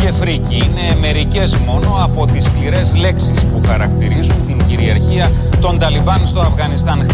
και 0.00 0.12
φρίκη 0.20 0.54
είναι 0.54 0.96
μερικές 1.00 1.56
μόνο 1.66 1.98
από 2.02 2.24
τις 2.26 2.44
σκληρές 2.44 2.94
λέξεις 2.94 3.40
που 3.40 3.60
χαρακτηρίζουν 3.66 4.46
την 4.46 4.66
κυριαρχία 4.66 5.30
των 5.60 5.78
Ταλιμπάν 5.78 6.26
στο 6.26 6.40
Αφγανιστάν. 6.40 7.06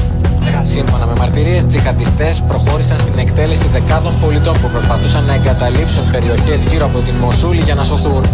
Σύμφωνα 0.62 1.06
με 1.06 1.12
μαρτυρίες, 1.19 1.66
τζιχαντιστές 1.66 2.43
προχώρησαν 2.48 2.98
στην 2.98 3.19
εκτέλεση 3.19 3.66
δεκάδων 3.73 4.14
πολιτών 4.20 4.52
που 4.61 4.69
προσπαθούσαν 4.73 5.24
να 5.24 5.34
εγκαταλείψουν 5.34 6.11
περιοχές 6.11 6.62
γύρω 6.70 6.84
από 6.84 6.98
την 6.98 7.14
Μοσούλη 7.14 7.62
για 7.62 7.74
να 7.74 7.84
σωθούν 7.84 8.24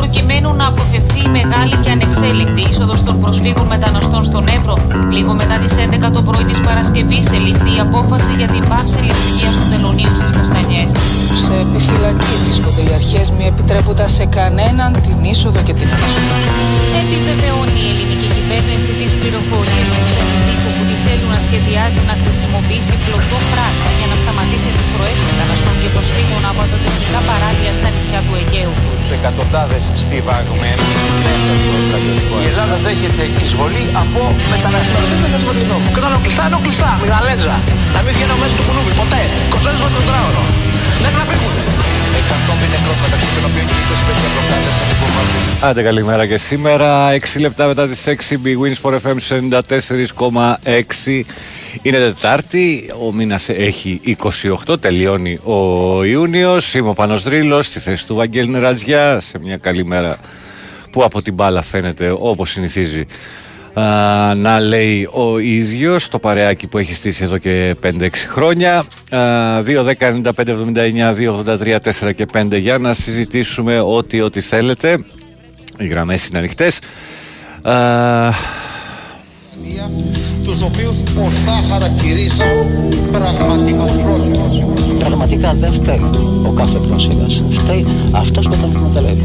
προκειμένου 0.00 0.50
να 0.60 0.66
αποφευθεί 0.72 1.20
η 1.28 1.30
μεγάλη 1.38 1.74
και 1.82 1.90
ανεξέλεγκτη 1.96 2.62
είσοδος 2.70 3.00
των 3.06 3.14
προσφύγων 3.22 3.66
μεταναστών 3.74 4.22
στον 4.30 4.44
Εύρο. 4.56 4.76
Λίγο 5.16 5.32
μετά 5.40 5.56
τις 5.62 5.74
11 5.84 6.10
το 6.16 6.20
πρωί 6.28 6.44
της 6.50 6.60
Παρασκευής 6.66 7.26
ελήφθη 7.38 7.70
η 7.76 7.80
απόφαση 7.86 8.32
για 8.40 8.48
την 8.54 8.62
πάυση 8.70 9.00
λειτουργίας 9.08 9.54
του 9.58 9.66
τελωνίου 9.72 10.12
στις 10.18 10.30
Καστανιές. 10.36 10.90
Σε 11.44 11.54
επιφυλακή 11.64 12.32
βρίσκονται 12.42 12.82
οι 12.86 12.92
αρχές 13.00 13.26
μη 13.36 13.44
επιτρέποντα 13.52 14.06
σε 14.16 14.24
κανέναν 14.38 14.90
την 15.04 15.18
είσοδο 15.30 15.60
και 15.66 15.74
την 15.80 15.88
έξοδο. 15.96 16.36
Επιβεβαιώνει 17.00 17.80
η 17.86 17.88
ελληνική 17.92 18.28
κυβέρνηση 18.36 18.90
τις 18.98 19.12
πληροφορίες 19.20 19.86
του 19.96 20.54
που 20.62 20.70
τη 20.76 20.79
θέλουν 21.12 21.32
να 21.36 21.40
σχεδιάζει 21.46 22.00
να 22.10 22.14
χρησιμοποιήσει 22.22 22.94
πλωτό 23.04 23.38
πράγμα 23.52 23.88
για 23.98 24.08
να 24.12 24.16
σταματήσει 24.22 24.70
τις 24.76 24.88
ροές 24.98 25.18
μεταναστών 25.28 25.74
και 25.82 25.90
προσφύγων 25.96 26.42
από 26.50 26.62
τα 26.70 26.78
τεχνικά 26.84 27.20
παράλια 27.28 27.70
στα 27.78 27.88
νησιά 27.94 28.20
του 28.26 28.34
Αιγαίου. 28.40 28.72
Τους 28.92 29.06
εκατοντάδες 29.16 29.84
στιβαγμένου 30.02 30.86
μέσα 31.24 31.50
στο 31.62 31.74
στρατιωτικό 31.86 32.34
Η 32.44 32.46
Ελλάδα 32.52 32.76
δέχεται 32.86 33.24
εισβολή 33.42 33.84
από 34.02 34.20
μεταναστές. 34.52 35.04
Δεν 35.10 35.28
είναι 35.28 35.38
εισβολή 35.40 35.62
εδώ. 35.66 35.76
Κράνο 35.96 36.18
κλειστά, 36.24 36.44
ενώ 36.50 36.58
κλειστά. 36.64 36.90
Μιγαλέζα. 37.02 37.54
Να 37.94 38.00
μην 38.04 38.12
βγαίνω 38.16 38.34
μέσα 38.40 38.54
του 38.58 38.64
κουνούμπι. 38.66 38.92
Ποτέ. 39.00 39.22
Κοστάζει 39.52 39.78
στο 39.82 39.90
τετράωρο. 39.96 40.42
Δεν 41.02 41.12
να 41.18 41.24
φύγουν. 42.10 43.90
Άντε 45.62 45.82
καλημέρα 45.82 46.26
και 46.26 46.36
σήμερα. 46.36 47.10
6 47.10 47.40
λεπτά 47.40 47.66
μετά 47.66 47.88
τις 47.88 48.06
6 48.06 48.36
Big 48.44 48.56
Wins 48.62 48.80
for 48.82 48.98
FM 49.00 49.16
94,6 50.18 51.24
Είναι 51.82 51.98
Τετάρτη, 51.98 52.90
ο 53.06 53.12
μήνας 53.12 53.48
έχει 53.48 54.00
28, 54.66 54.80
τελειώνει 54.80 55.38
ο 55.42 56.04
Ιούνιος. 56.04 56.74
Είμαι 56.74 56.88
ο 56.88 56.94
Πάνος 56.94 57.22
Δρύλος, 57.22 57.66
στη 57.66 57.80
θέση 57.80 58.06
του 58.06 58.14
Βαγγέλη 58.14 58.48
Νερατζιά. 58.48 59.20
Σε 59.20 59.38
μια 59.38 59.56
καλή 59.56 59.84
μέρα 59.84 60.16
που 60.90 61.04
από 61.04 61.22
την 61.22 61.34
μπάλα 61.34 61.62
φαίνεται 61.62 62.14
όπως 62.18 62.50
συνηθίζει 62.50 63.06
να 64.36 64.60
λέει 64.60 65.08
ο 65.12 65.38
ίδιος 65.38 66.08
το 66.08 66.18
παρεάκι 66.18 66.66
που 66.66 66.78
έχει 66.78 66.94
στήσει 66.94 67.24
εδώ 67.24 67.38
και 67.38 67.76
5-6 67.82 68.08
χρόνια. 68.28 68.84
2, 69.10 69.84
10, 69.84 69.94
95, 69.98 70.32
79, 70.36 71.14
2, 71.14 71.34
83, 71.34 71.78
4 71.80 72.14
και 72.14 72.26
5 72.32 72.58
για 72.58 72.78
να 72.78 72.94
συζητήσουμε 72.94 73.80
ό,τι 73.80 74.20
ό,τι 74.20 74.40
θέλετε. 74.40 75.04
Οι 75.78 75.86
γραμμές 75.86 76.26
είναι 76.26 76.38
ανοιχτές. 76.38 76.78
Τους 80.44 80.62
οποίους 80.62 80.96
ορθά 81.18 81.64
χαρακτηρίζαν 81.70 82.68
πραγματικός 83.12 83.90
πρόσφυγος. 83.90 84.49
Πραγματικά 85.04 85.54
δεν 85.60 85.72
φταίει 85.72 86.02
ο 86.48 86.50
κάθε 86.50 86.78
πρόσφυγας. 86.78 87.42
Φταίει 87.58 87.86
αυτός 88.12 88.48
που 88.48 88.56
τον 88.60 88.70
εκμεταλλεύει. 88.74 89.22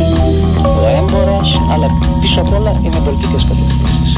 Ο 0.82 0.86
έμπορος, 1.00 1.62
αλλά 1.74 1.88
πίσω 2.22 2.40
απ' 2.42 2.54
όλα 2.60 2.72
είναι 2.84 3.00
πολιτικές 3.06 3.44
κατευθύνσεις. 3.50 4.12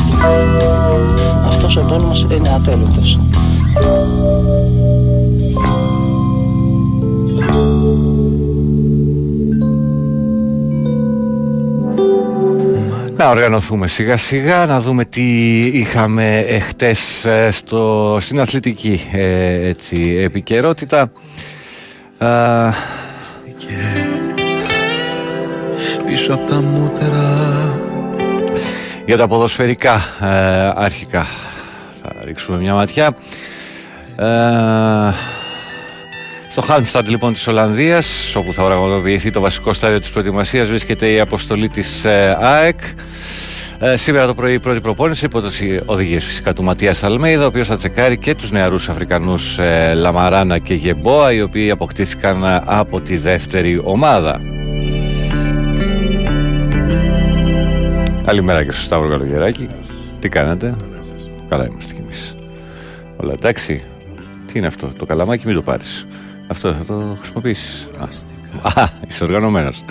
Αυτός 1.47 1.75
ο 1.77 1.81
πόλεμος 1.87 2.21
είναι 2.31 2.49
ατέλειωτος. 2.55 3.17
Να 13.17 13.29
οργανωθούμε 13.29 13.87
σιγά 13.87 14.17
σιγά, 14.17 14.65
να 14.65 14.79
δούμε 14.79 15.05
τι 15.05 15.57
είχαμε 15.65 16.37
εχθές 16.39 17.25
ε, 17.25 17.51
στο, 17.51 18.17
στην 18.19 18.39
αθλητική 18.39 19.09
ε, 19.11 19.67
έτσι, 19.67 20.19
επικαιρότητα. 20.23 21.11
Πίσω 26.05 26.33
από 26.33 26.49
τα 26.49 26.61
μούτερα. 26.61 27.47
για 29.05 29.17
τα 29.17 29.27
ποδοσφαιρικά 29.27 30.01
ε, 30.21 30.27
αρχικά. 30.75 31.25
Θα 32.01 32.09
ρίξουμε 32.23 32.57
μια 32.57 32.73
ματιά. 32.73 33.15
Ε, 34.15 35.36
στο 36.61 36.65
Χάλμσταντ 36.65 37.07
λοιπόν 37.07 37.33
της 37.33 37.47
Ολλανδίας 37.47 38.35
όπου 38.35 38.53
θα 38.53 38.63
πραγματοποιηθεί 38.63 39.31
το 39.31 39.39
βασικό 39.39 39.73
στάδιο 39.73 39.99
της 39.99 40.09
προετοιμασίας 40.09 40.67
βρίσκεται 40.67 41.11
η 41.11 41.19
αποστολή 41.19 41.69
της 41.69 42.05
ε, 42.05 42.37
ΑΕΚ 42.41 42.79
ε, 43.79 43.95
σήμερα 43.95 44.25
το 44.25 44.33
πρωί 44.33 44.53
η 44.53 44.59
πρώτη 44.59 44.79
προπόνηση 44.79 45.25
υπό 45.25 45.41
τι 45.41 45.79
οδηγίες 45.85 46.25
φυσικά 46.25 46.53
του 46.53 46.63
Ματίας 46.63 47.03
Αλμέιδα, 47.03 47.43
ο 47.43 47.47
οποίος 47.47 47.67
θα 47.67 47.75
τσεκάρει 47.75 48.17
και 48.17 48.35
τους 48.35 48.51
νεαρούς 48.51 48.89
Αφρικανούς 48.89 49.59
ε, 49.59 49.93
Λαμαράνα 49.93 50.57
και 50.57 50.73
Γεμπόα, 50.73 51.33
οι 51.33 51.41
οποίοι 51.41 51.71
αποκτήθηκαν 51.71 52.61
από 52.65 53.01
τη 53.01 53.17
δεύτερη 53.17 53.81
ομάδα. 53.83 54.39
Καλημέρα 58.25 58.63
και 58.63 58.71
στο 58.71 58.81
Σταύρο 58.81 59.09
Καλογεράκη. 59.09 59.67
Τι 60.19 60.29
κάνατε; 60.29 60.75
Καλά 61.49 61.65
είμαστε 61.65 61.93
κι 61.93 62.01
εμείς. 62.01 62.35
Όλα 63.17 63.33
εντάξει. 63.33 63.83
Τι 64.51 64.57
είναι 64.57 64.67
αυτό. 64.67 64.91
Το 64.97 65.05
καλαμάκι 65.05 65.45
μην 65.45 65.55
το 65.55 65.61
πάρεις. 65.61 66.07
Αυτό 66.47 66.73
θα 66.73 66.83
το 66.83 67.15
χρησιμοποιήσεις. 67.19 67.87
Α, 68.61 68.87
είσαι 69.07 69.23
οργανωμένος. 69.23 69.81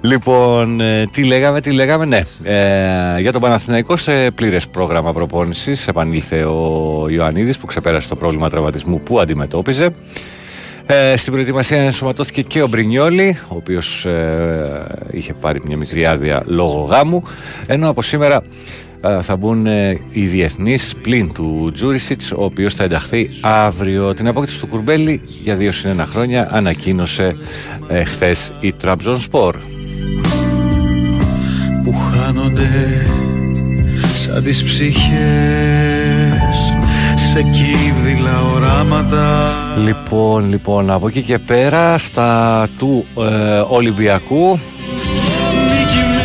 λοιπόν, 0.00 0.80
ε, 0.80 1.04
τι 1.12 1.24
λέγαμε, 1.24 1.60
τι 1.60 1.72
λέγαμε, 1.72 2.04
ναι. 2.04 2.20
Ε, 2.44 3.20
για 3.20 3.32
τον 3.32 3.40
Παναθηναϊκό 3.40 3.96
σε 3.96 4.30
πλήρες 4.30 4.68
πρόγραμμα 4.68 5.12
προπόνησης 5.12 5.88
επανήλθε 5.88 6.44
ο 6.44 7.06
Ιωαννίδης 7.08 7.58
που 7.58 7.66
ξεπέρασε 7.66 8.08
το 8.08 8.16
πρόβλημα 8.16 8.50
τραυματισμού 8.50 9.00
που 9.00 9.20
αντιμετώπιζε. 9.20 9.88
Ε, 10.88 11.16
στην 11.16 11.32
προετοιμασία 11.32 11.82
ενσωματώθηκε 11.82 12.42
και 12.42 12.62
ο 12.62 12.66
Μπρινιόλη, 12.66 13.38
ο 13.48 13.54
οποίος 13.56 14.06
ε, 14.06 14.86
είχε 15.10 15.34
πάρει 15.34 15.60
μια 15.64 15.76
μικρή 15.76 16.06
άδεια 16.06 16.42
λόγω 16.46 16.80
γάμου, 16.80 17.22
ενώ 17.66 17.88
από 17.88 18.02
σήμερα 18.02 18.36
ε, 18.36 18.85
θα 19.20 19.36
μπουν 19.36 19.66
ε, 19.66 19.98
οι 20.10 20.26
διεθνείς 20.26 20.94
πλην 21.02 21.32
του 21.32 21.70
Τζούρισιτς, 21.74 22.32
ο 22.32 22.44
οποίος 22.44 22.74
θα 22.74 22.84
ενταχθεί 22.84 23.30
αύριο. 23.40 24.14
Την 24.14 24.28
απόκτηση 24.28 24.60
του 24.60 24.66
Κουρμπέλη 24.66 25.20
για 25.42 25.54
δύο 25.54 25.72
συν 25.72 26.06
χρόνια 26.06 26.48
ανακοίνωσε 26.50 27.36
ε, 27.88 28.04
χθες 28.04 28.52
η 28.60 28.72
Τραμπζον 28.72 29.20
Σπορ. 29.20 29.56
Που 31.82 31.94
χάνονται 31.94 33.06
σαν 34.14 34.42
τις 34.42 34.64
ψυχές 34.64 35.06
σε 37.32 37.42
κύβδηλα 37.42 38.42
οράματα 38.42 39.54
Λοιπόν, 39.84 40.48
λοιπόν, 40.48 40.90
από 40.90 41.08
εκεί 41.08 41.22
και 41.22 41.38
πέρα 41.38 41.98
στα 41.98 42.68
του 42.78 43.06
ε, 43.18 43.62
Ολυμπιακού 43.68 44.58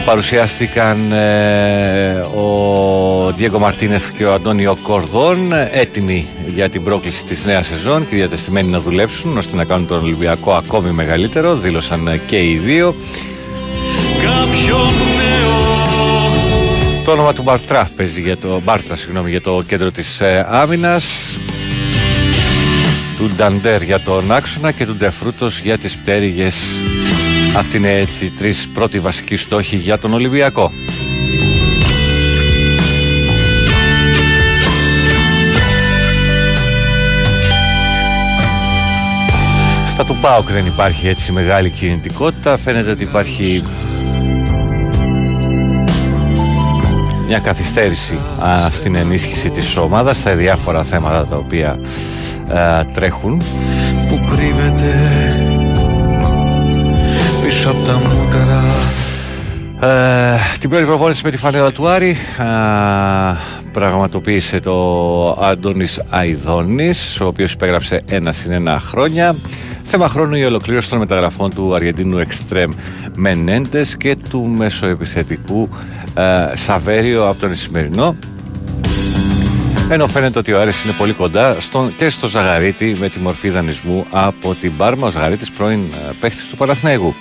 παρουσιάστηκαν 0.06 1.12
ε, 1.12 2.26
ο 2.36 3.32
Διέγκο 3.36 3.60
Μαρτίνεθ 3.60 4.12
και 4.18 4.26
ο 4.26 4.34
Αντώνιο 4.34 4.78
Κορδόν 4.82 5.52
έτοιμοι 5.72 6.28
για 6.54 6.70
την 6.70 6.84
πρόκληση 6.84 7.24
της 7.24 7.46
νέας 7.46 7.68
σεζόν 7.68 8.10
και 8.10 8.16
διατεθειμένοι 8.16 8.70
να 8.70 8.80
δουλέψουν 8.80 9.38
ώστε 9.38 9.56
να 9.56 9.66
κάνουν 9.66 9.88
τον 9.88 10.04
Ολυμπιακό 10.04 10.54
ακόμη 10.54 10.92
μεγαλύτερο 10.92 11.56
δήλωσαν 11.56 12.22
και 12.26 12.50
οι 12.50 12.58
δύο. 12.58 12.96
Το 17.06 17.12
όνομα 17.12 17.34
του 17.34 17.42
Μπαρτρά 17.42 17.90
παίζει 17.96 18.22
για 18.22 18.38
το, 18.38 18.62
Μπάρτρα, 18.64 18.96
συγγνώμη, 18.96 19.30
για 19.30 19.42
το 19.42 19.62
κέντρο 19.68 19.92
της 19.92 20.22
ε, 20.22 20.46
άμυνας. 20.50 21.06
Του 23.18 23.30
Νταντέρ 23.36 23.82
για 23.82 24.00
τον 24.00 24.32
άξονα 24.32 24.72
και 24.72 24.86
του 24.86 24.96
Ντεφρούτος 24.96 25.60
για 25.60 25.78
τις 25.78 25.96
πτέρυγες 25.96 26.56
αυτή 27.56 27.78
είναι 27.78 27.98
έτσι 27.98 28.32
τρεις 28.32 28.68
πρώτοι 28.74 29.00
βασικοί 29.00 29.36
στόχοι 29.36 29.76
για 29.76 29.98
τον 29.98 30.14
Ολυμπιακό. 30.14 30.72
Στα 39.88 40.06
του 40.06 40.18
ΠΑΟΚ 40.22 40.52
δεν 40.52 40.66
υπάρχει 40.66 41.08
έτσι 41.08 41.32
μεγάλη 41.32 41.70
κινητικότητα. 41.70 42.58
Φαίνεται 42.58 42.92
ότι 42.92 43.04
υπάρχει 43.04 43.64
μια 47.28 47.40
καθυστέρηση 47.40 48.20
α, 48.40 48.72
στην 48.72 48.96
ενίσχυση 48.96 49.50
της 49.50 49.78
ομάδας 49.78 50.18
στα 50.18 50.36
διάφορα 50.36 50.84
θέματα 50.84 51.26
τα 51.26 51.36
οποία 51.36 51.80
α, 52.54 52.86
τρέχουν. 52.86 53.42
Που 54.10 54.20
κρύβεται 54.36 55.31
πίσω 57.62 57.74
από 57.74 57.86
τα 57.86 57.94
μούτερα 57.94 58.64
ε, 59.82 60.38
την 60.60 60.70
πρώτη 60.70 60.86
προπόνηση 60.86 61.22
με 61.24 61.32
τη 61.32 61.38
φανέλα 61.38 61.72
του 61.72 61.88
Άρη 61.88 62.18
πραγματοποίησε 63.72 64.60
το 64.60 65.32
Άντωνης 65.32 66.02
Αϊδόνης, 66.10 67.22
ο 67.22 67.26
οποίος 67.26 67.52
υπέγραψε 67.52 68.02
ένα 68.06 68.32
συν 68.32 68.52
ένα 68.52 68.80
χρόνια. 68.80 69.36
Θέμα 69.84 70.08
χρόνου 70.08 70.36
η 70.36 70.46
ολοκλήρωση 70.46 70.90
των 70.90 71.00
μεταγραφών 71.00 71.54
του 71.54 71.76
Αργεντίνου 71.76 72.18
Εκστρέμ 72.18 72.72
Μενέντες 73.16 73.98
και 73.98 74.16
του 74.30 74.48
μεσοεπιθετικού 74.58 75.70
ε, 76.14 76.56
Σαβέριο 76.56 77.28
από 77.28 77.40
τον 77.40 77.52
Ισημερινό. 77.52 78.16
Ενώ 79.90 80.08
φαίνεται 80.08 80.40
ότι 80.40 80.54
ο 80.54 80.62
Άρης 80.62 80.84
είναι 80.84 80.94
πολύ 80.94 81.14
κοντά 81.14 81.56
στον, 81.60 81.96
και 81.98 82.10
στο 82.10 82.28
Ζαγαρίτη 82.28 82.96
με 83.00 83.10
τη 83.10 83.20
μορφή 83.20 83.50
δανεισμού 83.50 84.06
από 84.12 84.56
την 84.56 84.78
Πάρμα. 84.78 85.08
Ο 85.08 85.10
Ζαγαρίτης 85.10 85.52
πρώην 85.52 85.80
ε, 85.80 86.12
παίχτης 86.20 86.48
του 86.48 86.58
Παναθηναίγου. 86.58 87.16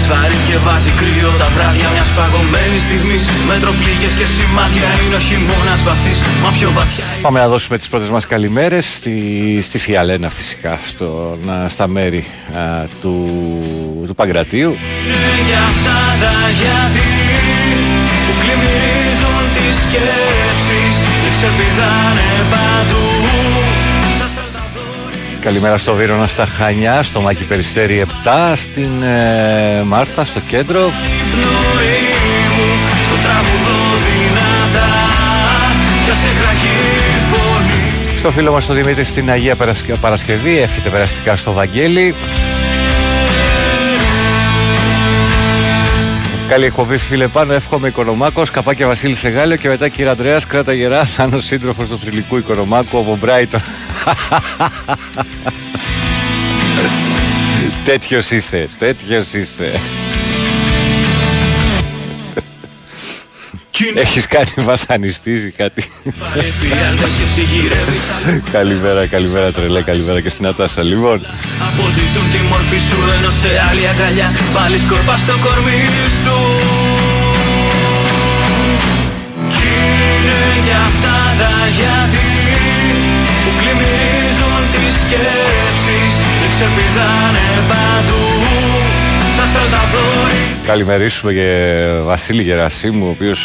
Χειμώνας 0.00 0.20
βαρύς 0.20 0.42
και 0.48 0.56
βάζει 0.56 0.90
κρύο 0.90 1.30
τα 1.38 1.48
βράδια 1.54 1.88
μιας 1.94 2.08
παγωμένης 2.08 2.82
στιγμής. 2.86 3.22
Μετροπλήγες 3.48 4.12
και 4.18 4.26
σημάδια 4.34 4.88
είναι 5.02 5.14
ο 5.14 5.18
χειμώνας 5.18 5.82
βαθύς. 5.82 6.18
Μα 6.42 6.50
πιο 6.58 6.70
βαθιά 6.70 7.04
Πάμε 7.22 7.38
να 7.38 7.48
δώσουμε 7.48 7.78
τις 7.78 7.88
πρώτες 7.88 8.08
μας 8.08 8.26
καλημέρες 8.26 8.84
στη, 8.94 9.16
στη 9.62 9.78
Θιαλένα 9.78 10.28
φυσικά 10.28 10.78
στο, 10.84 11.38
να, 11.46 11.68
στα 11.68 11.86
μέρη 11.86 12.24
α, 12.56 12.60
του, 13.00 13.14
του 14.06 14.14
Παγκρατίου. 14.14 14.70
Είναι 15.06 15.34
για 15.48 15.62
αυτά 15.72 15.98
τα 16.22 16.34
γιατί 16.60 17.08
που 18.24 18.32
πλημμυρίζουν 18.40 19.42
τις 19.54 19.74
σκέψεις 19.84 20.96
και 21.22 21.30
ξεπηδάνε 21.36 22.28
παντού. 22.52 23.00
Σαν 23.00 23.18
σαλταδόροι 23.20 23.49
Καλημέρα 25.40 25.78
στο 25.78 25.94
Βύρονα 25.94 26.26
στα 26.26 26.46
Χανιά, 26.46 27.02
στο 27.02 27.20
Μάκη 27.20 27.44
Περιστέρη 27.44 28.06
7, 28.24 28.52
στην 28.54 29.02
ε, 29.02 29.82
Μάρθα 29.86 30.24
στο 30.24 30.40
κέντρο. 30.40 30.80
η 30.86 31.22
πνοή 31.32 32.08
μου 32.56 32.78
στο 33.04 33.14
τραγουδό 33.22 33.96
δυνατά 34.06 34.88
κι 36.04 36.10
ας 36.10 36.18
εκραγεί 36.36 36.78
η 37.16 37.34
φωνή 37.34 38.18
Στο 38.18 38.30
φίλο 38.30 38.52
μας 38.52 38.66
τον 38.66 38.76
Δημήτρη 38.76 39.04
στην 39.04 39.30
Αγία 39.30 39.56
Παρασκε- 39.56 39.98
Παρασκευή, 39.98 40.58
εύχεται 40.58 40.88
περαστικά 40.88 41.36
στο 41.36 41.52
Βαγγέλη. 41.52 42.14
Καλή 46.50 46.64
εκπομπή 46.64 46.96
φίλε 46.96 47.28
πάνω, 47.28 47.52
εύχομαι 47.52 47.88
Οικονομάκος, 47.88 48.50
καπάκια 48.50 48.86
Βασίλη 48.86 49.14
Σεγάλιο 49.14 49.56
και 49.56 49.68
μετά 49.68 49.88
κύριε 49.88 50.10
Ανδρέας, 50.10 50.46
κράτα 50.46 50.72
γερά, 50.72 51.04
θα 51.14 51.24
είναι 51.24 51.36
ο 51.36 51.40
σύντροφος 51.40 51.88
του 51.88 51.98
θρηλυκού 51.98 52.36
Οικονομάκου 52.36 52.98
από 52.98 53.18
Μπράιτον. 53.20 53.60
τέτοιος 57.84 58.30
είσαι, 58.30 58.68
τέτοιος 58.78 59.32
είσαι. 59.32 59.80
Έχεις 63.94 64.26
κάτι 64.26 64.52
βασανιστείς 64.56 65.52
κάτι; 65.56 65.90
Εφιάλτες 66.34 67.10
και 67.18 67.26
συγγυρεύεις 67.34 68.02
καλημέρα, 68.52 69.06
καλημέρα 69.06 69.52
τρελέ, 69.52 69.82
καλημέρα 69.82 70.20
και 70.20 70.28
στην 70.28 70.46
Ατάσα. 70.46 70.82
Λοιπόν, 70.82 71.26
Αποζητούν 71.68 72.26
τη 72.32 72.38
μορφή 72.50 72.78
σου 72.88 72.98
ενώ 73.16 73.30
σε 73.30 73.50
άλλη 73.70 73.84
αγκαλιά 73.88 74.32
Πάλι 74.54 74.78
σκορπά 74.78 75.16
στο 75.16 75.34
κορμί 75.44 75.80
σου 76.22 76.38
Κι 79.52 79.68
είναι 80.16 80.42
για 80.66 80.80
αυτά 80.90 81.16
τα 81.40 81.52
γιατί 81.78 82.28
Που 83.42 83.50
πλημμυρίζουν 83.58 84.62
τις 84.72 84.92
σκέψεις 85.00 86.14
Και 86.40 86.48
ξεπηδάνε 86.52 87.46
παντού 87.70 88.20
Σαν 88.20 88.38
σαλταδόροι 88.40 88.69
καλημερίσουμε 90.66 91.32
και 91.32 91.76
Βασίλη 92.02 92.42
Γερασίμου, 92.42 93.06
ο 93.06 93.10
οποίος 93.10 93.40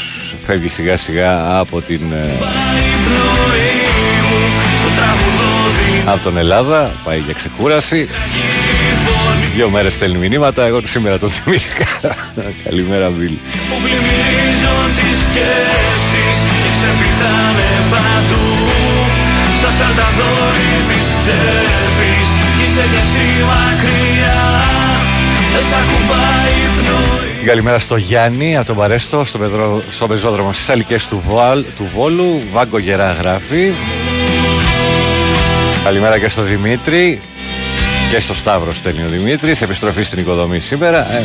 φεύγει 0.46 0.68
σιγά 0.68 0.98
σιγά 0.98 1.60
από, 1.60 1.82
την, 1.82 2.02
ε, 2.12 2.16
Πάει 2.16 2.80
η 2.80 2.96
πνοή 3.06 3.74
μου 4.30 4.40
Στο 4.80 4.90
τραγουδό 4.96 5.54
από 6.06 6.24
τον 6.24 6.38
Ελλάδα, 6.38 6.92
πάει 7.04 7.20
για 7.20 7.34
ξεκούραση. 7.34 7.96
δυνατή 7.96 8.96
φωνή 9.06 9.46
Δύο 9.56 9.70
μέρες 9.70 9.94
στέλνει 9.94 10.18
μηνύματα, 10.18 10.66
εγώ 10.66 10.80
σήμερα 10.84 11.20
το 11.20 11.28
θυμήθηκα. 11.28 11.86
καλημέρα 12.66 13.10
Μπίλ. 13.10 13.34
που 13.70 13.76
πλημμυρίζουν 13.84 14.86
τις 14.98 15.16
σκέψεις 15.26 16.38
και 16.62 16.70
ξεπηδάνε 16.76 17.70
παντού 17.92 18.46
σαν 19.62 19.72
σαλταδόροι 19.78 20.72
της 20.90 21.06
τσέπης 21.22 22.28
κι 22.58 22.64
είσαι 22.66 22.86
κι 22.92 23.00
εσύ 23.04 23.26
μακριά 23.50 24.15
Καλημέρα 27.46 27.80
στο 27.80 27.96
Γιάννη 27.96 28.58
από 28.58 28.66
τον 28.66 28.76
Παρέστο, 28.76 29.26
στο, 29.26 29.38
πεδρο, 29.38 29.82
στο 29.90 30.08
πεζόδρομο 30.08 30.54
στις 30.54 30.70
Αλικές 30.70 31.08
του, 31.08 31.22
Βουάλ, 31.26 31.64
του 31.78 31.90
Βόλου. 31.96 32.42
Βάγκο 32.52 32.78
Γερά 32.78 33.12
γράφει. 33.12 33.72
Καλημέρα 35.84 36.20
και 36.20 36.28
στο 36.28 36.42
Δημήτρη. 36.42 37.20
Και 38.12 38.20
στο 38.20 38.34
Σταύρο 38.34 38.74
στέλνει 38.74 39.04
ο 39.04 39.08
Δημήτρης. 39.08 39.62
Επιστροφή 39.62 40.04
στην 40.04 40.20
οικοδομή 40.20 40.60
σήμερα. 40.60 41.14
Ε, 41.14 41.24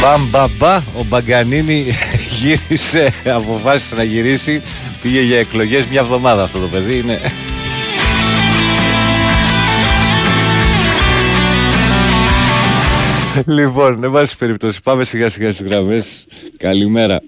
Μπαμ 0.00 0.28
μπαμ 0.30 0.50
μπα, 0.58 0.76
ο 0.76 1.04
Μπαγκανίνη 1.06 1.96
γύρισε, 2.40 3.12
αποφάσισε 3.24 3.94
να 3.94 4.02
γυρίσει. 4.02 4.62
Πήγε 5.02 5.20
για 5.20 5.38
εκλογές 5.38 5.84
μια 5.90 6.00
εβδομάδα 6.00 6.42
αυτό 6.42 6.58
το 6.58 6.66
παιδί. 6.66 6.98
Είναι... 6.98 7.20
Λοιπόν, 13.46 14.04
εν 14.04 14.10
πάση 14.10 14.36
περιπτώσει, 14.36 14.82
πάμε 14.82 15.04
σιγά 15.04 15.28
σιγά 15.28 15.52
στις 15.52 15.68
γραμμές. 15.68 16.28
Καλημέρα. 16.56 17.22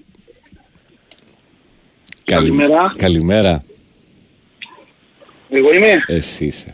Καλη- 2.23 2.47
Καλημέρα. 2.49 2.91
Καλημέρα. 2.97 3.63
Εγώ 5.49 5.73
είμαι; 5.73 6.01
Εσύ 6.07 6.45
είσαι. 6.45 6.73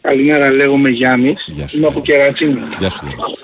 Καλημέρα, 0.00 0.50
λέγομαι 0.50 0.88
Γιάννης. 0.88 1.44
Γεια 1.46 1.66
σου, 1.68 1.76
Είμαι 1.78 1.86
από 1.86 2.00
Κερατσίνη. 2.00 2.60
Γεια 2.78 2.88
σου. 2.90 3.06
Γιάννη. 3.06 3.34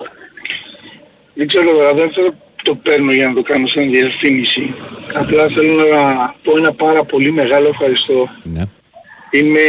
Δεν 1.34 1.46
ξέρω 1.48 1.72
τώρα, 1.72 1.94
δεν 1.94 2.10
θέλω 2.10 2.34
το 2.62 2.74
παίρνω 2.74 3.12
για 3.12 3.26
να 3.28 3.34
το 3.34 3.42
κάνω 3.42 3.66
σαν 3.66 3.90
διευθύνηση. 3.90 4.74
Απλά 5.14 5.48
θέλω 5.48 5.74
να 5.74 6.34
πω 6.42 6.56
ένα 6.56 6.72
πάρα 6.72 7.04
πολύ 7.04 7.32
μεγάλο 7.32 7.68
ευχαριστώ. 7.68 8.28
Ναι. 8.52 8.62
Είμαι 9.30 9.60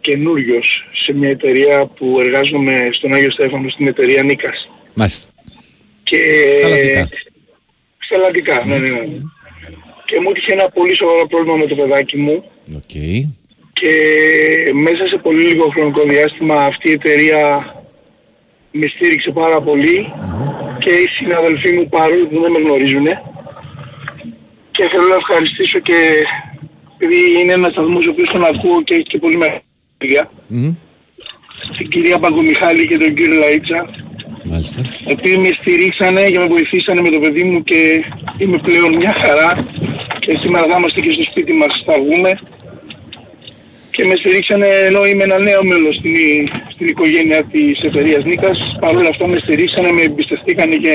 καινούριος 0.00 0.88
σε 1.04 1.12
μια 1.12 1.28
εταιρεία 1.28 1.86
που 1.86 2.16
εργάζομαι 2.20 2.88
στον 2.92 3.12
Άγιο 3.12 3.30
Στέφανο, 3.30 3.68
στην 3.68 3.86
εταιρεία 3.86 4.22
Νίκας. 4.22 4.68
Μάλιστα. 4.94 5.28
Και... 6.02 6.16
Τα 6.62 6.68
λατικά. 6.68 7.08
Στα 7.98 8.16
λατικά, 8.18 8.64
ναι, 8.64 8.78
ναι, 8.78 8.88
ναι. 8.88 9.04
Και 10.04 10.20
μου 10.20 10.30
ήρθε 10.34 10.52
ένα 10.52 10.68
πολύ 10.68 10.94
σοβαρό 10.94 11.26
πρόβλημα 11.26 11.56
με 11.56 11.66
το 11.66 11.74
παιδάκι 11.74 12.16
μου 12.16 12.44
Οκ. 12.76 12.94
και 13.72 13.92
μέσα 14.74 15.06
σε 15.06 15.16
πολύ 15.16 15.42
λίγο 15.42 15.68
χρονικό 15.68 16.02
διάστημα 16.02 16.54
αυτή 16.54 16.88
η 16.88 16.92
εταιρεία 16.92 17.74
με 18.70 18.86
στήριξε 18.86 19.30
πάρα 19.30 19.60
πολύ 19.60 20.12
και 20.78 20.90
οι 20.90 21.06
συναδελφοί 21.08 21.72
μου 21.72 21.88
παρόλο 21.88 22.26
που 22.26 22.40
δεν 22.40 22.50
με 22.50 22.58
γνωρίζουν 22.58 23.06
και 24.70 24.88
θέλω 24.90 25.08
να 25.08 25.14
ευχαριστήσω 25.14 25.78
και 25.78 26.24
επειδή 26.98 27.40
είναι 27.40 27.52
ένας 27.52 27.72
σταθμός 27.72 28.06
ο 28.06 28.10
οποίος 28.10 28.30
τον 28.30 28.44
ακούω 28.44 28.82
και 28.82 28.94
έχει 28.94 29.02
και 29.02 29.18
πολύ 29.18 29.36
μεγάλη 29.36 29.62
δουλειά 29.98 30.30
Μμμ. 30.46 30.74
την 31.76 31.88
κυρία 31.88 32.18
Παγκομιχάλη 32.18 32.86
και 32.86 32.98
τον 32.98 33.14
κύριο 33.14 33.40
Λαΐτσα 33.42 34.03
Μάλιστα. 34.50 34.82
επειδή 35.06 35.36
με 35.36 35.48
στηρίξανε 35.60 36.22
και 36.30 36.38
με 36.38 36.46
βοηθήσανε 36.46 37.00
με 37.00 37.08
το 37.08 37.18
παιδί 37.18 37.44
μου 37.44 37.62
και 37.62 38.04
είμαι 38.38 38.58
πλέον 38.58 38.96
μια 38.96 39.14
χαρά 39.22 39.66
και 40.18 40.38
σήμερα 40.40 40.64
θα 40.70 40.76
είμαστε 40.78 41.00
και 41.00 41.10
στο 41.10 41.22
σπίτι 41.22 41.52
μας 41.52 41.82
θα 41.86 41.94
βγούμε 42.02 42.32
και 43.90 44.04
με 44.04 44.14
στηρίξανε 44.16 44.66
ενώ 44.66 45.06
είμαι 45.06 45.24
ένα 45.24 45.38
νέο 45.38 45.64
μέλος 45.64 45.94
στην, 45.94 46.14
στην 46.72 46.86
οικογένεια 46.86 47.44
της 47.44 47.78
εταιρείας 47.82 48.24
Νίκας 48.24 48.76
παρ' 48.80 48.96
όλα 48.96 49.08
αυτά 49.08 49.26
με 49.26 49.36
στηρίξανε, 49.36 49.92
με 49.92 50.02
εμπιστευτήκανε 50.02 50.76
και 50.76 50.94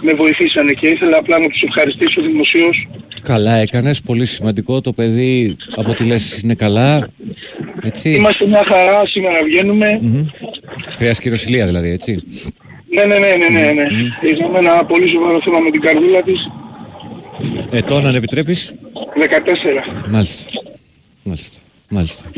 με 0.00 0.12
βοηθήσανε 0.12 0.72
και 0.72 0.86
ήθελα 0.88 1.16
απλά 1.16 1.38
να 1.38 1.48
τους 1.48 1.62
ευχαριστήσω 1.62 2.20
δημοσίως 2.20 2.86
Καλά 3.24 3.54
έκανες, 3.54 4.00
πολύ 4.00 4.24
σημαντικό. 4.24 4.80
Το 4.80 4.92
παιδί 4.92 5.56
από 5.76 5.90
ό,τι 5.90 6.04
λες 6.04 6.40
είναι 6.40 6.54
καλά. 6.54 7.08
Έτσι. 7.82 8.10
Είμαστε 8.10 8.46
μια 8.46 8.62
χαρά, 8.66 9.06
σήμερα 9.06 9.38
βγαίνουμε. 9.44 9.98
Μμμ. 10.02 10.26
Χρειάζεται 10.96 11.22
χειροσυλία 11.22 11.66
δηλαδή, 11.66 11.90
έτσι. 11.90 12.22
Ναι, 12.94 13.04
ναι, 13.04 13.18
ναι, 13.18 13.34
ναι, 13.36 13.48
ναι, 13.48 13.72
ναι. 13.72 13.86
Είχαμε 14.30 14.58
ένα 14.58 14.84
πολύ 14.84 15.08
σοβαρό 15.08 15.40
θέμα 15.44 15.58
με 15.58 15.70
την 15.70 15.80
καρδούλα 15.80 16.22
της. 16.22 16.38
Ετών 17.70 18.06
αν 18.06 18.14
επιτρέπεις. 18.14 18.74
14. 19.14 20.08
Μάλιστα. 20.10 20.50
Μάλιστα. 21.22 21.60
Μάλιστα. 21.90 22.30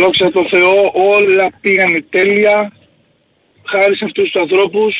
Δόξα 0.00 0.30
τω 0.30 0.46
Θεώ, 0.50 0.72
όλα 0.94 1.50
πήγανε 1.60 2.04
τέλεια. 2.10 2.72
Χάρη 3.64 3.96
σε 3.96 4.04
αυτούς 4.04 4.30
τους 4.30 4.40
ανθρώπους. 4.40 4.94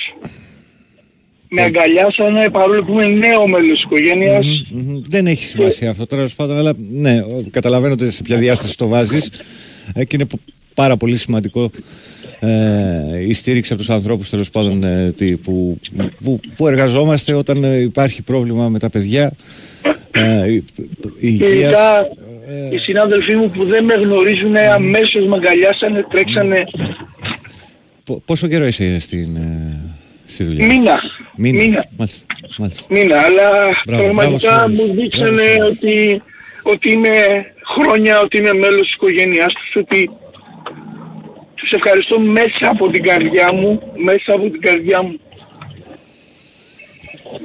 Με 1.48 1.62
αγκαλιάσανε 1.62 2.50
παρόλο 2.50 2.84
που 2.84 2.92
είμαι 2.92 3.06
νέο 3.08 3.48
μέλος 3.48 3.70
της 3.70 3.82
οικογένειας. 3.82 4.46
Μμμ. 4.70 5.00
Δεν 5.08 5.26
έχει 5.26 5.44
σημασία 5.44 5.90
αυτό 5.90 6.06
τώρα, 6.06 6.28
πάντων, 6.36 6.56
αλλά 6.56 6.72
ναι, 6.90 7.18
ο- 7.18 7.44
καταλαβαίνω 7.50 7.92
ότι 7.92 8.10
σε 8.10 8.22
ποια 8.22 8.36
διάσταση 8.36 8.76
το 8.76 8.86
βάζεις 8.88 9.30
ε, 9.94 10.04
και 10.04 10.16
είναι 10.16 10.24
πο- 10.26 10.38
πάρα 10.74 10.96
πολύ 10.96 11.16
σημαντικό 11.16 11.70
ε, 12.38 13.24
η 13.28 13.32
στήριξη 13.32 13.72
από 13.72 13.80
τους 13.82 13.90
ανθρώπους 13.90 14.30
τέλος 14.30 14.50
πάντων 14.50 14.84
ε, 14.84 15.12
τι- 15.16 15.36
που, 15.36 15.78
που, 16.24 16.40
που 16.56 16.68
εργαζόμαστε 16.68 17.32
όταν 17.32 17.64
ε, 17.64 17.76
υπάρχει 17.78 18.22
πρόβλημα 18.22 18.68
με 18.68 18.78
τα 18.78 18.90
παιδιά 18.90 19.32
ε, 20.10 20.50
η- 20.52 20.54
η 20.54 20.62
Και 21.36 21.44
υγείας 21.44 21.62
ειδικά 21.62 22.08
οι 22.70 22.78
συνάδελφοί 22.78 23.34
μου 23.34 23.50
που 23.50 23.64
δεν 23.64 23.84
με 23.84 23.94
γνωρίζουν 23.94 24.56
αμέσως 24.56 25.26
με 25.26 25.36
αγκαλιάσανε, 25.36 26.06
τρέξανε 26.10 26.64
Πο- 28.04 28.22
Πόσο 28.24 28.46
καιρό 28.48 28.66
είσαι 28.66 28.98
στην, 28.98 29.36
ε, 29.36 29.80
στη 30.24 30.44
δουλειά; 30.44 30.66
Μήνα. 30.66 31.00
Μήνα. 31.36 31.62
Μήνα. 31.62 31.84
Μάλιστα, 31.96 32.24
μάλιστα. 32.58 32.82
Μήνα, 32.90 33.20
αλλά 33.20 33.50
Μπράβο, 33.86 34.02
πραγματικά 34.02 34.22
μπράβο 34.22 34.38
σε 34.38 34.48
όλους. 34.64 34.78
μου 34.78 34.84
Μπράβο 34.84 35.00
δείξανε 35.00 35.40
σε 35.40 35.58
όλους. 35.62 35.76
ότι, 35.76 36.22
ότι 36.62 36.90
είμαι 36.90 37.10
χρόνια, 37.74 38.20
ότι 38.20 38.36
είμαι 38.38 38.52
μέλος 38.52 38.80
της 38.80 38.92
οικογένειάς 38.92 39.52
τους, 39.52 39.76
ότι 39.82 40.10
τους 41.66 41.72
ευχαριστώ 41.80 42.20
μέσα 42.20 42.64
από 42.70 42.90
την 42.90 43.02
καρδιά 43.02 43.52
μου, 43.52 43.80
μέσα 43.96 44.32
από 44.34 44.50
την 44.50 44.60
καρδιά 44.60 45.02
μου. 45.02 45.14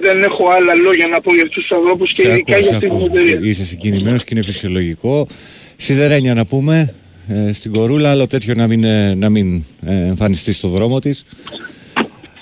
Δεν 0.02 0.24
έχω 0.24 0.44
άλλα 0.50 0.74
λόγια 0.76 1.08
να 1.08 1.22
πω 1.22 1.34
για 1.34 1.44
αυτούς 1.44 1.64
τους 1.68 1.78
ανθρώπους 1.78 2.14
και 2.14 2.22
Σε 2.22 2.28
ειδικά 2.30 2.56
ακούω, 2.56 2.60
για 2.60 2.68
σε 2.70 2.76
αυτή 2.76 2.88
την 2.88 2.96
ακούω. 2.96 3.06
εταιρεία. 3.06 3.40
Είσαι 3.50 3.66
συγκινημένος 3.66 4.24
και 4.24 4.34
είναι 4.34 4.44
φυσιολογικό. 4.44 5.28
Σιδερένια 5.76 6.34
να 6.34 6.46
πούμε, 6.46 6.94
ε, 7.28 7.52
στην 7.52 7.72
κορούλα, 7.72 8.10
άλλο 8.12 8.28
τέτοιο 8.28 8.54
να 8.58 8.68
μην, 8.68 8.84
ε, 8.84 9.16
να 9.16 9.30
μην 9.30 9.64
ε, 9.86 9.94
εμφανιστεί 9.96 10.54
στο 10.54 10.68
δρόμο 10.68 11.00
της. 11.00 11.26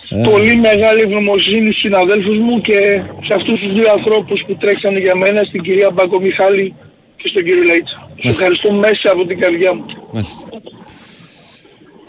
Ε, 0.09 0.21
Πολύ 0.29 0.55
μεγάλη 0.55 1.01
ευγνωμοσύνη 1.01 1.65
στους 1.69 1.79
συναδέλφους 1.79 2.37
μου 2.37 2.61
και 2.61 3.01
σε 3.27 3.33
αυτούς 3.33 3.59
τους 3.59 3.73
δύο 3.73 3.91
ανθρώπους 3.91 4.43
που 4.47 4.55
τρέξανε 4.55 4.99
για 4.99 5.15
μένα, 5.15 5.43
στην 5.43 5.61
κυρία 5.61 5.91
Μπακομιχάλη 5.91 6.73
και 7.15 7.27
στον 7.27 7.43
κύριο 7.43 7.63
Λαΐτσα. 7.63 8.11
Τους 8.15 8.29
ευχαριστώ 8.29 8.71
μέσα 8.71 9.11
από 9.11 9.25
την 9.25 9.39
καρδιά 9.39 9.73
μου. 9.73 9.85
Μάλιστα. 10.13 10.47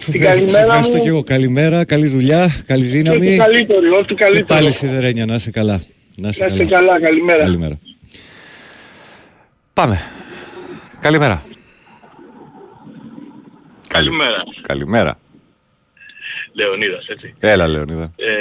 Σε 0.02 0.10
Την 0.10 0.22
ευχαριστώ- 0.22 0.48
σε 0.48 0.54
καλημέρα 0.56 0.60
ευχαριστώ 0.64 0.96
μου. 0.96 1.02
και 1.02 1.08
εγώ. 1.08 1.22
Καλημέρα, 1.22 1.84
καλή 1.84 2.06
δουλειά, 2.06 2.48
καλή 2.66 2.82
Και 2.82 2.88
δύναμη. 2.88 3.26
ό,τι 3.26 3.36
καλύτερο, 3.36 3.96
ό,τι 3.98 4.06
Και 4.14 4.14
καλύτερο. 4.14 4.44
πάλι 4.46 4.72
σιδερένια, 4.72 5.24
να 5.24 5.34
είσαι 5.34 5.50
καλά. 5.50 5.82
Να 6.16 6.28
είσαι 6.28 6.44
Να 6.46 6.54
είστε 6.54 6.64
καλά, 6.64 7.00
καλημέρα. 7.00 7.38
Καλημέρα. 7.42 7.78
Πάμε. 9.72 10.00
Καλημέρα. 11.00 11.42
Καλημέρα. 13.88 14.42
Καλημέρα. 14.62 15.18
Λεωνίδας, 16.52 17.06
έτσι. 17.06 17.34
Έλα, 17.38 17.66
Λεωνίδα. 17.68 18.12
Ε, 18.16 18.24
ε, 18.30 18.36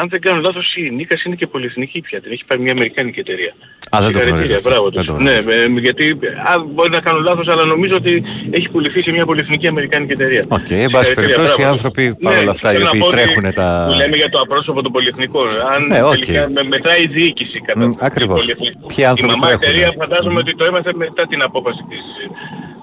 αν 0.00 0.08
δεν 0.08 0.20
κάνω 0.20 0.40
λάθος 0.40 0.74
η 0.76 0.90
Νίκας 0.90 1.22
είναι 1.24 1.34
και 1.34 1.46
πολυεθνική 1.46 2.00
πια. 2.00 2.20
Την 2.20 2.32
έχει 2.32 2.44
πάρει 2.44 2.60
μια 2.60 2.72
αμερικάνικη 2.72 3.20
εταιρεία. 3.20 3.52
Α, 3.96 3.98
δεν 4.00 4.12
το 4.12 4.18
Συγχαρητήρια, 4.18 4.30
γνωρίζω 4.34 4.54
αυτό. 4.54 4.68
Μπράβο 4.68 4.86
Δεν 4.90 5.04
τους. 5.04 5.06
το 5.06 5.22
Ναι, 5.22 5.36
ε, 5.76 5.80
γιατί 5.86 6.04
α, 6.50 6.52
μπορεί 6.74 6.90
να 6.90 7.00
κάνω 7.00 7.18
λάθος, 7.28 7.48
αλλά 7.48 7.64
νομίζω 7.64 7.94
ότι 7.96 8.12
έχει 8.50 8.68
πουληθεί 8.68 9.02
σε 9.02 9.10
μια 9.10 9.24
πολυεθνική 9.24 9.66
αμερικάνικη 9.66 10.12
εταιρεία. 10.12 10.42
Οκ, 10.48 10.70
εν 10.70 10.90
πάση 10.90 11.04
Συγχαρητήρια, 11.04 11.14
περιπτώσει 11.14 11.52
οι 11.52 11.54
μπράβο 11.56 11.56
τους. 11.56 11.64
άνθρωποι 11.84 12.04
παρόλα 12.22 12.50
αυτά 12.50 12.68
οι 12.70 12.72
θέλω 12.74 12.84
να 12.84 12.90
οποίοι 12.90 13.00
πω 13.00 13.06
ότι 13.06 13.16
τρέχουν 13.16 13.44
τα. 13.58 13.66
Που 13.88 13.94
λέμε 14.00 14.16
για 14.22 14.28
το 14.34 14.38
απρόσωπο 14.44 14.82
των 14.82 14.92
πολυεθνικών. 14.92 15.48
Αν 15.74 15.80
Ναι, 15.86 16.02
οκ. 16.02 16.10
τελικά 16.10 16.42
με, 16.56 16.62
μετράει 16.72 17.02
η 17.02 17.06
διοίκηση 17.16 17.58
κατά 17.66 17.78
Μ, 17.86 17.90
την 17.90 17.98
ακριβώς. 18.08 18.38
πολυεθνική. 18.38 18.78
Ποιοι 18.94 19.04
άνθρωποι 19.12 19.32
Η 19.32 19.36
μαμά 19.36 19.46
τρέχουν. 19.56 19.62
εταιρεία 19.66 19.88
φαντάζομαι 20.00 20.38
ότι 20.44 20.52
το 20.60 20.64
έμαθε 20.70 20.90
μετά 21.04 21.22
την 21.30 21.40
απόφαση 21.48 21.82
της, 21.90 22.02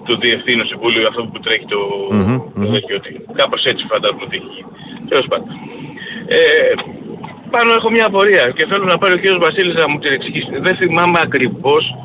του 0.07 0.15
Διευθύνου 0.23 0.65
Συμβούλου, 0.71 1.07
αυτό 1.11 1.21
που 1.31 1.39
τρέχει 1.45 1.65
το, 1.73 1.79
Μμμ, 2.15 2.37
το 2.65 2.71
τέτοιο, 2.75 2.95
ότι 3.01 3.09
κάπως 3.39 3.61
έτσι 3.71 3.83
φαντάζομαι 3.91 4.23
ότι 4.27 4.35
έχει 4.39 4.49
γίνει. 4.55 4.71
Τέλος 5.11 5.25
πάντων. 5.31 5.47
Ε, 6.27 6.37
πάνω 7.51 7.73
έχω 7.73 7.89
μια 7.91 8.05
απορία 8.05 8.49
και 8.55 8.65
θέλω 8.69 8.83
να 8.85 8.97
πάρει 8.97 9.13
ο 9.13 9.17
κύριος 9.17 9.37
Βασίλης 9.39 9.73
να 9.75 9.89
μου 9.89 9.99
την 9.99 10.13
εξηγήσει. 10.13 10.49
Δεν 10.61 10.75
θυμάμαι 10.75 11.19
ακριβώς 11.23 11.95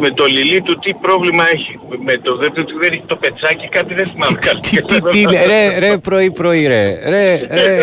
με 0.00 0.10
το 0.10 0.24
λιλί 0.24 0.60
του 0.62 0.78
τι 0.78 0.94
πρόβλημα 0.94 1.44
έχει. 1.52 1.78
Με 2.04 2.16
το 2.16 2.36
δεν, 2.36 2.52
του 2.52 2.78
δεν 2.80 2.92
έχει 2.92 3.02
το 3.06 3.16
πετσάκι, 3.16 3.68
κάτι 3.68 3.94
δεν 3.94 4.06
θυμάμαι. 4.06 4.38
κάτι. 4.40 4.82
Τι, 4.82 5.00
τι, 5.00 5.20
λέ- 5.32 5.46
ρε, 5.46 5.78
ρε, 5.78 5.96
πρωί, 5.98 6.30
πρωί, 6.32 6.66
ρε, 6.66 6.98
ρε, 7.08 7.40
ρε, 7.50 7.80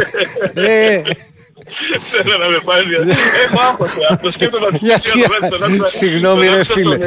ρε. 0.54 1.02
Θέλω 2.00 2.38
να 2.38 2.48
με 2.50 2.58
πάρει. 2.66 2.86
Έχω 3.46 3.60
άγχος. 3.70 3.92
ε, 4.12 4.16
Το 4.22 4.32
σκέφτομαι 4.36 4.68
να 4.72 4.78
Γιατί, 4.78 5.10
συγγνώμη, 5.90 6.48
ρε, 6.48 6.64
φίλε. 6.64 6.98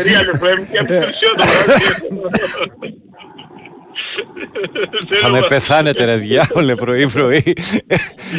Θα 5.20 5.28
με 5.30 5.40
πεθάνετε 5.48 6.04
ρε 6.04 6.14
διάολε 6.14 6.74
πρωί 6.74 7.08
πρωί 7.08 7.52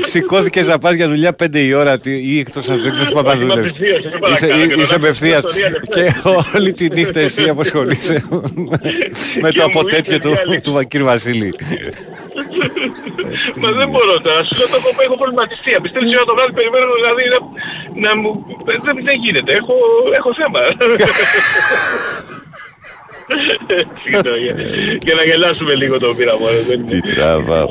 Σηκώθηκες 0.01 0.67
να 0.67 0.77
πας 0.77 0.95
για 0.95 1.07
δουλειά 1.07 1.35
5 1.43 1.55
η 1.59 1.73
ώρα 1.73 1.97
τι- 1.99 2.21
ή 2.33 2.39
εκτός 2.39 2.69
αν 2.69 2.81
δεν 2.81 2.93
θυμάμαι 2.93 3.29
αν 3.31 3.35
Όχι, 3.35 3.43
είμαι 3.45 3.53
δουλεύεις. 3.53 3.71
απευθείας, 3.71 4.03
είμαι 4.03 4.15
Είσαι, 4.33 4.47
παρακάτω, 4.47 4.81
είσαι 4.81 4.87
και 4.87 4.95
απευθείας 4.95 5.43
το 5.43 5.49
Real 5.49 5.75
FM. 5.75 5.89
και 5.89 6.57
όλη 6.57 6.73
τη 6.73 6.89
νύχτα 6.89 7.19
εσύ 7.19 7.43
απασχολείσαι 7.49 8.23
με 9.43 9.51
το 9.51 9.61
μου 9.61 9.67
αποτέτειο 9.73 10.13
ήρθε 10.13 10.27
του, 10.29 10.33
διάλειμμα. 10.35 10.61
του 10.61 10.71
Βακύρ 10.71 11.03
Βασίλη. 11.03 11.53
Μα 13.61 13.71
δεν 13.71 13.89
μπορώ 13.89 14.15
τώρα. 14.25 14.43
Σου 14.45 14.55
λέω 14.59 14.67
το 14.67 14.77
έχω, 14.79 14.89
έχω 15.05 15.15
προβληματιστεί. 15.21 15.71
Πιστεύεις 15.81 16.15
ώρα 16.15 16.25
το 16.29 16.35
βράδυ 16.37 16.53
περιμένω 16.59 16.85
δηλαδή 17.01 17.23
να, 17.33 17.39
να 18.05 18.11
μου... 18.19 18.29
Δεν, 18.65 18.77
δεν 19.07 19.15
γίνεται. 19.23 19.51
Έχω, 19.61 19.75
έχω 20.19 20.29
θέμα. 20.39 20.59
Συγγνώμη, 24.03 24.39
για- 24.45 24.55
Για 25.05 25.15
να 25.19 25.23
γελάσουμε 25.29 25.73
λίγο 25.81 25.99
το 25.99 26.07
πείραμα. 26.17 26.47
ρε, 26.51 26.61
δεν 26.69 26.85
Τι 26.85 26.95
είναι- 26.97 27.13
τραβά. 27.15 27.61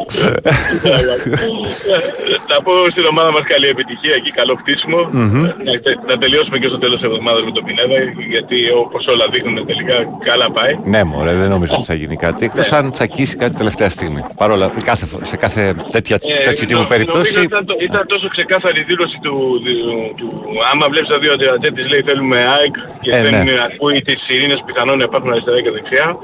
Να 2.53 2.57
πω 2.65 2.73
στην 2.95 3.05
ομάδα 3.13 3.31
μας 3.33 3.43
καλή 3.53 3.67
επιτυχία 3.75 4.15
εκεί, 4.21 4.31
καλό 4.31 4.55
χτίσιμο. 4.61 5.01
Μμμ. 5.13 5.43
Να, 5.43 5.73
τε- 5.85 6.03
να 6.11 6.17
τελειώσουμε 6.19 6.59
και 6.59 6.69
στο 6.73 6.79
τέλος 6.79 6.97
της 7.01 7.05
εβδομάδας 7.09 7.43
με 7.43 7.51
τον 7.57 7.65
Πινέδα, 7.65 7.97
γιατί 8.35 8.57
όπως 8.85 9.07
όλα 9.07 9.25
δείχνουν 9.33 9.67
τελικά 9.67 9.97
καλά 10.25 10.51
πάει. 10.51 10.73
Ναι, 10.85 11.05
μωρέ, 11.05 11.33
δεν 11.43 11.49
νομίζω 11.49 11.73
ότι 11.77 11.85
θα 11.85 11.95
γίνει 11.95 12.17
κάτι. 12.17 12.45
Εκτός 12.45 12.73
αν 12.73 12.91
τσακίσει 12.91 13.37
κάτι 13.37 13.55
τελευταία 13.57 13.89
στιγμή. 13.89 14.23
Παρόλα, 14.37 14.73
κάθε, 14.85 15.07
φο- 15.07 15.21
σε 15.23 15.37
κάθε 15.37 15.75
τέτοια, 15.91 16.17
Ε, 16.23 16.43
τέτοιου 16.43 16.65
τύπου 16.65 16.81
νο- 16.81 16.87
περίπτωση. 16.87 17.33
Νομίζω 17.35 17.41
ήταν, 17.43 17.67
το- 17.67 17.77
ήταν 17.81 18.07
τόσο 18.07 18.29
ξεκάθαρη 18.29 18.81
η 18.81 18.85
δήλωση 18.85 19.19
του, 19.23 19.35
του, 19.65 20.15
του 20.17 20.27
άμα 20.73 20.87
βλέπεις 20.89 21.09
τα 21.09 21.19
δύο 21.19 21.33
αντιρατζέτης 21.33 21.89
λέει 21.91 22.03
θέλουμε 22.07 22.37
ΑΕΚ 22.37 22.75
και 23.01 23.11
Ε, 23.17 23.23
δεν 23.23 23.33
ναι. 23.45 23.53
ακούει 23.73 24.03
τις 24.03 24.29
ειρήνες 24.29 24.61
πιθανόν 24.67 24.99
να 24.99 25.05
υπάρχουν 25.05 25.31
αριστερά 25.51 25.61
και 25.61 25.71
δεξιά. 25.71 26.17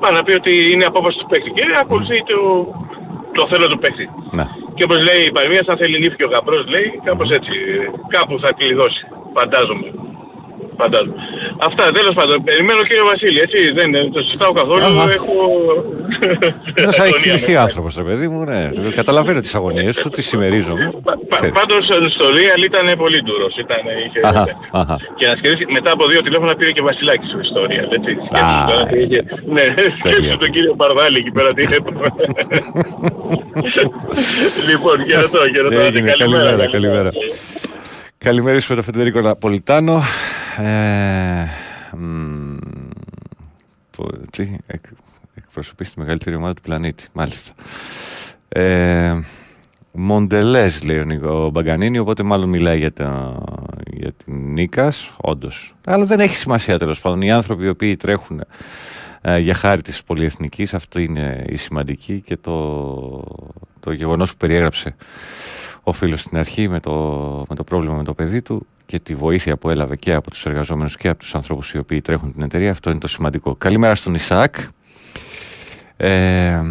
Πάει 0.00 0.12
να 0.12 0.22
πει 0.22 0.32
ότι 0.32 0.52
είναι 0.72 0.84
απόφαση 0.84 1.18
του 1.18 1.26
παίκτη 1.26 1.50
και 1.50 1.64
ακολουθεί 1.80 2.22
το, 2.30 2.38
το 3.32 3.46
θέλω 3.50 3.66
του 3.68 3.78
παίκτη. 3.78 4.10
Ναι. 4.30 4.46
Και 4.74 4.84
όπως 4.84 4.98
λέει 5.08 5.22
η 5.26 5.32
Παρμίας, 5.32 5.66
αν 5.66 5.76
θέλει 5.76 5.98
νύφη 5.98 6.16
και 6.16 6.24
ο 6.24 6.28
γαμπρός 6.28 6.66
λέει, 6.68 7.00
κάπως 7.04 7.30
έτσι, 7.30 7.52
κάπου 8.08 8.40
θα 8.40 8.52
κλειδώσει, 8.52 9.06
φαντάζομαι. 9.34 9.88
Φαντάζομαι. 10.80 11.14
Αυτά, 11.58 11.92
τέλος 11.92 12.14
πάντων. 12.14 12.44
Περιμένω 12.44 12.82
κύριο 12.82 13.04
Βασίλη, 13.04 13.38
έτσι, 13.46 13.58
δεν 13.78 14.12
το 14.12 14.20
συζητάω 14.22 14.52
καθόλου, 14.52 14.84
Αχα. 14.84 15.12
έχω... 15.12 15.34
Δεν 16.74 16.92
θα 16.92 17.04
έχει 17.04 17.10
αγωνία 17.14 17.20
κοιμηθεί 17.22 17.50
μέσα. 17.50 17.62
άνθρωπος, 17.62 17.96
ρε 17.96 18.02
παιδί 18.02 18.28
μου, 18.28 18.44
ναι. 18.44 18.70
Καταλαβαίνω 18.94 19.40
τις 19.40 19.54
αγωνίες 19.54 19.96
σου, 19.96 20.08
τις 20.10 20.26
συμμερίζομαι. 20.26 20.90
Πα- 21.04 21.18
Ξέρεις. 21.34 21.54
Πάντως 21.60 21.84
στο 22.14 22.24
Real 22.36 22.62
ήταν 22.64 22.96
πολύ 22.98 23.22
ντούρος. 23.22 23.56
Ήταν, 23.56 23.78
είχε... 24.06 24.20
Αχα, 24.28 24.44
αχα. 24.80 24.96
Και 25.18 25.26
να 25.26 25.34
σκεφτείς, 25.36 25.66
μετά 25.76 25.90
από 25.92 26.06
δύο 26.06 26.22
τηλέφωνα 26.22 26.54
πήρε 26.54 26.70
και 26.70 26.82
Βασιλάκης 26.82 27.28
στο 27.28 27.38
ιστορία. 27.40 27.82
Έτσι. 27.96 28.10
Σκέψου 28.30 28.60
Α, 28.60 28.64
τώρα 28.70 28.84
τι 28.86 28.98
είχε. 29.02 29.20
Ναι, 29.54 29.64
σκέψου 30.00 30.36
τον 30.38 30.50
κύριο 30.50 30.74
Παρδάλη 30.74 31.16
εκεί 31.18 31.30
πέρα 31.30 31.48
τι 31.54 31.62
έπρεπε. 31.62 32.00
λοιπόν, 34.70 34.96
χαιρετώ, 35.10 35.38
χαιρετώ. 35.54 35.80
Έγινε, 35.80 36.10
καλημέρα, 36.10 36.66
καλημέρα. 36.70 37.10
Καλημέρα 38.18 38.58
με 38.68 38.74
τον 38.74 38.84
Φεντερίκο 38.84 39.20
Ναπολιτάνο. 39.20 40.02
Ε, 40.58 41.44
μ, 41.96 42.56
πω- 43.96 44.30
τι, 44.30 44.56
εκ, 44.66 44.84
εκπροσωπείς 45.34 45.92
τη 45.92 45.98
μεγαλύτερη 46.00 46.36
ομάδα 46.36 46.54
του 46.54 46.62
πλανήτη, 46.62 47.06
μάλιστα. 47.12 47.52
Ε, 48.48 49.20
Μοντελές 49.92 50.84
λέει 50.84 50.98
ο, 50.98 51.04
Νίκο- 51.04 51.44
ο 51.44 51.50
Μπαγκανίνη, 51.50 51.98
οπότε 51.98 52.22
μάλλον 52.22 52.48
μιλάει 52.48 52.78
για, 52.78 52.92
τα, 52.92 53.38
για 53.86 54.12
την 54.12 54.34
Νίκας, 54.52 55.14
όντως. 55.16 55.74
Αλλά 55.86 56.04
δεν 56.04 56.20
έχει 56.20 56.34
σημασία 56.34 56.78
τέλος 56.78 57.00
πάντων. 57.00 57.22
Οι 57.22 57.30
άνθρωποι 57.30 57.64
οι 57.64 57.68
οποίοι 57.68 57.96
τρέχουν 57.96 58.44
ε, 59.20 59.38
για 59.38 59.54
χάρη 59.54 59.82
της 59.82 60.02
πολυεθνικής, 60.02 60.74
αυτό 60.74 61.00
είναι 61.00 61.44
η 61.48 61.56
σημαντική 61.56 62.20
και 62.20 62.36
το, 62.36 63.24
το 63.80 63.92
γεγονός 63.92 64.30
που 64.30 64.36
περιέγραψε 64.36 64.94
ο 65.88 65.92
φίλος 65.92 66.20
στην 66.20 66.38
αρχή 66.38 66.68
με 66.68 66.80
το, 66.80 66.92
με 67.48 67.54
το 67.54 67.64
πρόβλημα 67.64 67.94
με 67.94 68.04
το 68.04 68.14
παιδί 68.14 68.42
του 68.42 68.66
και 68.86 68.98
τη 68.98 69.14
βοήθεια 69.14 69.56
που 69.56 69.70
έλαβε 69.70 69.96
και 69.96 70.12
από 70.12 70.30
τους 70.30 70.46
εργαζόμενους 70.46 70.96
και 70.96 71.08
από 71.08 71.18
τους 71.18 71.34
ανθρώπους 71.34 71.72
οι 71.72 71.78
οποίοι 71.78 72.00
τρέχουν 72.00 72.32
την 72.32 72.42
εταιρεία. 72.42 72.70
Αυτό 72.70 72.90
είναι 72.90 72.98
το 72.98 73.08
σημαντικό. 73.08 73.54
Καλημέρα 73.54 73.94
στον 73.94 74.14
Ισαάκ. 74.14 74.54
Ε, 75.96 76.62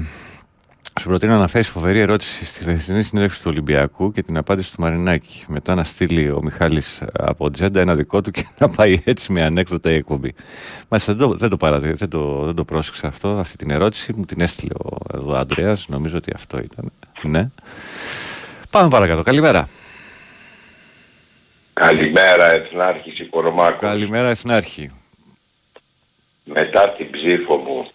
σου 1.00 1.08
προτείνω 1.08 1.32
να 1.32 1.38
αναφέρει 1.38 1.64
φοβερή 1.64 2.00
ερώτηση 2.00 2.46
στη 2.46 2.60
χθεσινή 2.60 3.04
συνέντευξη 3.04 3.42
του 3.42 3.48
Ολυμπιακού 3.50 4.12
και 4.12 4.24
την 4.24 4.38
απάντηση 4.38 4.74
του 4.74 4.82
Μαρινάκη. 4.82 5.46
Μετά 5.48 5.76
να 5.76 5.84
στείλει 5.84 6.32
ο 6.32 6.40
Μιχάλης 6.44 7.04
από 7.14 7.52
τζέντα 7.52 7.80
ένα 7.80 7.96
δικό 7.96 8.22
του 8.22 8.32
και 8.32 8.46
να 8.60 8.70
πάει 8.70 9.02
έτσι 9.04 9.32
με 9.32 9.44
ανέκδοτα 9.44 9.92
η 9.92 9.96
εκπομπή. 9.96 10.34
Μάλιστα 10.90 11.14
δεν 11.14 11.28
το, 11.28 11.36
δεν 11.36 11.50
το 11.50 11.58
παρατηρώ, 11.58 11.96
δεν 11.96 12.10
το, 12.10 12.44
δεν 12.46 12.56
το 12.56 12.66
πρόσεξα 12.66 13.08
αυτό, 13.08 13.28
αυτή 13.28 13.58
την 13.58 13.72
ερώτηση. 13.72 14.14
Μου 14.18 14.26
την 14.26 14.42
έστειλε 14.42 14.74
ο, 14.74 14.98
εδώ 15.14 15.32
ο 15.32 15.36
Ανδρέας, 15.36 15.88
νομίζω 15.88 16.18
ότι 16.18 16.32
αυτό 16.36 16.58
ήταν. 16.58 16.92
Ναι. 17.24 17.50
Πάμε 18.72 18.90
παρακάτω. 18.90 19.22
Καλημέρα. 19.22 19.70
Καλημέρα 21.74 22.52
Εθνάρχης 22.52 23.20
Οικονομάκου. 23.20 23.80
Καλημέρα 23.80 24.30
Εθνάρχη. 24.30 24.90
Μετά 26.44 26.90
την 26.90 27.12
ψήφο 27.12 27.56
μου 27.56 27.88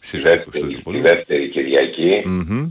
Στη 0.00 0.10
τη 0.16 0.22
ζωή, 0.22 0.30
δεύτερη, 0.32 0.48
ευχαριστώ 0.54 0.76
τη 0.76 0.82
πολύ. 0.82 1.00
δεύτερη 1.00 1.48
Κυριακή 1.48 2.22
Μμμ. 2.26 2.66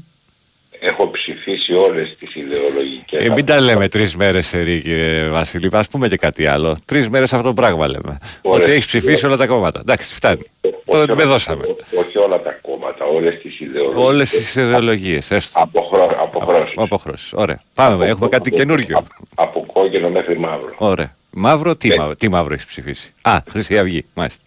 έχω 0.79 1.09
ψηφίσει 1.11 1.73
όλες 1.73 2.15
τις 2.19 2.35
ιδεολογικές 2.35 3.25
Ε, 3.25 3.29
μην 3.29 3.45
τα 3.45 3.59
λέμε 3.59 3.87
τρεις 3.87 4.15
μέρες 4.15 4.47
σε 4.47 4.59
ρί, 4.61 4.81
κύριε 4.81 5.27
Βασίλη. 5.27 5.69
Α 5.71 5.83
πούμε 5.91 6.07
και 6.07 6.17
κάτι 6.17 6.45
άλλο. 6.47 6.77
Τρεις 6.85 7.09
μέρες 7.09 7.33
αυτό 7.33 7.47
το 7.47 7.53
πράγμα 7.53 7.87
λέμε. 7.87 8.17
Ωραία. 8.41 8.63
Ότι 8.63 8.71
έχεις 8.71 8.85
ψηφίσει 8.85 9.25
όλα 9.25 9.37
τα 9.37 9.47
κόμματα. 9.47 9.79
Εντάξει, 9.79 10.13
φτάνει. 10.13 10.41
όχι, 10.61 10.75
Το 10.85 10.97
με 11.15 11.21
όλα- 11.21 11.25
δώσαμε. 11.25 11.65
όχι 11.99 12.17
όλα 12.17 12.41
τα 12.41 12.51
κόμματα, 12.51 12.78
όλες 13.15 13.39
τις 13.41 13.59
ιδεολογίες. 13.59 14.05
Όλες 14.05 14.29
τις 14.29 14.55
ιδεολογίες. 14.55 15.31
Έστω. 15.31 15.59
Αποχρώ, 15.61 16.15
αποχρώσεις. 16.21 16.73
Αποχρώσει. 16.77 17.35
Ωραία. 17.37 17.61
Πάμε. 17.73 18.07
Έχουμε 18.07 18.29
κάτι 18.29 18.49
καινούριο. 18.49 19.05
Από 19.35 19.65
κόκκινο 19.73 20.09
μέχρι 20.09 20.39
μαύρο. 20.39 20.73
Ωραία. 20.77 21.15
Μαύρο, 21.31 21.75
τι, 21.75 21.87
Ναι. 21.87 21.95
μαύρο, 21.97 22.15
τι 22.15 22.29
μαύρο 22.29 22.53
έχεις 22.53 22.65
ψηφίσει; 22.65 23.11
Α, 23.21 23.37
Χρυσή 23.49 23.77
Αυγή. 23.79 24.05
Μάλιστα. 24.13 24.43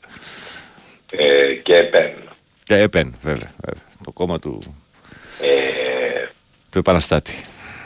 Ε, 1.13 1.47
και 1.55 1.77
επέν. 1.77 2.13
Και 2.65 2.75
ΕΠΕΝ, 2.77 3.15
βέβαια. 3.23 3.51
βέβαια. 3.67 3.83
Το 4.05 4.13
κόμμα 4.13 4.39
του, 4.39 4.59
Ε, 5.43 6.27
του 6.71 6.79
επαναστάτη. 6.79 7.33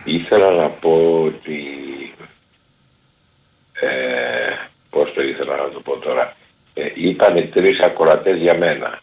ήθελα 0.04 0.50
να 0.50 0.68
πω 0.68 1.22
ότι... 1.24 1.58
Ε, 3.80 3.88
πώς 4.90 5.12
το 5.14 5.22
ήθελα 5.22 5.56
να 5.56 5.68
το 5.70 5.80
πω 5.80 5.96
τώρα. 5.98 6.36
Ε, 6.74 6.82
είπανε 6.94 7.40
τρεις 7.42 7.78
ακροατές 7.80 8.36
για 8.36 8.56
μένα. 8.58 9.00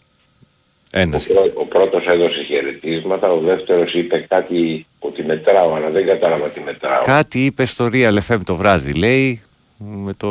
Ένας. 0.96 1.30
Ο, 1.30 1.34
πρώ- 1.34 1.52
ο 1.56 1.66
πρώτος 1.66 2.06
έδωσε 2.06 2.44
χαιρετίσματα, 2.44 3.32
ο 3.32 3.40
δεύτερος 3.40 3.94
είπε 3.94 4.26
κάτι 4.30 4.86
ότι 5.00 5.24
μετράω, 5.24 5.74
αλλά 5.76 5.90
δεν 5.90 6.06
κατάλαβα 6.06 6.48
τι 6.50 6.60
μετράω. 6.60 7.04
Κάτι 7.04 7.46
είπε 7.46 7.66
στο 7.66 7.90
Real 7.94 8.18
FM 8.28 8.38
το 8.46 8.56
βράδυ, 8.56 8.94
λέει, 8.94 9.42
με 9.78 10.14
το... 10.14 10.28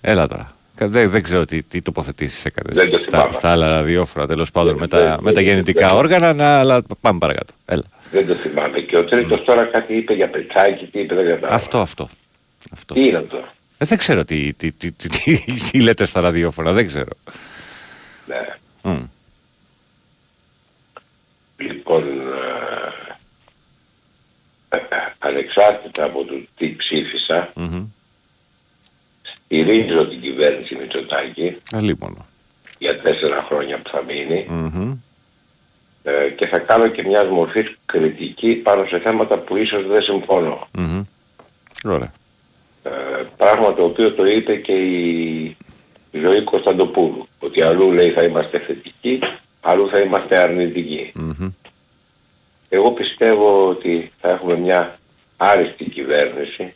Έλα 0.00 0.26
τώρα. 0.28 0.48
Κα- 0.76 0.88
Δεν, 0.88 1.10
δεν 1.10 1.22
ξέρω 1.22 1.44
τι, 1.44 1.62
τι 1.62 1.82
τοποθετήσεις 1.82 2.42
Δεν 2.42 2.52
έκανες 2.56 2.90
το 2.90 2.98
στα, 2.98 3.10
θυμάμαι. 3.10 3.32
στα 3.32 3.50
άλλα 3.50 3.68
ραδιόφωνα, 3.68 4.26
τέλος 4.26 4.50
πάντων, 4.50 4.72
με, 4.72 4.78
δεν- 4.78 4.88
τα, 4.88 5.18
με 5.20 5.32
τα 5.32 5.32
δεν- 5.32 5.44
γεννητικά 5.44 5.86
δεν- 5.88 5.96
όργανα, 5.96 6.32
να, 6.32 6.58
αλλά 6.58 6.82
πάμε 7.00 7.18
παρακάτω. 7.18 7.52
Έλα. 7.66 7.82
Δεν 8.10 8.26
το 8.26 8.34
θυμάμαι. 8.34 8.80
Και 8.80 8.96
ο 8.96 9.04
τρίτος 9.04 9.44
τώρα 9.44 9.64
κάτι 9.64 9.94
είπε 9.96 10.14
για 10.14 10.28
πετσάκι, 10.28 10.86
τι 10.86 11.00
είπε, 11.00 11.14
δεν 11.14 11.24
κατάλαβα. 11.26 11.54
Αυτό, 11.54 11.78
αυτό. 11.78 12.08
αυτό. 12.72 12.94
Τι 12.94 13.06
είναι 13.06 13.16
αυτό; 13.18 13.36
Ε, 13.78 13.84
δεν 13.84 13.98
ξέρω 13.98 14.24
τι, 14.24 14.52
τι, 14.52 14.72
τι, 14.72 14.92
τι, 14.92 15.08
τι, 15.08 15.36
τι 15.70 15.80
λέτε 15.82 16.04
στα 16.04 16.20
ραδιόφωνα, 16.20 16.72
δεν 16.72 16.86
ξέρω. 16.86 17.10
Ναι. 18.26 18.56
Μμ. 18.82 19.02
Λοιπόν, 21.66 22.02
ε, 24.68 24.76
ε, 24.76 24.78
ανεξάρτητα 25.18 26.04
από 26.04 26.24
το 26.24 26.34
τι 26.56 26.74
ψήφισα, 26.76 27.52
Μμμ. 27.54 27.84
στηρίζω 29.22 30.06
την 30.08 30.20
κυβέρνηση 30.20 30.74
Μητσοτάκη 30.74 31.56
Αλίμονο. 31.72 32.26
για 32.78 33.00
τέσσερα 33.00 33.42
χρόνια 33.48 33.78
που 33.78 33.90
θα 33.90 34.02
μείνει 34.02 34.46
Μμμ. 34.48 34.92
ε, 36.02 36.28
και 36.28 36.46
θα 36.46 36.58
κάνω 36.58 36.88
και 36.88 37.02
μιας 37.02 37.28
μορφής 37.28 37.76
κριτική 37.86 38.54
πάνω 38.54 38.84
σε 38.86 38.98
θέματα 38.98 39.38
που 39.38 39.56
ίσως 39.56 39.86
δεν 39.86 40.02
συμφωνώ. 40.02 40.68
Μμμ. 40.72 41.02
Ωραία. 41.84 42.12
Ε, 42.82 42.90
πράγμα 43.36 43.74
το 43.74 43.84
οποίο 43.84 44.12
το 44.12 44.26
είπε 44.26 44.56
και 44.56 44.72
η 44.72 45.56
Ζωή 46.12 46.42
Κωνσταντοπούλου. 46.42 47.26
Ότι 47.38 47.62
αλλού 47.62 47.92
λέει 47.92 48.10
θα 48.10 48.22
είμαστε 48.22 48.58
θετικοί, 48.58 49.18
αλλού 49.62 49.88
θα 49.88 49.98
είμαστε 49.98 50.36
αρνητικοί. 50.36 51.12
Μμμ. 51.14 51.50
Εγώ 52.68 52.90
πιστεύω 52.92 53.68
ότι 53.68 54.12
θα 54.20 54.28
έχουμε 54.30 54.56
μια 54.58 54.98
άριστη 55.36 55.84
κυβέρνηση 55.84 56.74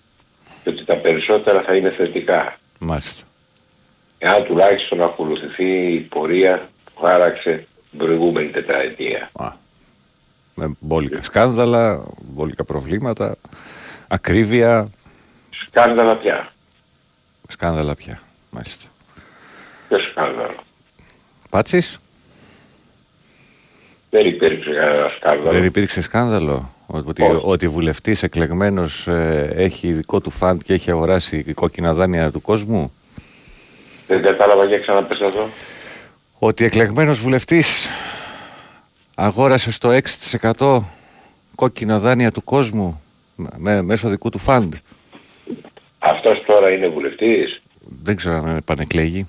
και 0.63 0.69
ότι 0.71 0.85
τα 0.85 0.97
περισσότερα 0.97 1.63
θα 1.63 1.75
είναι 1.77 1.91
θετικά. 1.91 2.59
Μάλιστα. 2.79 3.27
Εάν 4.19 4.45
τουλάχιστον 4.45 5.03
ακολουθηθεί 5.03 5.93
η 5.93 6.01
πορεία 6.01 6.69
που 6.85 7.01
χάραξε 7.01 7.67
την 7.91 7.99
προηγούμενη 7.99 8.49
τετραετία. 8.51 9.31
Α. 9.33 9.53
Με 10.55 10.77
μπόλικα 10.79 11.23
σκάνδαλα, 11.23 12.05
μπόλικα 12.31 12.65
προβλήματα, 12.65 13.37
ακρίβεια, 14.09 14.89
Σκάνδαλα 15.67 16.17
πια. 16.17 16.53
σκάνδαλα 17.49 17.95
πια. 17.95 18.21
Μάλιστα. 18.51 18.89
Ποιο 19.89 19.99
σκάνδαλο; 19.99 20.57
Πάτσης, 21.51 21.99
Δεν 24.11 24.27
υπήρξε 24.27 24.71
κανένα 24.71 25.09
σκάνδαλο. 25.17 25.51
δεν 25.51 25.65
υπήρξε 25.65 26.03
σκάνδαλο; 26.03 26.71
Ότι, 26.87 27.23
Όχι. 27.23 27.41
ότι 27.43 27.69
βουλευτής 27.69 28.23
εκλεγμένος 28.23 29.09
ε, 29.09 29.53
έχει 29.57 29.93
δικό 29.93 30.21
του 30.21 30.31
φαντ 30.31 30.61
και 30.65 30.73
έχει 30.73 30.91
αγοράσει 30.91 31.53
κόκκινα 31.55 31.93
δάνεια 31.95 32.31
του 32.31 32.41
κόσμου; 32.41 32.93
Δεν 34.07 34.23
κατάλαβα 34.23 34.65
για 34.65 34.79
ξαναπες 34.79 35.21
αυτό. 35.21 35.49
Ότι 36.39 36.65
εκλεγμένος 36.65 37.21
βουλευτής 37.21 37.89
αγόρασε 39.15 39.71
στο 39.71 39.99
6% 40.53 40.79
κόκκινα 41.55 41.99
δάνεια 41.99 42.31
του 42.31 42.45
κόσμου 42.45 43.03
με, 43.57 43.83
μέσω 43.83 44.09
δικού 44.09 44.31
του 44.31 44.39
fund; 44.39 44.75
Αυτός 45.99 46.43
τώρα 46.47 46.71
είναι 46.71 46.89
βουλευτής; 46.89 47.63
Δεν 48.03 48.17
ξέρω 48.17 48.37
αν 48.37 48.57
επανεκλέγει. 48.57 49.27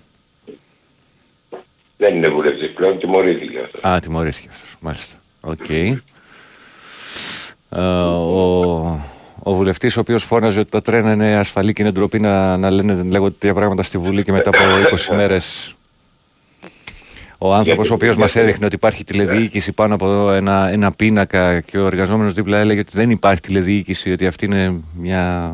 Δεν 1.97 2.15
είναι 2.15 2.27
βουλευτής 2.27 2.73
πλέον, 2.73 2.99
τιμωρήθηκε 2.99 3.59
αυτός. 3.65 3.81
Α, 3.83 3.99
τιμωρήθηκε 3.99 4.47
αυτός. 4.51 4.75
Μάλιστα. 4.79 5.15
Οκ. 5.41 5.69
Ε, 7.69 7.81
ο, 7.81 9.01
ο 9.43 9.53
βουλευτής 9.53 9.97
ο 9.97 9.99
οποίος 9.99 10.23
φώναζε 10.23 10.59
ότι 10.59 10.71
τα 10.71 10.81
τρένα 10.81 11.11
είναι 11.11 11.37
ασφαλή 11.37 11.73
και 11.73 11.81
είναι 11.81 11.91
ντροπή 11.91 12.19
να, 12.19 12.57
να 12.57 12.69
λένε 12.69 13.03
λέγονται 13.03 13.35
τέτοια 13.39 13.53
πράγματα 13.53 13.83
στη 13.83 13.97
Βουλή 13.97 14.21
και 14.21 14.31
μετά 14.31 14.49
από 14.49 14.59
20 15.09 15.15
μέρες 15.15 15.75
ο 17.37 17.53
άνθρωπος 17.53 17.91
ο 17.91 17.93
οποίος 17.93 18.17
μας 18.17 18.35
έδειχνε 18.35 18.65
ότι 18.65 18.75
υπάρχει 18.75 19.03
τηλεδιοίκηση 19.03 19.71
πάνω 19.73 19.93
από 19.93 20.31
ένα, 20.31 20.69
ένα 20.69 20.91
πίνακα 20.91 21.59
και 21.59 21.77
ο 21.77 21.85
εργαζόμενος 21.85 22.33
δίπλα 22.33 22.57
έλεγε 22.57 22.79
ότι 22.79 22.91
δεν 22.93 23.09
υπάρχει 23.09 23.41
τηλεδιοίκηση, 23.41 24.11
ότι 24.11 24.27
αυτή 24.27 24.45
είναι 24.45 24.79
μια, 24.93 25.53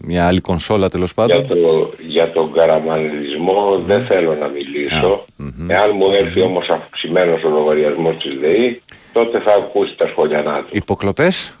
μια 0.00 0.26
άλλη 0.26 0.40
κονσόλα 0.40 0.88
τέλος 0.90 1.12
Για, 1.16 1.26
πάντων. 1.26 1.46
το, 1.48 1.92
για 2.06 2.32
τον 2.32 2.52
καραμανιλισμό 2.52 3.82
δεν 3.86 4.06
θέλω 4.06 4.34
να 4.34 4.48
μιλήσω. 4.48 5.24
Εάν 5.68 5.90
μου 5.94 6.10
έρθει 6.12 6.40
όμως 6.42 6.68
αυξημένος 6.68 7.42
ο 7.42 7.48
λογαριασμός 7.48 8.16
της 8.16 8.38
ΔΕΗ, 8.40 8.82
τότε 9.12 9.40
θα 9.40 9.52
ακούσει 9.54 9.96
τα 9.96 10.06
σχολιανά 10.08 10.58
του. 10.62 10.68
Υποκλοπές; 10.76 11.54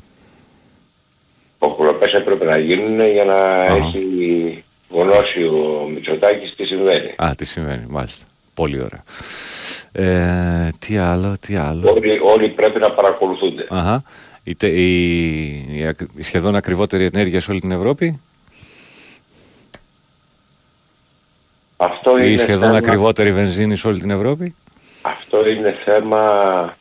Υποκλοπές 1.56 2.12
έπρεπε 2.12 2.44
να 2.44 2.58
γίνουν 2.58 3.06
για 3.12 3.24
να 3.24 3.34
Αχα. 3.34 3.74
έχει 3.74 4.64
γνώση 4.90 5.44
ο 5.44 5.88
Μητσοτάκης 5.94 6.54
τι 6.56 6.64
συμβαίνει. 6.64 7.14
Α, 7.16 7.30
τι 7.36 7.44
συμβαίνει, 7.44 7.86
μάλιστα. 7.88 8.24
Πολύ 8.54 8.80
ωραία. 8.82 9.02
Ε, 9.92 10.70
τι 10.78 10.96
άλλο, 10.96 11.34
τι 11.40 11.56
άλλο. 11.56 11.90
Όλοι, 11.96 12.18
όλοι 12.34 12.48
πρέπει 12.48 12.78
να 12.78 12.90
παρακολουθούνται. 12.90 13.66
Αχα. 13.70 13.94
Η, 13.94 14.02
τε- 14.02 14.33
η, 14.44 14.56
η 15.78 15.86
ακ- 15.86 16.08
η 16.16 16.22
σχεδόν 16.22 16.54
ακριβότερη 16.56 17.04
ενέργεια 17.04 17.40
σε 17.40 17.50
όλη 17.50 17.60
την 17.60 17.70
Ευρώπη 17.70 18.20
Αυτό 21.76 22.18
ή 22.18 22.22
είναι, 22.26 22.36
σχεδόν 22.36 22.60
θέμα, 22.66 22.76
ακριβότερη 22.78 23.32
βενζίνη 23.32 23.76
σε 23.76 23.88
όλη 23.88 24.00
την 24.00 24.10
Ευρώπη. 24.10 24.54
αυτό 25.02 25.48
είναι 25.48 25.74
θέμα 25.84 26.76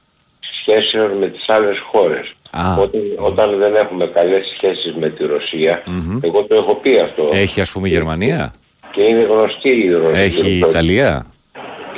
σχέσεων 0.62 1.18
με 1.18 1.28
τις 1.28 1.44
άλλες 1.50 1.80
χώρες. 1.80 2.34
Α. 2.52 2.76
Όταν, 2.80 3.02
όταν 3.18 3.58
δεν 3.58 3.76
έχουμε 3.76 4.06
καλές 4.08 4.46
σχέσεις 4.58 4.94
με 5.00 5.10
τη 5.10 5.26
ρωσια 5.26 5.84
εγώ 6.22 6.44
το 6.44 6.56
έχω 6.56 6.76
πει 6.76 7.00
αυτό, 7.00 7.30
Έχει 7.34 7.62
ας 7.62 7.72
πούμε 7.72 7.88
η 7.88 7.92
Γερμανία, 7.92 8.54
και 8.92 9.02
είναι 9.02 9.22
γνωστή 9.24 9.70
η, 9.70 9.90
Ρο- 9.92 10.14
έχει 10.16 10.48
η 10.50 10.56
η 10.56 10.60
Ρωσο- 10.60 10.70
Ιταλία; 10.72 11.26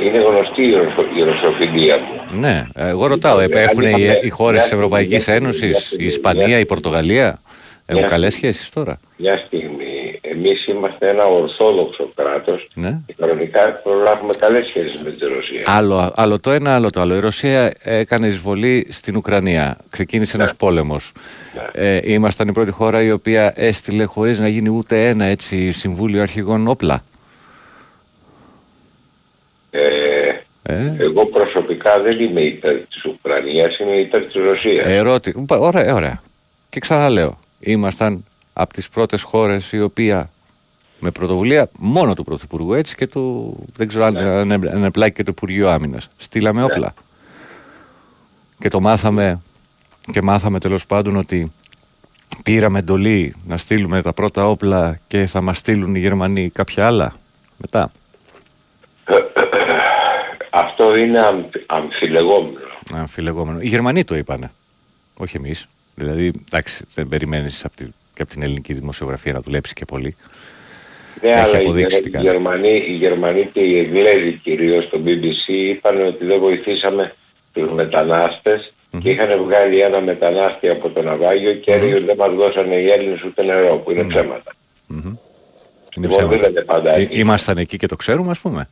Είναι 0.04 0.18
γνωστή 0.18 0.62
η, 0.62 0.72
ρωσο- 0.74 1.18
η 1.18 1.22
ρωσοφιλία 1.24 1.98
μου. 1.98 2.40
Ναι, 2.40 2.68
εγώ 2.76 3.08
ρωτάω, 3.08 3.40
ε, 3.40 3.48
έχουν 3.52 3.82
οι, 3.84 3.96
οι 4.22 4.30
χώρες 4.30 4.62
της 4.62 4.72
Ευρωπαϊκής 4.72 5.28
Ένωσης, 5.28 5.92
η 6.00 6.04
Ισπανία, 6.06 6.60
η 6.60 6.66
Πορτογαλία, 6.66 7.40
έχουν 7.86 8.02
Μια- 8.02 8.10
καλές 8.10 8.34
σχέσεις 8.34 8.70
τώρα; 8.70 9.00
Μια 9.18 9.44
στιγμή, 9.46 10.20
εμείς 10.22 10.66
είμαστε 10.68 11.10
ένα 11.10 11.24
ορθόδοξο 11.26 12.12
κράτος 12.16 12.68
Ναι. 12.74 13.00
και 13.06 13.16
κανονικά 13.18 13.60
πρέπει 13.84 14.04
να 14.04 14.12
έχουμε 14.12 14.34
καλές 14.40 14.66
σχέσεις 14.66 15.02
με 15.04 15.10
τη 15.12 15.26
Ρωσία. 15.26 15.62
Άλλο, 15.66 16.12
άλλο 16.16 16.40
το 16.40 16.52
ένα, 16.52 16.76
άλλο 16.76 16.90
το 16.90 17.02
άλλο. 17.02 17.16
Η 17.16 17.20
Ρωσία 17.20 17.74
έκανε 17.82 18.28
εισβολή 18.28 18.88
στην 18.90 19.16
Ουκρανία. 19.16 19.78
Ξεκίνησε 19.92 20.38
ένας 20.38 20.56
πόλεμος. 20.56 21.12
Ε, 21.72 22.00
ήμασταν 22.04 22.48
η 22.48 22.52
πρώτη 22.52 22.72
χώρα 22.72 23.02
η 23.04 23.12
οποία 23.12 23.54
έστειλε 23.56 24.04
χωρίς 24.04 24.40
να 24.40 24.48
γίνει 24.48 24.70
ούτε 24.70 25.08
ένα 25.08 25.26
έτσι 25.26 25.72
συμβούλιο 25.72 26.22
αρχηγών 26.22 26.68
όπλα. 26.68 27.04
Ε, 30.68 30.74
Ε, 30.76 30.96
εγώ 31.00 31.26
προσωπικά 31.26 32.02
δεν 32.02 32.20
είμαι 32.20 32.42
υπέρ 32.42 32.76
της 32.80 33.06
Ουκρανίας, 33.06 33.78
είμαι 33.78 33.92
υπέρ 33.96 34.22
της 34.24 34.34
Ρωσίας. 34.34 34.86
ερώτη, 34.86 35.32
Πα- 35.48 35.58
ωραία, 35.60 35.94
ωραία. 35.94 36.22
Και 36.70 36.80
ξαναλέω, 36.80 37.40
ήμασταν 37.60 38.26
από 38.54 38.74
τις 38.74 38.90
πρώτες 38.90 39.22
χώρες 39.22 39.72
η 39.72 39.82
οποία 39.82 40.30
με 41.00 41.12
πρωτοβουλία 41.12 41.70
μόνο 41.80 42.14
του 42.14 42.24
Πρωθυπουργού 42.24 42.74
έτσι 42.74 42.96
και 42.96 43.08
του, 43.08 43.56
δεν 43.76 43.88
ξέρω 43.88 44.06
αν 44.06 44.18
αν 44.18 44.52
ενεπλάκη 44.52 45.16
και 45.16 45.24
το 45.24 45.32
Υπουργείο 45.36 45.70
Άμυνας. 45.70 46.08
Στείλαμε 46.18 46.64
όπλα. 46.64 46.94
Και 48.60 48.70
το 48.70 48.80
μάθαμε 48.80 49.42
και 50.12 50.22
μάθαμε 50.22 50.60
τέλος 50.60 50.86
πάντων 50.86 51.16
ότι 51.16 51.52
πήραμε 52.44 52.80
εντολή 52.80 53.36
να 53.48 53.58
στείλουμε 53.58 54.02
τα 54.02 54.14
πρώτα 54.14 54.50
όπλα 54.50 55.00
και 55.08 55.26
θα 55.26 55.42
μας 55.42 55.58
στείλουν 55.58 55.96
οι 55.96 56.00
Γερμανοί 56.00 56.50
κάποια 56.50 56.88
άλλα 56.88 57.14
μετά. 57.58 57.92
Αυτό 60.58 60.96
είναι 60.96 61.20
αμφι- 61.20 61.64
αμφιλεγόμενο. 61.66 62.60
Αμφιλεγόμενο. 62.94 63.60
Οι 63.62 63.68
Γερμανοί 63.68 64.04
το 64.04 64.16
είπανε. 64.16 64.52
Όχι 65.18 65.38
εμείς. 65.38 65.68
Δηλαδή, 65.96 66.32
εντάξει, 66.48 66.86
δεν 66.94 67.08
περιμένεις 67.08 67.66
από, 67.66 67.76
τη, 67.76 67.84
και 68.14 68.22
από 68.22 68.32
την 68.32 68.42
ελληνική 68.42 68.74
δημοσιογραφία 68.74 69.34
να 69.34 69.40
δουλέψει 69.40 69.74
και 69.74 69.86
πολύ. 69.86 70.16
Ναι, 71.22 71.30
Έχει 71.30 71.40
αλλά 71.40 71.58
οι, 71.58 71.62
αποδείξει 71.64 71.90
Γερ- 71.96 72.02
τι 72.04 72.10
οι, 72.10 72.12
κάνει. 72.12 72.26
Γερμανοί, 72.26 72.76
οι 72.88 72.94
Γερμανοί 72.94 73.50
και 73.54 73.60
οι 73.60 73.80
Εγγλέζοι 73.80 74.34
κυρίως 74.44 74.84
στο 74.84 75.02
BBC 75.06 75.48
είπαν 75.48 76.06
ότι 76.06 76.26
δεν 76.26 76.40
βοηθήσαμε 76.40 77.16
τους 77.54 77.72
μετανάστες 77.72 78.74
και 79.02 79.10
είχαν 79.10 79.44
βγάλει 79.44 79.82
ένα 79.82 80.02
μετανάστη 80.02 80.70
από 80.70 80.90
το 80.90 81.02
ναυάγιο 81.02 81.54
και 81.54 81.72
έλεγε 81.72 81.96
ότι 81.96 82.04
δεν 82.04 82.16
μας 82.16 82.34
δώσανε 82.34 82.76
οι 82.76 82.90
Έλληνες 82.90 83.24
ούτε 83.24 83.44
νερό 83.44 83.76
που 83.78 83.92
είναι 83.92 84.04
ψέματα. 84.04 84.52
Είναι 84.90 85.18
Λοιπόν, 85.96 86.18
ψέματα. 86.18 86.38
δεν 86.38 86.50
είναι 86.50 86.62
πάντα 86.62 86.96
Ε, 86.96 87.02
έτσι. 87.02 87.20
Ήμασταν 87.20 87.58
εκεί 87.58 87.78
και 87.78 87.88
το 87.88 87.96
ξέρουμε, 87.96 88.30
ας 88.30 88.40
πούμε. 88.40 88.70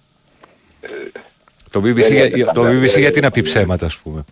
Το 1.73 1.79
BBC, 1.79 1.93
δεν 1.95 2.13
για- 2.15 2.25
είναι 2.25 2.43
το 2.53 2.61
πάντα, 2.61 2.69
BBC 2.69 2.91
δεν 2.91 2.99
γιατί 3.01 3.17
είναι 3.17 3.27
να 3.27 3.31
πει 3.31 3.39
πάντα. 3.41 3.53
ψέματα, 3.53 3.85
ας 3.85 3.97
πούμε; 3.97 4.23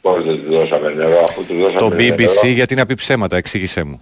Πώς 0.00 0.24
δεν 0.24 0.40
τους 0.42 0.48
δώσαμε 0.56 0.88
νερό 0.90 1.18
αφού 1.28 1.44
τους 1.46 1.56
δώσαμε 1.56 1.78
Το 1.78 1.88
νερό. 1.88 2.14
BBC 2.16 2.46
γιατί 2.54 2.74
να 2.74 2.86
πει 2.86 2.94
ψέματα, 2.94 3.36
εξήγησέ 3.36 3.82
μου. 3.82 4.00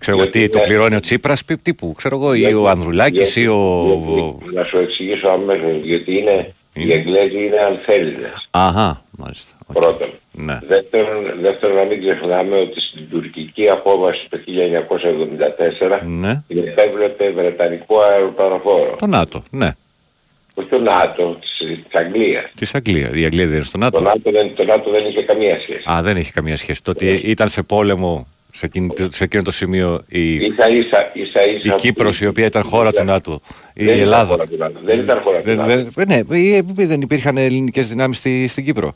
Ξέρω 0.00 0.16
εγώ 0.16 0.26
Γιατί 0.26 0.42
τι, 0.46 0.48
το 0.52 0.58
ναι. 0.58 0.64
πληρώνει 0.64 0.94
ο 0.94 1.00
Τσίπρας, 1.00 1.44
πι- 1.44 1.62
τύπου, 1.62 1.92
ξέρω 1.96 2.16
εγώ, 2.16 2.34
ή 2.34 2.38
Γιατί- 2.38 2.54
ο 2.54 2.68
Ανδρουλάκης 2.68 3.18
γιατί- 3.20 3.40
ή 3.40 3.46
ο... 3.46 3.84
γιατί- 4.14 4.54
Να 4.54 4.64
σου 4.64 4.78
εξηγήσω 4.78 5.28
αμέσως, 5.28 5.80
γιατί 5.82 6.16
είναι, 6.18 6.54
οι 6.72 6.92
Εγγλέζοι 6.92 7.44
είναι 7.44 7.58
ανθέλληνες. 7.58 8.48
Αχα, 8.50 9.02
μάλιστα. 9.18 9.52
Οκ. 9.66 9.80
Πρώτον. 9.80 10.08
Ναι. 10.32 10.58
Δεύτερον, 10.68 11.24
δεύτερον, 11.40 11.76
να 11.76 11.84
μην 11.84 12.00
ξεχνάμε 12.00 12.56
ότι 12.56 12.80
στην 12.80 13.08
τουρκική 13.10 13.68
απόβαση 13.68 14.26
το 14.30 14.38
1974 14.38 16.02
Ναι. 16.06 16.42
επέβλεπε 16.46 17.30
βρετανικό 17.30 18.00
αεροπλανοφόρο. 18.00 18.96
Το 18.98 19.06
ΝΑΤΟ, 19.06 19.42
ναι. 19.50 19.70
Όχι 20.54 20.68
το 20.68 20.78
ΝΑΤΟ, 20.78 21.38
της, 21.40 21.50
της 21.58 22.00
Αγγλίας. 22.00 22.44
Της 22.54 22.74
Αγγλίας. 22.74 23.10
Η 23.14 23.24
Αγγλία 23.24 23.44
δεν 23.46 23.54
είναι 23.54 23.62
στο 23.64 23.78
Το 23.78 23.84
ΝΑΤΟ. 23.84 24.00
ΝΑΤΟ, 24.00 24.30
δεν, 24.30 24.54
το 24.54 24.64
ΝΑΤΟ 24.64 24.90
δεν 24.90 25.06
είχε 25.06 25.22
καμία 25.22 25.60
σχέση. 25.60 25.82
Α, 25.90 26.02
δεν 26.02 26.16
έχει 26.16 26.32
καμία 26.32 26.56
σχέση. 26.56 26.82
Το 26.82 26.90
ότι 26.90 27.06
ήταν 27.24 27.48
σε 27.48 27.62
πόλεμο 27.62 28.26
σε, 28.52 28.66
εκείνη, 28.66 28.88
σε 29.08 29.24
εκείνο 29.24 29.42
το 29.42 29.50
σημείο 29.50 30.04
η, 30.08 30.34
Ίσα 30.34 30.68
ίσα, 30.68 31.10
ίσα, 31.14 31.40
ίσα 31.48 31.72
η 31.72 31.74
Κύπρος 31.74 32.20
η 32.20 32.26
οποία 32.26 32.46
ήταν 32.46 32.62
χώρα 32.62 32.92
του 32.92 33.04
ΝΑΤΟ. 33.04 33.40
Η 33.74 33.84
Δεν 33.84 33.94
ήταν 33.94 34.00
Ελλάδα. 34.06 34.24
χώρα 34.26 34.46
του 34.46 34.56
ΝΑΤΟ. 34.56 34.80
Δεν 34.84 34.98
ήταν 34.98 35.20
χώρα 35.20 35.38
του 35.38 35.44
Δεν, 35.44 35.56
ΝΑΤΟ. 35.56 35.88
δεν, 35.94 36.06
ναι, 36.28 36.38
ή- 36.38 36.64
ή 36.78 36.84
δεν 36.84 37.00
υπήρχαν 37.00 37.36
ελληνικές 37.36 37.88
δυνάμεις 37.88 38.16
στη, 38.18 38.48
στην 38.48 38.64
Κύπρο. 38.64 38.94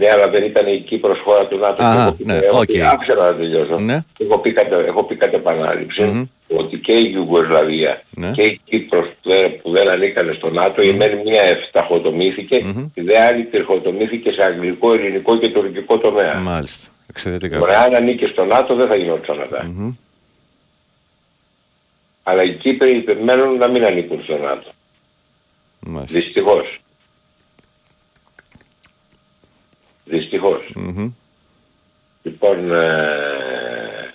Ναι, 0.00 0.10
αλλά 0.10 0.28
δεν 0.28 0.44
ήταν 0.44 0.66
η 0.66 0.78
Κύπρος 0.80 1.18
χώρα 1.24 1.46
του 1.46 1.58
ΝΑΤΟ. 1.58 1.82
Α, 1.84 1.94
Και 1.94 2.00
έχω 2.00 2.12
πει- 2.12 2.24
ναι, 2.24 2.36
έχω 2.36 2.58
οκ. 2.58 2.64
πει- 2.64 2.80
Άφησα 2.80 3.14
να 3.14 3.34
τελειώσω. 3.36 3.78
Ναι. 3.78 3.98
Έχω 4.18 4.38
πει 4.38 4.52
κατ' 4.52 4.72
έχω 4.72 5.04
πει 5.04 5.14
κατ' 5.16 5.34
επανάληψη 5.34 6.28
ότι 6.48 6.76
και 6.78 6.92
η 6.92 7.10
Ιουγκοσλαβία 7.14 8.02
Ναι. 8.10 8.30
και 8.30 8.42
η 8.42 8.60
Κύπρος 8.64 9.06
που 9.22 9.28
δεν, 9.30 9.60
που 9.62 9.70
δεν 9.70 9.88
ανήκανε 9.88 10.32
στο 10.32 10.50
ΝΑΤΟ, 10.50 10.82
η 10.82 10.92
μεν 10.92 11.18
μία 11.24 11.42
εξαχοτομήθηκε, 11.42 12.56
η 12.94 13.00
δε 13.02 13.18
άλλη 13.20 13.44
τριχοτομήθηκε 13.44 14.32
σε 14.32 14.42
αγγλικό, 14.44 14.92
ελληνικό 14.94 15.38
και 15.38 15.48
τουρκικό 15.48 15.98
τομέα. 15.98 16.34
Μάλιστα. 16.34 16.88
Εξαιρετικά. 17.10 17.58
Ωραία, 17.60 17.80
αν 17.80 17.94
ανήκε 17.94 18.26
στο 18.26 18.44
ΝΑΤΟ 18.44 18.74
δεν 18.74 18.88
θα 18.88 18.94
γινόταν 18.96 19.40
αυτά. 19.40 19.70
Αλλά 22.22 22.42
οι 22.42 22.52
Κύπροι 22.54 23.04
μένουν 23.24 23.56
να 23.58 23.68
μην 23.68 23.84
ανήκουν 23.84 24.22
στο 24.22 24.36
ΝΑΤΟ. 24.38 24.70
Μάλιστα. 25.80 26.18
Δυστυχώς. 26.18 26.80
Δυστυχώς. 30.08 30.70
Μμμ. 30.74 31.10
Λοιπόν, 32.22 32.72
ε, 32.72 34.14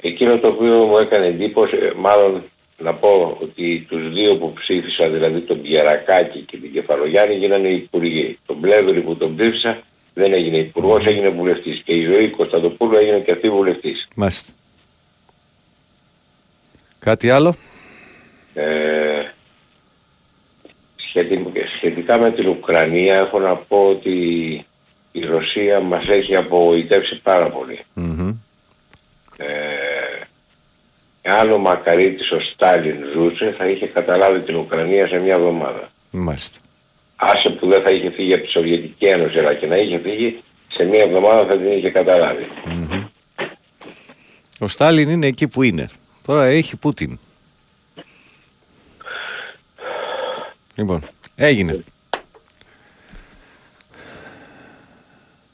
εκείνο 0.00 0.38
το 0.38 0.48
οποίο 0.48 0.84
μου 0.84 0.96
έκανε 0.96 1.26
εντύπωση, 1.26 1.76
ε, 1.76 1.92
μάλλον 1.96 2.42
να 2.78 2.94
πω 2.94 3.38
ότι 3.42 3.86
τους 3.88 4.12
δύο 4.12 4.36
που 4.36 4.52
ψήφισα, 4.52 5.08
δηλαδή 5.08 5.40
τον 5.40 5.62
Πιερακάκη 5.62 6.38
και 6.40 6.56
την 6.56 6.72
Κεφαλογιάννη, 6.72 7.34
γίνανε 7.34 7.68
υπουργοί. 7.68 8.38
Τον 8.46 8.60
Πλεύρη 8.60 9.00
που 9.00 9.16
τον 9.16 9.36
ψήφισα 9.36 9.82
δεν 10.14 10.32
έγινε 10.32 10.56
υπουργός, 10.56 11.06
έγινε 11.06 11.28
βουλευτής. 11.28 11.82
Και 11.84 11.92
η 11.92 12.04
Ζωή 12.04 12.30
Κωνσταντοπούλου 12.30 12.96
έγινε 12.96 13.20
και 13.20 13.32
αυτή 13.32 13.50
βουλευτής. 13.50 14.08
Μάλιστα. 14.14 14.52
Κάτι 16.98 17.30
άλλο; 17.30 17.54
Ε, 18.54 18.64
σχετι- 18.64 19.05
σχετικά 21.76 22.18
με 22.18 22.30
την 22.30 22.48
Ουκρανία 22.48 23.16
έχω 23.16 23.38
να 23.38 23.56
πω 23.56 23.88
ότι 23.88 24.10
η 25.12 25.24
Ρωσία 25.24 25.80
μας 25.80 26.08
έχει 26.08 26.36
απογοητεύσει 26.36 27.20
πάρα 27.22 27.50
πολύ. 27.50 27.84
Μμμ. 27.94 28.34
Ε, 29.36 29.46
εάν 31.22 31.52
ο 31.52 31.58
Μακαρίτης 31.58 32.30
ο 32.30 32.40
Στάλιν 32.40 32.96
ζούσε 33.14 33.54
θα 33.58 33.68
είχε 33.68 33.86
καταλάβει 33.86 34.40
την 34.40 34.56
Ουκρανία 34.56 35.08
σε 35.08 35.18
μια 35.18 35.34
εβδομάδα. 35.34 35.90
Μάλιστα. 36.10 36.60
Άσε 37.16 37.50
που 37.50 37.68
δεν 37.68 37.82
θα 37.82 37.90
είχε 37.90 38.10
φύγει 38.10 38.34
από 38.34 38.44
τη 38.44 38.50
Σοβιετική 38.50 39.04
Ένωση 39.04 39.38
αλλά 39.38 39.54
και 39.54 39.66
να 39.66 39.76
είχε 39.76 39.98
φύγει 39.98 40.42
σε 40.68 40.84
μια 40.84 41.02
εβδομάδα 41.02 41.46
θα 41.46 41.58
την 41.58 41.72
είχε 41.72 41.90
καταλάβει. 41.90 42.46
Ο 44.58 44.68
Στάλιν 44.68 45.08
είναι 45.08 45.26
εκεί 45.26 45.48
που 45.48 45.62
είναι. 45.62 45.88
Τώρα 46.26 46.44
έχει 46.44 46.76
Πούτιν. 46.76 47.18
Λοιπόν, 50.76 51.02
έγινε. 51.34 51.84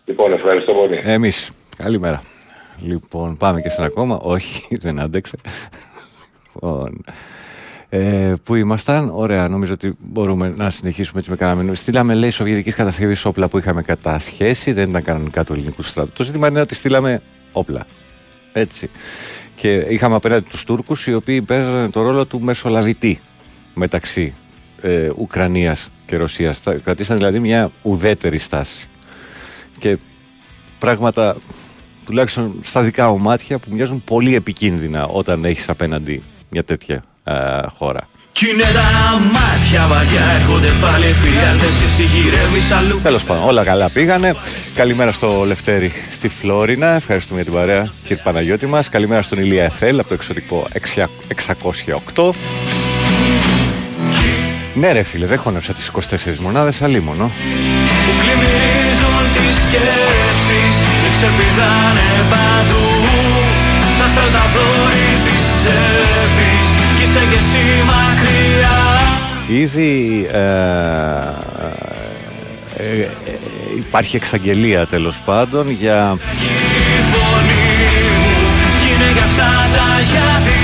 Λοιπόν, 0.04 0.32
ευχαριστώ 0.32 0.72
πολύ. 0.72 1.00
Εμείς. 1.02 1.50
Καλημέρα. 1.76 2.22
Λοιπόν, 2.78 3.36
πάμε 3.36 3.60
και 3.60 3.68
σε 3.68 3.76
ένα 3.78 3.86
ακόμα. 3.86 4.18
Όχι, 4.22 4.66
δεν 4.82 5.00
άντεξε. 5.00 5.36
Λοιπόν, 6.54 7.04
ε, 7.88 8.34
πού 8.44 8.54
ήμασταν, 8.54 9.10
ωραία, 9.12 9.48
νομίζω 9.48 9.72
ότι 9.72 9.94
μπορούμε 9.98 10.52
να 10.56 10.70
συνεχίσουμε 10.70 11.18
έτσι 11.18 11.30
με 11.30 11.36
κανένα 11.36 11.74
Στείλαμε, 11.74 12.14
λέει, 12.14 12.30
σοβιετικής 12.30 12.74
κατασκευής 12.74 13.24
όπλα 13.24 13.48
που 13.48 13.58
είχαμε 13.58 13.82
κατασχέσει, 13.82 14.72
δεν 14.72 14.88
ήταν 14.88 15.02
κανονικά 15.02 15.44
του 15.44 15.52
ελληνικού 15.52 15.82
στρατού. 15.82 16.10
Το 16.12 16.24
ζήτημα 16.24 16.48
είναι 16.48 16.60
ότι 16.60 16.74
στείλαμε 16.74 17.22
όπλα. 17.52 17.86
Έτσι. 18.52 18.90
Και 19.56 19.74
είχαμε 19.74 20.14
απέναντι 20.14 20.46
τους 20.48 20.64
Τούρκους 20.64 21.06
οι 21.06 21.14
οποίοι 21.14 21.42
παίζανε 21.42 21.90
το 21.90 22.02
ρόλο 22.02 22.26
του 22.26 22.40
μεσολαβητή 22.40 23.20
μεταξύ 23.74 24.34
ε, 24.82 25.08
Ουκρανίας 25.16 25.88
και 26.06 26.16
Ρωσίας. 26.16 26.58
Θα- 26.58 26.72
Κρατήσαν 26.74 27.16
δηλαδή 27.16 27.38
μια 27.38 27.70
ουδέτερη 27.82 28.38
στάση. 28.38 28.86
Και 29.78 29.96
πράγματα 30.78 31.36
τουλάχιστον 32.06 32.54
στα 32.62 32.82
δικά 32.82 33.08
μου 33.10 33.18
μάτια 33.18 33.58
που 33.58 33.68
μοιάζουν 33.70 34.02
πολύ 34.04 34.34
επικίνδυνα 34.34 35.06
όταν 35.06 35.44
έχεις 35.44 35.68
απέναντι 35.68 36.22
μια 36.48 36.64
τέτοια 36.64 37.02
ε, 37.24 37.34
χώρα. 37.76 38.08
Κι 38.32 38.46
είναι 38.52 38.62
τα 38.62 39.18
μάτια 39.32 39.86
βαριά, 39.86 40.20
έρχονται 40.40 40.68
πάλι 40.80 41.04
εφιάλτες 41.04 41.74
και 41.78 41.84
εσύ 41.84 42.02
γυρεύεις 42.02 42.70
αλλού. 42.70 43.00
Τέλος 43.02 43.24
πάντων, 43.24 43.44
όλα 43.44 43.64
καλά 43.64 43.90
πήγανε. 43.90 44.34
Καλημέρα 44.74 45.12
στο 45.12 45.44
Λευτέρη 45.46 45.92
στη 46.10 46.28
Φλόρινα. 46.28 46.86
Ευχαριστούμε 46.86 47.40
για 47.42 47.50
την 47.50 47.58
παρέα, 47.60 47.90
κύριε 48.06 48.22
Παναγιώτη 48.22 48.66
μας. 48.66 48.88
Καλημέρα 48.88 49.22
στον 49.22 49.38
Ηλία 49.38 49.64
Εθέλ 49.64 49.98
από 49.98 50.08
το 50.08 50.14
εξωτικό 50.14 50.66
608. 52.14 52.30
Ναι, 54.74 54.92
ρε 54.92 55.02
φίλε, 55.02 55.26
δεν 55.26 55.38
χώνευσα 55.38 55.72
τις 55.72 55.90
24 56.10 56.36
μονάδες, 56.40 56.82
αλίμονο. 56.82 57.30
Που 58.04 58.12
πλημμυρίζουν 58.20 59.24
τις 59.32 59.54
σκέψεις 59.62 60.74
και 61.02 61.08
ξεπηδάνε 61.16 62.08
παντού 62.30 62.86
Σαν 63.98 64.08
σαλταδόρι 64.14 65.10
της 65.24 65.42
τσέπης 65.60 66.66
κι 66.96 67.02
είσαι 67.02 67.22
κι 67.30 67.34
εσύ 67.34 67.64
μακριά 67.90 68.80
Ήδη 69.62 70.26
ε, 70.32 70.38
ε, 72.76 73.00
ε, 73.00 73.08
υπάρχει 73.76 74.16
εξαγγελία 74.16 74.86
τέλος 74.86 75.20
πάντων 75.24 75.70
για 75.70 76.16
Η 76.18 77.00
φωνή 77.12 77.68
μου 78.32 78.50
κι 78.80 78.92
είναι 78.94 79.12
για 79.12 79.22
αυτά 79.22 79.68
τα 79.74 80.00
γιατί 80.10 80.60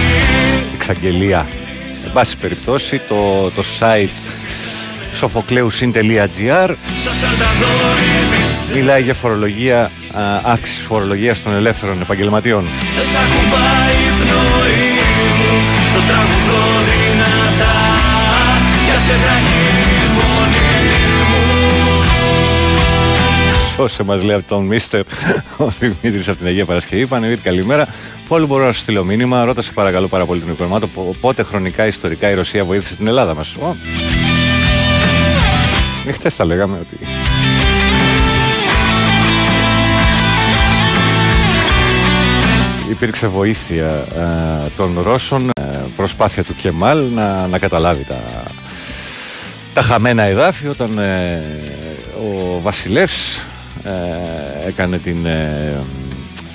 εξαγγελία. 0.74 1.46
Εν 2.08 2.14
πάση 2.14 2.36
περιπτώσει 2.36 3.00
το, 3.08 3.50
το 3.50 3.62
site 3.78 4.16
sofocleusin.gr 5.20 6.74
Σαν 7.04 7.14
σαλταδόρι 7.20 8.14
της 8.30 8.76
μιλάει 8.76 9.02
για 9.02 9.14
φορολογία, 9.14 9.80
α, 9.82 10.40
αύξηση 10.42 10.82
φορολογίας 10.82 11.42
των 11.42 11.54
ελεύθερων 11.54 12.00
επαγγελματιών. 12.00 12.64
Δεν 12.96 13.04
σ' 13.04 13.16
ακουμπάει 13.24 13.94
η 14.06 14.10
πνοή 14.18 14.88
μου 15.38 15.58
Στο 15.90 16.00
τραγουδό 16.08 16.62
δυνατά 16.88 17.76
Για 18.84 18.98
σε 19.06 19.14
μου 23.78 23.84
Όσο 23.84 24.04
μας 24.04 24.22
λέει 24.22 24.36
από 24.36 24.48
τον 24.48 24.64
Μίστερ 24.64 25.00
ο 25.56 25.68
Δημήτρης 25.78 26.28
από 26.28 26.38
την 26.38 26.46
Αγία 26.46 26.64
Παρασκευή. 26.64 27.06
Πανεγύρι, 27.06 27.40
καλημέρα. 27.40 27.88
Πού 28.28 28.46
μπορώ 28.46 28.64
να 28.64 28.72
σου 28.72 28.80
στείλω 28.80 29.04
μήνυμα. 29.04 29.44
Ρώτασε 29.44 29.72
παρακαλώ 29.72 30.08
πάρα 30.08 30.24
πολύ 30.24 30.40
τον 30.40 30.50
οικονομάτο 30.52 30.86
πο- 30.86 31.14
πότε 31.20 31.42
χρονικά 31.42 31.86
ιστορικά 31.86 32.30
η 32.30 32.34
Ρωσία 32.34 32.64
βοήθησε 32.64 32.94
την 32.96 33.06
Ελλάδα 33.06 33.34
μας. 33.34 33.54
Ω. 33.54 33.76
Ε, 36.06 36.12
χτες 36.12 36.36
τα 36.36 36.44
λέγαμε 36.44 36.78
ότι 36.80 36.98
υπήρξε 42.90 43.26
βοήθεια 43.26 43.86
ε, 44.16 44.68
των 44.76 44.98
Ρώσων, 45.02 45.48
ε, 45.60 45.62
προσπάθεια 45.96 46.44
του 46.44 46.54
Κεμάλ 46.60 47.04
να, 47.14 47.46
να 47.46 47.58
καταλάβει 47.58 48.04
τα, 48.04 48.20
τα 49.72 49.82
χαμένα 49.82 50.22
εδάφη 50.22 50.66
όταν 50.68 50.98
ε, 50.98 51.42
ο 52.16 52.60
Βασιλεύς 52.60 53.36
ε, 53.38 53.42
έκανε 54.66 54.98
την 54.98 55.26
ε, 55.26 55.84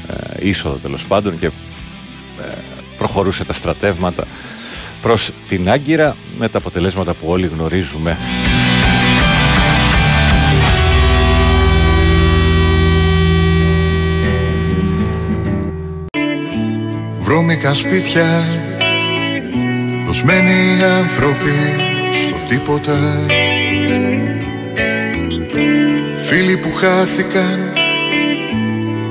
ε, 0.07 0.47
είσοδο 0.47 0.75
τέλος 0.75 1.05
πάντων 1.07 1.39
και 1.39 1.49
προχωρούσε 2.97 3.45
τα 3.45 3.53
στρατεύματα 3.53 4.23
προς 5.01 5.31
την 5.47 5.69
Άγκυρα 5.69 6.15
με 6.37 6.49
τα 6.49 6.57
αποτελέσματα 6.57 7.13
που 7.13 7.27
όλοι 7.27 7.47
γνωρίζουμε. 7.47 8.17
Βρώμικα 17.21 17.73
σπίτια 17.73 18.45
Δοσμένοι 20.05 20.83
άνθρωποι 20.83 21.51
στο 22.11 22.35
τίποτα 22.49 23.25
που 26.63 26.73
χάθηκαν 26.73 27.73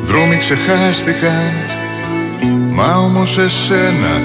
Δρόμοι 0.03 0.37
ξεχάστηκαν. 0.37 1.53
Μα 2.75 2.97
όμως 2.97 3.39
εσένα 3.39 4.21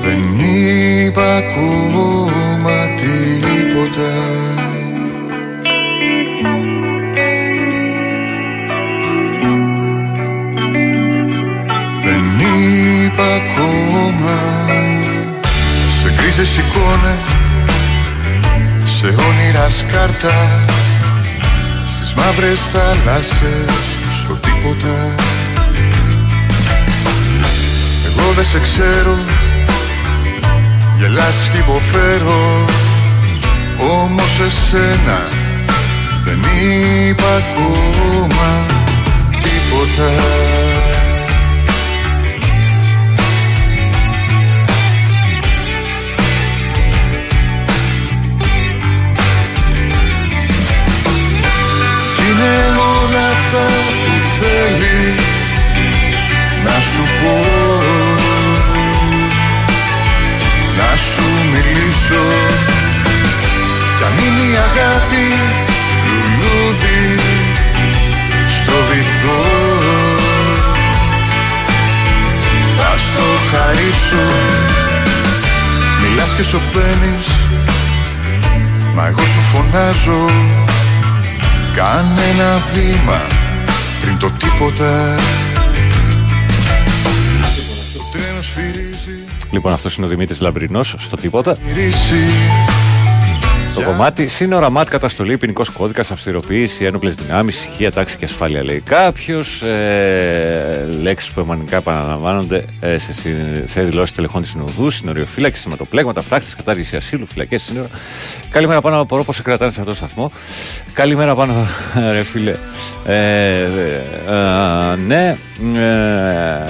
δεν 0.00 0.40
είπα 0.40 1.36
ακόμα 1.36 2.72
τίποτα. 2.96 4.12
Δεν 12.04 12.22
είπα 12.40 13.24
ακόμα. 13.24 14.38
Σε 16.02 16.12
γκρίζες 16.14 16.56
εικόνες 16.56 17.24
Σε 18.98 19.06
όνειρα 19.06 19.68
σκάρτα 19.68 20.64
Στις 20.66 20.71
μαύρες 22.24 22.60
θάλασσες 22.60 23.72
Στο 24.12 24.34
τίποτα. 24.34 25.14
Εγώ 28.06 28.32
δεν 28.32 28.44
σε 28.44 28.60
ξέρω 28.60 29.16
Γελάς 30.98 31.50
και 31.52 31.58
υποφέρω 31.58 32.64
Όμως 33.78 34.40
εσένα 34.46 35.26
Δεν 36.24 36.38
είπα 36.38 37.24
ακόμα 37.34 38.66
Τίποτα 39.30 40.10
είναι 52.42 52.78
όλα 52.78 53.24
αυτά 53.36 53.66
που 54.04 54.14
θέλει 54.38 55.14
Να 56.64 56.76
σου 56.90 57.02
πω. 57.20 57.34
Να 60.78 60.96
σου 60.96 61.26
μιλήσω. 61.52 62.24
Κι 63.96 64.04
αν 64.08 64.14
είναι 64.24 64.52
η 64.52 64.56
αγάπη 64.68 65.26
λουλούδι 66.06 67.04
Στο 68.46 68.76
βυθό. 68.90 69.42
Θα 72.78 72.90
στο 73.04 73.26
χαρίσω. 73.50 74.26
Μιλάς 76.02 76.34
και 76.36 76.42
σωπαίνεις 76.42 77.26
Μα 78.94 79.06
εγώ 79.06 79.20
σου 79.20 79.40
φωνάζω 79.40 80.30
Κάνε 81.76 82.22
ένα 82.32 82.62
βήμα 82.72 83.20
πριν 84.02 84.18
το 84.18 84.30
τίποτα 84.30 85.14
Το 87.94 88.00
τρένος 88.12 88.46
σφυρίζει 88.46 89.24
Λοιπόν, 89.50 89.72
αυτός 89.72 89.96
είναι 89.96 90.06
ο 90.06 90.08
Δημήτρης 90.08 90.40
Λαμπρινός 90.40 90.94
στο 90.98 91.16
τίποτα. 91.16 91.56
γυρίσει 91.74 92.14
Το 93.74 93.82
κομμάτι 93.82 94.28
σύνορα 94.28 94.70
ΜΑΤ 94.70 94.88
καταστολή, 94.88 95.36
ποινικός 95.38 95.68
κώδικας, 95.68 96.10
αυστηροποίηση, 96.10 96.84
ένοπλες 96.84 97.14
δυνάμεις, 97.14 97.56
ησυχία, 97.56 97.90
τάξη 97.92 98.16
και 98.16 98.24
ασφάλεια 98.24 98.64
λέει 98.64 98.80
κάποιος. 98.80 99.62
Ε, 99.62 100.88
Λέξεις 101.00 101.32
που 101.32 101.40
αιμονικά 101.40 101.76
επαναλαμβάνονται 101.76 102.64
ε, 102.80 102.98
σε, 102.98 103.12
συ- 103.12 103.30
σε 103.64 103.82
δηλώσεις 103.82 104.14
τελεχών 104.14 104.42
της 104.42 104.50
Συνοδού, 104.50 104.90
συνοριοφύλαξης, 104.90 105.62
σηματοπλέγματα, 105.62 106.22
φράχτης, 106.22 106.54
κατάργηση 106.54 106.96
ασύλου, 106.96 107.26
φυλακές, 107.26 107.62
σύνορα. 107.62 107.88
Καλημέρα 108.52 108.80
πάνω 108.80 109.00
από 109.00 109.24
πώς 109.24 109.36
σε 109.36 109.42
κρατάνε 109.42 109.70
σε 109.70 109.80
αυτό 109.80 109.90
το 109.90 109.96
σταθμό. 109.96 110.30
Καλημέρα 110.92 111.34
πάνω, 111.34 111.54
ρε 112.12 112.22
φίλε. 112.22 112.54
Ε, 113.06 113.62
ε, 113.62 113.66
ε, 114.28 114.96
ναι. 115.06 115.36
Ε, 115.74 116.64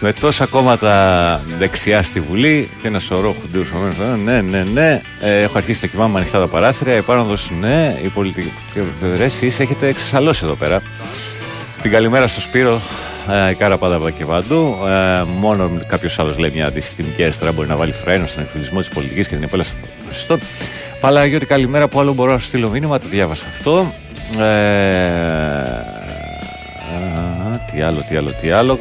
με 0.00 0.12
τόσα 0.12 0.46
κόμματα 0.46 1.42
δεξιά 1.58 2.02
στη 2.02 2.20
Βουλή 2.20 2.70
και 2.82 2.88
ένα 2.88 2.98
σωρό 2.98 3.36
χουντού. 3.40 3.66
Ναι, 4.24 4.40
ναι, 4.40 4.62
ναι. 4.72 5.00
Ε, 5.20 5.40
έχω 5.42 5.58
αρχίσει 5.58 5.78
να 5.82 5.88
κοιμάμαι 5.88 6.18
ανοιχτά 6.18 6.38
τα 6.38 6.46
παράθυρα. 6.46 6.96
Η 6.96 7.02
παράδοση, 7.02 7.54
ναι. 7.54 7.98
Η 8.02 8.08
πολιτική 8.08 8.52
εσείς 9.18 9.60
έχετε 9.60 9.86
εξασαλώσει 9.88 10.44
εδώ 10.44 10.54
πέρα. 10.54 10.82
Την 11.82 11.90
καλημέρα 11.90 12.26
στο 12.26 12.40
Σπύρο. 12.40 12.80
Ε, 13.30 13.50
η 13.50 13.54
κάρα 13.54 13.78
πάντα 13.78 13.94
από 13.94 14.04
τα 14.04 14.10
και 14.10 14.24
παντού. 14.24 14.76
Ε, 14.86 15.22
μόνο 15.38 15.70
κάποιος 15.86 16.18
άλλος 16.18 16.38
λέει 16.38 16.50
μια 16.50 16.66
αντισυστημική 16.66 17.22
αριστερά 17.22 17.52
μπορεί 17.52 17.68
να 17.68 17.76
βάλει 17.76 17.92
φρένο 17.92 18.26
στον 18.26 18.42
εκφυλισμό 18.42 18.78
της 18.78 18.88
πολιτικής 18.88 19.26
και 19.26 19.34
την 19.34 19.44
επέλαση 19.44 19.74
των 19.80 19.88
φασιστών. 20.06 20.38
Παλαγιώτη, 21.00 21.46
καλημέρα 21.46 21.88
που 21.88 22.00
άλλο 22.00 22.12
μπορώ 22.12 22.32
να 22.32 22.38
σου 22.38 22.46
στείλω 22.46 22.70
μήνυμα. 22.70 22.98
Το 22.98 23.08
διάβασα 23.08 23.46
αυτό. 23.48 23.92
Ε, 24.38 24.42
α, 27.42 27.60
τι 27.72 27.80
άλλο, 27.80 28.04
τι 28.08 28.16
άλλο, 28.16 28.32
τι 28.32 28.50
άλλο. 28.50 28.78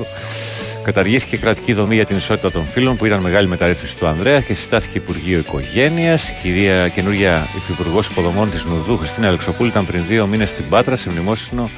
Καταργήθηκε 0.83 1.35
η 1.35 1.39
κρατική 1.39 1.73
δομή 1.73 1.95
για 1.95 2.05
την 2.05 2.17
ισότητα 2.17 2.51
των 2.51 2.67
φύλων 2.67 2.95
που 2.95 3.05
ήταν 3.05 3.19
μεγάλη 3.19 3.47
μεταρρύθμιση 3.47 3.97
του 3.97 4.07
Ανδρέα 4.07 4.39
και 4.39 4.53
συστάθηκε 4.53 4.97
Υπουργείο 4.97 5.39
Οικογένειας. 5.39 6.29
Η 6.29 6.33
κυρία 6.41 6.87
καινούργια 6.87 7.47
υφυπουργός 7.57 8.07
υποδομών 8.07 8.49
της 8.49 8.65
Νου 8.65 8.79
Δου, 8.79 8.97
Χριστίνα 8.97 9.27
Αλεξοπούλου, 9.27 9.69
ήταν 9.69 9.85
πριν 9.85 10.03
δύο 10.07 10.25
μήνες 10.25 10.49
στην 10.49 10.69
Πάτρα 10.69 10.95
σε 10.95 11.09
μνημόσυνο 11.09 11.69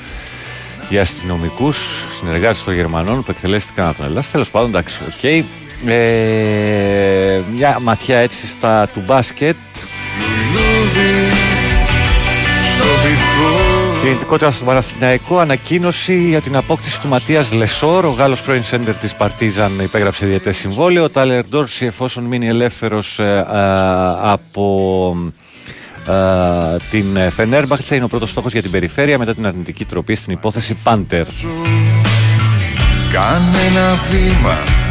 για 0.90 1.02
αστυνομικούς 1.02 2.06
συνεργάτες 2.18 2.64
των 2.64 2.74
Γερμανών 2.74 3.24
που 3.24 3.32
εκτελέστηκαν 3.32 3.86
από 3.88 3.96
την 3.96 4.06
Ελλάδα. 4.06 4.28
Τέλος 4.32 4.52
πάντων, 4.52 4.70
εντάξει, 4.70 5.04
οκ. 5.08 5.24
Ε, 5.86 7.42
μια 7.56 7.80
ματιά 7.82 8.18
έτσι 8.18 8.48
στα 8.48 8.88
του 8.94 9.04
μπάσκετ. 9.06 9.56
λουλούδι 10.20 11.32
Στο 12.74 12.88
βυθό 13.04 13.68
Κινητικότητα 14.02 14.52
στο 14.52 14.66
Παναθηναϊκό, 14.66 15.38
ανακοίνωση 15.40 16.24
για 16.24 16.42
την 16.42 16.56
απόκτηση 16.56 17.02
του 17.02 17.08
Ματίας 17.08 17.54
Λεσόρ. 17.54 18.06
Ο 18.06 18.10
Γάλλος 18.10 18.42
πρώην 18.42 18.64
σέντερ 18.64 18.96
της 18.96 19.16
Παρτίζαν 19.16 19.80
υπέγραψε 19.80 20.26
διετές 20.26 20.52
συμβόλαιο. 20.52 21.04
Ο 21.04 21.10
Τάιλερ 21.10 21.48
Ντόρσεϊ, 21.48 21.86
εφόσον 21.86 22.24
μείνει 22.24 22.48
ελεύθερος 22.48 23.20
από 24.22 25.16
ε, 26.08 26.76
την 26.90 27.32
Φενέρμπαχτσε, 27.32 27.96
είναι 27.96 28.04
ο 28.04 28.08
πρώτος 28.08 28.30
στόχος 28.30 28.52
για 28.52 28.62
την 28.62 28.72
περιφέρεια 28.72 29.18
μετά 29.18 29.34
την 29.34 29.48
αρνητική 29.48 29.86
τροπή 29.86 30.16
στην 30.16 30.34
υπόθεση 30.34 30.74
Πάντερ. 30.84 31.26
Κάνε 33.12 33.58
ένα 33.70 33.96
βήμα 34.10 34.58
πριν 34.62 34.72
το 34.74 34.87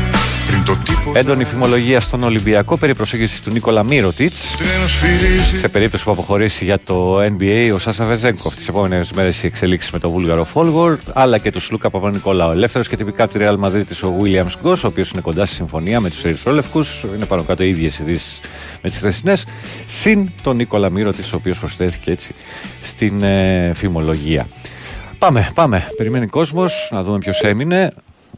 τίποτα 0.74 1.18
Έντονη 1.18 1.44
φημολογία 1.44 2.00
στον 2.00 2.22
Ολυμπιακό 2.22 2.76
περί 2.76 2.94
προσέγγισης 2.94 3.40
του 3.40 3.50
Νίκολα 3.50 3.82
Μίροτιτς. 3.82 4.56
Τρένος 4.56 4.92
σφυρίζει 4.92 5.56
Σε 5.56 5.68
περίπτωση 5.68 6.04
που 6.04 6.10
αποχωρήσει 6.10 6.64
για 6.64 6.78
το 6.84 7.22
NBA 7.22 7.70
ο 7.74 7.78
Σάσα 7.78 8.04
Βεζένκοφ 8.04 8.54
τις 8.54 8.68
επόμενες 8.68 9.12
μέρες 9.12 9.42
οι 9.42 9.46
εξελίξεις 9.46 9.90
με 9.92 9.98
το 9.98 10.10
Βούλγαρο 10.10 10.44
φόργουορντ, 10.44 10.98
αλλά 11.12 11.38
και 11.38 11.52
τους 11.52 11.64
Σλούκα 11.64 11.90
Παπα-Νικολάου. 11.90 12.50
Ελεύθερος 12.50 12.88
και 12.88 12.96
τυπικά 12.96 13.24
από 13.24 13.32
τη 13.32 13.38
Real 13.42 13.56
Madrid 13.64 13.84
ο 14.04 14.16
Γουίλιαμς-Γκος, 14.22 14.70
ο 14.70 14.86
οποίος 14.86 15.10
είναι 15.10 15.20
κοντά 15.20 15.44
στη 15.44 15.54
συμφωνία 15.54 16.00
με 16.00 16.10
τους 16.10 16.24
Ερυθρόλευκους. 16.24 17.02
Είναι 17.14 17.26
πάνω 17.26 17.42
κάτω 17.42 17.64
οι 17.64 17.68
ίδιες 17.68 17.98
ειδήσεις 17.98 18.40
με 18.82 18.88
τις 18.88 18.98
χθεσινές. 18.98 19.46
Συν 19.86 20.30
τον 20.42 20.56
Νίκολα 20.56 20.90
Μύρωτη, 20.90 21.22
ο 21.22 21.36
οποίος 21.36 21.58
προσθέθηκε 21.58 22.10
έτσι 22.10 22.34
στην 22.80 23.22
ε, 23.22 23.72
φημολογία. 23.74 24.46
Πάμε, 25.18 25.50
πάμε. 25.54 25.88
Περιμένει 25.96 26.26
κόσμος 26.26 26.88
να 26.92 27.02
δούμε 27.02 27.18
ποιος 27.18 27.40
έμεινε. 27.40 27.92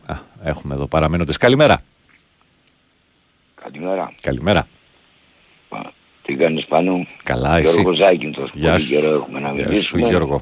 Α, 0.07 0.15
έχουμε 0.43 0.75
εδώ 0.75 0.87
παραμένοντες. 0.87 1.37
Καλημέρα. 1.37 1.81
Καλημέρα. 3.73 4.09
Καλημέρα. 4.23 4.67
Τι 6.23 6.35
κάνεις 6.35 6.65
πάνω; 6.65 7.07
Καλά, 7.23 7.59
εσύ. 7.59 7.71
Γιώργο 7.73 7.93
Ζάκυνθος. 7.95 8.51
Γεια 8.55 8.71
Πολύ 8.71 8.83
σου. 8.83 8.89
καιρό 8.91 9.15
έχουμε 9.15 9.41
να 9.41 9.53
Γεια 9.53 9.63
σου, 9.63 9.69
μιλήσουμε. 9.69 10.09
Γιώργο. 10.09 10.41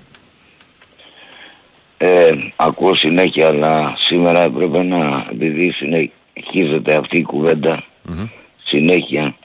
Ε, 1.99 2.31
ακούω 2.57 2.95
συνέχεια, 2.95 3.47
αλλά 3.49 3.95
σήμερα 3.99 4.41
έπρεπε 4.41 4.83
να, 4.83 5.27
επειδή 5.33 5.71
συνεχίζεται 5.71 6.95
αυτή 6.95 7.19
η 7.19 7.23
κουβέντα, 7.23 7.85
συνέχεια, 8.65 9.37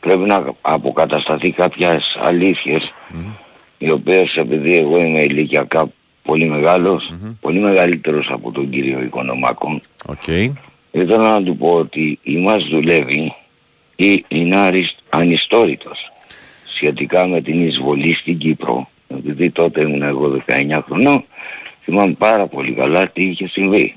πρέπει 0.00 0.22
να 0.22 0.54
αποκατασταθεί 0.60 1.50
κάποιες 1.50 2.16
αλήθειες, 2.20 2.90
οι 3.78 3.90
οποίες 3.90 4.34
επειδή 4.36 4.76
εγώ 4.76 4.98
είμαι 4.98 5.22
ηλικιακά 5.22 5.86
πολύ 6.22 6.44
μεγάλος, 6.44 7.12
πολύ 7.40 7.58
μεγαλύτερος 7.58 8.28
από 8.30 8.52
τον 8.52 8.70
κύριο 8.70 9.02
Οικονομάκο, 9.02 9.80
Οκ. 10.06 10.52
Ήθελα 10.92 11.30
να 11.38 11.42
του 11.42 11.56
πω 11.56 11.68
ότι 11.74 12.18
ή 12.22 12.36
μας 12.36 12.64
δουλεύει 12.64 13.34
ή 13.96 14.24
είναι 14.28 14.56
αρισ- 14.56 14.96
ανιστόρητος 15.08 15.98
σχετικά 16.66 17.26
με 17.26 17.40
την 17.40 17.66
εισβολή 17.66 18.14
στην 18.14 18.38
Κύπρο. 18.38 18.84
Επειδή 19.08 19.50
τότε 19.50 19.80
ήμουν 19.80 20.02
εγώ 20.02 20.28
19 20.46 20.82
χρονών, 20.86 21.24
θυμάμαι 21.84 22.12
πάρα 22.12 22.46
πολύ 22.46 22.72
καλά 22.72 23.08
τι 23.08 23.22
είχε 23.24 23.48
συμβεί. 23.48 23.96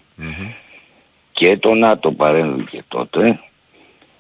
Και 1.32 1.58
το 1.58 1.74
ΝΑΤΟ 1.74 2.12
παρέμβηκε 2.12 2.84
τότε 2.88 3.40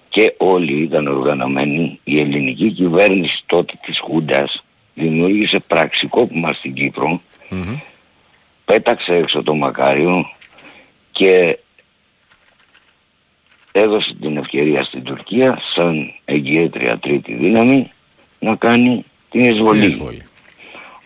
και 0.09 0.33
όλοι 0.37 0.81
ήταν 0.81 1.07
οργανωμένοι. 1.07 1.99
Η 2.03 2.19
ελληνική 2.19 2.71
κυβέρνηση 2.71 3.43
τότε 3.45 3.73
της 3.85 3.99
Χούντας 3.99 4.63
δημιούργησε 4.93 5.59
πραξικόπημα 5.67 6.53
στην 6.53 6.73
Κύπρο, 6.73 7.21
πέταξε 8.65 9.15
έξω 9.15 9.43
το 9.43 9.55
Μακάριο 9.55 10.25
και 11.11 11.59
έδωσε 13.79 14.15
την 14.21 14.37
ευκαιρία 14.37 14.83
στην 14.83 15.03
Τουρκία 15.03 15.61
σαν 15.73 16.11
εγγυέτρια 16.25 16.97
τρίτη 16.97 17.35
δύναμη 17.35 17.91
να 18.39 18.55
κάνει 18.55 19.03
την 19.29 19.43
εισβολή. 19.43 20.21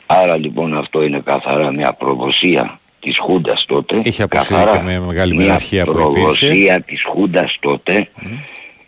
Άρα 0.05 0.37
λοιπόν 0.37 0.77
αυτό 0.77 1.03
είναι 1.03 1.19
καθαρά 1.19 1.71
μια 1.71 1.93
προδοσία 1.93 2.79
της 2.99 3.17
Χούντας 3.19 3.65
τότε. 3.65 4.01
Είχε 4.03 4.23
αποσύρει 4.23 4.59
καθαρά 4.59 4.77
και 4.77 4.83
με 4.83 4.99
μεγάλη 4.99 5.35
μια 5.35 5.45
μεραρχία 5.45 5.85
που 5.85 5.91
υπήρχε. 5.91 6.09
προδοσία 6.11 6.81
της 6.81 7.03
Χούντας 7.03 7.57
τότε. 7.59 8.09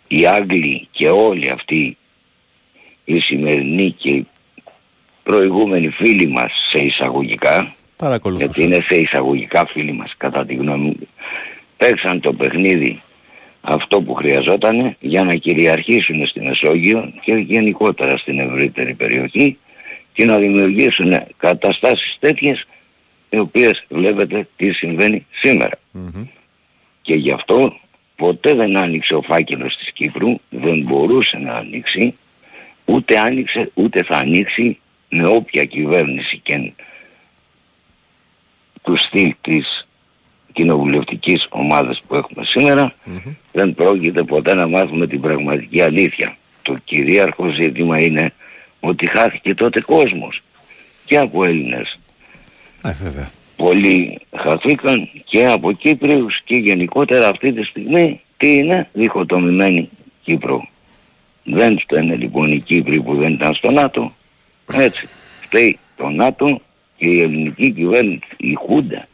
Οι 0.08 0.26
Άγγλοι 0.26 0.88
και 0.90 1.08
όλοι 1.08 1.48
αυτοί 1.50 1.96
οι 3.04 3.18
σημερινοί 3.18 3.90
και 3.90 4.10
οι 4.10 4.26
προηγούμενοι 5.22 5.88
φίλοι 5.88 6.26
μας 6.26 6.52
σε 6.70 6.78
εισαγωγικά 6.78 7.74
γιατί 8.36 8.62
είναι 8.62 8.80
σε 8.80 8.94
εισαγωγικά 8.94 9.66
φίλοι 9.66 9.92
μας 9.92 10.16
κατά 10.16 10.44
τη 10.44 10.54
γνώμη 10.54 10.84
μου 10.84 11.08
παίξαν 11.76 12.20
το 12.20 12.32
παιχνίδι 12.32 13.02
αυτό 13.62 14.02
που 14.02 14.14
χρειαζόταν 14.14 14.96
για 15.00 15.24
να 15.24 15.34
κυριαρχήσουν 15.34 16.26
στη 16.26 16.40
Μεσόγειο 16.40 17.12
και 17.22 17.34
γενικότερα 17.34 18.16
στην 18.16 18.38
ευρύτερη 18.38 18.94
περιοχή 18.94 19.58
και 20.12 20.24
να 20.24 20.38
δημιουργήσουν 20.38 21.12
καταστάσεις 21.36 22.16
τέτοιες 22.20 22.66
οι 23.30 23.38
οποίες 23.38 23.84
βλέπετε 23.88 24.48
τι 24.56 24.72
συμβαίνει 24.72 25.26
σήμερα. 25.30 25.78
Και 27.02 27.14
γι' 27.14 27.30
αυτό 27.30 27.76
ποτέ 28.16 28.54
δεν 28.54 28.76
άνοιξε 28.76 29.14
ο 29.14 29.22
φάκελος 29.22 29.76
της 29.76 29.92
Κύπρου, 29.92 30.38
δεν 30.48 30.82
μπορούσε 30.82 31.38
να 31.38 31.54
ανοίξει, 31.54 32.14
ούτε 32.84 33.18
άνοιξε 33.18 33.70
ούτε 33.74 34.02
θα 34.02 34.16
ανοίξει 34.16 34.78
με 35.08 35.26
όποια 35.26 35.64
κυβέρνηση 35.64 36.38
και 36.38 36.72
του 38.82 38.96
στυλ 38.96 39.34
της 39.40 39.86
κοινοβουλευτικής 40.52 41.46
ομάδας 41.50 42.02
που 42.06 42.14
έχουμε 42.14 42.44
σήμερα, 42.44 42.94
δεν 43.52 43.74
πρόκειται 43.74 44.22
ποτέ 44.22 44.54
να 44.54 44.68
μάθουμε 44.68 45.06
την 45.06 45.20
πραγματική 45.20 45.82
αλήθεια. 45.82 46.36
Το 46.62 46.74
κυρίαρχο 46.84 47.48
ζήτημα 47.48 48.02
είναι 48.02 48.32
ότι 48.80 49.06
χάθηκε 49.06 49.54
τότε 49.54 49.80
κόσμος 49.80 50.42
και 51.04 51.18
από 51.18 51.44
Έλληνες. 51.44 51.98
Ε, 52.84 52.92
βέβαια. 52.92 53.30
Πολλοί 53.56 54.18
χαθήκαν 54.36 55.08
και 55.24 55.46
από 55.46 55.72
Κύπριους 55.72 56.40
και 56.44 56.54
γενικότερα 56.54 57.28
αυτή 57.28 57.52
τη 57.52 57.64
στιγμή 57.64 58.20
τι 58.36 58.54
είναι 58.54 58.88
διχοτομημένη 58.92 59.88
Κύπρο. 60.22 60.68
Δεν 61.44 61.78
φταίνε 61.78 62.16
λοιπόν 62.16 62.52
οι 62.52 62.60
Κύπροι 62.60 63.02
που 63.02 63.16
δεν 63.16 63.32
ήταν 63.32 63.54
στο 63.54 63.70
ΝΑΤΟ. 63.70 64.14
Έτσι. 64.72 65.08
Φταίει 65.40 65.78
το 65.96 66.08
ΝΑΤΟ 66.08 66.60
και 66.96 67.08
η 67.08 67.22
ελληνική 67.22 67.70
κυβέρνηση, 67.70 68.20
η 68.36 68.54
Χούντα. 68.54 69.08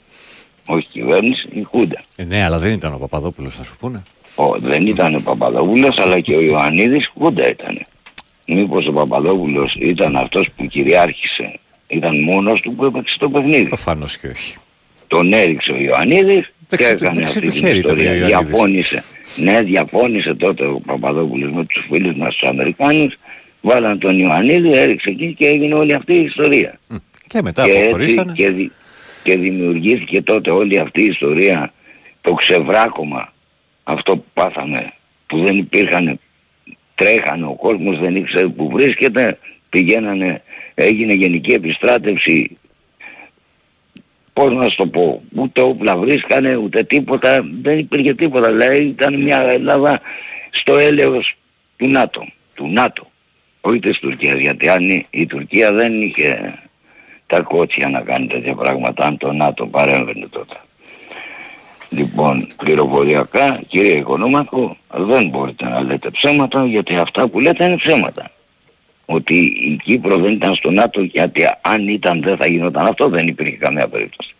Όχι 0.70 0.86
κυβέρνηση, 0.92 1.48
η 1.52 1.62
Χούντα. 1.62 2.02
Ε, 2.16 2.24
ναι, 2.24 2.44
αλλά 2.44 2.58
δεν 2.58 2.72
ήταν 2.72 2.92
ο 2.94 2.98
Παπαδόπουλος, 2.98 3.54
θα 3.56 3.64
σου 3.64 3.76
πούνε. 3.80 4.02
Ο, 4.34 4.58
δεν 4.58 4.86
ήταν 4.86 5.14
ο 5.14 5.20
Παπαδόπουλος 5.24 5.98
αλλά 5.98 6.20
και 6.20 6.34
ο 6.34 6.40
Ιωαννίδης 6.40 7.10
Χούντα 7.18 7.48
ήταν. 7.48 7.78
Μήπως 8.48 8.86
ο 8.86 8.92
Παπαδόπουλος 8.92 9.76
ήταν 9.80 10.16
αυτός 10.16 10.48
που 10.56 10.66
κυριάρχησε. 10.66 11.58
Ήταν 11.88 12.22
μόνος 12.22 12.60
του 12.60 12.74
που 12.74 12.84
έπαιξε 12.84 13.18
το 13.18 13.30
παιχνίδι; 13.30 13.66
Προφανώς 13.68 14.18
και 14.18 14.26
όχι. 14.26 14.56
Τον 15.06 15.32
έριξε 15.32 15.72
ο 15.72 15.76
Ιωαννίδης 15.76 16.44
και 16.46 16.76
Δεξί 16.76 16.94
του- 16.96 17.04
έκανε 17.04 17.18
δεξί 17.20 17.38
αυτή 17.38 17.40
του 17.48 17.52
την 17.52 17.60
χέρι 17.66 17.78
ήταν 17.78 17.90
ο 17.96 18.00
ιστορία. 18.00 18.16
Ιωαννίδης. 18.18 18.48
Διαφώνησε. 18.48 19.04
Ναι, 19.36 19.62
διαφώνησε 19.62 20.34
τότε 20.34 20.66
ο 20.66 20.80
Παπαδόπουλος 20.86 21.50
με 21.52 21.64
τους 21.64 21.84
φίλους 21.90 22.16
μας 22.16 22.36
τους 22.36 22.48
Αμερικάνους. 22.48 23.14
Βάλαν 23.60 23.98
τον 23.98 24.18
Ιωαννίδη, 24.18 24.72
έριξε 24.72 25.10
εκεί 25.10 25.34
και 25.38 25.46
έγινε 25.46 25.74
όλη 25.74 25.92
αυτή 25.94 26.14
η 26.14 26.22
ιστορία. 26.24 26.78
Και 27.26 27.42
μετά 27.42 27.64
και, 27.64 27.70
έτσι, 27.70 27.82
αποχωρήσανε. 27.82 28.32
και, 28.32 28.50
δη- 28.50 28.72
και 29.28 29.36
δημιουργήθηκε 29.36 30.22
τότε 30.22 30.50
όλη 30.50 30.78
αυτή 30.78 31.00
η 31.02 31.04
ιστορία, 31.04 31.72
το 32.20 32.32
ξεβράκωμα, 32.34 33.32
αυτό 33.84 34.16
που 34.16 34.24
πάθαμε, 34.34 34.92
που 35.26 35.38
δεν 35.38 35.56
υπήρχαν, 35.58 36.20
τρέχανε, 36.94 37.46
ο 37.46 37.54
κόσμος 37.54 37.98
δεν 37.98 38.16
ήξερε 38.16 38.48
που 38.48 38.70
βρίσκεται, 38.70 39.38
πηγαίνανε, 39.70 40.42
έγινε 40.74 41.12
γενική 41.12 41.52
επιστράτευση, 41.52 42.56
πώς 44.32 44.52
να 44.54 44.68
σου 44.68 44.76
το 44.76 44.86
πω, 44.86 45.22
ούτε 45.34 45.60
όπλα 45.60 45.96
βρίσκανε, 45.96 46.56
ούτε 46.56 46.82
τίποτα, 46.84 47.46
δεν 47.62 47.78
υπήρχε 47.78 48.14
τίποτα, 48.14 48.50
δηλαδή 48.52 48.84
ήταν 48.84 49.22
μια 49.22 49.40
Ελλάδα 49.40 50.00
στο 50.50 50.76
έλεος 50.78 51.34
του 51.76 51.88
ΝΑΤΟ, 51.88 52.26
του 52.54 52.68
ΝΑΤΟ, 52.68 53.10
όχι 53.60 53.78
της 53.78 53.98
Τουρκίας, 53.98 54.38
γιατί 54.38 54.68
αν 54.68 54.88
η- 54.90 55.06
η 55.10 55.26
Τουρκία 55.26 55.72
δεν 55.72 56.02
είχε 56.02 56.58
τα 57.28 57.40
κότσια 57.40 57.88
να 57.88 58.00
κάνει 58.00 58.26
τέτοια 58.26 58.54
πράγματα 58.54 59.04
αν 59.04 59.16
το 59.16 59.32
ΝΑΤΟ 59.32 59.66
παρέμβαινε 59.66 60.26
τότε. 60.30 60.56
Λοιπόν, 61.88 62.46
πληροφοριακά, 62.56 63.60
κύριε 63.68 63.98
Οικονόμακο, 63.98 64.76
δεν 64.94 65.28
μπορείτε 65.28 65.64
να 65.68 65.82
λέτε 65.82 66.10
ψέματα 66.10 66.66
γιατί 66.66 66.96
αυτά 66.96 67.28
που 67.28 67.40
λέτε 67.40 67.64
είναι 67.64 67.76
ψέματα. 67.76 68.30
Ότι 69.06 69.34
η 69.44 69.80
Κύπρο 69.84 70.16
δεν 70.16 70.32
ήταν 70.32 70.54
στο 70.54 70.70
ΝΑΤΟ 70.70 71.00
γιατί 71.00 71.42
αν 71.60 71.88
ήταν 71.88 72.22
δεν 72.22 72.36
θα 72.36 72.46
γινόταν 72.46 72.86
αυτό, 72.86 73.08
δεν 73.08 73.26
υπήρχε 73.26 73.56
καμία 73.56 73.88
περίπτωση. 73.88 74.34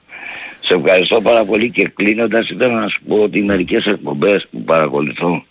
Σε 0.69 0.75
ευχαριστώ 0.75 1.21
πάρα 1.21 1.45
πολύ 1.45 1.71
και 1.71 1.89
κλείνοντας 1.95 2.49
ήθελα 2.49 2.81
να 2.81 2.89
σου 2.89 3.01
πω 3.09 3.17
ότι 3.23 3.43
μερικές 3.45 3.85
εκπομπές 3.85 4.47
που 4.51 4.63
παρακολουθώ 4.65 5.45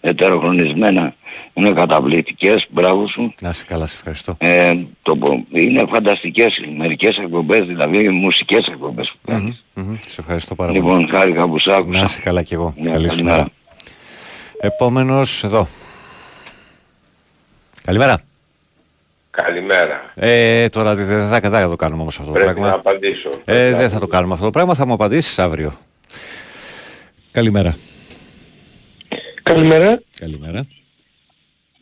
ετεροχρονισμένα 0.00 1.14
είναι 1.54 1.72
καταπληκτικές, 1.72 2.66
μπράβο 2.70 3.08
σου. 3.08 3.34
Να 3.40 3.52
σε 3.52 3.64
καλά, 3.64 3.86
σε 3.86 3.96
ευχαριστώ. 3.96 4.36
Ε, 4.38 4.74
το, 5.02 5.16
πο- 5.16 5.44
είναι 5.50 5.84
φανταστικές 5.88 6.56
οι 6.56 6.74
μερικές 6.76 7.16
εκπομπές, 7.16 7.66
δηλαδή 7.66 8.08
μουσικές 8.08 8.66
εκπομπές 8.66 9.08
που 9.10 9.30
κάνεις. 9.32 9.64
Μμμ, 9.74 9.96
Σε 10.04 10.20
ευχαριστώ 10.20 10.54
πάρα 10.54 10.72
πολύ. 10.72 10.82
Λοιπόν, 10.84 11.08
χάρηκα 11.10 11.48
που 11.48 11.58
σ' 11.58 11.68
άκουσα. 11.68 11.98
Να 11.98 12.02
είσαι 12.04 12.20
καλά 12.20 12.42
κι 12.42 12.54
εγώ. 12.54 12.74
Ναι, 12.76 12.90
Καλή 12.90 13.02
σου 13.04 13.08
καλημέρα. 13.08 13.36
μέρα. 13.36 13.50
Επόμενος 14.60 15.44
εδώ. 15.44 15.66
Καλημέρα. 17.84 18.20
Καλημέρα. 19.36 20.10
Ε, 20.14 20.68
τώρα 20.68 20.94
δεν 20.94 21.06
θα, 21.06 21.40
δεν 21.40 21.50
θα 21.50 21.68
το 21.68 21.76
κάνουμε 21.76 22.02
όμως 22.02 22.18
αυτό 22.18 22.26
το 22.26 22.32
Πρέπει 22.32 22.50
πράγμα. 22.52 22.66
να 22.66 22.74
απαντήσω. 22.74 23.30
Ε, 23.44 23.70
δεν 23.74 23.88
θα 23.88 23.98
το 23.98 24.06
κάνουμε 24.06 24.32
αυτό 24.32 24.44
το 24.44 24.50
πράγμα, 24.50 24.74
θα 24.74 24.86
μου 24.86 24.92
απαντήσεις 24.92 25.38
αύριο. 25.38 25.78
Καλημέρα. 27.30 27.76
Καλημέρα. 29.42 30.02
Καλημέρα. 30.18 30.66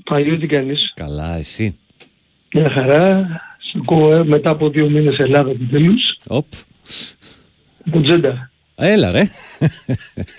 Παλιού 0.05 0.39
τι 0.39 0.47
κάνεις. 0.47 0.93
Καλά, 0.95 1.37
εσύ. 1.37 1.79
Μια 2.55 2.71
χαρά. 2.71 3.27
Σ' 3.59 3.77
ακούω 3.77 4.13
ε, 4.13 4.25
μετά 4.25 4.51
από 4.51 4.71
δύο 4.71 4.91
μήνες 4.91 5.19
Ελλάδα 5.19 5.51
επιτέλους. 5.51 6.17
Οπ. 6.29 6.47
Από 7.87 8.01
Τζέντα. 8.01 8.50
Έλα 8.83 9.11
ρε. 9.11 9.31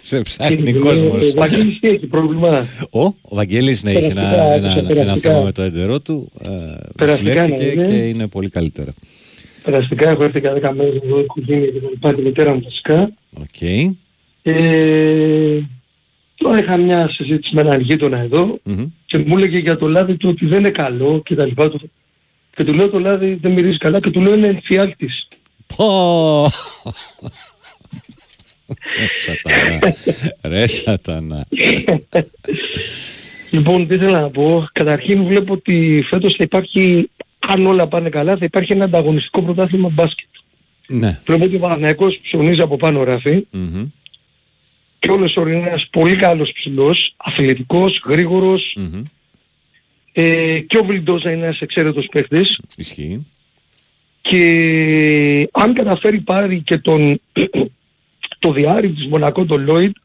Σε 0.01 0.21
ψάχνει 0.21 0.73
Και, 0.73 0.79
κόσμος. 0.79 1.23
ε, 1.23 1.27
Ο 1.27 1.33
Βαγγέλης 1.35 1.79
τι 1.79 1.87
έχει 1.87 2.05
πρόβλημα. 2.07 2.65
Ο, 2.89 3.01
ο 3.03 3.13
Βαγγέλης 3.29 3.83
ναι, 3.83 3.91
είχε 3.91 4.05
ένα, 4.05 4.13
Περαστικά, 4.29 4.53
ένα, 4.53 4.71
ένα, 4.77 4.87
περαστικά. 4.87 5.33
θέμα 5.33 5.43
με 5.45 5.51
το 5.51 5.61
έντερό 5.61 5.99
του. 5.99 6.31
Ε, 6.45 6.49
Περαστικά, 6.95 7.33
νοσηλεύτηκε 7.33 7.75
ναι, 7.75 7.83
και 7.83 7.89
ναι. 7.89 7.95
είναι 8.05 8.27
πολύ 8.27 8.49
καλύτερα. 8.49 8.93
Περαστικά 9.63 10.09
έχω 10.09 10.23
έρθει 10.23 10.39
για 10.39 10.53
10 10.53 10.73
μέρες 10.75 11.01
εδώ 11.03 11.19
οικογένεια 11.19 11.65
και 11.65 11.79
τα 11.79 11.87
λοιπά, 11.89 12.13
τη 12.13 12.21
μητέρα 12.21 12.53
μου 12.53 12.61
βασικά. 12.63 13.11
Οκ. 13.39 13.61
Ε, 14.43 15.59
τώρα 16.35 16.59
είχα 16.59 16.77
μια 16.77 17.09
συζήτηση 17.11 17.55
με 17.55 17.61
έναν 17.61 17.81
γείτονα 17.81 18.17
εδώ 18.19 18.59
Μμμ. 18.63 18.85
και 19.05 19.17
μου 19.17 19.37
έλεγε 19.37 19.57
για 19.57 19.77
το 19.77 19.87
λάδι 19.87 20.17
του 20.17 20.29
ότι 20.29 20.45
δεν 20.45 20.59
είναι 20.59 20.69
καλό 20.69 21.21
και 21.25 21.35
τα 21.35 21.45
λοιπά 21.45 21.69
του. 21.69 21.91
Και 22.55 22.63
του 22.63 22.73
λέω 22.73 22.89
το 22.89 22.99
λάδι 22.99 23.37
δεν 23.41 23.51
μυρίζει 23.51 23.77
καλά 23.77 23.99
και 23.99 24.09
του 24.09 24.21
λέω 24.21 24.33
είναι 24.33 24.47
εμφιάλτης. 24.47 25.27
Πω! 29.41 29.49
Ρε 29.51 29.67
σατανά. 29.67 29.95
Ρε 30.41 30.67
σατανά. 30.67 31.45
Λοιπόν, 33.51 33.87
τι 33.87 33.93
ήθελα 33.95 34.21
να 34.21 34.29
πω. 34.29 34.67
Καταρχήν 34.73 35.23
βλέπω 35.25 35.53
ότι 35.53 36.05
φέτος 36.09 36.33
θα 36.35 36.43
υπάρχει, 36.43 37.09
αν 37.47 37.65
όλα 37.65 37.87
πάνε 37.87 38.09
καλά, 38.09 38.37
θα 38.37 38.45
υπάρχει 38.45 38.71
ένα 38.71 38.83
ανταγωνιστικό 38.85 39.41
πρωτάθλημα 39.43 39.89
μπάσκετ. 39.89 40.27
Ναι. 40.87 41.19
Βλέπω 41.25 41.43
ότι 41.43 41.55
ο 41.55 41.59
Παναθηναϊκός 41.59 42.17
ψωνίζει 42.19 42.61
από 42.61 42.77
πάνω 42.77 43.03
ράφι 43.03 43.45
Μμμ. 43.51 43.85
και 44.99 45.11
όλος 45.11 45.35
ο 45.37 45.41
είναι 45.47 45.67
ένας 45.67 45.87
πολύ 45.91 46.15
καλός 46.15 46.51
ψηλός, 46.51 47.13
αθλητικός, 47.17 48.01
γρήγορος 48.05 48.75
Μμμ. 48.77 49.01
ε, 50.11 50.59
και 50.59 50.77
ο 50.77 50.83
Βιλντόζα 50.83 51.31
είναι 51.31 51.45
ένας 51.45 51.59
εξαίρετος 51.59 52.07
παίχτης 52.11 52.59
Ισχύει. 52.77 53.25
και 54.21 55.49
αν 55.51 55.73
καταφέρει 55.73 56.19
πάρει 56.19 56.61
και 56.61 56.77
τον 56.77 57.21
το 58.41 58.51
διάρρη 58.51 58.89
της 58.91 59.05
Μονακό, 59.07 59.45
τον 59.45 59.63
Λόιτ, 59.63 59.95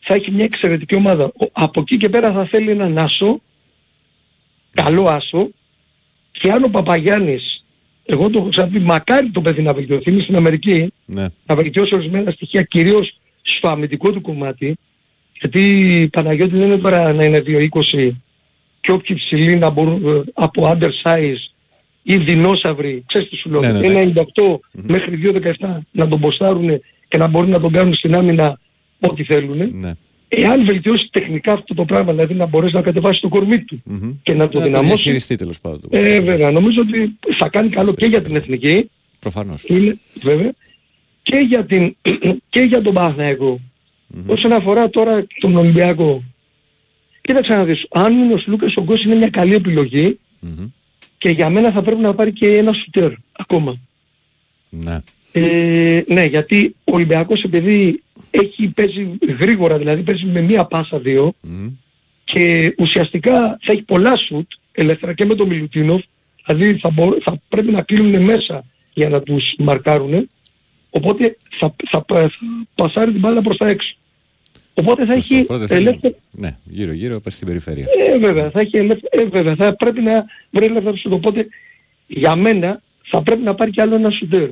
θα 0.00 0.14
έχει 0.14 0.30
μια 0.30 0.44
εξαιρετική 0.44 0.94
ομάδα. 0.94 1.24
Ο- 1.24 1.50
Από 1.52 1.80
εκεί 1.80 1.96
και 1.96 2.08
πέρα 2.08 2.32
θα 2.32 2.44
θέλει 2.46 2.70
έναν 2.70 2.98
άσο, 2.98 3.40
καλό 4.74 5.04
άσο, 5.04 5.48
και 6.30 6.50
αν 6.50 6.64
ο 6.64 6.68
Παπαγιάννης, 6.68 7.64
εγώ 8.04 8.30
το 8.30 8.38
έχω 8.38 8.48
ξαναπεί, 8.48 8.78
μακάρι 8.78 9.30
το 9.30 9.40
παιδί 9.40 9.62
να 9.62 9.72
βελτιωθεί, 9.72 10.10
είναι 10.10 10.22
στην 10.22 10.36
Αμερική, 10.36 10.92
Ναι. 11.04 11.26
να 11.46 11.54
βελτιώσει 11.54 11.94
ορισμένα 11.94 12.30
στοιχεία 12.30 12.62
κυρίως 12.62 13.18
στο 13.42 13.68
αμυντικό 13.68 14.12
του 14.12 14.20
κομμάτι, 14.20 14.76
γιατί 15.40 15.60
η 16.00 16.08
Παναγιώτη 16.08 16.56
δεν 16.56 16.66
είναι 16.66 16.78
τώρα 16.78 17.12
να 17.12 17.24
είναι 17.24 17.40
2-20 17.40 18.16
και 18.80 18.92
όποιοι 18.92 19.16
ψηλοί 19.16 19.56
να 19.56 19.70
μπορούν 19.70 20.06
ε, 20.06 20.20
από 20.34 20.70
undersize 20.78 21.36
ή 22.02 22.16
δεινόσαυροι, 22.16 23.04
ξέρεις 23.06 23.28
τι 23.28 23.36
σου 23.36 23.50
λέω, 23.50 23.60
Ναι, 23.60 23.72
ναι, 23.72 23.78
ναι. 23.78 23.86
ένα 24.00 24.00
98 24.34 24.58
μέχρι 24.72 25.18
2-17 25.60 25.78
να 25.90 26.08
τον 26.08 26.20
ποστάρουν 26.20 26.80
και 27.08 27.18
να 27.18 27.26
μπορούν 27.26 27.50
να 27.50 27.60
τον 27.60 27.72
κάνουν 27.72 27.94
στην 27.94 28.14
άμυνα 28.14 28.58
ό,τι 29.00 29.24
θέλουν. 29.24 29.70
Ναι. 29.80 29.92
Εάν 30.28 30.64
βελτιώσει 30.64 31.08
τεχνικά 31.10 31.52
αυτό 31.52 31.74
το 31.74 31.84
πράγμα, 31.84 32.12
δηλαδή 32.12 32.34
να 32.34 32.46
μπορέσει 32.48 32.74
να 32.74 32.82
κατεβάσει 32.82 33.20
το 33.20 33.28
κορμί 33.28 33.64
του 33.64 33.82
και 34.22 34.32
να 34.32 34.38
το 34.48 34.58
Να 34.58 34.60
το 34.60 34.60
δυναμώσει, 34.60 34.86
διαχειριστεί 34.94 35.36
τέλος 35.36 35.60
πάντων. 35.60 35.80
ε, 35.90 36.20
βέβαια, 36.20 36.50
νομίζω 36.50 36.80
ότι 36.80 37.18
θα 37.38 37.48
κάνει 37.48 37.68
καλό 37.68 37.94
και 37.94 38.06
για 38.06 38.22
την 38.22 38.36
εθνική, 38.36 38.90
Προφανώς. 39.20 39.64
είναι, 39.68 39.98
βέβαια, 40.14 40.52
και 41.22 41.36
για, 41.36 41.64
την, 41.64 41.96
και 42.50 42.60
για 42.60 42.82
τον 42.82 42.94
Παναθηναϊκό. 42.94 43.60
Όσον 44.26 44.52
αφορά 44.52 44.90
τώρα 44.90 45.26
τον 45.40 45.56
Ολυμπιακό, 45.56 46.22
κοίταξε 47.20 47.52
να 47.52 47.64
δεις, 47.64 47.86
αν 47.90 48.12
είναι 48.18 48.32
ο 48.34 48.38
Σλούκας 48.38 48.76
ο 48.76 48.82
Γκος 48.82 49.04
είναι 49.04 49.14
μια 49.14 49.28
καλή 49.30 49.54
επιλογή 49.54 50.18
και 51.18 51.28
για 51.28 51.50
μένα 51.50 51.72
θα 51.72 51.82
πρέπει 51.82 52.00
να 52.00 52.14
πάρει 52.14 52.32
και 52.32 52.56
ένα 52.56 52.72
σουτέρ 52.72 53.12
ακόμα. 53.32 53.76
Ναι. 54.70 55.00
Ε, 55.38 56.04
ναι, 56.08 56.24
γιατί 56.24 56.74
ο 56.84 56.94
Ολυμπιακός 56.94 57.42
επειδή 57.42 58.02
έχει 58.30 58.68
παίζει 58.68 59.10
γρήγορα, 59.38 59.78
δηλαδή 59.78 60.02
παίζει 60.02 60.24
με 60.24 60.40
μία 60.40 60.64
πάσα 60.64 60.98
δύο 60.98 61.32
και 62.24 62.74
ουσιαστικά 62.78 63.58
θα 63.62 63.72
έχει 63.72 63.82
πολλά 63.82 64.16
σουτ 64.16 64.50
ελεύθερα 64.72 65.12
και 65.12 65.24
με 65.24 65.34
τον 65.34 65.48
Μιλουτίνοφ, 65.48 66.02
δηλαδή 66.46 66.78
θα, 66.78 66.90
μπο- 66.90 67.16
θα 67.22 67.40
πρέπει 67.48 67.70
να 67.70 67.82
κλείνουν 67.82 68.22
μέσα 68.24 68.64
για 68.94 69.08
να 69.08 69.20
τους 69.22 69.54
μαρκάρουν, 69.58 70.28
οπότε 70.90 71.36
θα, 71.58 71.74
θα, 71.90 72.04
θα 72.08 72.30
πασάρει 72.74 73.10
την 73.10 73.20
μπάλα 73.20 73.42
προς 73.42 73.56
τα 73.56 73.68
έξω. 73.68 73.94
Οπότε 74.74 75.06
θα 75.06 75.12
έχει 75.12 75.42
Πρώτα 75.42 75.66
θέλει- 75.66 75.86
ελεύθερο... 75.86 76.14
Ναι, 76.30 76.56
γύρω-γύρω 76.64 77.20
πας 77.20 77.34
στην 77.34 77.46
περιφέρεια. 77.46 77.86
Ε, 78.08 78.18
βέβαια, 78.18 78.50
θα 78.50 78.60
έχει 78.60 78.76
ελεύθερο... 78.76 79.22
Ε, 79.22 79.24
βέβαια, 79.28 79.54
θα 79.54 79.76
πρέπει 79.76 80.00
να 80.00 80.24
βρει 80.50 80.64
ελεύθερο 80.64 80.96
σουτ. 80.96 81.12
Οπότε 81.12 81.46
για 82.06 82.36
μένα 82.36 82.82
θα 83.02 83.22
πρέπει 83.22 83.42
να 83.42 83.54
πάρει 83.54 83.70
κι 83.70 83.80
άλλο 83.80 83.94
ένα 83.94 84.10
σουτέρ. 84.10 84.48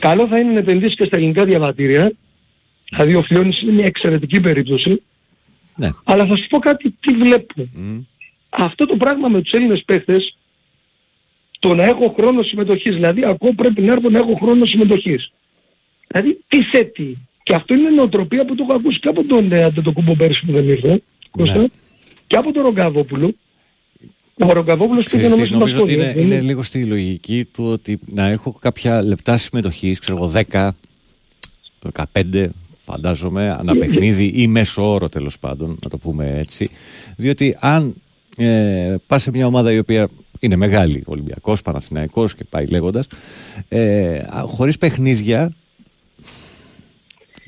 Καλό 0.00 0.26
θα 0.26 0.38
είναι 0.38 0.52
να 0.52 0.58
επενδύσεις 0.58 0.96
και 0.96 1.04
στα 1.04 1.16
ελληνικά 1.16 1.44
διαβατήρια. 1.44 2.12
Δηλαδή 2.90 3.14
ο 3.14 3.22
Φλιώνης 3.22 3.60
είναι 3.60 3.72
μια 3.72 3.84
εξαιρετική 3.84 4.40
περίπτωση. 4.40 5.02
Ναι. 5.76 5.90
Αλλά 6.04 6.26
θα 6.26 6.36
σου 6.36 6.46
πω 6.48 6.58
κάτι 6.58 6.90
τι 7.00 7.12
βλέπω. 7.12 7.68
Αυτό 8.50 8.86
το 8.86 8.96
πράγμα 8.96 9.28
με 9.28 9.42
τους 9.42 9.52
Έλληνες 9.52 9.82
παίχτες, 9.86 10.36
το 11.58 11.74
να 11.74 11.84
έχω 11.84 12.14
χρόνο 12.16 12.42
συμμετοχής, 12.42 12.94
δηλαδή 12.94 13.24
ακόμα 13.24 13.52
πρέπει 13.56 13.82
να 13.82 13.92
έρθω 13.92 14.10
να 14.10 14.18
έχω 14.18 14.34
χρόνο 14.34 14.64
συμμετοχής. 14.64 15.32
Δηλαδή 16.06 16.38
τι 16.48 16.62
θέτει. 16.62 17.28
Και 17.42 17.54
αυτό 17.54 17.74
είναι 17.74 17.90
νοοτροπία 17.90 18.44
που 18.44 18.54
το 18.54 18.64
έχω 18.68 18.78
ακούσει 18.78 18.98
και 18.98 19.08
από 19.08 19.24
τον 19.24 19.52
ε, 19.52 19.62
Αντετοκούμπο 19.62 20.16
πέρσι 20.16 20.44
που 20.46 20.52
δεν 20.52 20.68
ήρθε, 20.68 21.02
Κώστα, 21.30 21.68
και 22.26 22.36
από 22.36 22.52
τον 22.52 22.62
Ρογκαβόπουλο. 22.62 23.34
Ο 24.40 24.52
Ρογκαβόπουλος 24.52 25.04
πήγε 25.10 25.26
Ξέρεις 25.26 25.32
τι, 25.32 25.52
νομίζω 25.52 25.58
νομίζω 25.58 25.80
ότι 25.80 25.90
στα 25.90 26.00
είναι, 26.00 26.10
σχόλια, 26.10 26.26
είναι 26.26 26.34
δεν 26.34 26.44
λίγο 26.44 26.62
στη 26.62 26.84
λογική 26.84 27.44
του 27.52 27.64
ότι 27.64 27.98
να 28.06 28.26
έχω 28.26 28.52
κάποια 28.52 29.02
λεπτά 29.02 29.36
συμμετοχής, 29.36 29.98
ξέρω 29.98 30.18
εγώ 30.18 30.32
10, 30.50 30.68
15 32.14 32.46
φαντάζομαι, 32.84 33.50
ανά 33.50 33.76
παιχνίδι 33.76 34.24
ή 34.24 34.46
μέσο 34.46 34.92
όρο 34.92 35.08
τέλος 35.08 35.38
πάντων, 35.38 35.78
να 35.82 35.88
το 35.88 35.98
πούμε 35.98 36.38
έτσι. 36.38 36.70
Διότι 37.16 37.56
αν 37.60 37.94
ε, 38.36 38.94
πας 39.06 39.22
σε 39.22 39.30
μια 39.30 39.46
ομάδα 39.46 39.72
η 39.72 39.78
οποία 39.78 40.08
είναι 40.38 40.56
μεγάλη, 40.56 41.02
Ολυμπιακός, 41.06 41.62
Παναθηναϊκός 41.62 42.34
και 42.34 42.44
πάει 42.44 42.66
λέγοντας, 42.66 43.06
ε, 43.68 44.18
α, 44.18 44.44
χωρίς 44.46 44.78
παιχνίδια 44.78 45.50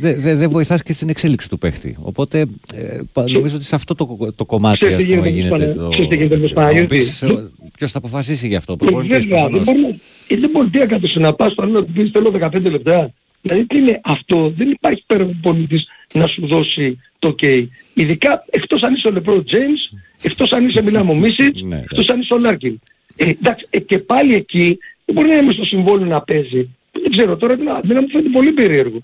δεν 0.01 0.21
δε, 0.21 0.35
δεν 0.35 0.51
βοηθάς 0.51 0.83
και 0.83 0.93
στην 0.93 1.09
εξέλιξη 1.09 1.49
του 1.49 1.59
παίχτη. 1.59 1.97
Οπότε 2.01 2.41
ε, 2.75 2.99
πα- 3.13 3.31
νομίζω 3.31 3.57
ότι 3.57 3.65
σε 3.65 3.75
αυτό 3.75 3.95
το, 3.95 4.33
το 4.37 4.45
κομμάτι 4.45 4.79
Ξέρεις 4.79 4.97
ας 4.97 5.03
τι 5.05 5.15
πούμε, 5.15 5.29
γίνεται 5.29 5.49
με 5.51 5.57
γίνεται 5.65 5.73
τους 5.75 5.83
το... 5.85 5.89
Ξέρεις 5.91 6.09
τι 6.09 6.17
γίνεται 6.17 6.37
με 6.37 6.43
τους 6.43 6.53
Θα 6.53 6.61
μου 6.61 6.67
Παναγιώτης. 6.67 7.19
πεις, 7.19 7.23
ε, 7.23 7.51
Ποιος 7.77 7.91
θα 7.91 7.99
αποφασίσει 7.99 8.47
γι' 8.49 8.57
αυτό, 8.57 8.73
ο 8.73 8.77
Ε, 8.81 8.85
προπονητής 8.85 9.27
βέβαια, 9.27 9.43
δεν 9.43 9.51
προφανώς. 9.51 9.67
μπορεί, 9.67 9.81
να- 9.81 9.99
ε, 10.29 10.37
δεν 10.41 10.51
μπορεί 10.51 10.69
τι 10.69 10.79
να 10.79 10.87
κάνεις 10.87 11.15
να 11.15 11.33
πας 11.35 11.53
στο 11.53 11.63
άλλο 11.63 11.73
να 11.73 11.85
του 11.85 11.93
πεις 11.93 12.11
θέλω 12.11 12.31
15 12.31 12.71
λεπτά. 12.71 13.13
Δηλαδή 13.43 13.67
τι 13.67 13.79
είναι 13.79 14.01
αυτό, 14.05 14.53
δεν 14.57 14.71
υπάρχει 14.71 15.03
πέρα 15.07 15.23
από 15.23 15.37
πολίτης 15.43 15.87
να 16.15 16.27
σου 16.27 16.47
δώσει 16.47 16.99
το 17.19 17.35
ok. 17.41 17.67
Ειδικά 17.95 18.43
εκτός 18.51 18.83
αν 18.83 18.95
είσαι 18.95 19.09
ο 19.09 19.11
Λεπρό 19.11 19.43
James, 19.51 19.99
εκτός 20.23 20.53
αν 20.53 20.69
είσαι 20.69 20.83
Μιλάμο 20.83 21.15
Μίσιτς, 21.15 21.63
Ναι, 21.63 21.77
εκτός 21.77 22.09
αν 22.09 22.21
είσαι 22.21 22.35
ο 22.35 22.39
Λάρκιν. 22.39 22.81
Ε, 23.17 23.29
εντάξει, 23.29 23.67
ε, 23.71 23.79
και 23.81 23.99
πάλι 23.99 24.35
εκεί 24.35 24.79
δεν 25.05 25.15
μπορεί 25.15 25.29
να 25.29 25.37
είμαι 25.37 25.53
στο 25.53 25.65
συμβόλαιο 25.65 26.07
να 26.07 26.21
παίζει. 26.23 26.69
Δεν 27.03 27.11
ξέρω 27.11 27.37
τώρα, 27.37 27.57
δεν 27.57 27.67
δεν 27.83 27.99
μου 28.01 28.09
φαίνεται 28.09 28.29
πολύ 28.29 28.53
περίεργο. 28.53 28.99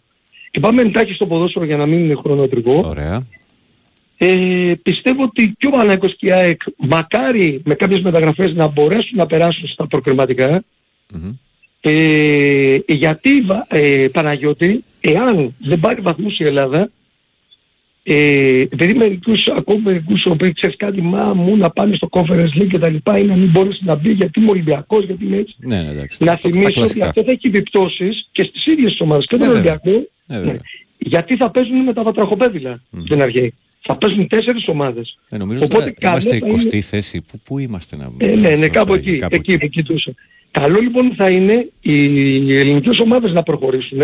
Και 0.50 0.60
πάμε 0.60 0.82
εντάχει 0.82 1.12
στο 1.12 1.26
ποδόσφαιρο 1.26 1.64
για 1.64 1.76
να 1.76 1.86
μην 1.86 1.98
είναι 1.98 2.14
χρονοτρικό. 2.14 2.82
Ωραία. 2.86 3.26
Ε, 4.18 4.72
πιστεύω 4.82 5.22
ότι 5.22 5.54
και 5.58 5.66
ο 5.66 5.70
Παναγικός 5.70 6.16
και 6.16 6.26
η 6.26 6.32
ΑΕΚ 6.32 6.60
μακάρι 6.76 7.60
με 7.64 7.74
κάποιες 7.74 8.00
μεταγραφές 8.00 8.52
να 8.54 8.66
μπορέσουν 8.66 9.16
να 9.16 9.26
περάσουν 9.26 9.68
στα 9.68 9.86
προκριματικά. 9.86 10.64
Ε, 11.80 12.78
γιατί 12.86 13.40
βα- 13.40 13.66
ε, 13.68 14.08
Παναγιώτη, 14.12 14.84
εάν 15.00 15.54
δεν 15.58 15.80
πάρει 15.80 16.00
βαθμούς 16.00 16.38
η 16.38 16.44
Ελλάδα, 16.44 16.90
ε, 18.02 18.60
επειδή 18.60 18.94
μερικούς, 18.94 19.46
ακόμα 19.46 19.80
μερικούς 19.84 20.22
οι 20.24 20.28
οποίοι 20.28 20.52
ξέρεις 20.52 20.76
κάτι, 20.76 21.00
μα 21.02 21.34
μου 21.34 21.56
να 21.56 21.70
πάνε 21.70 21.94
στο 21.94 22.08
Conference 22.10 22.60
League 22.60 22.66
και 22.70 22.78
τα 22.78 22.88
λοιπά 22.88 23.18
ή 23.18 23.24
να 23.24 23.36
μην 23.36 23.50
μπορείς 23.50 23.80
να 23.82 23.94
μπει 23.94 24.12
γιατί 24.12 24.40
είμαι 24.40 24.50
Ολυμπιακός, 24.50 25.04
γιατί 25.04 25.24
είμαι 25.24 25.36
έτσι. 25.36 25.54
Ναι, 25.58 25.82
ναι, 25.82 25.90
εντάξει. 25.90 26.24
Να 26.24 26.36
Το- 26.36 26.40
το- 26.40 26.48
τα 26.48 26.48
θυμίσω 26.48 26.68
ότι 26.68 26.78
κλασικά. 26.78 27.06
αυτό 27.08 27.22
θα 27.24 27.30
έχει 27.30 27.46
επιπτώσεις 27.46 28.28
και 28.32 28.42
στις 28.42 28.66
ίδιες 28.66 28.90
τις 28.90 29.00
ομάδες 29.00 29.24
και 29.24 29.36
τον 29.36 29.46
Ναι, 29.48 29.52
βέβαια. 29.54 29.78
Ολυμπιακό. 29.84 30.06
Ναι, 30.26 30.36
βέβαια. 30.36 30.52
Ναι. 30.52 30.58
Γιατί 30.98 31.36
θα 31.36 31.50
παίζουν 31.50 31.76
με 31.82 31.92
τα 31.92 32.02
βατραχοπέδιλα 32.02 32.82
στην 33.04 33.22
αρχή. 33.22 33.54
Θα 33.80 33.96
παίζουν 33.96 34.28
τέσσερις 34.28 34.68
ομάδες. 34.68 35.18
Ε, 35.30 35.36
νομίζω 35.36 35.60
Οπότε 35.64 35.78
τώρα 35.78 35.92
καλό 35.92 36.12
είμαστε 36.12 36.38
θα 36.38 36.46
είναι- 36.46 36.62
20η 36.62 36.80
θέση. 36.80 37.20
Πού, 37.20 37.40
πού 37.44 37.58
είμαστε 37.58 37.96
να 37.96 38.10
ε, 38.18 38.26
ναι, 38.26 38.48
ναι, 38.48 38.56
να 38.56 38.68
κάπου 38.68 38.96
σώσω, 38.96 39.10
εκεί, 39.10 39.26
εκεί, 39.30 39.56
εκεί, 39.60 39.82
τόσο. 39.82 40.14
Καλό 40.50 40.80
λοιπόν 40.80 41.14
θα 41.16 41.30
είναι 41.30 41.68
οι 41.80 42.56
ελληνικές 42.58 42.98
ομάδες 42.98 43.32
να 43.32 43.42
προχωρήσουν. 43.42 44.00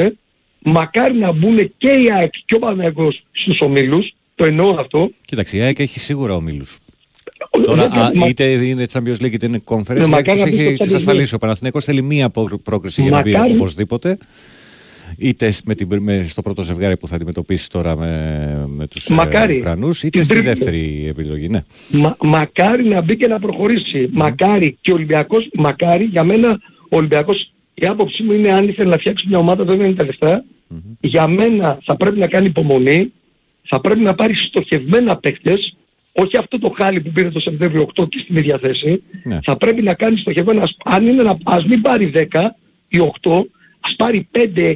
Μακάρι 0.64 1.14
να 1.18 1.32
μπουν 1.32 1.72
και 1.78 1.88
η 1.88 2.12
ΑΕΚ 2.12 2.32
και 2.44 2.54
ο 2.54 2.58
Παναγιακός 2.58 3.24
στους 3.32 3.60
ομίλους. 3.60 4.14
Το 4.34 4.44
εννοώ 4.44 4.70
αυτό. 4.80 5.10
Κοίταξε, 5.24 5.56
η 5.56 5.60
ΑΕΚ 5.60 5.78
έχει 5.78 5.98
σίγουρα 6.00 6.34
ομίλου. 6.34 6.64
Ο- 7.50 7.60
Τώρα, 7.60 7.88
δεν- 7.88 7.98
α, 8.00 8.10
μα- 8.14 8.26
είτε 8.26 8.44
είναι 8.44 8.86
Champions 8.92 9.16
League 9.22 9.32
είτε 9.32 9.46
είναι 9.46 9.60
Conference, 9.64 9.86
Ναι, 9.86 9.94
η 9.94 10.00
ΑΕΚ 10.00 10.08
μακάρι 10.10 10.38
τους 10.38 10.44
να 10.44 10.50
μπει 10.50 10.56
έχει 10.56 10.74
στο 10.74 10.84
Champions 10.84 10.86
εξασφαλίσει. 10.86 11.34
Ο 11.34 11.38
Παναθηναϊκός 11.38 11.84
θέλει 11.84 12.02
μία 12.02 12.28
προ- 12.28 12.58
πρόκριση 12.62 13.02
για 13.02 13.10
να 13.10 13.20
μπει 13.20 13.32
Μακάρι. 13.32 13.52
οπωσδήποτε. 13.52 14.18
Είτε 15.18 15.52
με 15.64 15.74
την, 15.74 16.02
με, 16.02 16.24
στο 16.28 16.42
πρώτο 16.42 16.62
ζευγάρι 16.62 16.96
που 16.96 17.06
θα 17.08 17.14
αντιμετωπίσεις 17.14 17.68
τώρα 17.68 17.96
με, 17.96 18.64
με 18.68 18.86
τους 18.86 19.06
ε, 19.10 19.14
Μακάρι. 19.14 19.56
Ουκρανούς, 19.56 20.02
είτε 20.02 20.10
Την 20.10 20.24
στη 20.24 20.32
τρίτη. 20.34 20.48
δεύτερη 20.48 21.06
επιλογή. 21.08 21.48
Ναι. 21.48 21.62
Μα, 21.92 22.16
μακάρι 22.22 22.84
να 22.84 23.00
μπει 23.00 23.16
και 23.16 23.26
να 23.26 23.38
προχωρήσει. 23.38 24.08
Μακάρι 24.12 24.76
και 24.80 24.90
ο 24.90 24.94
Ολυμπιακός, 24.94 25.48
μακάρι 25.54 26.04
για 26.04 26.24
μένα 26.24 26.60
ο 26.88 26.96
Ολυμπιακός 26.96 27.52
η 27.74 27.86
άποψή 27.86 28.22
μου 28.22 28.32
είναι 28.32 28.52
αν 28.52 28.68
ήθελε 28.68 28.88
να 28.90 28.98
φτιάξει 28.98 29.26
μια 29.28 29.38
ομάδα 29.38 29.64
δεν 29.64 29.80
είναι 29.80 29.92
τα 29.94 30.04
λεφτα 30.04 30.44
Για 31.00 31.26
μένα 31.26 31.78
θα 31.84 31.96
πρέπει 31.96 32.18
να 32.18 32.26
κάνει 32.26 32.46
υπομονή, 32.46 33.12
θα 33.62 33.80
πρέπει 33.80 34.00
να 34.00 34.14
πάρει 34.14 34.34
στοχευμένα 34.34 35.16
παίκτες, 35.16 35.76
όχι 36.12 36.36
αυτό 36.36 36.58
το 36.58 36.72
χάλι 36.76 37.00
που 37.00 37.10
πήρε 37.10 37.30
το 37.30 37.40
Σεπτέμβριο 37.40 37.88
8 38.00 38.08
και 38.08 38.18
στην 38.22 38.36
ίδια 38.36 38.58
θέση. 38.58 39.00
Ναι. 39.22 39.38
Θα 39.44 39.56
πρέπει 39.56 39.82
να 39.82 39.94
κάνει 39.94 40.16
στοχευμένα, 40.18 40.62
ας- 40.62 40.76
αν 40.84 41.06
είναι 41.06 41.22
να, 41.22 41.36
ας 41.44 41.64
μην 41.64 41.80
πάρει 41.80 42.12
10 42.14 42.56
ή 42.88 42.98
8, 42.98 43.30
ας 43.84 43.94
πάρει 43.96 44.28
5-6 44.32 44.74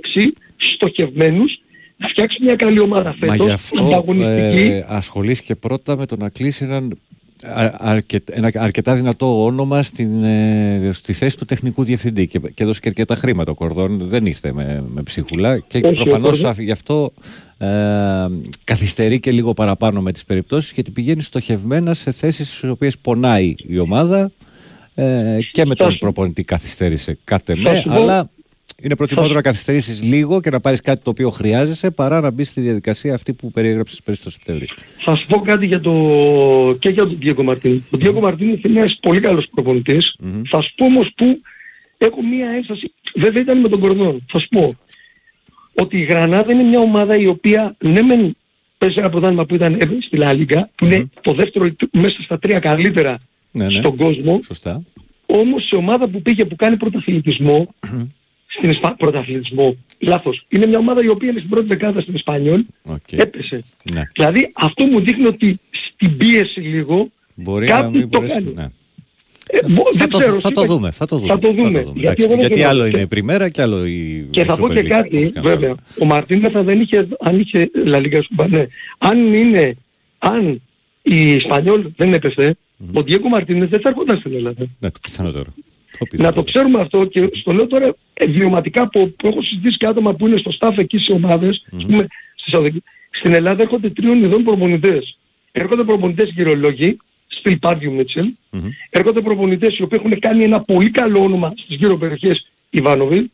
στοχευμένους, 0.56 1.60
να 1.96 2.08
φτιάξει 2.08 2.38
μια 2.42 2.56
καλή 2.56 2.78
ομάδα 2.80 3.08
Μα 3.08 3.14
φέτος, 3.28 3.46
γι' 3.46 3.52
αυτό 3.52 3.84
ανταγωνιστική. 3.84 4.62
ε, 4.62 4.84
ασχολήθηκε 4.88 5.54
πρώτα 5.54 5.96
με 5.96 6.06
το 6.06 6.16
να 6.16 6.28
κλείσει 6.28 6.64
έναν 6.64 6.98
α- 7.42 7.74
αρκε- 7.78 8.30
ένα 8.30 8.50
αρκετά 8.54 8.94
δυνατό 8.94 9.44
όνομα 9.44 9.82
στην, 9.82 10.24
ε, 10.24 10.88
στη 10.92 11.12
θέση 11.12 11.38
του 11.38 11.44
τεχνικού 11.44 11.84
διευθυντή 11.84 12.26
και, 12.26 12.38
και 12.38 12.62
έδωσε 12.62 12.80
και 12.80 12.88
αρκετά 12.88 13.14
χρήματα 13.14 13.50
ο 13.50 13.54
Κορδόν 13.54 13.98
δεν 14.02 14.26
ήρθε 14.26 14.52
με, 14.52 14.84
με 14.88 15.02
ψίχουλα 15.02 15.58
και 15.58 15.76
Όχι, 15.76 15.86
ο 15.86 15.92
προφανώς 15.92 16.40
Κορδόν- 16.42 16.64
γι' 16.64 16.70
αυτό 16.70 17.12
ε, 17.58 17.66
καθυστερεί 18.64 19.20
και 19.20 19.30
λίγο 19.30 19.52
παραπάνω 19.52 20.00
με 20.00 20.12
τις 20.12 20.24
περιπτώσεις 20.24 20.72
γιατί 20.72 20.90
πηγαίνει 20.90 21.22
στοχευμένα 21.22 21.94
σε 21.94 22.10
θέσεις 22.12 22.48
στις 22.56 22.70
οποίες 22.70 22.98
πονάει 22.98 23.54
η 23.56 23.78
ομάδα 23.78 24.30
ε, 24.94 25.38
και 25.52 25.64
με 25.66 25.74
τον 25.74 25.96
προπονητή 25.98 26.44
καθυστέρησε 26.44 27.18
κάτε 27.24 27.54
Θα 27.62 27.70
με 27.70 27.76
σου 27.76 27.82
πω- 27.88 27.92
αλλά 27.94 28.30
είναι 28.82 28.96
προτιμότερο 28.96 29.34
να 29.34 29.42
καθυστερήσεις 29.42 30.02
λίγο 30.02 30.40
και 30.40 30.50
να 30.50 30.60
πάρεις 30.60 30.80
κάτι 30.80 31.02
το 31.02 31.10
οποίο 31.10 31.30
χρειάζεσαι 31.30 31.90
παρά 31.90 32.20
να 32.20 32.30
μπει 32.30 32.44
στη 32.44 32.60
διαδικασία 32.60 33.14
αυτή 33.14 33.32
που 33.32 33.50
περιέγραψες 33.50 34.02
πέρυσι 34.02 34.22
το 34.22 34.30
Σεπτέμβριο. 34.30 34.68
Θα 34.98 35.14
σου 35.14 35.26
πω 35.26 35.40
κάτι 35.40 35.66
για 35.66 35.80
το... 35.80 35.92
και 36.78 36.88
για 36.88 37.06
τον 37.06 37.16
Διέγκο 37.18 37.42
Μαρτίνη. 37.42 37.84
Ο 37.90 37.96
Διέγκο 37.96 38.20
Μαρτίνη 38.20 38.60
είναι 38.64 38.78
ένας 38.78 38.98
πολύ 39.02 39.20
καλός 39.20 39.48
προπονητής. 39.48 40.16
Θα 40.50 40.62
σου 40.62 40.72
πω 40.74 40.84
όμως 40.84 41.12
που 41.16 41.40
έχω 41.98 42.22
μία 42.22 42.48
ένσταση, 42.50 42.92
βέβαια 43.14 43.42
ήταν 43.42 43.60
με 43.60 43.68
τον 43.68 43.80
Κορδόν. 43.80 44.24
Θα 44.28 44.38
σου 44.38 44.48
πω 44.48 44.72
ότι 45.74 45.98
η 45.98 46.02
Γρανάδα 46.02 46.52
είναι 46.52 46.62
μια 46.62 46.78
ομάδα 46.78 47.16
η 47.16 47.26
οποία 47.26 47.76
ναι 47.78 48.02
μεν 48.02 48.36
παίζει 48.78 48.98
ένα 48.98 49.10
πρωτάθλημα 49.10 49.44
που 49.44 49.54
ήταν 49.54 49.74
ε, 49.74 49.88
στη 50.00 50.16
Λα 50.16 50.32
Λίγκα, 50.32 50.68
που 50.74 50.84
είναι 50.84 51.10
το 51.20 51.34
δεύτερο 51.34 51.70
μέσα 51.92 52.22
στα 52.22 52.38
τρία 52.38 52.58
καλύτερα 52.58 53.18
Ναι, 53.50 53.64
ναι. 53.64 53.70
στον 53.70 53.96
κόσμο. 53.96 54.40
Σωστά. 54.44 54.82
Όμως 55.26 55.66
σε 55.66 55.74
ομάδα 55.74 56.08
που 56.08 56.22
πήγε 56.22 56.44
που 56.44 56.56
κάνει 56.56 56.76
πρωταθλητισμό, 56.76 57.74
στην 58.48 58.70
Ισπα... 58.70 58.94
πρωταθλητισμό, 58.98 59.76
λάθος, 59.98 60.44
είναι 60.48 60.66
μια 60.66 60.78
ομάδα 60.78 61.02
η 61.02 61.08
οποία 61.08 61.28
είναι 61.28 61.38
στην 61.38 61.50
πρώτη 61.50 61.66
δεκάδα 61.66 62.00
στην 62.00 62.14
Ισπανιόλ, 62.14 62.64
έπεσε. 63.10 63.62
Ναι. 63.92 64.02
Δηλαδή 64.14 64.50
αυτό 64.54 64.84
μου 64.84 65.00
δείχνει 65.00 65.26
ότι 65.26 65.60
στην 65.70 66.16
πίεση 66.16 66.60
λίγο 66.60 67.08
Μπορεί 67.34 67.66
να 67.68 67.72
κάτι 67.80 67.98
μην 67.98 68.08
το 68.10 68.18
μπορέσει. 68.18 68.34
κάνει. 68.34 68.52
Ναι. 68.54 68.66
Ε, 69.50 69.58
μπο- 69.68 69.82
Θα 69.84 69.90
δεν 69.92 70.08
το, 70.08 70.18
ξέρω, 70.18 70.32
θα 70.34 70.50
το 70.50 70.60
σίγουρα- 70.60 70.66
δούμε. 70.66 70.90
Θα 70.90 71.06
το 71.06 71.16
δούμε. 71.16 71.28
Θα 71.32 71.38
το 71.38 71.52
δούμε. 71.52 71.68
Εντάξει, 71.78 71.92
Γιατί, 72.00 72.22
εγώ 72.22 72.30
δεν 72.30 72.38
γιατί 72.40 72.54
ξέρω. 72.54 72.68
άλλο 72.68 72.82
Και- 72.82 72.88
είναι 72.88 73.00
η 73.00 73.06
Πριμέρα 73.06 73.48
και 73.48 73.62
άλλο 73.62 73.86
η 73.86 74.26
Και 74.30 74.44
θα 74.44 74.52
η 74.52 74.56
πω 74.60 74.66
Super 74.66 74.72
και 74.74 74.80
League, 74.80 74.86
κάτι, 74.88 75.16
όπως 75.16 75.30
και 75.32 75.40
να 75.40 75.42
βέβαια. 75.48 75.74
Ο 76.00 76.04
Μαρτίνεθα 76.04 76.62
δεν 76.62 76.80
είχε, 76.80 77.08
αν 77.20 77.38
είχε 77.40 77.70
La 77.86 77.96
Liga 77.96 78.20
Super, 78.20 78.46
ναι. 78.48 78.66
Αν 78.98 79.34
είναι, 79.34 79.74
αν 80.18 80.62
η 81.02 81.30
Ισπανιόλ 81.32 81.84
δεν 81.96 82.12
έπεσε, 82.12 82.56
ο 82.92 83.02
Διέγκο 83.02 83.28
Μαρτίνεθ 83.28 83.68
δεν 83.68 83.80
θα 83.80 83.88
έρχονταν 83.88 84.18
στην 84.18 84.34
Ελλάδα. 84.34 84.64
Ναι, 84.78 84.90
το 84.90 84.98
πιθανότερο. 85.02 85.54
Να 86.10 86.32
το 86.32 86.42
ξέρουμε 86.42 86.80
αυτό 86.80 87.04
και 87.04 87.30
στο 87.32 87.52
λέω 87.52 87.66
τώρα 87.66 87.94
ε, 88.14 88.26
βιωματικά 88.26 88.88
που, 88.88 89.14
που 89.18 89.26
έχω 89.26 89.42
συζητήσει 89.42 89.76
και 89.76 89.86
άτομα 89.86 90.14
που 90.14 90.26
είναι 90.26 90.36
στο 90.36 90.50
staff 90.60 90.72
εκεί 90.76 90.98
σε 90.98 91.12
ομάδες, 91.12 91.66
ας 91.76 91.84
πούμε, 91.84 92.06
στη 92.34 92.50
Σαουδική. 92.50 92.82
στην 93.10 93.32
Ελλάδα 93.32 93.62
έρχονται 93.62 93.90
τριών 93.90 94.24
ειδών 94.24 94.44
προπονητές. 94.44 95.18
Έρχονται 95.52 95.84
προπονητές 95.84 96.30
γυρολόγοι, 96.34 96.96
Στυλ 97.28 97.58
Πάρδιου 97.58 97.92
Μίτσελ, 97.92 98.26
έρχονται 98.90 99.20
προπονητές 99.20 99.76
οι 99.76 99.82
οποίοι 99.82 100.00
έχουν 100.04 100.18
κάνει 100.18 100.44
ένα 100.44 100.60
πολύ 100.60 100.90
καλό 100.90 101.20
όνομα 101.20 101.50
στις 101.50 101.76
γύρω 101.76 101.96
περιοχές 101.96 102.46
Ιβάνοβιτ, 102.70 103.30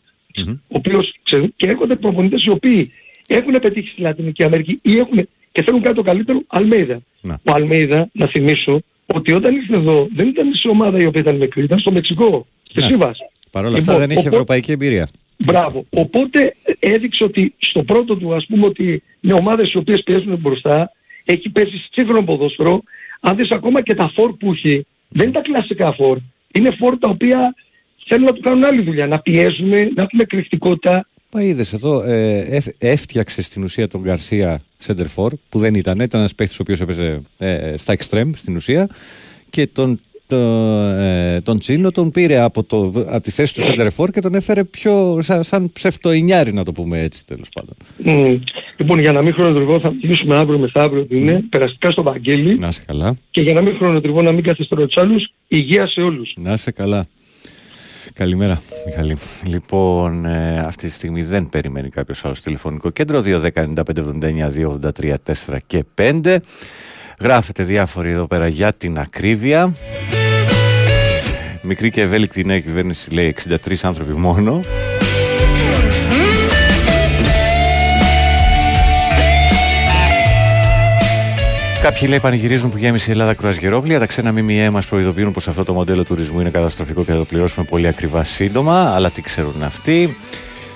ο 0.46 0.54
οποίος 0.66 1.14
ξέρει, 1.22 1.52
και 1.56 1.66
έρχονται 1.66 1.96
προπονητές 1.96 2.44
οι 2.44 2.50
οποίοι 2.50 2.90
έχουν 3.26 3.60
πετύχει 3.60 3.90
στη 3.90 4.00
Λατινική 4.00 4.44
Αμερική 4.44 4.78
ή 4.82 4.98
έχουν 4.98 5.28
και 5.52 5.62
θέλουν 5.62 5.82
κάτι 5.82 5.94
το 5.94 6.02
καλύτερο, 6.02 6.42
Αλμέιδα. 6.46 7.00
Ναι. 7.20 7.34
Ο 7.34 7.52
Αλμέιδα, 7.52 8.08
να 8.12 8.26
θυμίσω, 8.26 8.82
ότι 9.14 9.32
όταν 9.32 9.54
ήρθε 9.54 9.76
εδώ 9.76 10.08
δεν 10.14 10.28
ήταν 10.28 10.54
σε 10.54 10.68
ομάδα 10.68 10.98
η 10.98 11.06
οποία 11.06 11.20
ήταν 11.20 11.36
μικρή, 11.36 11.62
ήταν 11.62 11.78
στο 11.78 11.92
Μεξικό, 11.92 12.46
στη 12.70 12.80
Ναι. 12.80 12.86
Σίβας. 12.86 13.18
Παρ' 13.50 13.64
όλα 13.64 13.76
αυτά 13.76 13.92
Λοιπόν, 13.92 14.06
δεν 14.06 14.10
είχε 14.10 14.18
οπότε- 14.18 14.34
ευρωπαϊκή 14.34 14.72
εμπειρία. 14.72 15.08
Μπράβο. 15.46 15.84
Οπότε 15.90 16.54
έδειξε 16.78 17.24
ότι 17.24 17.54
στο 17.58 17.82
πρώτο 17.82 18.16
του 18.16 18.34
ας 18.34 18.46
πούμε 18.48 18.66
ότι 18.66 19.02
με 19.20 19.32
ομάδες 19.32 19.72
οι 19.72 19.76
οποίες 19.78 20.02
πιέζουν 20.02 20.36
μπροστά 20.38 20.90
έχει 21.24 21.48
πέσει 21.50 21.88
σύγχρονο 21.92 22.22
ποδόσφαιρο. 22.24 22.82
Αν 23.20 23.36
δεις 23.36 23.50
ακόμα 23.50 23.80
και 23.82 23.94
τα 23.94 24.10
φόρ 24.14 24.32
που 24.36 24.52
έχει 24.52 24.86
δεν 25.08 25.24
είναι 25.26 25.34
τα 25.34 25.40
κλασικά 25.40 25.92
φόρ. 25.92 26.18
Είναι 26.54 26.70
φόρ 26.78 26.98
τα 26.98 27.08
οποία 27.08 27.54
θέλουν 28.06 28.24
να 28.24 28.32
του 28.32 28.40
κάνουν 28.40 28.64
άλλη 28.64 28.82
δουλειά. 28.82 29.06
Να 29.06 29.18
πιέζουμε, 29.18 29.90
να 29.94 30.02
έχουμε 30.02 30.24
κρυφτικότητα. 30.24 31.06
Μα 31.34 31.42
είδες 31.42 31.72
εδώ, 31.72 32.02
ε, 32.02 32.38
έφ- 32.38 32.74
έφτιαξες 32.78 33.46
στην 33.46 33.62
ουσία 33.62 33.88
τον 33.88 34.00
Γκαρσία 34.00 34.62
Σέντερφορ 34.78 35.32
που 35.48 35.58
δεν 35.58 35.74
ήταν, 35.74 36.00
ήταν 36.00 36.20
ένας 36.20 36.34
παίχτης 36.34 36.58
ο 36.58 36.62
οποίος 36.62 36.80
έπαιζε 36.80 37.20
ε, 37.38 37.74
στα 37.76 37.92
εξτρέμ 37.92 38.30
στην 38.34 38.54
ουσία 38.54 38.88
και 39.50 39.66
τον, 39.66 40.00
το, 40.26 40.36
ε, 40.36 41.40
τον 41.40 41.58
Τσίνο 41.58 41.90
τον 41.90 42.10
πήρε 42.10 42.38
από, 42.40 42.62
το, 42.62 42.92
από 43.06 43.20
τη 43.20 43.30
θέση 43.30 43.54
του 43.54 43.62
Σέντερφορ 43.62 44.10
και 44.10 44.20
τον 44.20 44.34
έφερε 44.34 44.64
πιο 44.64 45.18
σαν, 45.22 45.42
σαν 45.42 45.72
ψευτοϊνιάρη 45.72 46.52
να 46.52 46.64
το 46.64 46.72
πούμε 46.72 47.00
έτσι 47.02 47.26
τέλος 47.26 47.48
πάντων. 47.54 47.74
Μμ. 47.96 48.38
Λοιπόν, 48.76 48.98
για 48.98 49.12
να 49.12 49.22
μην 49.22 49.32
χρονοτριβώ 49.34 49.80
θα 49.80 49.92
μιλήσουμε 50.02 50.36
αύριο 50.36 50.58
μεθαύριο 50.58 51.02
ότι 51.02 51.16
είναι 51.18 51.42
περαστικά 51.50 51.90
στο 51.90 52.02
Βαγγέλη 52.02 52.58
Να 52.58 52.68
είσαι 52.68 52.82
καλά. 52.86 53.16
και 53.30 53.40
για 53.40 53.52
να 53.54 53.60
μην 53.62 53.74
χρονοτριβώ 53.76 54.22
να 54.22 54.32
μην 54.32 54.42
καθυστερώ 54.42 54.86
τους 54.86 54.96
άλλους, 54.96 55.32
υγεία 55.48 55.86
σε 55.88 56.00
όλους. 56.00 56.32
Να 56.36 56.52
είσαι 56.52 56.70
καλά. 56.70 57.04
Καλημέρα, 58.14 58.60
Μιχαλή. 58.86 59.16
Λοιπόν, 59.44 60.24
ε, 60.24 60.58
αυτή 60.58 60.86
τη 60.86 60.92
στιγμή 60.92 61.22
δεν 61.22 61.48
περιμένει 61.48 61.88
κάποιος 61.88 62.24
άλλος 62.24 62.36
στο 62.36 62.46
τηλεφωνικό 62.46 62.90
κέντρο. 62.90 63.22
2.10.95.79.283.4 63.24 65.56
και 65.66 65.84
5. 65.94 66.36
Γράφετε 67.20 67.62
διάφοροι 67.62 68.10
εδώ 68.10 68.26
πέρα 68.26 68.48
για 68.48 68.72
την 68.72 68.98
ακρίβεια. 68.98 69.74
Μικρή 71.62 71.90
και 71.90 72.00
ευέλικτη 72.00 72.44
νέα 72.44 72.60
κυβέρνηση 72.60 73.10
λέει 73.10 73.36
63 73.48 73.56
άνθρωποι 73.82 74.12
μόνο. 74.12 74.60
Κάποιοι 81.82 82.06
λέει 82.08 82.20
πανηγυρίζουν 82.20 82.70
που 82.70 82.76
γέμισε 82.76 83.04
η 83.08 83.12
Ελλάδα 83.12 83.34
κρουαζιερόπλια. 83.34 83.98
Τα 83.98 84.06
ξένα 84.06 84.32
ΜΜΕ 84.32 84.70
μας 84.70 84.86
προειδοποιούν 84.86 85.32
πως 85.32 85.48
αυτό 85.48 85.64
το 85.64 85.72
μοντέλο 85.72 86.04
τουρισμού 86.04 86.40
είναι 86.40 86.50
καταστροφικό 86.50 87.04
και 87.04 87.10
θα 87.12 87.16
το 87.18 87.24
πληρώσουμε 87.24 87.66
πολύ 87.70 87.86
ακριβά 87.86 88.24
σύντομα. 88.24 88.94
Αλλά 88.94 89.10
τι 89.10 89.22
ξέρουν 89.22 89.62
αυτοί. 89.62 90.16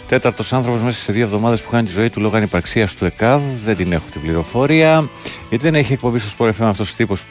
Τέταρτος 0.07 0.53
άνθρωπος 0.53 0.81
μέσα 0.81 1.03
σε 1.03 1.13
δύο 1.13 1.25
εβδομάδες 1.25 1.61
που 1.61 1.71
χάνει 1.71 1.87
τη 1.87 1.93
ζωή 1.93 2.11
του 2.11 2.21
λόγω 2.21 2.37
ανυπαρξίας 2.37 2.95
του 2.95 3.05
ΕΚΑΒ. 3.05 3.43
Δεν 3.65 3.77
την 3.77 3.93
έχω 3.93 4.05
την 4.13 4.21
πληροφορία. 4.21 5.09
Γιατί 5.49 5.65
δεν 5.65 5.75
έχει 5.75 5.93
εκπομπή 5.93 6.19
στο 6.19 6.37
Sport 6.39 6.49
FM 6.49 6.65
αυτός 6.65 6.93
ο 6.93 6.95
τύπος. 6.97 7.25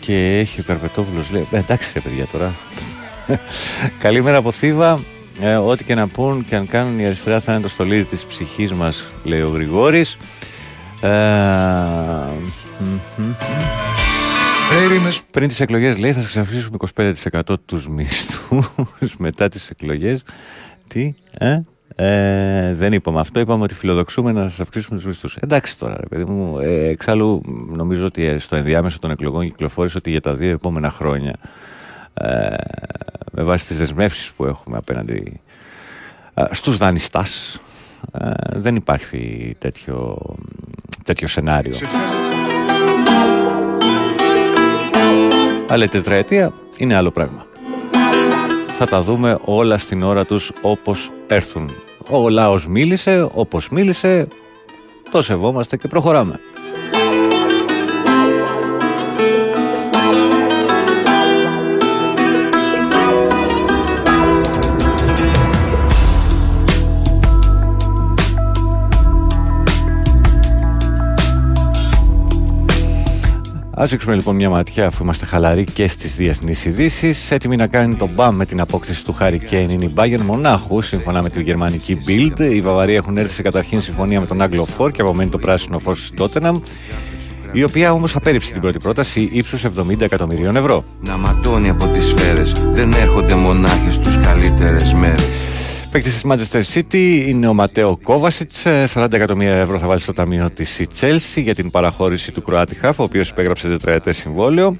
Και 0.00 0.38
έχει 0.38 0.60
ο 0.60 0.64
Καρπετόβουλο 0.66 1.24
λέει. 1.30 1.46
Ε, 1.50 1.58
εντάξει 1.58 1.90
ρε 1.94 2.00
παιδιά 2.00 2.26
τώρα. 2.32 2.54
Καλημέρα 4.04 4.36
από 4.36 4.50
Θήβα. 4.50 4.98
Ε, 5.40 5.54
ό,τι 5.54 5.84
και 5.84 5.94
να 5.94 6.06
πούν 6.06 6.44
και 6.44 6.56
αν 6.56 6.66
κάνουν 6.66 6.98
η 6.98 7.06
αριστερά 7.06 7.40
θα 7.40 7.52
είναι 7.52 7.62
το 7.62 7.68
στολίδι 7.68 8.04
της 8.04 8.24
ψυχής 8.24 8.72
μας, 8.72 9.04
λέει 9.24 9.40
ο 9.40 9.48
Γρηγόρης. 9.48 10.16
Ε, 11.04 11.10
μ, 12.80 12.84
μ, 13.16 13.26
μ. 13.26 13.32
Πριν 15.30 15.48
τις 15.48 15.60
εκλογές 15.60 15.98
λέει 15.98 16.12
θα 16.12 16.20
σας 16.20 16.36
αφήσουμε 16.36 16.76
25% 16.94 17.40
τους 17.66 17.88
μισθούς 17.88 19.16
μετά 19.18 19.48
τις 19.48 19.70
εκλογές. 19.70 20.24
Τι, 20.88 21.14
ε, 21.38 21.60
ε, 21.96 22.74
δεν 22.74 22.92
είπαμε 22.92 23.20
αυτό, 23.20 23.40
είπαμε 23.40 23.62
ότι 23.62 23.74
φιλοδοξούμε 23.74 24.32
να 24.32 24.42
σας 24.48 24.60
αυξήσουμε 24.60 24.96
τους 24.96 25.06
μισθούς. 25.06 25.36
Εντάξει 25.36 25.78
τώρα 25.78 25.96
ρε 26.00 26.06
παιδί 26.06 26.24
μου, 26.24 26.58
ε, 26.58 26.86
εξάλλου 26.86 27.42
νομίζω 27.68 28.04
ότι 28.04 28.24
ε, 28.24 28.38
στο 28.38 28.56
ενδιάμεσο 28.56 28.98
των 28.98 29.10
εκλογών 29.10 29.48
κυκλοφόρησε 29.48 29.98
ότι 29.98 30.10
για 30.10 30.20
τα 30.20 30.34
δύο 30.34 30.50
επόμενα 30.50 30.90
χρόνια 30.90 31.36
ε, 32.14 32.54
με 33.32 33.42
βάση 33.42 33.66
τις 33.66 33.76
δεσμεύσεις 33.76 34.32
που 34.32 34.44
έχουμε 34.44 34.76
απέναντι 34.76 35.40
ε, 36.34 36.44
στους 36.50 36.76
δανειστάς 36.76 37.54
ε, 37.54 37.73
δεν 38.52 38.76
υπάρχει 38.76 39.54
τέτοιο, 39.58 40.18
τέτοιο 41.04 41.28
σενάριο. 41.28 41.74
Αλλά 45.68 45.84
η 45.84 45.88
τετραετία 45.88 46.52
είναι 46.78 46.94
άλλο 46.94 47.10
πράγμα. 47.10 47.46
Θα 48.66 48.86
τα 48.86 49.00
δούμε 49.00 49.38
όλα 49.44 49.78
στην 49.78 50.02
ώρα 50.02 50.24
τους 50.24 50.52
όπως 50.62 51.10
έρθουν. 51.26 51.70
Ο 52.10 52.28
λαός 52.28 52.66
μίλησε, 52.66 53.28
όπως 53.34 53.68
μίλησε, 53.68 54.26
το 55.10 55.22
σεβόμαστε 55.22 55.76
και 55.76 55.88
προχωράμε. 55.88 56.40
Ας 73.76 73.90
ρίξουμε 73.90 74.14
λοιπόν 74.14 74.34
μια 74.34 74.50
ματιά 74.50 74.86
αφού 74.86 75.02
είμαστε 75.04 75.26
χαλαροί 75.26 75.64
και 75.64 75.88
στις 75.88 76.16
διεθνείς 76.16 76.64
ειδήσει. 76.64 77.14
Έτοιμη 77.28 77.56
να 77.56 77.66
κάνει 77.66 77.94
τον 77.94 78.10
μπαμ 78.14 78.36
με 78.36 78.44
την 78.44 78.60
απόκτηση 78.60 79.04
του 79.04 79.16
Harry 79.20 79.38
Kane 79.50 79.66
είναι 79.70 79.84
η 79.84 79.92
Bayern 79.96 80.20
Μονάχου, 80.20 80.80
σύμφωνα 80.80 81.22
με 81.22 81.30
τη 81.30 81.42
γερμανική 81.42 81.98
Bild. 82.06 82.40
Οι 82.40 82.60
Βαβαροί 82.60 82.94
έχουν 82.94 83.16
έρθει 83.16 83.32
σε 83.32 83.42
καταρχήν 83.42 83.80
συμφωνία 83.80 84.20
με 84.20 84.26
τον 84.26 84.42
Άγγλο 84.42 84.64
Φόρ 84.64 84.90
και 84.90 85.02
απομένει 85.02 85.30
το 85.30 85.38
πράσινο 85.38 85.78
φως 85.78 86.10
της 86.10 86.20
Tottenham, 86.20 86.60
η 87.52 87.62
οποία 87.62 87.92
όμως 87.92 88.16
απέρριψε 88.16 88.52
την 88.52 88.60
πρώτη 88.60 88.78
πρόταση 88.78 89.28
ύψους 89.32 89.64
70 89.64 90.00
εκατομμυρίων 90.00 90.56
ευρώ. 90.56 90.84
Να 91.00 91.16
ματώνει 91.16 91.68
από 91.68 91.86
τις 91.86 92.06
σφαίρες 92.06 92.52
Δεν 92.72 92.92
έρχονται 92.92 93.34
μονάχοι 93.34 93.90
στους 93.90 94.18
καλύτερες 94.18 94.94
μέρες 94.94 95.53
Παίκτης 95.94 96.22
της 96.22 96.24
Manchester 96.30 96.62
City 96.74 97.24
είναι 97.26 97.46
ο 97.46 97.54
Ματέο 97.54 97.98
Κόβασιτς. 98.02 98.62
40 98.94 99.12
εκατομμύρια 99.12 99.54
ευρώ 99.54 99.78
θα 99.78 99.86
βάλει 99.86 100.00
στο 100.00 100.12
ταμείο 100.12 100.50
της 100.50 100.78
η 100.78 100.86
Chelsea 101.00 101.42
για 101.42 101.54
την 101.54 101.70
παραχώρηση 101.70 102.32
του 102.32 102.42
Κροάτι 102.42 102.74
Χαφ, 102.74 102.98
ο 102.98 103.02
οποίος 103.02 103.28
υπέγραψε 103.28 103.68
τετραετές 103.68 104.16
συμβόλαιο. 104.16 104.76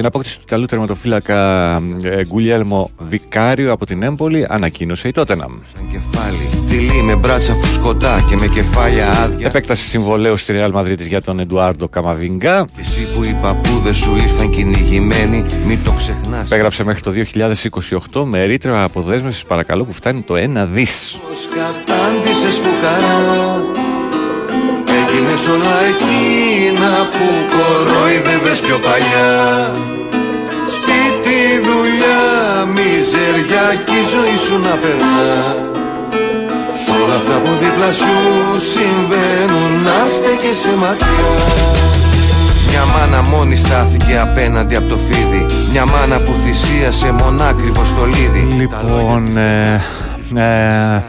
Ε, 0.00 0.02
την 0.02 0.12
απόκτηση 0.14 0.36
του 0.36 0.44
Ιταλού 0.46 0.66
τερματοφύλακα 0.66 1.76
ε, 2.02 2.24
Γκουλιέλμο 2.24 2.90
Βικάριο 2.98 3.72
από 3.72 3.86
την 3.86 4.02
Έμπολη 4.02 4.46
ανακοίνωσε 4.48 5.08
η 5.08 5.10
Τότεναμ. 5.10 5.58
Κεφάλι 5.90 6.66
Θηλή 6.66 7.02
με 7.02 7.16
μπράτσα 7.16 7.54
φουσκωτά 7.54 8.26
και 8.28 8.36
με 8.36 8.46
κεφάλια 8.46 9.08
άδεια 9.08 9.46
Επέκταση 9.46 9.88
συμβολέου 9.88 10.36
στη 10.36 10.54
Real 10.56 10.72
Madrid 10.72 10.98
για 10.98 11.22
τον 11.22 11.40
Εντουάρντο 11.40 11.88
Καμαβίνγκα. 11.88 12.66
Και 12.74 12.80
εσύ 12.80 13.14
που 13.14 13.24
οι 13.24 13.38
παππούδες 13.42 13.96
σου 13.96 14.16
ήρθαν 14.16 14.50
κυνηγημένοι 14.50 15.44
Μην 15.66 15.78
το 15.84 15.92
ξεχνάς 15.92 16.46
Υπέγραψε 16.46 16.84
μέχρι 16.84 17.02
το 17.02 17.12
2028 18.12 18.24
με 18.24 18.44
ρήτρα 18.44 18.84
αποδέσμευσης 18.84 19.44
παρακαλώ 19.44 19.84
που 19.84 19.92
φτάνει 19.92 20.22
το 20.22 20.34
1 20.34 20.38
δις. 20.72 21.18
Πως 21.28 21.48
κατάντησες 21.54 22.54
φουκαρά 22.54 23.79
Έγινες 25.22 25.46
όλα 25.48 25.78
εκείνα 25.92 26.92
που 27.12 27.26
κορόιδευες 27.54 28.58
πιο 28.60 28.78
παλιά. 28.86 29.32
Σπίτι, 30.76 31.38
δουλειά, 31.66 32.22
μιζεριά 32.74 33.66
κι 33.86 33.96
η 34.02 34.04
ζωή 34.12 34.36
σου 34.44 34.56
να 34.66 34.74
περνά. 34.82 35.32
Σ' 36.78 36.84
Τώρα 36.86 37.14
αυτά 37.20 37.36
που 37.42 37.52
δίπλα 37.62 37.90
σου 38.00 38.14
συμβαίνουν 38.72 39.70
να 39.86 39.98
στέκεσαι 40.14 40.72
μακριά 40.82 41.32
Μια 42.68 42.84
μάνα 42.92 43.20
μόνη 43.30 43.56
στάθηκε 43.56 44.14
απέναντι 44.26 44.74
από 44.76 44.88
το 44.88 44.98
φίδι. 45.06 45.46
Μια 45.72 45.84
μάνα 45.86 46.18
που 46.24 46.32
θυσίασε 46.44 47.12
μονάκριβο 47.12 47.84
στο 47.84 48.04
λίδι. 48.12 48.44
Λοιπόν, 48.60 49.36
ε, 49.36 49.80
ε, 50.36 51.02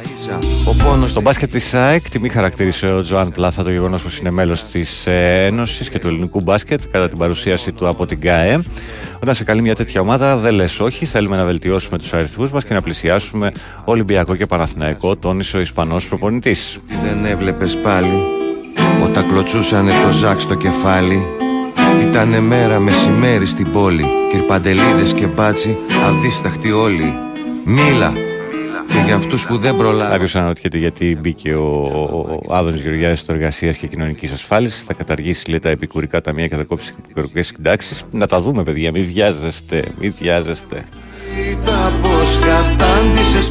στο 1.05 1.21
μπάσκετ 1.21 1.51
της 1.51 1.73
ΑΕΚ, 1.73 2.09
τιμή 2.09 2.29
χαρακτήρισε 2.29 2.87
ο 2.87 3.01
Τζοάν 3.01 3.31
Πλάθα 3.31 3.63
το 3.63 3.71
γεγονός 3.71 4.01
πως 4.01 4.17
είναι 4.17 4.31
μέλος 4.31 4.63
της 4.63 5.07
ε, 5.07 5.45
Ένωσης 5.45 5.89
και 5.89 5.99
του 5.99 6.07
ελληνικού 6.07 6.41
μπάσκετ 6.41 6.81
κατά 6.91 7.09
την 7.09 7.17
παρουσίαση 7.17 7.71
του 7.71 7.87
από 7.87 8.05
την 8.05 8.19
ΚΑΕ. 8.19 8.61
Όταν 9.21 9.35
σε 9.35 9.43
καλεί 9.43 9.61
μια 9.61 9.75
τέτοια 9.75 10.01
ομάδα, 10.01 10.37
δεν 10.37 10.53
λες 10.53 10.79
όχι. 10.79 11.05
Θέλουμε 11.05 11.37
να 11.37 11.45
βελτιώσουμε 11.45 11.97
τους 11.97 12.13
αριθμούς 12.13 12.51
μας 12.51 12.63
και 12.63 12.73
να 12.73 12.81
πλησιάσουμε 12.81 13.51
Ολυμπιακό 13.83 14.35
και 14.35 14.45
Παναθηναϊκό, 14.45 15.15
τόνισε 15.15 15.57
ο 15.57 15.59
Ισπανός 15.59 16.07
προπονητής. 16.07 16.79
Δεν 17.03 17.25
έβλεπες 17.25 17.77
πάλι 17.77 18.23
όταν 19.03 19.27
κλωτσούσανε 19.27 19.91
το 20.05 20.11
ζάκ 20.11 20.39
στο 20.39 20.55
κεφάλι. 20.55 21.27
Ήτανε 22.01 22.39
μέρα 22.39 22.79
μεσημέρι 22.79 23.45
στην 23.45 23.71
πόλη. 23.71 24.05
Κυρπαντελίδες 24.31 25.13
και 25.13 25.27
μπάτσι, 25.27 25.77
αδίσταχτοι 26.07 26.71
όλοι. 26.71 27.13
Μίλα, 27.65 28.13
και 28.91 29.03
για 29.05 29.15
αυτούς 29.15 29.45
που 29.45 29.57
δεν 29.57 29.75
προλάβουν. 29.75 30.11
Κάποιος 30.11 30.35
αναρωτιέται 30.35 30.77
γιατί 30.77 31.17
μπήκε 31.21 31.53
ο, 31.53 31.69
ο 32.47 32.55
Άδωνης 32.55 32.81
Γεωργιάδης 32.81 33.19
στο 33.19 33.33
Εργασίας 33.33 33.77
και 33.77 33.87
Κοινωνικής 33.87 34.31
Ασφάλισης. 34.31 34.83
Θα 34.83 34.93
καταργήσει 34.93 35.49
λέει, 35.49 35.59
τα 35.59 35.69
επικουρικά 35.69 36.21
ταμεία 36.21 36.47
και 36.47 36.55
θα 36.55 36.63
κόψει 36.63 36.93
επικουρικές 37.03 37.47
συντάξεις. 37.47 38.03
Να 38.11 38.27
τα 38.27 38.41
δούμε, 38.41 38.63
παιδιά. 38.63 38.91
Μην 38.91 39.05
βιάζεστε. 39.05 39.83
Μην 39.99 40.13
βιάζεστε. 40.19 40.83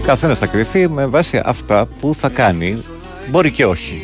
Καθένας 0.07 0.39
θα 0.39 0.47
κρυθεί 0.47 0.89
με 0.89 1.07
βάση 1.07 1.41
αυτά 1.45 1.89
που 2.01 2.15
θα 2.15 2.29
κάνει. 2.29 2.83
Μπορεί 3.31 3.51
και 3.51 3.67
όχι. 3.67 4.03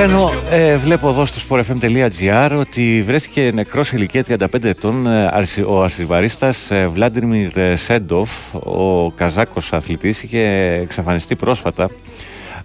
Ενώ 0.00 0.30
ε, 0.50 0.76
βλέπω 0.76 1.08
εδώ 1.08 1.26
στο 1.26 1.40
sportfm.gr 1.48 2.56
ότι 2.58 3.02
βρέθηκε 3.06 3.50
νεκρός 3.54 3.86
σε 3.86 3.96
ηλικία 3.96 4.24
35 4.28 4.64
ετών 4.64 5.06
ε, 5.06 5.30
ο 5.66 5.82
αρσιβαρίστας 5.82 6.70
ε, 6.70 6.86
Βλάντιμιρ 6.86 7.50
Σέντοφ, 7.74 8.54
ο 8.54 9.10
Καζάκος 9.10 9.72
αθλητής, 9.72 10.22
είχε 10.22 10.40
εξαφανιστεί 10.82 11.36
πρόσφατα 11.36 11.90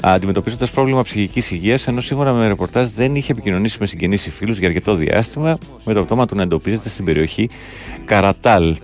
αντιμετωπίζοντας 0.02 0.72
πρόβλημα 0.72 1.02
ψυχικής 1.04 1.52
υγείας, 1.52 1.88
ενώ 1.88 2.02
σύμφωνα 2.02 2.34
με 2.34 2.48
ρεπορτάζ 2.48 2.88
δεν 2.88 3.16
είχε 3.16 3.32
επικοινωνήσει 3.32 3.78
με 3.80 3.86
συγγενείς 3.86 4.26
ή 4.26 4.32
φίλους 4.32 4.58
για 4.58 4.68
αρκετό 4.68 4.94
διάστημα, 4.94 5.58
με 5.84 5.94
το 5.94 6.04
πτώμα 6.04 6.26
του 6.26 6.36
να 6.36 6.42
εντοπίζεται 6.42 6.90
στην 6.90 7.06
περιοχή 7.06 7.50
Καρατάλ. 8.06 8.76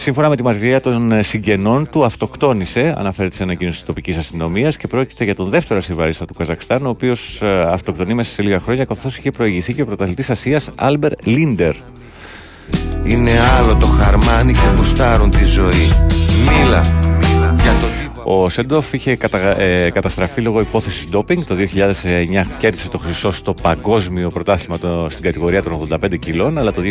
Σύμφωνα 0.00 0.28
με 0.28 0.36
τη 0.36 0.42
μαρτυρία 0.42 0.80
των 0.80 1.12
ε, 1.12 1.22
συγγενών 1.22 1.90
του, 1.90 2.04
αυτοκτόνησε, 2.04 2.94
αναφέρεται 2.98 3.36
σε 3.36 3.42
ανακοίνωση 3.42 3.76
της 3.78 3.86
τοπικής 3.86 4.16
αστυνομίας 4.16 4.76
και 4.76 4.86
πρόκειται 4.86 5.24
για 5.24 5.34
τον 5.34 5.48
δεύτερο 5.48 5.78
αρσιβαρίστα 5.78 6.24
του 6.24 6.34
Καζακστάν, 6.34 6.86
ο 6.86 6.88
οποίος 6.88 7.42
ε, 7.42 7.60
αυτοκτονεί 7.60 8.14
μέσα 8.14 8.32
σε 8.32 8.42
λίγα 8.42 8.60
χρόνια, 8.60 8.84
καθώς 8.84 9.16
είχε 9.16 9.30
προηγηθεί 9.30 9.74
και 9.74 9.82
ο 9.82 9.86
πρωταθλητής 9.86 10.30
Ασίας 10.30 10.70
Άλμπερ 10.74 11.12
Λίντερ. 11.24 11.74
Είναι 13.04 13.30
άλλο 13.58 13.76
το 13.76 13.86
χαρμάνι 13.86 14.52
και 14.52 14.68
μπουστάρουν 14.74 15.30
τη 15.30 15.44
ζωή. 15.44 15.88
Μίλα 16.44 16.80
για 17.62 17.72
το 17.80 18.22
Ο 18.24 18.48
Σέντοφ 18.48 18.92
είχε 18.92 19.16
κατα... 19.16 19.60
ε, 19.60 19.90
καταστραφεί 19.90 20.40
λόγω 20.40 20.60
υπόθεσης 20.60 21.08
ντόπινγκ. 21.10 21.42
Το 21.42 21.54
2009 21.54 22.44
κέρδισε 22.58 22.88
το 22.88 22.98
χρυσό 22.98 23.32
στο 23.32 23.54
παγκόσμιο 23.54 24.30
πρωτάθλημα 24.30 24.78
το... 24.78 25.06
στην 25.10 25.22
κατηγορία 25.22 25.62
των 25.62 25.88
85 25.90 26.18
κιλών, 26.18 26.58
αλλά 26.58 26.72
το 26.72 26.82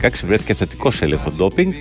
2016 0.00 0.08
βρέθηκε 0.26 0.54
θετικό 0.54 0.90
σε 0.90 1.04
έλεγχο 1.04 1.30
ντόπινγκ. 1.30 1.72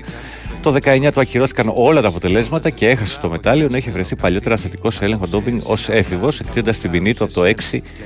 Το 0.66 0.76
19 0.84 1.10
του 1.14 1.20
ακυρώθηκαν 1.20 1.72
όλα 1.76 2.02
τα 2.02 2.08
αποτελέσματα 2.08 2.70
και 2.70 2.90
έχασε 2.90 3.20
το 3.20 3.30
μετάλλιο 3.30 3.68
να 3.70 3.78
είχε 3.78 3.92
βρεθεί 3.92 4.16
παλιότερα 4.16 4.58
θετικό 4.58 4.90
σε 4.90 5.06
έλεγχο 5.06 5.28
ντόπινγκ 5.28 5.62
ως 5.64 5.90
έφηβος, 5.90 6.40
εκτείνοντα 6.40 6.72
την 6.72 6.92
ποινή 6.92 7.14
του 7.14 7.24
από 7.24 7.34
το, 7.34 7.42
6, 7.42 7.50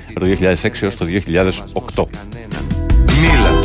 από 0.09 0.19
το 0.19 0.25
2006 0.25 0.81
έως 0.81 0.95
το 0.95 1.05
2008. 1.05 2.03
Μίλα, 3.21 3.59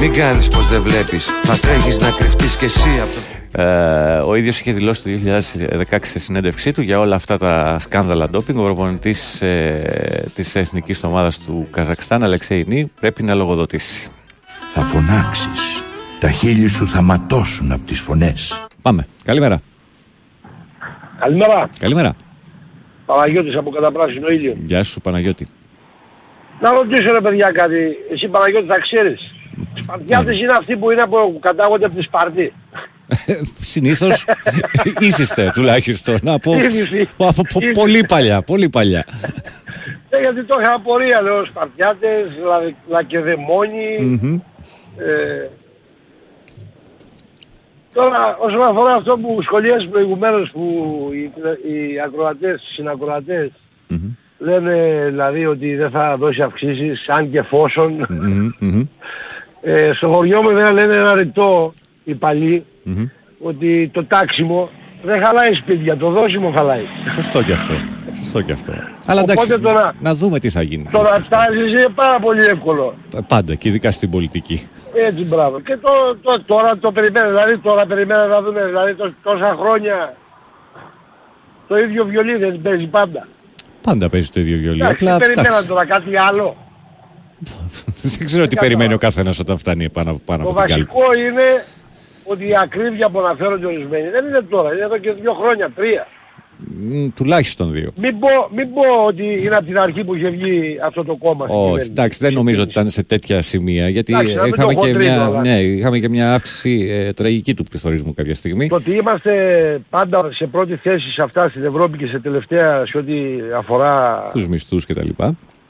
μην 0.00 0.12
κάνεις 0.12 0.48
πως 0.48 0.68
δεν 0.68 0.82
βλέπεις. 0.82 1.26
Θα 1.42 1.58
τρέχεις 1.58 1.98
να 1.98 2.10
κρυφτείς 2.10 2.56
κι 2.56 2.64
εσύ 2.64 2.88
από 3.02 3.12
το. 3.52 3.62
Ε, 3.62 4.18
ο 4.18 4.34
ίδιος 4.34 4.60
είχε 4.60 4.72
δηλώσει 4.72 5.02
το 5.02 5.10
2016 5.90 5.98
σε 6.02 6.18
συνέντευξή 6.18 6.72
του 6.72 6.82
για 6.82 7.00
όλα 7.00 7.14
αυτά 7.14 7.38
τα 7.38 7.76
σκάνδαλα 7.78 8.28
ντόπινγκ. 8.28 8.58
Ο 8.58 8.62
προπονητής 8.62 9.42
ε, 9.42 10.30
της 10.34 10.54
εθνικής 10.54 11.04
ομάδας 11.04 11.38
του 11.38 11.68
Καζακστάν, 11.70 12.22
Αλεξέη 12.22 12.64
Νί, 12.68 12.90
πρέπει 13.00 13.22
να 13.22 13.34
λογοδοτήσει. 13.34 14.08
Θα 14.68 14.80
φωνάξεις. 14.80 15.82
Τα 16.20 16.30
χείλη 16.30 16.68
σου 16.68 16.88
θα 16.88 17.02
ματώσουν 17.02 17.72
από 17.72 17.86
τις 17.86 18.00
φωνές. 18.00 18.66
Πάμε. 18.82 19.06
Καλημέρα. 19.24 19.60
Καλημέρα. 21.18 21.68
Καλημέρα. 21.78 22.14
Παναγιώτης 23.06 23.56
από 23.56 23.70
καταπράσινο 23.70 24.28
ήλιο. 24.28 24.56
Γεια 24.64 24.82
σου 24.82 25.00
Παναγιώτη. 25.00 25.46
Να 26.60 26.70
ρωτήσω 26.70 27.12
ρε 27.12 27.20
παιδιά 27.20 27.50
κάτι. 27.50 27.96
Εσύ 28.12 28.28
Παναγιώτη 28.28 28.66
θα 28.66 28.78
ξέρεις. 28.80 29.20
Οι 29.74 29.80
Σπαρτιάτες 29.82 30.38
είναι 30.38 30.52
αυτοί 30.52 30.76
που 30.76 30.90
είναι 30.90 31.00
από, 31.00 31.38
κατάγονται 31.40 31.86
από 31.86 31.96
τη 31.96 32.02
Σπαρτή. 32.02 32.52
Συνήθως 33.60 34.24
ήθιστε 35.00 35.50
τουλάχιστον 35.54 36.18
από, 36.28 36.54
Ήθιστη. 36.58 37.08
από, 37.16 37.28
από 37.28 37.58
πολύ 37.72 38.04
παλιά, 38.08 38.40
πολύ 38.42 38.68
παλιά. 38.68 39.04
Ε, 40.08 40.18
γιατί 40.20 40.44
το 40.44 40.56
είχα 40.60 40.72
απορία 40.72 41.22
λέω 41.22 41.44
Σπαρτιάτες, 41.44 42.26
λα, 42.46 42.72
Λακεδαιμόνοι. 42.88 43.98
Μμμ. 44.00 44.34
Ε, 44.96 45.48
τώρα 48.00 48.36
όσον 48.38 48.62
αφορά 48.62 48.94
αυτό 48.94 49.18
που 49.18 49.42
σχολίασε 49.42 49.86
προηγουμένως 49.86 50.50
που 50.50 50.62
οι, 51.12 51.32
οι 51.70 52.00
ακροατές, 52.00 52.62
οι 52.62 52.72
συνακροατές 52.72 53.50
λένε 54.38 55.04
δηλαδή 55.08 55.46
ότι 55.46 55.74
δεν 55.76 55.90
θα 55.90 56.16
δώσει 56.16 56.42
αυξήσεις 56.42 57.08
αν 57.08 57.30
και 57.30 57.38
εφόσον. 57.38 58.06
Μμμ, 58.08 58.50
μμμ, 58.58 58.82
ε, 59.60 59.92
στο 59.94 60.08
χωριό 60.08 60.42
μου 60.42 60.52
δεν 60.52 60.74
λένε 60.74 60.94
ένα 60.94 61.14
ρητό 61.14 61.74
οι 62.04 62.14
παλιοί 62.14 62.64
μμμ. 62.82 63.06
ότι 63.38 63.90
το 63.92 64.04
τάξιμο 64.04 64.70
δεν 65.08 65.22
χαλάει 65.24 65.54
σπίτια, 65.54 65.96
το 65.96 66.10
δόσιμο 66.10 66.50
χαλάει. 66.50 66.84
Σωστό 67.14 67.42
και 67.42 67.52
αυτό. 67.52 67.74
Σωστό 68.16 68.40
και 68.42 68.52
αυτό. 68.52 68.72
Αλλά 69.06 69.20
Οπότε 69.20 69.32
εντάξει, 69.32 69.58
τώρα- 69.60 69.92
να 70.00 70.14
δούμε 70.14 70.38
τι 70.38 70.50
θα 70.50 70.62
γίνει. 70.62 70.86
Το 70.90 71.02
ρατάζεις 71.02 71.70
είναι 71.72 71.88
πάρα 71.94 72.18
πολύ 72.20 72.44
εύκολο. 72.44 72.94
Πάντα 73.26 73.54
και 73.54 73.68
ειδικά 73.68 73.90
στην 73.90 74.10
πολιτική. 74.10 74.68
Έτσι 74.94 75.24
μπράβο. 75.24 75.60
Και 75.60 75.76
το, 75.76 75.88
το, 76.22 76.42
τώρα 76.42 76.78
το 76.78 76.92
περιμένω, 76.92 77.28
δηλαδή 77.28 77.58
τώρα 77.58 77.86
περιμένω 77.86 78.26
να 78.26 78.42
δούμε, 78.42 78.64
δηλαδή 78.66 78.94
τό- 78.94 79.14
τόσα 79.22 79.56
χρόνια 79.60 80.14
το 81.68 81.78
ίδιο 81.78 82.04
βιολί 82.04 82.36
δεν 82.36 82.60
παίζει 82.62 82.86
πάντα. 82.86 83.26
Πάντα 83.82 84.08
παίζει 84.08 84.28
το 84.28 84.40
ίδιο 84.40 84.58
βιολί. 84.58 84.80
Εντάξει, 84.82 85.04
Απλά 85.04 85.12
τι 85.18 85.20
περιμένω 85.20 85.48
εντάξει, 85.48 85.68
τώρα 85.68 85.86
κάτι 85.86 86.16
άλλο. 86.16 86.56
δεν 88.02 88.26
ξέρω 88.26 88.46
τι 88.46 88.56
περιμένει 88.56 88.94
ο 88.94 88.98
καθένας 88.98 89.38
όταν 89.38 89.58
φτάνει 89.58 89.90
πάνω, 89.90 90.20
πάνω 90.24 90.44
Το 90.44 90.50
από 90.50 90.60
την 90.60 90.68
κάλπη. 90.68 90.88
βασικό 90.94 91.14
είναι 91.18 91.64
ότι 92.28 92.48
η 92.48 92.54
ακρίβεια 92.62 93.08
που 93.10 93.18
αναφέρονται 93.18 93.66
ορισμένοι 93.66 94.08
δεν 94.08 94.24
είναι 94.26 94.40
τώρα, 94.40 94.72
είναι 94.74 94.82
εδώ 94.82 94.98
και 94.98 95.12
δύο 95.12 95.32
χρόνια, 95.32 95.70
τρία. 95.74 96.06
Μ, 96.80 97.06
Τουλάχιστον 97.16 97.72
δύο. 97.72 97.92
Μην 98.00 98.18
πω, 98.18 98.28
μην 98.54 98.72
πω 98.74 98.82
ότι 99.06 99.24
είναι 99.44 99.56
από 99.56 99.64
την 99.66 99.78
αρχή 99.78 100.04
που 100.04 100.14
είχε 100.14 100.28
βγει 100.28 100.78
αυτό 100.82 101.04
το 101.04 101.16
κόμμα 101.16 101.44
στην 101.44 101.56
Όχι, 101.56 101.64
κυβέρνηση. 101.64 101.90
εντάξει, 101.90 102.18
δεν 102.22 102.32
νομίζω 102.32 102.62
ότι 102.62 102.70
ήταν 102.70 102.88
σε 102.88 103.04
τέτοια 103.04 103.40
σημεία. 103.40 103.88
Γιατί 103.88 104.12
Εντάξει, 104.12 104.34
να 104.34 104.42
μην 104.42 104.52
είχαμε, 104.52 104.74
το 104.74 104.80
και 104.80 104.86
χοντρίζω, 104.86 105.10
μια, 105.10 105.24
αλλά- 105.24 105.40
ναι, 105.40 105.60
είχαμε 105.60 105.98
και 105.98 106.08
μια 106.08 106.34
αύξηση 106.34 106.86
ε, 106.90 107.12
τραγική 107.12 107.54
του 107.54 107.64
πληθωρισμού 107.64 108.14
κάποια 108.14 108.34
στιγμή. 108.34 108.68
Το 108.68 108.74
ότι 108.74 108.90
είμαστε 108.94 109.32
πάντα 109.90 110.28
σε 110.32 110.46
πρώτη 110.46 110.76
θέση 110.76 111.10
σε 111.10 111.22
αυτά 111.22 111.48
στην 111.48 111.64
Ευρώπη 111.64 111.98
και 111.98 112.06
σε 112.06 112.18
τελευταία 112.18 112.86
σε 112.86 112.98
ό,τι 112.98 113.14
αφορά... 113.56 114.24
Τους 114.32 114.48
μισθούς 114.48 114.86
κτλ. 114.86 115.08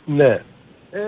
Ναι. 0.05 0.41
Ε, 0.91 0.99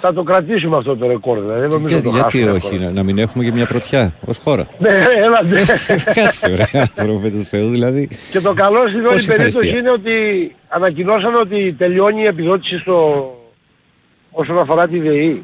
θα 0.00 0.12
το 0.12 0.22
κρατήσουμε 0.22 0.76
αυτό 0.76 0.96
το 0.96 1.06
ρεκόρ, 1.06 1.40
δηλαδή. 1.40 1.60
Δεν 1.60 1.68
νομίζω 1.68 1.94
Για, 1.94 2.02
το 2.02 2.10
γιατί 2.10 2.38
χάσουμε 2.38 2.50
όχι, 2.52 2.66
ακόμα. 2.66 2.84
να, 2.84 2.90
να 2.90 3.02
μην 3.02 3.18
έχουμε 3.18 3.44
και 3.44 3.52
μια 3.52 3.66
πρωτιά 3.66 4.14
ως 4.24 4.38
χώρα. 4.38 4.66
Ναι, 4.78 4.88
έλα, 5.16 5.42
ναι. 5.42 5.60
Κάτσε, 6.14 6.50
ωραία, 6.50 6.68
άνθρωπε 6.96 7.30
του 7.30 7.42
Θεού, 7.42 7.68
δηλαδή. 7.68 8.08
Και 8.30 8.40
το 8.40 8.52
καλό 8.52 8.78
στην 8.88 8.98
όλη 8.98 9.06
Πόση 9.06 9.26
περίπτωση 9.26 9.58
ευχαριστία. 9.58 9.78
είναι 9.78 9.90
ότι 9.90 10.54
ανακοινώσαν 10.68 11.34
ότι 11.34 11.74
τελειώνει 11.78 12.22
η 12.22 12.26
επιδότηση 12.26 12.78
στο... 12.78 13.24
όσον 14.30 14.58
αφορά 14.58 14.88
τη 14.88 14.98
ΔΕΗ. 14.98 15.42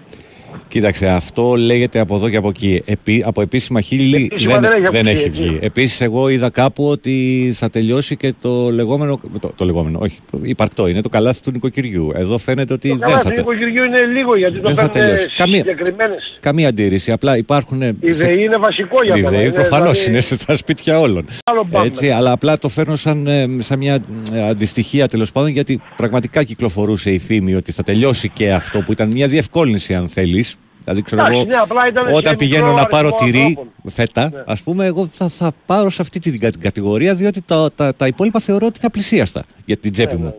Κοίταξε, 0.68 1.06
αυτό 1.08 1.54
λέγεται 1.54 1.98
από 1.98 2.14
εδώ 2.14 2.28
και 2.28 2.36
από 2.36 2.48
εκεί. 2.48 2.82
Επί, 2.84 3.22
από 3.26 3.40
επίσημα 3.42 3.80
χείλη 3.80 4.28
Επίσημα 4.32 4.58
δεν, 4.58 4.70
δεν 4.70 4.72
έχει 4.82 4.90
δεν 4.90 5.06
ακουστεί, 5.06 5.08
έχει 5.08 5.26
έτσι. 5.26 5.48
βγει. 5.48 5.58
Επίσης, 5.62 6.00
εγώ 6.00 6.28
είδα 6.28 6.50
κάπου 6.50 6.84
ότι 6.88 7.50
θα 7.54 7.70
τελειώσει 7.70 8.16
και 8.16 8.34
το 8.40 8.70
λεγόμενο. 8.70 9.20
Το, 9.40 9.52
το 9.56 9.64
λεγόμενο, 9.64 9.98
όχι. 10.02 10.18
Το 10.30 10.38
υπαρκτό 10.42 10.86
είναι 10.88 11.00
το 11.00 11.08
καλάθι 11.08 11.40
του 11.42 11.50
νοικοκυριού. 11.50 12.10
Εδώ 12.14 12.38
φαίνεται 12.38 12.72
ότι 12.72 12.88
Το 12.88 12.94
δεν 12.96 13.08
καλά 13.08 13.18
θα, 13.20 13.28
του 13.28 13.34
τε- 13.34 13.38
οικογενειού 13.38 13.84
είναι 13.84 14.00
λίγο 14.04 14.36
γιατί 14.36 14.60
το 14.60 14.68
δεν 14.68 14.76
θα 14.76 14.88
παίρνουν 14.88 15.08
τελειώσει. 15.08 15.26
Καμία- 15.36 15.56
συγκεκριμένες. 15.56 16.38
Καμία 16.40 16.68
αντίρρηση. 16.68 17.12
Απλά 17.12 17.36
υπάρχουν. 17.36 17.82
Η 17.82 18.10
ΔΕΗ 18.10 18.44
είναι 18.44 18.56
βασικό 18.56 19.02
για 19.04 19.14
Η 19.16 19.18
μένα. 19.22 19.30
ΔΕΗ 19.30 19.42
είναι 19.42 19.52
προφανώς 19.52 20.04
δηλαδή- 20.04 20.08
είναι 20.30 20.38
στα 20.40 20.54
σπίτια 20.56 21.00
όλων. 21.00 21.26
Άλλο 21.44 21.66
πάμε. 21.70 21.86
Έτσι, 21.86 22.10
αλλά 22.10 22.30
απλά 22.32 22.58
το 22.58 22.68
φέρνω 22.68 22.96
σαν, 22.96 23.26
ε, 23.26 23.46
σαν 23.58 23.78
μια 23.78 23.98
ε, 24.32 24.48
αντιστοιχία 24.48 25.08
τέλος 25.08 25.32
πάντων 25.32 25.48
γιατί 25.50 25.80
πραγματικά 25.96 26.42
κυκλοφορούσε 26.42 27.10
η 27.10 27.18
φήμη 27.18 27.54
ότι 27.54 27.72
θα 27.72 27.82
τελειώσει 27.82 28.28
και 28.28 28.52
αυτό 28.52 28.82
που 28.82 28.92
ήταν 28.92 29.08
μια 29.12 29.26
διευκόλυνση, 29.26 29.94
αν 29.94 30.08
θέλεις. 30.08 30.45
Δηλαδή, 30.86 31.02
ξέρω 31.04 31.20
Εντάξει, 31.22 31.38
εγώ, 31.40 31.48
ναι, 31.48 31.54
απλά 31.56 31.88
ήταν 31.88 32.08
σε 32.08 32.14
όταν 32.14 32.36
πηγαίνω 32.36 32.66
μικρό 32.66 32.80
να 32.80 32.86
πάρω 32.86 33.06
αριθμό 33.08 33.26
τυρί 33.26 33.42
ανθρώπων. 33.44 33.72
φέτα, 33.92 34.44
ας 34.46 34.62
πούμε, 34.62 34.84
εγώ 34.86 35.08
θα, 35.12 35.28
θα 35.28 35.52
πάρω 35.66 35.90
σε 35.90 36.02
αυτή 36.02 36.18
την 36.18 36.38
κα- 36.38 36.50
κατηγορία, 36.60 37.14
διότι 37.14 37.40
τα, 37.46 37.70
τα, 37.74 37.94
τα 37.94 38.06
υπόλοιπα 38.06 38.40
θεωρώ 38.40 38.66
ότι 38.66 38.76
είναι 38.78 38.86
απλησίαστα 38.86 39.44
για 39.64 39.76
την 39.76 39.92
τσέπη 39.92 40.16
μου. 40.16 40.34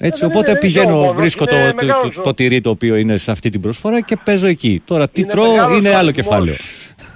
Έτσι, 0.00 0.20
δεν 0.20 0.28
οπότε 0.28 0.50
είναι- 0.50 0.60
είναι 0.62 0.72
πηγαίνω, 0.72 0.94
όμορφος, 0.98 1.16
βρίσκω 1.16 1.44
το, 1.44 1.56
είναι 1.56 1.68
το, 1.70 1.84
μεγάλος 1.84 2.12
το, 2.14 2.20
το 2.20 2.34
τυρί 2.34 2.60
το 2.60 2.70
οποίο 2.70 2.96
είναι 2.96 3.16
σε 3.16 3.30
αυτή 3.30 3.48
την 3.48 3.60
προσφορά 3.60 4.00
και 4.00 4.16
παίζω 4.24 4.46
εκεί. 4.46 4.82
Τώρα, 4.84 5.08
τι 5.08 5.20
Είναι 5.20 5.30
τρώω 5.30 5.50
μεγάλος 5.50 5.78
είναι 5.78 5.88
άλλο 5.88 5.96
αριθμός. 5.98 6.14
κεφάλαιο. 6.26 6.56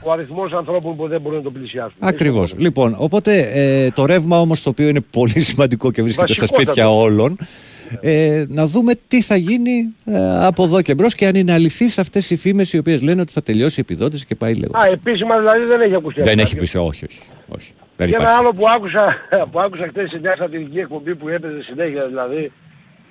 Ο 0.05 0.13
αριθμός 0.13 0.53
ανθρώπων 0.53 0.97
που 0.97 1.09
δεν 1.09 1.21
μπορούν 1.21 1.39
να 1.39 1.45
το 1.45 1.51
πλησιάσουν. 1.51 1.95
Ακριβώς. 1.99 2.55
Λοιπόν, 2.57 2.95
οπότε 2.99 3.39
ε, 3.53 3.91
το 3.91 4.07
ρεύμα 4.07 4.41
όμως 4.41 4.63
το 4.63 4.71
οποίο 4.71 4.89
είναι 4.89 5.01
πολύ 5.11 5.41
σημαντικό 5.41 5.91
και 5.91 6.03
βρίσκεται 6.03 6.33
στα 6.33 6.41
Βασικότατο. 6.41 6.71
σπίτια 6.73 6.91
όλων. 6.91 7.37
Ε, 8.01 8.45
να 8.49 8.67
δούμε 8.67 8.93
τι 9.09 9.23
θα 9.23 9.37
γίνει 9.37 9.95
ε, 10.05 10.47
από 10.47 10.65
εδώ 10.65 10.83
και 10.83 10.95
μπρος 10.95 11.15
και 11.15 11.27
αν 11.27 11.35
είναι 11.35 11.53
αληθείς 11.53 11.99
αυτές 11.99 12.31
οι 12.31 12.37
φήμες 12.37 12.73
οι 12.73 12.79
οποίες 12.79 13.03
λένε 13.03 13.21
ότι 13.21 13.33
θα 13.33 13.43
τελειώσει 13.43 13.81
η 13.81 13.85
επιδότηση 13.89 14.27
και 14.27 14.35
πάει 14.35 14.55
λέγοντας. 14.55 14.85
Α, 14.85 14.89
επίσημα 14.93 15.39
δηλαδή 15.39 15.65
δεν 15.65 15.81
έχει 15.81 15.95
ακουστεί. 15.95 16.21
Δεν 16.21 16.41
αυτό. 16.41 16.43
έχει 16.43 16.73
πει, 16.73 16.79
όχι, 16.79 17.05
όχι. 17.05 17.21
όχι. 17.49 17.73
Δεν 17.97 18.09
Και 18.09 18.15
ένα 18.15 18.23
υπάρχει. 18.23 18.39
άλλο 18.41 18.53
που 18.53 18.65
άκουσα, 18.77 19.17
που 19.51 19.61
άκουσα 19.61 19.87
χτες 19.89 20.11
σε 20.11 20.19
μια 20.19 20.35
σατυρική 20.39 20.79
εκπομπή 20.79 21.15
που 21.15 21.29
έπαιζε 21.29 21.63
συνέχεια 21.63 22.07
δηλαδή 22.07 22.53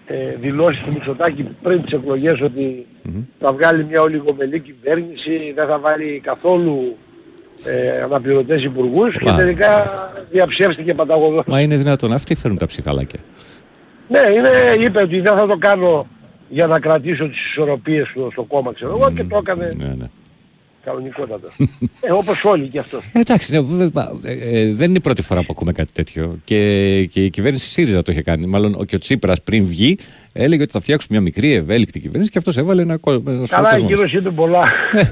ε, 0.06 0.36
δηλώσεις 0.42 0.82
του 0.84 0.92
Μητσοτάκη 0.92 1.44
πριν 1.62 1.84
τις 1.84 1.92
εκλογές 1.92 2.42
ότι 2.42 2.86
θα 3.40 3.54
βγάλει 3.54 3.86
μια 3.86 4.02
ολιγομελή 4.02 4.60
κυβέρνηση, 4.60 5.52
δεν 5.56 5.68
θα 5.68 5.80
βάλει 5.80 6.22
καθόλου 6.24 6.98
ε, 7.66 8.02
αναπληρωτές 8.02 8.64
υπουργούς 8.64 9.18
και 9.18 9.30
Μα. 9.30 9.36
τελικά 9.36 9.90
διαψεύστηκε 10.32 10.94
παταγωδός. 10.94 11.44
Μα 11.48 11.62
είναι 11.62 11.78
δυνατόν. 11.78 12.14
Αυτοί 12.14 12.36
φέρνουν 12.36 12.60
τα 12.60 12.66
ψυχαλάκια. 12.66 13.20
Ναι, 14.12 14.20
είναι, 14.34 14.84
είπε 14.86 15.02
ότι 15.02 15.20
δεν 15.20 15.34
θα 15.38 15.48
το 15.48 15.58
κάνω 15.58 16.08
για 16.50 16.68
να 16.68 16.80
κρατήσω 16.80 17.28
τις 17.30 17.46
ισορροπίες 17.50 18.08
του 18.14 18.30
στο 18.32 18.44
κόμμα 18.44 18.74
ξέρω 18.74 18.98
εγώ 18.98 19.12
και 19.12 19.24
το 19.24 19.38
έκανε 19.38 19.72
Ναι, 19.78 19.86
ναι. 19.86 20.06
κανονικότατα. 20.86 21.48
ε, 22.02 22.12
όπως 22.12 22.46
όλοι 22.46 22.70
και 22.70 22.80
αυτός. 22.80 23.04
Ε, 23.14 23.20
Εντάξει, 23.20 23.52
ναι, 23.54 23.60
βέβαια, 23.62 23.90
μα, 23.94 24.20
ε, 24.30 24.34
ε, 24.62 24.74
δεν 24.74 24.90
είναι 24.90 24.98
η 24.98 25.02
πρώτη 25.02 25.22
φορά 25.22 25.40
που 25.42 25.48
ακούμε 25.52 25.72
κάτι 25.72 25.92
τέτοιο. 25.92 26.38
Και, 26.44 27.06
και 27.12 27.24
η 27.24 27.30
κυβέρνηση 27.30 27.68
ΣΥΡΙΖΑ 27.68 28.02
το 28.02 28.12
είχε 28.12 28.22
κάνει. 28.22 28.46
Μάλλον 28.46 28.76
ο- 28.80 28.84
και 28.84 28.96
ο 28.96 29.00
Τσίπρας 29.00 29.42
πριν 29.42 29.66
βγει 29.66 29.98
έλεγε 30.34 30.62
ότι 30.62 30.72
θα 30.72 30.80
φτιάξουν 30.80 31.08
μια 31.12 31.22
μικρή 31.22 31.54
ευέλικτη 31.54 32.00
κυβέρνηση 32.00 32.32
και 32.32 32.38
αυτός 32.38 32.58
έβαλε 32.58 32.82
ένα 32.82 32.98
κόσμος. 32.98 33.50
Καλά, 33.50 33.76
εκείνος 33.76 34.14
είπε 34.14 34.30
πολλά. 34.30 34.64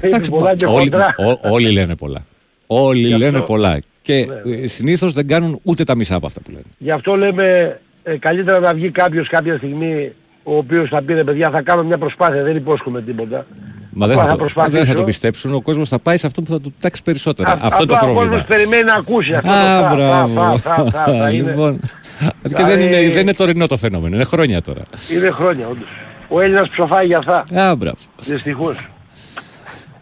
είπε 0.02 0.18
πολλά 0.28 0.54
και 0.54 0.64
όλοι, 0.66 0.76
χοντρά. 0.78 1.14
ό- 1.18 1.50
όλοι 1.52 1.70
λένε 1.72 1.96
πολλά. 1.96 2.24
Όλοι 2.66 3.00
Γι' 3.06 3.12
αυτό- 3.12 3.18
λένε 3.24 3.40
πολλά. 3.44 3.78
Και 4.02 4.26
Ναι. 4.44 4.54
ε, 4.54 4.66
συνήθως 4.66 5.12
δεν 5.12 5.26
κάνουν 5.26 5.60
ούτε 5.62 5.84
τα 5.84 5.94
μισά 5.96 6.14
από 6.14 6.26
αυτά 6.26 6.40
που 6.40 6.50
λένε. 6.50 6.62
Γι' 6.78 6.90
αυτό 6.90 7.16
λέμε 7.16 7.80
ε, 8.02 8.16
καλύτερα 8.16 8.58
να 8.60 8.74
βγει 8.74 8.90
κάποιος 8.90 9.28
κάποια 9.28 9.56
στιγμή 9.56 10.12
ο 10.42 10.56
οποίος 10.56 10.88
θα 10.88 11.02
πει 11.02 11.14
ρε 11.14 11.24
παιδιά 11.24 11.50
θα 11.50 11.62
κάνω 11.62 11.82
μια 11.84 11.98
προσπάθεια, 11.98 12.42
δεν 12.42 12.56
υπόσχομαι 12.56 13.02
τίποτα. 13.02 13.46
Μα 13.92 14.06
δεν 14.06 14.16
Απλά 14.16 14.28
θα, 14.30 14.36
το, 14.36 14.38
προσπαθήσω. 14.42 14.76
δεν 14.76 14.86
θα 14.86 14.94
το 14.94 15.02
πιστέψουν. 15.04 15.54
Ο 15.54 15.60
κόσμος 15.60 15.88
θα 15.88 15.98
πάει 15.98 16.16
σε 16.16 16.26
αυτό 16.26 16.42
που 16.42 16.50
θα 16.50 16.60
του 16.60 16.74
τάξει 16.80 17.02
περισσότερα. 17.02 17.50
Α- 17.50 17.58
αυτό 17.62 17.76
είναι 17.82 17.86
το 17.86 17.94
απλά 17.94 18.08
ο 18.08 18.12
πρόβλημα. 18.12 18.36
κόσμος 18.36 18.56
περιμένει 18.56 18.82
να 18.84 18.94
ακούσει 18.94 19.34
αυτό. 19.34 19.48
το 19.48 19.54
Α, 19.54 19.80
θα, 19.80 19.88
θα, 19.88 19.94
μπράβο. 19.94 20.56
θα, 20.56 20.74
θα, 20.74 20.90
θα, 20.90 21.04
θα 21.12 21.30
είναι. 21.30 21.50
Λοιπόν, 21.50 21.80
και 21.80 22.28
δεν 22.42 22.64
Δηλαδή- 22.66 22.84
είναι, 22.84 23.12
δεν 23.12 23.20
είναι 23.22 23.34
τωρινό 23.34 23.66
το 23.66 23.76
φαινόμενο, 23.76 24.14
είναι 24.14 24.24
χρόνια 24.24 24.60
τώρα. 24.60 24.84
Είναι 25.16 25.30
χρόνια 25.30 25.66
όντως. 25.68 25.88
Ο 26.28 26.40
Έλληνας 26.40 26.68
ψοφάει 26.68 27.06
για 27.06 27.18
αυτά. 27.18 27.44
Α, 27.60 27.76
μπράβο. 27.76 27.96
Δυστυχώς. 28.18 28.88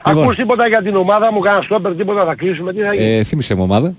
Λοιπόν. 0.07 0.23
Ακούς 0.23 0.37
τίποτα 0.37 0.67
για 0.69 0.83
την 0.83 0.97
ομάδα 0.97 1.33
μου, 1.33 1.39
κάνα 1.39 1.63
στόπερ, 1.63 1.95
τίποτα 1.95 2.25
θα 2.25 2.35
κλείσουμε, 2.35 2.73
τι 2.73 2.81
θα 2.81 2.95
γίνει; 2.95 3.17
Ε, 3.19 3.23
θύμισε 3.23 3.55
μου 3.55 3.63
ομάδα. 3.63 3.93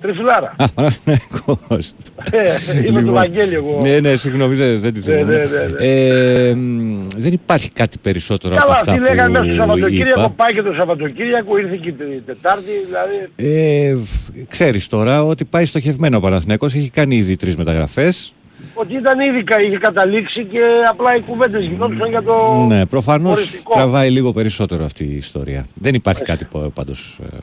Τριφυλάρα. 0.00 0.54
Α, 0.56 0.68
Παναθηναϊκός. 0.68 1.92
Ε, 2.30 2.52
Είμαι 2.86 3.02
του 3.02 3.12
Βαγγέλη 3.12 3.54
εγώ. 3.54 3.78
Ναι, 3.82 3.98
ναι, 4.00 4.14
συγγνώμη, 4.14 4.54
δεν, 4.54 4.80
δεν 4.80 4.92
τη 4.92 4.98
Ναι, 4.98 5.04
θυμάμαι. 5.16 5.36
ναι, 5.36 5.44
ναι, 5.44 5.66
ναι. 5.78 5.86
Ε, 5.86 6.54
μ, 6.54 7.06
δεν 7.16 7.32
υπάρχει 7.32 7.70
κάτι 7.70 7.98
περισσότερο 7.98 8.54
από 8.54 8.62
Καλά, 8.64 8.78
αυτά 8.78 8.92
αυτοί 8.92 9.02
λέγανε 9.02 9.28
μέσα 9.38 9.44
στο 9.44 9.52
που 9.52 9.58
Σαββατοκύριακο, 9.58 10.20
είπα. 10.20 10.30
πάει 10.36 10.52
και 10.54 10.62
το 10.62 10.72
Σαββατοκύριακο, 10.76 11.58
ήρθε 11.58 11.76
και 11.76 11.88
η 11.88 12.22
Τετάρτη, 12.26 12.70
δηλαδή 12.86 13.14
Ε, 13.36 13.94
β- 13.94 14.48
ξέρεις 14.48 14.86
τώρα 14.88 15.24
ότι 15.24 15.44
πάει 15.44 15.64
στοχευμένο 15.64 16.16
ο 16.16 16.20
Παναθηναϊκός, 16.20 16.74
έχει 16.74 16.90
κάνει 16.90 17.16
ήδη 17.16 17.36
τρεις 17.36 17.56
μεταγραφές. 17.56 18.32
ότι 18.74 18.94
ήταν 18.94 19.20
ήδη 19.20 19.44
κα- 19.44 19.60
είχε 19.60 19.78
καταλήξει 19.78 20.44
και 20.46 20.58
απλά 20.90 21.16
οι 21.16 21.20
κουβέντες 21.20 21.64
γινόντουσαν 21.64 22.08
για 22.08 22.22
το 22.22 22.64
ναι, 22.68 22.86
προφανώς 22.86 23.36
οριστικό. 23.38 23.72
τραβάει 23.74 24.10
λίγο 24.10 24.32
περισσότερο 24.32 24.84
αυτή 24.84 25.04
η 25.04 25.16
ιστορία. 25.16 25.66
Δεν 25.74 25.94
υπάρχει 25.94 26.22
κάτι 26.22 26.44
πο- 26.44 26.70
πάντως 26.74 27.18
ε, 27.22 27.36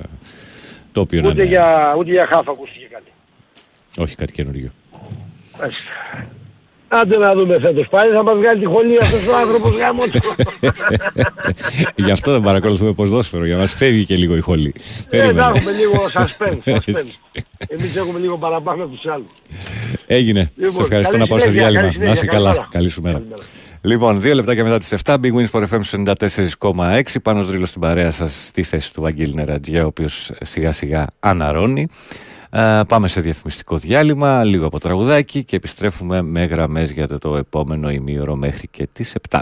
το 0.94 1.02
οποίο 1.02 1.22
να 1.22 1.28
Ούτε 1.30 1.42
είναι- 1.42 1.50
για, 1.52 1.96
ούτε 1.98 2.12
για 2.12 2.26
χάφ 2.26 2.48
ακούστηκε 2.50 2.88
κάτι. 2.92 3.12
Όχι 3.98 4.16
κάτι 4.16 4.32
καινούριο. 4.32 4.70
Μάλιστα. 5.60 5.82
Άντε 6.88 7.18
να 7.18 7.34
δούμε 7.34 7.60
φέτος 7.60 7.88
πάλι, 7.90 8.12
θα 8.14 8.24
μας 8.24 8.38
βγάλει 8.38 8.60
τη 8.60 8.66
χολή 8.66 8.98
αυτός 9.02 9.28
ο 9.28 9.36
άνθρωπος 9.38 9.78
γάμος 9.78 10.10
του. 10.10 10.20
Γι' 12.06 12.12
αυτό 12.12 12.32
δεν 12.32 12.42
παρακολουθούμε 12.42 12.94
ποδόσφαιρο, 12.94 13.46
για 13.46 13.54
να 13.54 13.60
μας 13.60 13.74
φεύγει 13.74 14.06
και 14.06 14.16
λίγο 14.16 14.36
η 14.36 14.40
χολή. 14.40 14.74
Ε, 14.78 15.18
να 15.18 15.24
Περίμενε. 15.24 15.52
έχουμε 15.56 15.72
λίγο 15.72 15.94
suspense, 16.16 16.74
suspense. 16.74 16.96
Έτσι. 16.96 17.18
Εμείς 17.68 17.96
έχουμε 17.96 18.20
λίγο 18.20 18.38
παραπάνω 18.38 18.84
από 18.84 18.94
τους 18.96 19.06
άλλους. 19.12 19.26
Έγινε. 20.08 20.52
Λοιπόν, 20.56 20.72
Σε 20.74 20.82
ευχαριστώ 20.82 21.12
καλή 21.12 21.24
να 21.24 21.28
πάω 21.30 21.38
σε 21.40 21.44
συνέχεια, 21.52 21.70
διάλειμμα. 21.70 21.92
καλή 21.94 22.06
Να 22.06 22.12
είσαι 22.12 22.16
συνέχεια, 22.16 22.38
καλά. 22.38 22.50
καλημέρα. 22.50 22.70
Καλή 22.72 22.90
σου 22.90 23.02
μέρα. 23.02 23.24
Λοιπόν, 23.86 24.22
δύο 24.22 24.36
λεπτά 24.36 24.56
και 24.56 24.64
μετά 24.64 24.78
τις 24.78 24.94
7, 25.04 25.16
Big 25.16 25.32
Wins 25.34 25.50
for 25.52 25.64
FM 25.68 26.04
94,6. 26.60 27.02
Πάνω 27.24 27.44
δρύλο 27.44 27.66
στην 27.66 27.82
παρέα 27.82 28.12
σας 28.12 28.46
στη 28.46 28.64
θέση 28.64 28.94
του 28.94 29.02
Βαγγέλη 29.02 29.34
Νερατζιά, 29.34 29.84
ο 29.84 29.88
οποίος 29.88 30.32
σιγά 30.42 30.72
σιγά 30.72 31.08
αναρώνει. 31.20 31.88
Ε, 32.52 32.82
πάμε 32.88 33.08
σε 33.08 33.22
διαφημιστικό 33.22 33.78
διάλειμμα, 33.78 34.44
λίγο 34.44 34.66
από 34.66 34.80
τραγουδάκι 34.80 35.44
και 35.44 35.56
επιστρέφουμε 35.56 36.22
με 36.22 36.46
γραμμές 36.46 36.92
για 36.92 37.08
το, 37.08 37.18
το 37.18 37.36
επόμενο 37.36 37.90
ημίωρο 37.90 38.36
μέχρι 38.36 38.68
και 38.68 38.88
τις 38.94 39.16
7.30. 39.30 39.40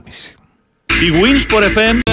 Η 0.87 1.11
Winsport 1.11 1.77
FM 1.77 2.10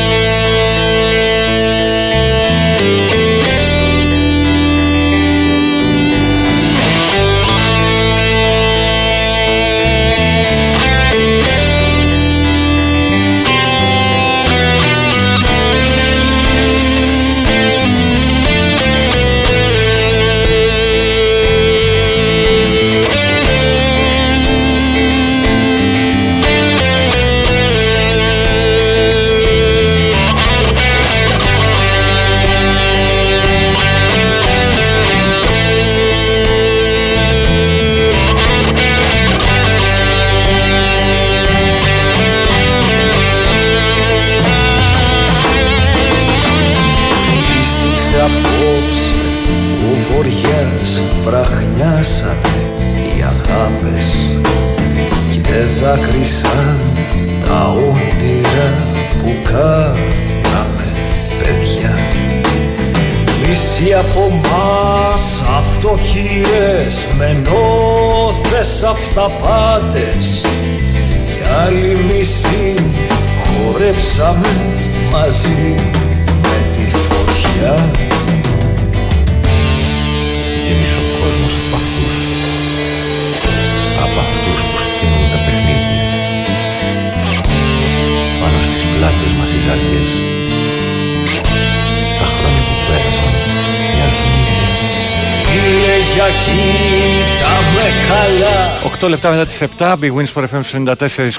8 99.09 99.11
λεπτά 99.11 99.31
μετά 99.31 99.47
τις 99.47 99.63
7, 99.79 99.95
Big 100.01 100.13
Wins 100.15 100.33
for 100.35 100.45
FM 100.49 100.87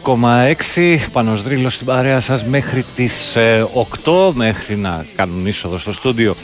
94,6 0.03 0.97
Πανος 1.11 1.41
Δρύλος 1.41 1.74
στην 1.74 1.86
παρέα 1.86 2.20
σας 2.20 2.45
μέχρι 2.45 2.86
τις 2.95 3.36
ε, 3.36 3.67
8 4.03 4.32
Μέχρι 4.34 4.78
να 4.78 5.05
κάνουν 5.15 5.47
είσοδο 5.47 5.78
στο 5.78 5.91
στούντιο 5.91 6.36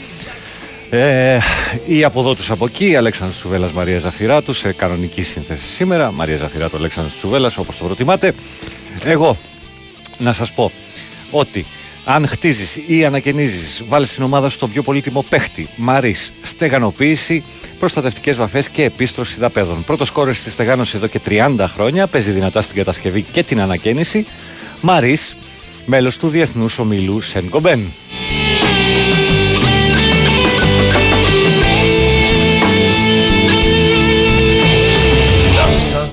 ε, 0.90 1.38
ή 1.86 2.04
από 2.04 2.20
εδώ 2.20 2.34
τους 2.34 2.50
από 2.50 2.66
εκεί, 2.66 2.96
Αλέξανδρος 2.96 3.38
Τσουβέλλας, 3.38 3.72
Μαρία 3.72 3.98
Ζαφυράτου 3.98 4.52
σε 4.52 4.72
κανονική 4.72 5.22
σύνθεση 5.22 5.66
σήμερα. 5.66 6.12
Μαρία 6.12 6.36
Ζαφυράτου, 6.36 6.76
Αλέξανδρος 6.76 7.16
Τσουβέλλας, 7.16 7.56
όπως 7.58 7.76
το 7.76 7.84
προτιμάτε. 7.84 8.32
Εγώ 9.04 9.36
να 10.18 10.32
σας 10.32 10.52
πω 10.52 10.72
ότι 11.30 11.66
Αν 12.08 12.26
χτίζεις 12.26 12.78
ή 12.86 13.04
ανακαινίζεις, 13.04 13.84
βάλεις 13.88 14.08
στην 14.10 14.22
ομάδα 14.22 14.48
σου 14.48 14.58
τον 14.58 14.70
πιο 14.70 14.82
πολύτιμο 14.82 15.24
παίχτη. 15.28 15.68
Μαρή. 15.76 16.14
Στεγανοποίηση, 16.42 17.44
προστατευτικές 17.78 18.36
βαφές 18.36 18.68
και 18.68 18.84
επίστρωση 18.84 19.38
δαπέδων. 19.38 19.84
Πρώτος 19.84 20.10
κόρε 20.10 20.32
στη 20.32 20.50
στεγάνωση 20.50 20.96
εδώ 20.96 21.06
και 21.06 21.20
30 21.26 21.64
χρόνια. 21.68 22.06
Παίζει 22.06 22.30
δυνατά 22.30 22.60
στην 22.60 22.76
κατασκευή 22.76 23.22
και 23.22 23.42
την 23.42 23.60
ανακαίνιση. 23.60 24.26
Μαρή, 24.80 25.16
μέλος 25.86 26.16
του 26.18 26.28
Διεθνούς 26.28 26.78
Ομίλου 26.78 27.20
Σεν 27.20 27.48
Κομπέν. 27.48 27.92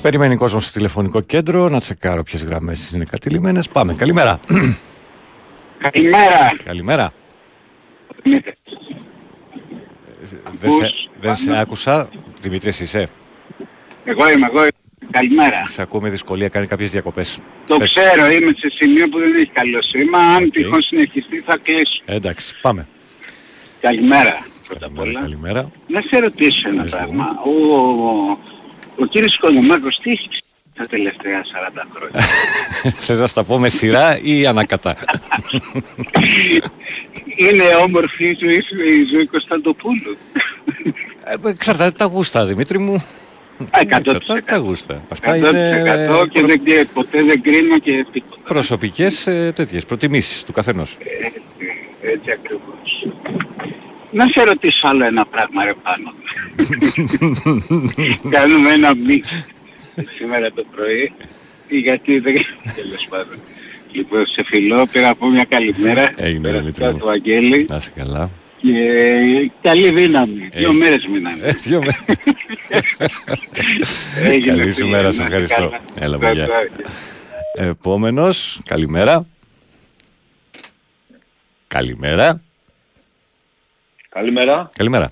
Περιμένει 0.01 0.35
κόσμο 0.35 0.59
στο 0.59 0.71
τηλεφωνικό 0.71 1.21
κέντρο 1.21 1.69
να 1.69 1.79
τσεκάρω 1.79 2.23
ποιες 2.23 2.43
γραμμές 2.43 2.91
είναι 2.91 3.05
κατηλημένες. 3.05 3.69
Πάμε. 3.69 3.93
Καλημέρα. 3.93 4.39
Καλημέρα. 5.91 6.55
Καλημέρα. 6.63 7.13
Δεν 10.51 10.71
σε, 10.71 10.93
δεν 11.19 11.35
σε 11.35 11.59
άκουσα. 11.59 12.07
Δημήτρης, 12.41 12.81
εσύ 12.81 12.83
είσαι; 12.83 13.07
Εγώ 14.03 14.29
είμαι, 14.29 14.45
εγώ 14.45 14.59
είμαι. 14.59 14.69
Καλημέρα. 15.11 15.65
Σε 15.65 15.81
ακούω 15.81 16.01
με 16.01 16.09
δυσκολία, 16.09 16.47
κάνει 16.49 16.67
κάποιες 16.67 16.91
διακοπές. 16.91 17.39
Το 17.65 17.77
Πες. 17.77 17.93
ξέρω, 17.93 18.31
είμαι 18.31 18.53
σε 18.57 18.69
σημείο 18.75 19.09
που 19.09 19.19
δεν 19.19 19.35
έχει 19.35 19.51
καλό 19.51 19.81
σήμα. 19.81 20.19
Αν 20.19 20.51
τυχόν 20.51 20.81
συνεχιστεί 20.81 21.39
θα 21.39 21.57
κλείσω. 21.57 22.01
Εντάξει, 22.05 22.59
πάμε. 22.61 22.87
Καλημέρα. 23.81 24.45
Πρώτα 24.67 24.85
απ' 24.85 24.99
όλα. 24.99 25.19
Καλημέρα. 25.21 25.71
Να 25.87 26.01
σε 26.01 26.19
ρωτήσω 26.19 26.69
ένα 26.69 26.83
πράγμα. 26.83 27.25
Ο, 27.45 27.75
ο, 27.75 28.37
ο 28.99 29.05
κύριος 29.05 29.37
Κολομάκος 29.37 29.99
τι 30.03 30.09
έχει 30.11 30.27
ψήσει 30.29 30.52
τα 30.75 30.85
τελευταία 30.85 31.41
40 31.41 31.45
χρόνια. 31.95 32.27
Θες 33.05 33.17
να 33.19 33.27
στα 33.27 33.43
πω 33.43 33.59
με 33.59 33.69
σειρά 33.69 34.19
ή 34.21 34.45
ανακατά. 34.45 34.95
Είναι 37.35 37.63
όμορφη 37.83 38.25
η 38.25 38.37
ζωή, 38.39 38.61
σου, 38.61 38.81
η 39.01 39.03
ζωή 39.03 39.25
Κωνσταντοπούλου. 39.27 40.17
Ε, 41.23 41.49
Εξαρτάται 41.49 41.91
τα 41.91 42.05
γούστα, 42.05 42.45
Δημήτρη 42.45 42.77
μου. 42.79 43.05
Εξαρτάται 43.71 44.41
τα 44.41 44.57
γούστα. 44.57 45.01
Αυτά 45.09 45.31
100% 45.35 45.37
είναι 45.37 45.51
και 46.31 46.41
δεν, 46.41 46.63
κρίνω- 46.63 46.87
ποτέ 46.93 47.23
δεν 47.23 47.41
κρίνω 47.41 47.79
και 47.79 48.05
τίποτα. 48.11 48.41
προσωπικές 48.47 49.27
ε, 49.27 49.51
τέτοιες 49.55 49.85
προτιμήσεις 49.85 50.43
του 50.43 50.51
καθενός. 50.51 50.97
Έτσι 52.01 52.31
ακριβώς. 52.31 53.07
Να 54.11 54.27
σε 54.27 54.43
ρωτήσω 54.43 54.87
άλλο 54.87 55.05
ένα 55.05 55.25
πράγμα 55.25 55.63
ρε 55.63 55.73
πάνω. 55.83 56.11
Κάνουμε 58.35 58.73
ένα 58.73 58.95
μίξ 58.95 59.45
σήμερα 60.17 60.51
το 60.51 60.65
πρωί 60.75 61.13
γιατί 61.69 62.19
δεν... 62.19 62.33
Τέλος 62.75 63.07
πάντων. 63.09 63.41
Λοιπόν, 63.91 64.25
σε 64.27 64.43
φιλό, 64.45 64.87
πήρα 64.91 65.09
από 65.09 65.27
μια 65.29 65.43
καλημέρα. 65.43 66.13
Έγινε, 66.15 66.51
Δημήτρη 66.51 66.85
μου. 66.85 66.97
του 66.97 67.09
Αγγέλη 67.09 67.65
Να 67.69 67.75
είσαι 67.75 67.91
καλά. 67.95 68.29
και 68.61 69.51
καλή 69.61 69.91
δύναμη. 69.91 70.49
Δύο 70.53 70.69
Ε, 70.69 70.73
μέρες 70.73 71.05
μείνανε. 71.05 71.47
Ε, 71.47 71.51
δύο 71.51 71.79
μέρες. 71.79 72.17
Έγινε, 74.31 74.57
Καλή 74.57 74.71
σου 74.71 74.77
φίλε, 74.77 74.89
μέρα, 74.89 75.03
να 75.03 75.11
σε 75.11 75.15
είσαι 75.21 75.23
ευχαριστώ. 75.23 75.55
καλά. 75.55 75.79
Έλα, 75.99 76.15
Ευχαριστώ. 76.15 76.47
παιδιά. 76.47 77.69
Επόμενος, 77.69 78.61
καλημέρα. 78.65 79.25
Καλημέρα. 81.67 82.41
Καλημέρα. 84.09 84.69
Καλημέρα. 84.77 85.11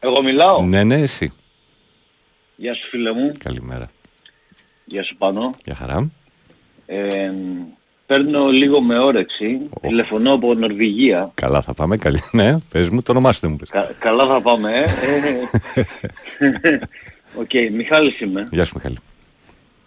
Εγώ 0.00 0.22
μιλάω; 0.22 0.62
Ναι, 0.62 0.84
ναι, 0.84 1.00
εσύ. 1.00 1.32
Γεια 2.60 2.74
σου 2.74 2.88
φίλε 2.88 3.12
μου. 3.12 3.30
Καλημέρα. 3.38 3.90
Γεια 4.84 5.02
σου 5.02 5.16
Πάνο. 5.16 5.54
Γεια 5.64 5.74
χαρά. 5.74 6.10
Ε, 6.86 7.32
παίρνω 8.06 8.48
λίγο 8.48 8.80
με 8.82 8.98
όρεξη. 8.98 9.60
Τηλεφωνώ 9.80 10.32
από 10.32 10.54
Νορβηγία. 10.54 11.30
Καλά 11.34 11.60
θα 11.62 11.74
πάμε. 11.74 11.96
Καλή. 11.96 12.20
Ναι, 12.32 12.58
πες 12.70 12.88
μου 12.88 13.02
το 13.02 13.12
όνομά 13.12 13.32
σου 13.32 13.40
δεν 13.40 13.50
μου 13.50 13.56
πες. 13.56 13.68
Κα- 13.70 13.94
καλά 13.98 14.26
θα 14.26 14.40
πάμε, 14.42 14.70
ε. 14.78 14.84
Ε, 16.38 16.78
Οκ, 17.40 17.50
Μιχάλης 17.72 18.20
είμαι. 18.20 18.46
Γεια 18.50 18.64
σου 18.64 18.72
Μιχάλη. 18.76 18.96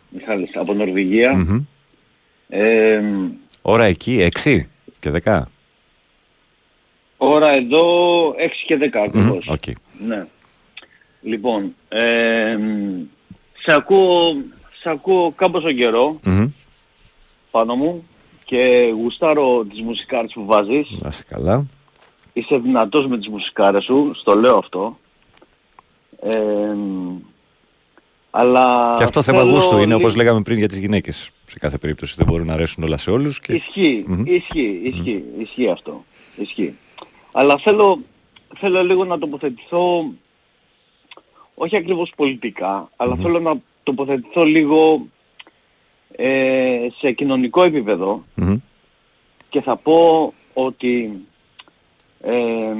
Μιχάλης, 0.09 0.49
από 0.55 0.73
Νορβηγία. 0.73 1.33
Μμμ. 1.35 1.63
Ε, 2.49 3.01
Ώρα 3.61 3.83
εκεί, 3.83 4.29
6 4.43 4.59
και 4.99 5.11
10. 5.23 5.41
ώρα 7.17 7.51
εδώ 7.55 8.29
6 8.29 8.33
και 8.65 8.77
10 8.77 9.09
Μμμ, 9.13 9.19
ακριβώς. 9.21 9.47
Οκ. 9.47 9.63
Ναι. 10.07 10.25
Λοιπόν, 11.21 11.75
ε, 11.89 12.57
σε 13.63 13.73
ακούω, 13.73 14.33
σε 14.81 14.89
ακούω 14.89 15.31
κάμποσο 15.35 15.71
καιρό 15.71 16.19
Μμμ. 16.23 16.47
πάνω 17.51 17.75
μου 17.75 18.03
και 18.45 18.91
γουστάρω 18.95 19.65
τις 19.69 19.81
μουσικάρες 19.81 20.31
που 20.33 20.45
βάζεις. 20.45 20.87
Να 21.01 21.09
είσαι 21.09 21.23
καλά. 21.29 21.65
Είσαι 22.33 22.57
δυνατός 22.57 23.07
με 23.07 23.17
τις 23.17 23.27
μουσικάρες 23.27 23.83
σου, 23.83 24.11
στο 24.15 24.35
λέω 24.35 24.57
αυτό. 24.57 24.97
Ε, 26.21 26.75
αλλά 28.31 28.93
Και 28.97 29.03
αυτό 29.03 29.21
θέμα 29.21 29.37
θέλω 29.39 29.51
γούστου 29.51 29.75
είναι 29.75 29.85
λίγο- 29.85 29.97
όπως 29.97 30.15
λέγαμε 30.15 30.41
πριν 30.41 30.57
για 30.57 30.67
τις 30.67 30.77
γυναίκες. 30.77 31.29
Σε 31.45 31.59
κάθε 31.59 31.77
περίπτωση 31.77 32.15
δεν 32.17 32.25
μπορούν 32.27 32.45
να 32.47 32.53
αρέσουν 32.53 32.83
όλα 32.83 32.97
σε 32.97 33.11
όλους. 33.11 33.39
Και... 33.39 33.53
Ισχύει, 33.53 34.03
Μμμ. 34.07 34.25
ισχύει, 34.25 34.81
ισχύει, 34.83 35.23
ισχύει 35.39 35.69
αυτό. 35.69 36.05
Ισχύει. 36.35 36.75
Αλλά 37.31 37.57
θέλω, 37.63 37.99
θέλω 38.57 38.83
λίγο 38.83 39.05
να 39.05 39.17
τοποθετηθώ, 39.19 40.11
όχι 41.55 41.75
ακριβώς 41.77 42.11
πολιτικά, 42.15 42.89
αλλά 42.95 43.15
θέλω 43.15 43.39
να 43.39 43.53
τοποθετηθώ 43.83 44.43
λίγο 44.43 45.07
ε, 46.15 46.87
σε 46.99 47.11
κοινωνικό 47.11 47.63
επίπεδο 47.63 48.23
Μμμ. 48.35 48.57
και 49.49 49.61
θα 49.61 49.75
πω 49.75 50.33
ότι 50.53 51.25
ε, 52.21 52.73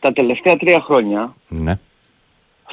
τα 0.00 0.12
τελευταία 0.12 0.56
τρία 0.56 0.80
χρόνια 0.80 1.34
Ναι. 1.48 1.78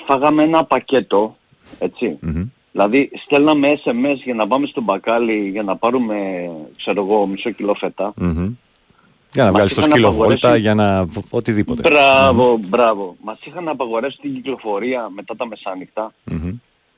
φάγαμε 0.08 0.44
ένα 0.44 0.66
πακέτο, 0.66 1.34
έτσι. 1.80 2.18
Μμμ. 2.22 2.44
Δηλαδή 2.72 3.12
στέλναμε 3.26 3.80
SMS 3.86 4.16
για 4.24 4.34
να 4.34 4.48
πάμε 4.48 4.68
στον 4.68 4.84
μπακάλι 4.84 5.50
για 5.50 5.64
να 5.64 5.76
πάρουμε, 5.76 6.50
ξέρω 6.78 7.04
εγώ, 7.04 7.26
μισό 7.26 7.50
κιλό 7.52 7.74
φέτα. 7.74 8.14
Μμμ. 9.36 9.42
Για 9.42 9.44
να 9.44 9.50
Μας 9.52 9.54
βγάλεις 9.54 9.74
το 9.74 9.80
είχαν 9.82 9.92
σκύλο 9.92 10.08
απαγορεύσει- 10.08 10.42
βόλτα, 10.42 10.58
για 10.58 10.74
να... 10.74 11.08
οτιδήποτε. 11.30 11.90
Μπράβο, 11.90 12.58
μπράβο. 12.68 13.16
Μας 13.24 13.38
είχαν 13.44 13.68
απαγορεύσει 13.68 14.18
την 14.22 14.34
κυκλοφορία 14.34 15.10
μετά 15.16 15.36
τα 15.36 15.48
μεσάνυχτα. 15.48 16.14
Μμμ. 16.24 16.52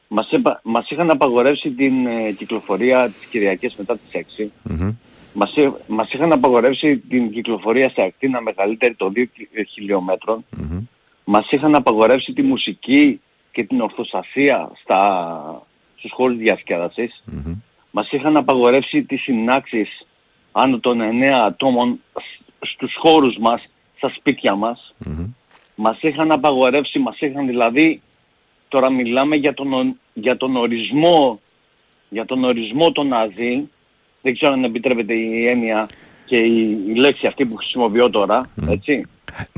Μας, 0.08 0.30
έπα- 0.32 0.60
μας 0.64 0.90
είχαν 0.90 1.10
απαγορεύσει 1.10 1.72
την 1.72 2.06
ε, 2.06 2.32
κυκλοφορία 2.32 3.06
τις 3.10 3.26
Κυριακές 3.30 3.76
μετά 3.76 3.98
τις 3.98 4.24
6. 4.38 4.48
Μμμ. 4.64 4.92
Μας, 5.34 5.56
εί- 5.56 5.74
μας 5.88 6.12
είχαν 6.14 6.32
απαγορεύσει 6.32 6.98
την 6.98 7.32
κυκλοφορία 7.32 7.90
σε 7.90 8.02
ακτίνα 8.02 8.42
μεγαλύτερη 8.42 8.96
των 8.96 9.14
2 9.16 9.26
χιλιόμετρων. 9.74 10.46
Μμμ. 10.58 10.80
Μας 11.24 11.52
είχαν 11.52 11.76
απαγορεύσει 11.76 12.34
τη 12.34 12.42
μουσική 12.42 13.22
και 13.52 13.64
την 13.64 13.82
ορθοσασία 13.82 14.72
στα, 14.82 15.62
στους 15.96 16.12
χώρους 16.12 16.38
διασκέδασης. 16.38 17.24
Μμμ. 17.26 17.54
Μας 17.92 18.12
είχαν 18.12 18.38
απαγορεύσει 18.38 19.04
τις 19.04 19.22
συνάξεις 19.22 20.06
άνω 20.58 20.80
των 20.80 21.02
9 21.02 21.46
ατόμων 21.46 22.00
σ- 22.14 22.66
στους 22.74 22.96
χώρους 23.00 23.38
μας, 23.38 23.62
στα 23.98 24.12
σπίτια 24.18 24.56
μας. 24.56 24.94
Μμμ. 24.98 25.26
Μας 25.76 25.98
είχαν 26.02 26.32
απαγορεύσει, 26.32 27.00
μας 27.00 27.20
είχαν 27.20 27.48
δηλαδή, 27.48 28.02
τώρα 28.68 28.90
μιλάμε 28.90 29.36
για 29.36 29.54
τον, 29.54 29.74
ο- 29.74 29.96
για 30.14 30.38
τον 30.38 30.56
ορισμό, 30.56 31.40
για 32.10 32.26
τον 32.26 32.44
ορισμό 32.44 32.92
των 32.92 33.08
Ναζί, 33.08 33.70
δεν 34.22 34.34
ξέρω 34.34 34.52
αν 34.54 34.64
επιτρέπεται 34.64 35.14
η 35.14 35.48
έννοια 35.48 35.88
και 36.26 36.38
η, 36.38 36.84
η 36.88 36.94
λέξη 36.96 37.28
αυτή 37.28 37.46
που 37.46 37.56
χρησιμοποιώ 37.56 38.10
τώρα, 38.10 38.46
έτσι, 38.70 39.02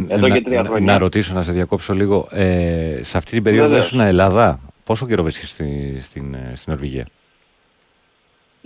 εδώ 0.08 0.28
να, 0.28 0.36
και 0.38 0.41
τρία 0.43 0.62
να- 0.62 0.70
χρόνια. 0.70 0.91
να 0.93 0.98
ρωτήσω, 0.98 1.34
να 1.34 1.41
σε 1.41 1.52
διακόψω 1.52 1.93
λίγο. 1.93 2.28
Ε, 2.32 3.00
σε 3.04 3.18
αυτή 3.18 3.32
την 3.32 3.43
περίοδο 3.43 3.68
Βεβαίως. 3.68 3.86
ήσουν 3.86 4.00
Ελλάδα. 4.00 4.60
Πόσο 4.84 5.06
καιρό 5.08 5.24
βρίσκεσαι 5.24 5.54
στη, 5.54 5.98
στην, 6.00 6.34
ε, 6.34 6.52
στην 6.56 6.72
Νορβηγία; 6.74 7.06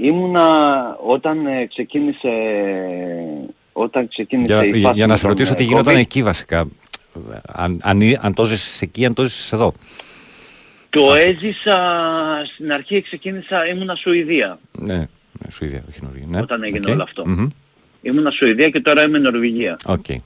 Ήμουνα 0.02 0.98
όταν 1.06 1.46
ε, 1.46 1.66
ξεκίνησε, 1.66 2.30
όταν 3.74 4.08
ξεκίνησε 4.08 4.54
Για, 4.54 4.66
η 4.66 4.70
για, 4.70 4.82
φάση 4.82 4.96
για 4.98 5.06
να 5.06 5.12
με 5.12 5.18
σε 5.18 5.22
τον, 5.22 5.32
ρωτήσω 5.32 5.54
ε, 5.54 5.56
τι 5.56 5.64
γινόταν 5.64 5.96
COVID. 5.96 6.00
εκεί 6.00 6.24
βασικά. 6.24 6.68
Αν, 7.46 7.80
αν, 7.82 8.02
εί- 8.02 8.18
αν 8.22 8.34
το 8.34 8.44
ζεις 8.46 8.82
εκεί, 8.82 9.06
αν 9.06 9.14
το 9.14 9.24
ζεις 9.24 9.52
εδώ. 9.52 9.74
Το 10.90 11.14
έζησα, 11.14 11.78
στην 12.54 12.72
αρχή 12.74 13.02
ξεκίνησα, 13.02 13.68
ήμουνα 13.68 13.96
Σουηδία. 13.96 14.60
Ναι, 14.72 14.96
ναι 14.96 15.08
Σουηδία, 15.52 15.84
όχι 15.90 16.00
Νορβηγία. 16.02 16.28
Ναι. 16.30 16.42
Όταν 16.42 16.64
έγινε 16.64 16.86
Οκ. 16.88 16.94
όλο 16.94 17.04
αυτό. 17.04 17.28
Μμμ. 17.28 17.48
Ήμουνα 18.02 18.32
Σουηδία 18.32 18.70
και 18.70 18.80
τώρα 18.80 19.04
είμαι 19.04 19.18
Νορβηγία. 19.18 19.78
Οκ. 19.86 20.10
Ε, 20.10 20.22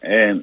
ε, 0.00 0.36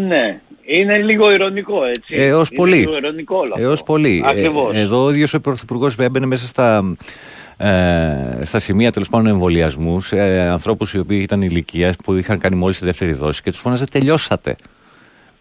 Ναι, 0.09 0.41
είναι 0.73 0.99
λίγο 0.99 1.33
ηρωνικό, 1.33 1.85
έτσι. 1.85 2.15
Έως 2.15 2.49
είναι 2.49 2.57
πολύ. 2.57 2.77
λίγο 2.77 2.97
ηρωνικό 2.97 3.37
όλο 3.37 3.53
αυτό. 3.55 3.67
Έως 3.67 3.83
πολύ. 3.83 4.23
Ακριβώς. 4.27 4.75
Ε, 4.75 4.81
εδώ 4.81 5.05
ο 5.05 5.11
ίδιος 5.11 5.35
ο 5.35 5.41
Πρωθυπουργός 5.41 5.97
έμπαινε 5.99 6.27
μέσα 6.27 6.47
στα, 6.47 6.95
ε, 7.57 8.45
στα 8.45 8.59
σημεία 8.59 8.93
τέλος 8.93 9.09
πάντων 9.09 9.27
εμβολιασμούς 9.27 10.07
σε 10.07 10.17
ε, 10.17 10.49
ανθρώπους 10.49 10.95
οι 10.95 10.99
οποίοι 10.99 11.21
ήταν 11.23 11.43
ηλικίας 11.43 11.97
που 12.05 12.15
είχαν 12.15 12.39
κάνει 12.39 12.57
μόλις 12.57 12.79
τη 12.79 12.85
δεύτερη 12.85 13.13
δόση 13.13 13.43
και 13.43 13.51
τους 13.51 13.61
φώναζε 13.61 13.87
τελειώσατε. 13.87 14.57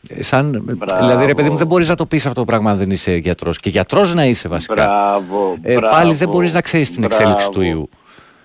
Ε, 0.08 0.24
Σαν, 0.24 0.66
δηλαδή 1.00 1.26
ρε 1.26 1.34
παιδί 1.34 1.50
μου 1.50 1.56
δεν 1.58 1.68
μπορείς 1.68 1.90
να 1.90 1.96
το 1.96 2.06
πεις 2.06 2.26
αυτό 2.26 2.40
το 2.40 2.46
πράγμα 2.46 2.72
αν 2.72 2.78
δεν 2.78 2.90
είσαι 2.90 3.16
γιατρός 3.16 3.60
και 3.60 3.70
γιατρός 3.70 4.14
να 4.14 4.26
είσαι 4.26 4.48
βασικά. 4.48 4.74
Μπράβο, 4.74 5.58
Ε, 5.62 5.76
μπράβο, 5.76 5.96
πάλι 5.96 6.14
δεν 6.14 6.30
μπορείς 6.30 6.54
να 6.54 6.62
ξέρεις 6.62 6.92
την 6.92 7.04
εξέλιξη 7.04 7.50
του 7.50 7.60
μπράβο. 7.60 7.70
ιού. 7.78 7.90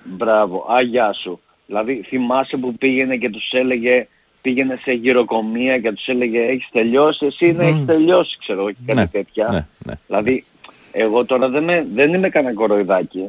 Μπράβο, 0.04 0.66
αγιά 0.68 1.12
σου. 1.12 1.40
Δηλαδή 1.66 2.04
θυμάσαι 2.08 2.56
που 2.56 2.74
πήγαινε 2.74 3.16
και 3.16 3.30
τους 3.30 3.52
έλεγε, 3.52 4.06
πήγαινε 4.42 4.78
σε 4.82 4.92
γυροκομεία 4.92 5.78
και 5.78 5.92
τους 5.92 6.06
έλεγε 6.08 6.40
έχεις 6.40 6.68
τελειώσει, 6.72 7.26
εσύ 7.26 7.46
ναι, 7.46 7.52
Μμμ. 7.64 7.68
έχεις 7.74 7.84
τελειώσει, 7.86 8.36
ξέρω 8.40 8.60
εγώ, 8.60 8.70
και 8.70 8.76
κάτι 8.86 8.98
Ναι, 8.98 9.06
τέτοια. 9.06 9.48
ναι, 9.50 9.66
ναι. 9.84 9.94
Δηλαδή, 10.06 10.44
εγώ 10.92 11.24
τώρα 11.24 11.48
δεν, 11.48 11.64
με, 11.64 11.86
δεν 11.94 12.14
είμαι 12.14 12.28
κανένα 12.28 12.54
κοροϊδάκι. 12.54 13.18
Δεν 13.18 13.26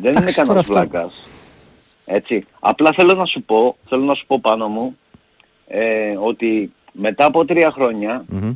είμαι 0.00 0.08
Εντάξει, 0.10 0.34
τώρα 0.34 0.46
κανένας 0.46 0.68
αυτό. 0.68 0.72
βλάκας. 0.72 1.14
Έτσι. 2.06 2.42
Απλά 2.60 2.92
θέλω 2.96 3.14
να 3.14 3.24
σου 3.26 3.42
πω, 3.42 3.76
θέλω 3.88 4.04
να 4.04 4.14
σου 4.14 4.26
πω 4.26 4.38
πάνω 4.40 4.68
μου, 4.68 4.96
ε, 5.68 6.14
ότι 6.20 6.72
μετά 7.00 7.24
από 7.24 7.44
τρία 7.44 7.70
χρόνια 7.70 8.24
Μμμ. 8.28 8.52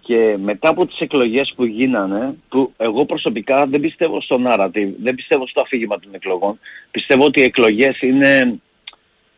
και 0.00 0.36
μετά 0.42 0.68
από 0.68 0.86
τις 0.86 1.00
εκλογές 1.00 1.52
που 1.56 1.64
γίνανε, 1.64 2.34
που 2.48 2.72
εγώ 2.76 3.04
προσωπικά 3.04 3.66
δεν 3.66 3.80
πιστεύω 3.80 4.20
στο 4.20 4.40
narrative, 4.46 4.90
δεν 5.02 5.14
πιστεύω 5.14 5.46
στο 5.46 5.60
αφήγημα 5.60 5.98
των 5.98 6.14
εκλογών, 6.14 6.58
πιστεύω 6.90 7.24
ότι 7.24 7.40
οι 7.40 7.44
εκλογές 7.44 8.00
είναι, 8.00 8.60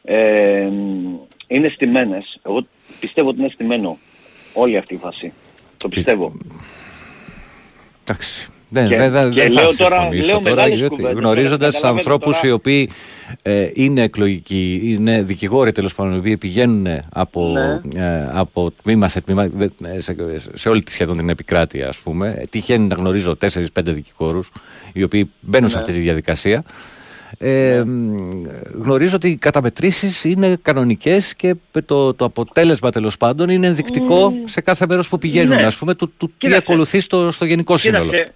ε, 0.04 0.68
είναι 1.46 1.68
στημένες. 1.68 2.40
Εγώ 2.42 2.66
πιστεύω 3.00 3.28
ότι 3.28 3.38
είναι 3.38 3.50
στημένο 3.54 3.98
όλη 4.52 4.76
αυτή 4.76 4.94
η 4.94 4.98
φάση. 4.98 5.32
Το 5.76 5.88
πιστεύω. 5.88 6.32
Εντάξει. 8.02 8.53
Δεν, 8.74 8.88
Και- 8.88 8.96
δεν, 8.96 9.10
δεν, 9.10 9.30
και 9.32 9.40
δεν 9.42 9.52
λέω 9.52 9.70
θα 9.70 9.76
τώρα- 9.76 9.96
συμφωνήσω 9.96 10.26
λέω 10.32 10.40
τώρα, 10.40 10.54
μεγάλες 10.54 10.78
γιατί 10.78 10.94
κουβέντες, 10.94 11.18
γνωρίζοντας 11.18 11.58
τώρα, 11.58 11.66
καταλαβαίνετε 11.72 12.10
ανθρώπους 12.10 12.34
τώρα- 12.36 12.48
οι 12.48 12.50
οποίοι 12.52 12.90
ε, 13.42 13.68
είναι 13.74 14.02
εκλογικοί, 14.02 14.80
είναι 14.84 15.22
δικηγόροι 15.22 15.72
τέλος 15.72 15.94
πάντων, 15.94 16.14
οι 16.14 16.18
οποίοι 16.18 16.36
πηγαίνουν 16.36 16.86
από, 17.12 17.48
Ναι. 17.94 18.02
ε, 18.04 18.28
από 18.32 18.70
τμήμα 18.82 19.08
σε 19.08 19.20
τμήμα, 19.20 19.46
δε- 19.46 19.68
ε, 19.84 20.00
σε, 20.00 20.16
σε 20.54 20.68
όλη 20.68 20.82
τη 20.82 20.90
σχεδόν 20.92 21.16
την 21.16 21.28
επικράτεια 21.28 21.88
ας 21.88 21.98
πούμε. 21.98 22.34
Ε, 22.38 22.44
Τυχαίνει 22.50 22.86
να 22.86 22.94
γνωρίζω 22.94 23.36
4-5 23.36 23.92
δικηγόρους, 23.92 24.50
οι 24.92 25.02
οποίοι 25.02 25.30
μπαίνουν 25.40 25.68
σε 25.68 25.74
Ναι. 25.74 25.80
αυτή 25.80 25.92
τη 25.94 25.98
διαδικασία. 26.00 26.64
Ε, 27.38 27.82
μ, 27.86 28.16
γνωρίζω 28.82 29.16
ότι 29.16 29.28
οι 29.28 29.36
καταμετρήσεις 29.36 30.24
είναι 30.24 30.58
κανονικές 30.62 31.34
και 31.34 31.54
το, 31.86 32.14
το 32.14 32.24
αποτέλεσμα 32.24 32.90
τέλος 32.90 33.16
πάντων 33.16 33.48
είναι 33.48 33.66
ενδεικτικό 33.66 34.30
Μμ. 34.30 34.36
σε 34.44 34.60
κάθε 34.60 34.86
μέρος 34.88 35.08
που 35.08 35.18
πηγαίνουν 35.18 35.56
Ναι. 35.56 35.62
ας 35.62 35.76
πούμε 35.76 35.94
του, 35.94 36.12
του 36.16 36.26
τι 36.26 36.32
Κοίταξε. 36.38 36.58
ακολουθεί 36.66 37.00
στο, 37.00 37.30
στο 37.30 37.44
γενικό 37.44 37.76
σύνολο. 37.76 38.10
Κοίταξε, 38.10 38.32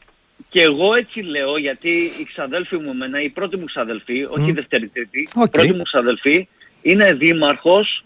και 0.50 0.62
εγώ 0.62 0.94
έτσι 0.94 1.20
λέω 1.20 1.56
γιατί 1.58 1.88
οι 1.88 2.24
ξαδέλφοι 2.32 2.76
μου 2.76 2.90
εμένα, 2.90 3.22
η 3.22 3.28
πρώτη 3.28 3.56
μου 3.56 3.64
ξαδελφή, 3.64 4.24
όχι 4.30 4.48
η 4.50 4.52
δεύτερη 4.52 4.88
τρίτη, 4.88 5.28
Οκ. 5.34 5.46
η 5.46 5.50
πρώτη 5.50 5.72
μου 5.72 5.82
ξαδελφή 5.82 6.48
είναι 6.82 7.12
δήμαρχος 7.12 8.04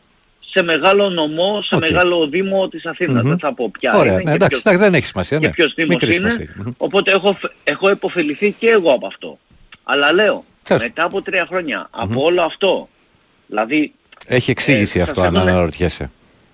σε 0.51 0.63
μεγάλο 0.63 1.09
νομό, 1.11 1.63
σε 1.63 1.75
Οκ. 1.75 1.81
μεγάλο 1.81 2.27
δήμο 2.29 2.69
της 2.69 2.87
αθηνας 2.87 3.23
Μμμ. 3.23 3.29
Δεν 3.29 3.39
θα 3.39 3.55
πω 3.55 3.71
ποια 3.71 3.95
Ωραία, 3.97 4.13
είναι 4.13 4.23
ναι, 4.23 4.23
και 4.31 4.31
εντάξει, 4.35 4.49
ποιος- 4.49 4.61
εντάξει, 4.61 4.83
δεν 4.83 4.95
έχει 4.95 5.07
σημασία. 5.07 5.39
και 5.39 5.47
Ναι. 5.47 5.53
ποιος 5.53 5.75
δήμος 5.75 5.95
Μικρή 5.95 6.09
είναι. 6.17 6.17
σημασία 6.31 6.43
έχει. 6.51 6.61
Μμμ. 6.61 6.71
Οπότε 6.77 7.11
έχω, 7.13 7.33
φε- 7.41 7.53
έχω 7.65 7.91
επωφεληθεί 7.91 8.53
και 8.59 8.69
εγώ 8.69 8.91
από 8.93 9.07
αυτό. 9.07 9.39
Αλλά 9.83 10.13
λέω, 10.13 10.45
Τέλος. 10.63 10.83
μετά 10.83 11.05
από 11.05 11.23
τρία 11.23 11.47
χρόνια, 11.49 11.89
από 11.91 12.23
όλο 12.23 12.43
αυτό, 12.43 12.89
δηλαδή, 13.47 13.93
Έχει 14.27 14.51
εξήγηση 14.51 14.99
Ε, 14.99 15.03
αυτό 15.03 15.15
σας 15.15 15.25
αν 15.27 15.33
λέγαμε- 15.33 15.53
αναρωτιέσαι. 15.53 16.11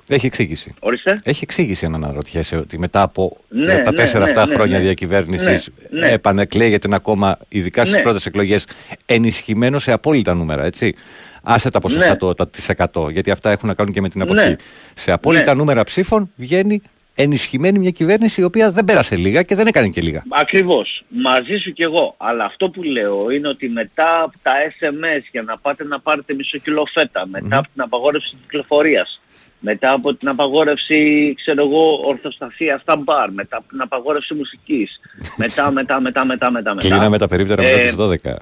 Έχει 0.08 0.26
εξήγηση. 0.26 0.74
ορίστε, 0.80 1.20
Έχει 1.24 1.40
εξήγηση 1.42 1.86
αν 1.86 1.94
αναρωτιέσαι 1.94 2.56
ότι 2.56 2.78
μετά 2.78 3.02
από 3.02 3.36
Ναι, 3.48 3.66
τα 3.82 3.90
ναι, 3.90 3.96
τέσσερα 3.96 4.18
ναι, 4.24 4.30
αυτά 4.30 4.46
ναι, 4.46 4.54
χρόνια 4.54 4.76
ναι. 4.78 4.82
διακυβέρνησης 4.84 5.68
Ναι, 5.90 6.00
ναι. 6.00 6.08
επανεκλέγεται 6.12 6.86
ένα 6.86 6.98
κόμμα, 6.98 7.38
ειδικά 7.48 7.84
στις 7.84 7.96
Ναι. 7.96 8.02
πρώτες 8.02 8.26
εκλογές, 8.26 8.66
ενισχυμένο 9.06 9.78
σε 9.78 9.92
απόλυτα 9.92 10.34
νούμερα, 10.34 10.64
έτσι. 10.64 10.94
Άσε 11.42 11.70
τα 11.70 11.80
ποσοστά 11.80 12.08
Ναι. 12.08 12.16
το, 12.16 12.34
τα 12.34 12.48
της 12.48 12.68
100, 12.68 13.10
γιατί 13.10 13.30
αυτά 13.30 13.50
έχουν 13.50 13.68
να 13.68 13.74
κάνουν 13.74 13.92
και 13.92 14.00
με 14.00 14.08
την 14.08 14.22
αποχή. 14.22 14.48
Ναι. 14.48 14.56
Σε 14.94 15.12
απόλυτα 15.12 15.52
Ναι. 15.52 15.58
νούμερα 15.58 15.84
ψήφων 15.84 16.30
βγαίνει 16.36 16.82
ενισχυμένη 17.14 17.78
μια 17.78 17.90
κυβέρνηση 17.90 18.40
η 18.40 18.44
οποία 18.44 18.70
δεν 18.70 18.84
πέρασε 18.84 19.16
λίγα 19.16 19.42
και 19.42 19.54
δεν 19.54 19.66
έκανε 19.66 19.88
και 19.88 20.00
λίγα. 20.00 20.22
Ακριβώς. 20.28 21.04
Μαζί 21.08 21.56
σου 21.56 21.72
κι 21.72 21.82
εγώ. 21.82 22.14
Αλλά 22.18 22.44
αυτό 22.44 22.70
που 22.70 22.82
λέω 22.82 23.30
είναι 23.30 23.48
ότι 23.48 23.68
μετά 23.68 24.22
από 24.22 24.32
τα 24.42 24.52
SMS 24.80 25.22
για 25.30 25.42
να 25.42 25.58
πάτε 25.58 25.84
να 25.84 26.00
πάρετε 26.00 26.34
μισό 26.34 26.58
κιλό 26.58 26.86
φέτα, 26.94 27.26
μετά 27.26 27.56
από 27.58 27.68
την 27.72 27.82
απαγόρευση 27.82 28.30
της 28.30 28.38
κυκλοφορίας, 28.42 29.20
μετά 29.58 29.92
από 29.92 30.14
την 30.14 30.28
απαγόρευση, 30.28 31.34
ξέρω 31.36 31.62
εγώ, 31.64 32.00
ορθοστασία 32.04 32.78
στα 32.82 32.96
μπαρ, 32.96 33.30
μετά 33.32 33.56
από 33.56 33.68
την 33.68 33.80
απαγόρευση 33.80 34.34
μουσικής, 34.34 35.00
μετά, 35.36 35.70
μετά, 35.70 36.00
μετά, 36.00 36.24
μετά, 36.24 36.50
μετά, 36.50 36.74
μετά. 36.74 36.88
Κλείναμε 36.88 37.18
τα 37.18 37.28
περίπτερα 37.28 37.62
μετά 37.62 37.78
Ε, 37.78 37.82
τις 37.82 37.96
12. 37.96 38.36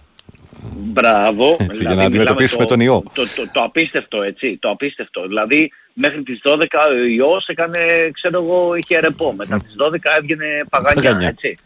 Μπράβο. 0.79 1.57
Έτσι, 1.59 1.65
για 1.65 1.83
να 1.83 1.89
μιλάμε 1.91 2.05
αντιμετωπίσουμε 2.05 2.63
το, 2.63 2.69
τον 2.69 2.81
ιό. 2.81 3.03
Το, 3.15 3.23
το, 3.23 3.51
το 3.53 3.63
απίστευτο, 3.63 4.23
έτσι. 4.23 4.57
Το 4.61 4.71
απίστευτο. 4.71 5.27
Δηλαδή, 5.27 5.73
μέχρι 5.93 6.23
τις 6.23 6.41
12 6.45 6.57
ο 6.91 7.05
ιός 7.17 7.47
έκανε, 7.47 7.79
ξέρω 8.13 8.43
εγώ, 8.43 8.73
είχε 8.77 8.99
ρεπό. 8.99 9.33
Μετά 9.37 9.57
τις 9.57 9.75
12 9.85 9.95
έβγαινε 10.19 10.47
παγανιά, 10.71 11.03
Παγανιά. 11.03 11.29
έτσι. 11.29 11.59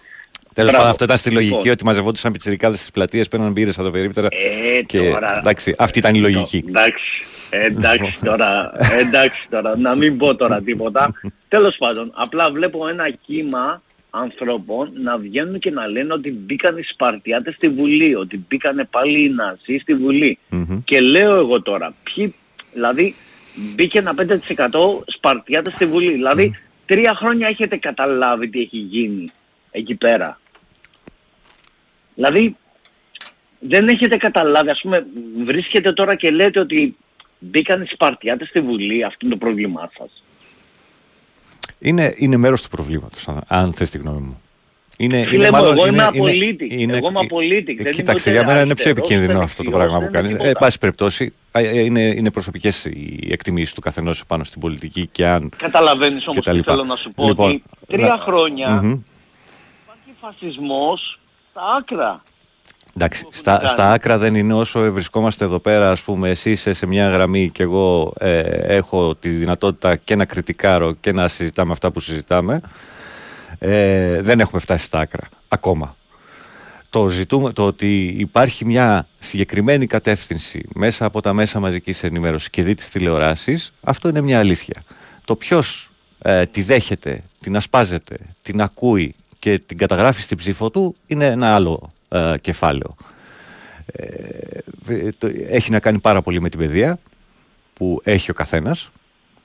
Τέλος 0.55 0.71
Μπράβο. 0.71 0.77
πάντων, 0.77 0.91
αυτό 0.91 1.05
ήταν 1.05 1.17
στη 1.17 1.31
λογική 1.31 1.55
Λοιπόν. 1.57 1.71
ότι 1.73 1.85
μαζευόντουσαν 1.85 2.33
πιτσιρικάδες 2.33 2.79
στις 2.79 2.91
πλατείες, 2.91 3.29
παίρναν 3.29 3.53
μπύρες 3.53 3.75
από 3.79 3.85
τα 3.87 3.91
περίπτερα. 3.91 4.27
Ε, 4.31 4.83
και 4.83 4.99
τώρα. 5.11 5.39
εντάξει, 5.39 5.75
αυτή 5.79 5.99
ήταν 5.99 6.15
η 6.15 6.19
λογική. 6.19 6.65
Εντάξει, 6.69 7.23
εντάξει 7.51 8.19
τώρα, 8.29 8.73
εντάξει 9.01 9.47
τώρα, 9.51 9.77
να 9.77 9.95
μην 9.95 10.17
πω 10.17 10.35
τώρα 10.35 10.61
τίποτα. 10.61 11.13
Τέλος 11.49 11.77
πάντων, 11.77 12.13
απλά 12.15 12.51
βλέπω 12.51 12.89
ένα 12.89 13.11
κύμα 13.11 13.83
ανθρώπων 14.11 14.91
να 14.95 15.19
βγαίνουν 15.19 15.59
και 15.59 15.71
να 15.71 15.87
λένε 15.87 16.13
ότι 16.13 16.31
μπήκαν 16.31 16.77
οι 16.77 16.83
Σπαρτιάτες 16.83 17.55
στη 17.55 17.69
Βουλή, 17.69 18.15
ότι 18.15 18.45
μπήκαν 18.49 18.89
πάλι 18.91 19.25
οι 19.25 19.29
Ναζί 19.29 19.79
στη 19.81 19.95
Βουλή. 19.95 20.39
Μμμ. 20.49 20.83
Και 20.85 21.01
λέω 21.01 21.37
εγώ 21.37 21.63
τώρα, 21.63 21.95
ποιοι, 22.03 22.35
δηλαδή 22.73 23.15
μπήκε 23.75 23.99
ένα 23.99 24.15
5% 24.17 24.25
Σπαρτιάτες 25.07 25.73
στη 25.73 25.87
Βουλή. 25.87 26.13
Δηλαδή 26.13 26.57
τρία 26.87 27.15
χρόνια 27.15 27.49
έχετε 27.49 27.77
καταλάβει 27.77 28.49
τι 28.49 28.61
έχει 28.61 28.79
γίνει 28.79 29.25
εκεί 29.71 29.95
πέρα. 29.95 30.41
Δηλαδή 32.15 32.57
δεν 33.59 33.89
έχετε 33.89 34.17
καταλάβει, 34.17 34.71
ας 34.71 34.81
πούμε, 34.81 35.07
βρίσκετε 35.43 35.93
τώρα 35.93 36.15
και 36.15 36.31
λέτε 36.31 36.61
ότι 36.61 36.97
μπήκαν 37.41 37.83
οι 37.83 37.87
Σπαρτιάτες 37.87 38.49
στη 38.49 38.61
Βουλή, 38.61 39.05
αυτό 39.05 39.19
είναι 39.27 39.35
το 39.35 39.39
πρόβλημά 39.39 39.91
σας. 39.99 40.23
Είναι, 41.79 42.15
είναι 42.17 42.37
μέρος 42.37 42.63
του 42.63 42.69
προβλήματος, 42.69 43.29
αν, 43.29 43.41
αν 43.47 43.73
θες 43.73 43.91
τη 43.91 43.99
γνώμη 43.99 44.21
μου. 44.21 44.41
Είναι, 44.99 45.25
Φίλε 45.25 45.51
μου, 45.51 45.57
εγώ 45.65 45.87
είμαι 45.87 46.03
απολύτη. 46.05 46.89
Εγώ 46.93 47.09
είμαι 47.09 47.21
απολύτη. 47.21 47.73
Δεν 47.75 47.81
είμαι 47.81 47.91
Κοίταξε, 47.91 48.31
ούτε 48.31 48.39
για 48.39 48.47
μένα 48.49 48.61
είναι 48.61 48.75
πιο 48.75 48.85
αριστερός, 48.91 48.99
επικίνδυνο 48.99 49.33
ούτε 49.35 49.45
αυτό 49.45 49.63
το 49.63 49.71
δεξιός, 49.71 49.89
πράγμα 49.91 49.99
που 50.07 50.13
δεν 50.13 50.13
κάνεις. 50.13 50.31
είναι 50.31 50.39
Ε, 50.39 50.43
εν 50.43 50.49
τίποτα. 50.49 50.65
πάση 50.67 50.79
περιπτώσει, 50.79 51.33
ε, 51.53 51.63
ε, 51.69 51.81
είναι, 51.81 52.01
είναι 52.03 52.31
προσωπικές 52.31 52.85
οι 52.85 53.29
εκτιμήσεις 53.31 53.75
του 53.75 53.81
καθενός 53.81 54.27
πάνω 54.27 54.45
στην 54.45 54.61
πολιτική 54.61 55.07
και 55.13 55.27
αν. 55.27 55.51
Καταλαβαίνεις 55.57 56.23
όμως 56.27 56.37
και 56.37 56.43
τα 56.43 56.51
τι 56.51 56.57
λοιπά. 56.57 56.71
θέλω 56.73 56.85
να 56.85 56.97
σου 56.97 57.11
πω, 57.13 57.27
Λοιπόν, 57.27 57.51
ότι 57.51 57.63
τρία 57.87 58.07
να- 58.07 58.19
χρόνια 58.19 58.71
Μμμ. 58.71 58.91
υπάρχει 59.85 60.11
φασισμός 60.21 61.19
στα 61.51 61.63
άκρα. 61.79 62.23
Εντάξει, 62.97 63.27
στα, 63.31 63.67
στα 63.67 63.93
άκρα 63.93 64.19
δεν 64.19 64.35
είναι 64.35 64.55
όσο 64.55 64.93
βρισκόμαστε 64.93 65.45
εδώ 65.45 65.59
πέρα, 65.59 65.91
ας 65.91 66.03
πούμε, 66.03 66.29
εσύ 66.29 66.51
είσαι 66.51 66.73
σε 66.73 66.87
μια 66.87 67.09
γραμμή 67.09 67.51
και 67.51 67.63
εγώ 67.63 68.13
ε, 68.19 68.41
έχω 68.77 69.15
τη 69.15 69.29
δυνατότητα 69.29 69.97
και 69.97 70.15
να 70.15 70.25
κριτικάρω 70.25 70.93
και 70.93 71.13
να 71.13 71.29
συζητάμε 71.29 71.73
αυτά 71.73 71.91
που 71.91 72.01
συζητάμε. 72.01 72.61
Ε, 73.59 74.21
δεν 74.23 74.41
έχουμε 74.41 74.61
φτάσει 74.61 74.85
στα 74.85 74.99
άκρα, 74.99 75.29
ακόμα. 75.49 75.97
Το, 76.91 77.09
ζητούμε, 77.09 77.53
το 77.53 77.67
ότι 77.67 78.05
υπάρχει 78.19 78.65
μια 78.65 79.07
συγκεκριμένη 79.21 79.87
κατεύθυνση 79.87 80.65
μέσα 80.75 81.05
από 81.05 81.21
τα 81.21 81.33
μέσα 81.33 81.61
μαζικής 81.61 82.03
ενημέρωσης 82.03 82.51
και 82.51 82.63
δει 82.63 82.75
τις 82.75 82.89
τηλεοράσεις, 82.89 83.73
αυτό 83.83 84.09
είναι 84.09 84.21
μια 84.21 84.39
αλήθεια. 84.39 84.83
Το 85.25 85.37
ποιος 85.37 85.91
ε, 86.23 86.47
τη 86.47 86.63
δέχεται, 86.63 87.23
την 87.41 87.57
ασπάζεται, 87.57 88.17
την 88.43 88.63
ακούει 88.63 89.15
και 89.39 89.59
την 89.59 89.77
καταγράφει 89.77 90.23
στην 90.23 90.37
ψήφο 90.37 90.71
του 90.71 90.97
είναι 91.07 91.27
ένα 91.27 91.55
άλλο 91.55 91.93
ε, 92.13 92.35
κεφάλαιο. 92.41 92.95
Ε, 93.93 95.09
το- 95.19 95.31
έχει 95.49 95.71
να 95.71 95.81
κάνει 95.81 95.99
πάρα 96.01 96.23
πολύ 96.23 96.41
με 96.41 96.49
την 96.49 96.59
παιδεία 96.59 96.99
που 97.75 98.01
έχει 98.05 98.31
ο 98.31 98.35
καθένας 98.35 98.91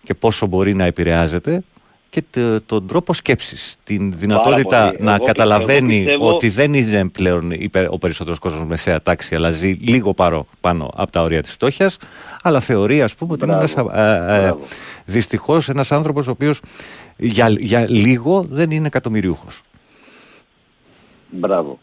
και 0.04 0.14
πόσο 0.14 0.46
μπορεί 0.46 0.74
να 0.74 0.84
επηρεάζεται 0.86 1.64
και 2.10 2.24
το- 2.32 2.62
τον 2.62 2.88
τρόπο 2.88 3.14
σκέψης, 3.14 3.76
την 3.84 4.14
δυνατότητα 4.18 4.86
πολύ. 4.92 5.04
να 5.04 5.14
Εγώ- 5.16 5.26
καταλαβαίνει 5.26 5.96
εγώ 5.98 6.04
πιστεύω- 6.06 6.34
ότι 6.36 6.50
δεν 6.50 6.74
είναι 6.74 7.08
πλέον 7.10 7.52
υπε- 7.52 7.88
ο 7.92 7.98
περισσότερος 7.98 8.40
κόσμος 8.40 8.68
μεσαία 8.68 9.02
τάξη 9.02 9.36
αλλά 9.36 9.50
ζει 9.50 9.68
λίγο 9.72 10.14
παρό, 10.14 10.48
πάνω 10.62 10.90
από 10.96 11.12
τα 11.12 11.22
όρια 11.22 11.42
της 11.42 11.52
φτώχειας 11.52 11.98
αλλά 12.42 12.60
θεωρεί 12.60 13.02
ας 13.02 13.16
πούμε 13.16 13.34
ότι 13.34 13.44
είναι 13.44 13.54
ένας, 13.54 13.74
Μπράβο. 13.74 13.92
ε, 13.96 14.14
ε, 14.16 14.42
Μπράβο. 14.42 14.60
δυστυχώς 15.06 15.70
ένας 15.70 15.92
άνθρωπος 15.92 16.28
ο 16.28 16.32
οποίος 16.32 16.62
για, 17.18 17.50
για 17.50 17.86
λίγο 17.90 18.46
δεν 18.50 18.72
είναι 18.72 18.88
εκατομμυριούχος. 18.88 19.62
Μπράβο. 21.30 21.80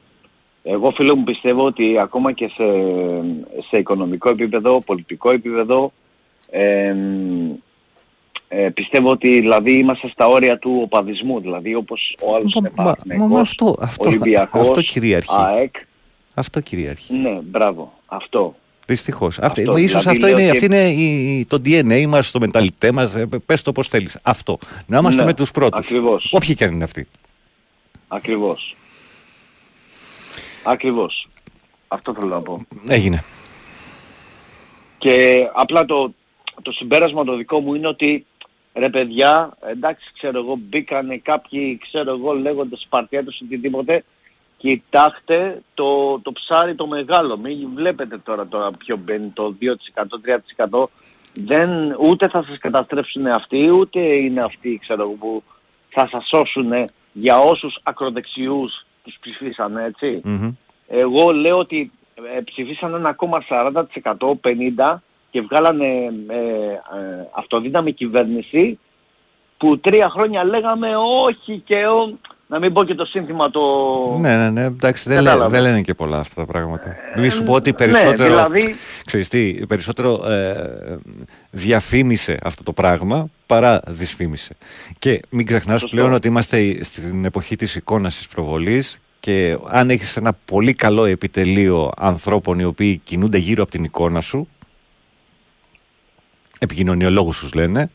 Εγώ 0.63 0.91
φίλε 0.91 1.15
μου 1.15 1.25
πιστεύω 1.25 1.65
ότι 1.65 1.99
ακόμα 1.99 2.33
και 2.33 2.49
σε, 2.55 2.63
σε 3.69 3.77
οικονομικό 3.79 4.29
επίπεδο, 4.31 4.79
πολιτικό 4.87 5.31
επίπεδο, 5.31 5.93
ε, 6.51 6.95
ε, 8.49 8.69
πιστεύω 8.69 9.11
ότι 9.11 9.41
δηλαδή 9.41 9.73
είμαστε 9.73 10.09
στα 10.09 10.27
όρια 10.27 10.59
του 10.59 10.81
οπαδισμού. 10.85 11.41
Δηλαδή 11.41 11.75
όπως 11.75 12.17
ο 12.23 12.35
άλλος 12.35 12.55
είναι 12.55 12.71
Μα- 12.77 12.85
μα- 12.85 12.91
μα 12.91 12.97
Παναθηναϊκός, 13.05 13.41
αυτό- 13.41 13.77
αυτό- 13.81 14.09
Ολυμπιακός, 14.09 14.61
αυτό 14.69 14.83
κυριαρχεί. 14.83 15.29
ΑΕΚ. 15.35 15.75
Αυτό 16.35 16.61
κυριαρχεί. 16.61 17.15
Ναι, 17.15 17.39
μπράβο. 17.43 17.93
Αυτό. 18.07 18.55
Δυστυχώς. 18.87 19.39
Αυτό, 19.39 19.61
ίσως 19.77 20.03
δηλαδή 20.03 20.09
αυτό 20.11 20.27
λέω 20.27 20.39
είναι, 20.39 20.49
ότι- 20.49 20.51
αυτή 20.51 20.65
είναι 20.65 20.89
η- 20.89 21.39
η- 21.39 21.45
το 21.45 21.61
DNA 21.65 22.07
μας, 22.07 22.31
το 22.31 22.41
μενταλιτέ 22.41 22.93
μας. 22.93 23.15
Πες 23.47 23.63
το 23.63 23.73
πώς 23.73 23.87
θέλεις. 23.87 24.19
Αυτό. 24.23 24.59
Να 24.87 24.99
είμαστε 24.99 25.21
Ναι, 25.21 25.27
με 25.27 25.35
τους 25.35 25.51
πρώτους. 25.51 25.87
ακριβώς. 25.87 26.29
Όποιοι 26.33 26.55
και 26.55 26.65
αν 26.65 26.73
είναι 26.73 26.85
αυτοί. 26.85 27.09
Ακριβώς. 28.09 28.77
Ακριβώς. 30.65 31.29
Αυτό 31.89 32.15
θέλω 32.15 32.29
να 32.29 32.43
πω. 32.43 32.67
Έγινε. 32.89 33.25
Και 34.99 35.49
απλά 35.55 35.85
το, 35.85 36.15
το 36.63 36.73
συμπέρασμα 36.73 37.25
το 37.25 37.37
δικό 37.37 37.61
μου 37.61 37.75
είναι 37.75 37.89
ότι 37.89 38.27
ρε 38.75 38.91
παιδιά, 38.91 39.57
εντάξει 39.71 40.11
ξέρω 40.15 40.39
εγώ 40.39 40.57
μπήκανε 40.57 41.17
κάποιοι 41.17 41.79
ξέρω 41.83 42.13
εγώ 42.13 42.33
λέγονται 42.33 42.77
Σπαρτιάτες 42.77 43.39
ή 43.41 43.45
οτιδήποτε 43.45 44.05
κοιτάξτε 44.57 45.63
το, 45.75 46.21
το 46.21 46.33
ψάρι 46.33 46.75
το 46.75 46.87
μεγάλο, 46.87 47.37
μην 47.37 47.69
βλέπετε 47.75 48.19
τώρα, 48.19 48.47
τώρα 48.47 48.71
ποιο 48.71 48.97
μπαίνει 48.97 49.29
το 49.29 49.55
2%, 49.95 50.05
3% 50.81 50.85
δεν, 51.35 51.97
ούτε 52.01 52.29
θα 52.29 52.45
σας 52.49 52.59
καταστρέψουν 52.59 53.27
αυτοί, 53.27 53.71
ούτε 53.71 54.01
είναι 54.01 54.43
αυτοί 54.43 54.79
ξέρω 54.83 55.03
εγώ 55.03 55.15
που 55.15 55.43
θα 55.89 56.09
σας 56.11 56.29
σώσουν 56.29 56.73
για 57.13 57.39
όσους 57.39 57.79
ακροδεξιούς 57.83 58.87
τους 59.03 59.17
ψηφίσανε 59.21 59.85
έτσι. 59.85 60.21
Μμμ. 60.25 60.55
Εγώ 60.87 61.33
λέω 61.33 61.59
ότι 61.59 61.93
ε, 62.37 62.41
ψηφίσαν 62.41 62.95
ένα 62.95 63.09
ακόμα 63.09 63.45
40% 63.49 63.83
50% 64.43 64.97
και 65.31 65.41
βγάλανε 65.41 65.87
ε, 66.27 66.37
ε, 66.37 67.29
αυτοδύναμη 67.35 67.93
κυβέρνηση 67.93 68.79
που 69.57 69.79
τρία 69.79 70.09
χρόνια 70.09 70.45
λέγαμε 70.45 70.97
όχι 71.27 71.63
και 71.65 71.87
ο, 71.87 72.19
να 72.53 72.59
μην 72.59 72.73
πω 72.73 72.85
και 72.85 72.95
το 72.95 73.05
σύνθημα 73.05 73.51
το... 73.51 73.61
Ναι, 74.21 74.37
ναι, 74.37 74.51
ναι. 74.51 74.65
Εντάξει, 74.65 75.09
δεν, 75.09 75.17
λέ- 75.17 75.25
Κατάλαβα. 75.25 75.51
δεν 75.51 75.63
λένε 75.63 75.81
και 75.81 75.95
πολλά 75.95 76.19
αυτά 76.19 76.35
τα 76.35 76.47
πράγματα. 76.47 76.97
Μην 77.17 77.31
σου 77.31 77.43
πω 77.43 77.53
ότι 77.53 77.73
περισσότερο. 77.73 78.17
ναι, 78.17 78.25
δηλαδή- 78.29 78.75
Ξέρεις 79.05 79.29
τι, 79.29 79.67
περισσότερο 79.67 80.31
ε, 80.31 80.99
διαφήμισε 81.51 82.39
αυτό 82.43 82.63
το 82.63 82.73
πράγμα 82.73 83.29
παρά 83.47 83.81
δυσφήμισε. 83.87 84.55
Και 84.99 85.21
μην 85.31 85.47
ξεχνάς 85.47 85.81
Σωστό. 85.81 85.97
πλέον 85.97 86.13
ότι 86.13 86.29
είμαστε 86.29 86.79
στην 86.85 87.25
εποχή 87.25 87.57
της 87.57 87.77
εικόνας 87.77 88.17
της 88.17 88.29
προβολής 88.29 88.99
και 89.21 89.59
αν 89.69 89.91
έχεις 89.91 90.17
ένα 90.17 90.33
πολύ 90.45 90.73
καλό 90.75 91.05
επιτελείο 91.05 91.91
ανθρώπων 91.97 92.59
οι 92.59 92.65
οποίοι 92.65 93.01
κινούνται 93.05 93.39
γύρω 93.39 93.63
από 93.63 93.71
την 93.73 93.85
εικόνα 93.85 94.21
σου 94.21 94.49
επικοινωνιολόγους 96.59 97.39
τους 97.41 97.53
λένε 97.55 97.91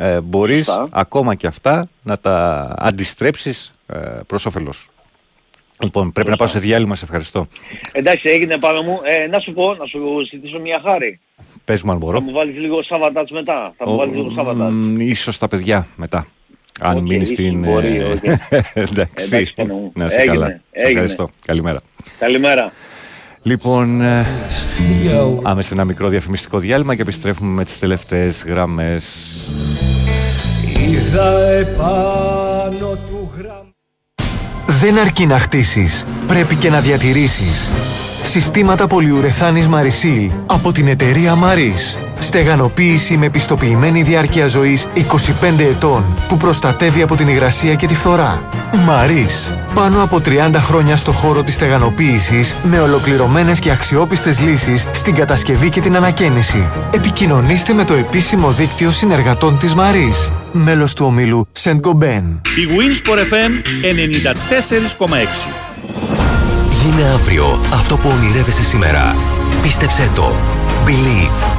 ε, 0.00 0.20
μπορείς 0.20 0.64
Σωστά. 0.66 0.88
ακόμα 0.90 1.34
και 1.34 1.46
αυτά 1.46 1.88
να 2.02 2.18
τα 2.18 2.68
αντιστρέψεις 2.78 3.72
ε, 3.86 3.98
προς 4.26 4.46
όφελός 4.46 4.76
σου. 4.76 4.90
Λοιπόν, 5.82 6.12
πρέπει 6.12 6.30
να 6.30 6.36
πάω 6.36 6.46
σε 6.46 6.58
διάλειμμα, 6.58 6.94
σε 6.94 7.04
ευχαριστώ. 7.04 7.46
Εντάξει 7.92 8.28
έγινε 8.28 8.58
Πάνο 8.58 8.82
μου, 8.82 9.00
ε, 9.04 9.26
να 9.26 9.38
σου 9.40 9.52
πω, 9.52 9.74
να 9.74 9.86
σου 9.86 10.00
ζητήσω 10.30 10.60
μια 10.60 10.80
χάρη. 10.84 11.20
Πες 11.64 11.82
μου 11.82 11.90
αν 11.92 11.98
μπορώ. 11.98 12.18
Θα 12.18 12.24
μου 12.24 12.32
βάλεις 12.32 12.56
λίγο 12.56 12.82
Savatage 12.82 13.30
μετά, 13.30 13.72
θα 13.76 13.88
μου 13.88 13.96
βάλεις 13.96 14.14
λίγο 14.16 14.30
σάββατατς. 14.30 14.72
Μ, 14.74 15.00
Ίσως 15.00 15.38
τα 15.38 15.48
παιδιά 15.48 15.86
μετά. 15.96 16.26
Αν 16.80 16.96
Οκ, 16.96 17.02
μείνεις 17.02 17.30
ίσως 17.30 17.44
στην. 17.44 17.58
μπορεί, 17.58 17.96
ε, 17.98 18.04
οκ. 18.04 18.22
Εντάξει. 18.74 19.24
Εντάξει, 19.26 19.54
Πάνο 19.54 19.74
μου. 19.74 19.92
Να 19.94 20.08
σε 20.08 20.16
Έγινε, 20.16 20.34
καλά. 20.34 20.46
Σε 20.50 20.60
έγινε. 20.72 20.90
ευχαριστώ. 20.90 21.28
Καλημέρα. 21.46 21.80
Καλημέρα. 22.18 22.72
Λοιπόν, 23.42 24.00
ε, 24.00 24.26
άμεσα 25.42 25.68
ένα 25.72 25.84
μικρό 25.84 26.08
διαφημιστικό 26.08 26.58
διάλειμμα 26.58 26.94
και 26.94 27.02
επιστρέφουμε 27.02 27.50
με 27.50 27.64
τις 27.64 27.78
τελευταίες 27.78 28.44
γραμμές. 28.46 29.04
Είδα 30.88 31.38
επάνω 31.40 32.98
του 33.10 33.30
γραμμού 33.36 33.72
Δεν 34.66 34.98
αρκεί 34.98 35.26
να 35.26 35.38
χτίσεις, 35.38 36.04
πρέπει 36.26 36.54
και 36.54 36.70
να 36.70 36.80
διατηρήσεις. 36.80 37.72
Συστήματα 38.28 38.86
πολυουρεθάνης 38.86 39.68
Marisil 39.70 40.30
από 40.46 40.72
την 40.72 40.88
εταιρεία 40.88 41.34
Maris. 41.34 41.98
Στεγανοποίηση 42.18 43.16
με 43.16 43.30
πιστοποιημένη 43.30 44.02
διάρκεια 44.02 44.46
ζωής 44.46 44.86
25 44.94 45.00
ετών 45.58 46.04
που 46.28 46.36
προστατεύει 46.36 47.02
από 47.02 47.16
την 47.16 47.28
υγρασία 47.28 47.74
και 47.74 47.86
τη 47.86 47.94
φθορά. 47.94 48.42
Maris. 48.72 49.52
Πάνω 49.74 50.02
από 50.02 50.20
30 50.24 50.54
χρόνια 50.54 50.96
στο 50.96 51.12
χώρο 51.12 51.42
της 51.42 51.54
στεγανοποίησης 51.54 52.56
με 52.62 52.80
ολοκληρωμένες 52.80 53.58
και 53.58 53.70
αξιόπιστες 53.70 54.40
λύσεις 54.40 54.86
στην 54.92 55.14
κατασκευή 55.14 55.70
και 55.70 55.80
την 55.80 55.96
ανακαίνιση. 55.96 56.68
Επικοινωνήστε 56.94 57.72
με 57.72 57.84
το 57.84 57.94
επίσημο 57.94 58.50
δίκτυο 58.50 58.90
συνεργατών 58.90 59.58
της 59.58 59.74
Maris. 59.76 60.32
Μέλος 60.52 60.94
του 60.94 61.04
ομίλου 61.06 61.48
Saint 61.62 61.80
Gobain. 61.80 62.40
Η 62.56 62.66
Winsport 62.76 63.18
FM 63.18 63.52
94,6. 65.48 65.67
Γίνε 66.82 67.02
αύριο 67.02 67.60
αυτό 67.72 67.96
που 67.96 68.08
ονειρεύεσαι 68.08 68.62
σήμερα. 68.62 69.16
Πίστεψέ 69.62 70.10
το. 70.14 70.32
Believe. 70.86 71.58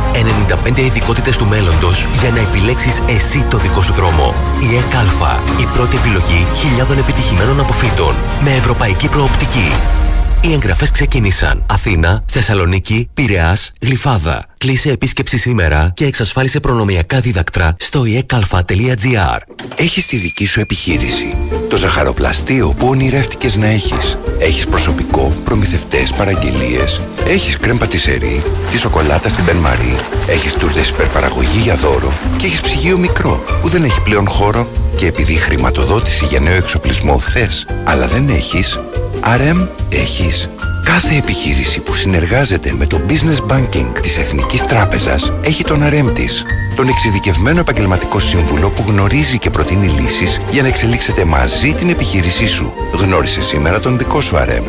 95 0.74 0.78
ειδικότητες 0.78 1.38
του 1.38 1.46
μέλλοντος 1.46 2.06
για 2.20 2.30
να 2.30 2.40
επιλέξεις 2.40 3.02
εσύ 3.08 3.44
το 3.44 3.58
δικό 3.58 3.82
σου 3.82 3.94
δρόμο. 3.94 4.34
Η 4.60 4.76
ΕΚΑΛΦΑ. 4.78 5.44
Η 5.60 5.66
πρώτη 5.74 5.96
επιλογή 5.96 6.48
χιλιάδων 6.54 6.98
επιτυχημένων 6.98 7.60
αποφύτων. 7.60 8.16
Με 8.44 8.50
ευρωπαϊκή 8.50 9.10
προοπτική. 9.10 9.99
Οι 10.42 10.54
εγγραφές 10.54 10.92
ξεκίνησαν. 10.92 11.66
Αθήνα, 11.70 12.24
Θεσσαλονίκη, 12.28 13.10
Πειραιάς, 13.14 13.72
Γλυφάδα. 13.82 14.46
Κλείσε 14.58 14.90
επίσκεψη 14.92 15.38
σήμερα 15.38 15.92
και 15.94 16.06
εξασφάλισε 16.06 16.60
προνομιακά 16.60 17.20
δίδακτρα 17.20 17.76
στο 17.80 18.04
ekalfa.gr. 18.06 19.40
Έχεις 19.76 20.06
τη 20.06 20.18
δική 20.18 20.46
σου 20.46 20.60
επιχείρηση. 20.60 21.36
Το 21.70 21.78
ζαχαροπλαστείο 21.78 22.74
που 22.78 22.88
ονειρεύτηκες 22.88 23.56
να 23.56 23.68
έχεις. 23.68 24.18
Έχεις 24.40 24.68
προσωπικό, 24.68 25.34
προμηθευτές, 25.44 26.14
παραγγελίες. 26.14 27.02
Έχεις 27.26 27.58
κρέμ 27.58 27.78
πατησερί, 27.78 28.42
τη 28.72 28.78
σοκολάτα 28.78 29.30
στην 29.30 29.44
Μπεν 29.44 29.58
Μαρί. 29.58 29.96
Έχεις 30.28 30.54
τούρτες 30.54 30.90
υπερπαραγωγή 30.90 31.60
για 31.60 31.76
δώρο. 31.76 32.14
Και 32.38 32.46
έχεις 32.46 32.62
ψυγείο 32.62 32.98
μικρό 32.98 33.44
που 33.62 33.70
δεν 33.70 33.84
έχει 33.84 34.02
πλέον 34.02 34.28
χώρο. 34.28 34.68
Και 34.96 35.06
επειδή 35.06 35.34
χρηματοδότηση 35.34 36.26
για 36.26 36.40
νέο 36.40 36.56
εξοπλισμό 36.56 37.20
θες, 37.20 37.68
αλλά 37.84 38.08
δεν 38.08 38.30
έχεις, 38.30 38.80
RM 39.24 39.68
έχεις. 39.90 40.50
Κάθε 40.84 41.16
επιχείρηση 41.16 41.80
που 41.80 41.94
συνεργάζεται 41.94 42.74
με 42.78 42.86
το 42.86 43.02
Business 43.10 43.54
Banking 43.54 44.00
της 44.02 44.18
Εθνικής 44.18 44.66
Τράπεζας 44.66 45.34
έχει 45.42 45.64
τον 45.64 45.84
RM 45.84 46.14
της. 46.14 46.44
Τον 46.76 46.88
εξειδικευμένο 46.88 47.60
επαγγελματικό 47.60 48.20
σύμβουλο 48.20 48.70
που 48.70 48.84
γνωρίζει 48.88 49.38
και 49.40 49.50
προτείνει 49.50 49.88
λύσεις 49.88 50.42
για 50.52 50.62
να 50.62 50.68
εξελίξετε 50.68 51.26
μαζί 51.26 51.74
την 51.74 51.90
επιχείρησή 51.90 52.48
σου. 52.48 52.74
Γνώρισε 52.94 53.42
σήμερα 53.42 53.80
τον 53.80 53.98
δικό 53.98 54.22
σου 54.22 54.36
RM. 54.36 54.64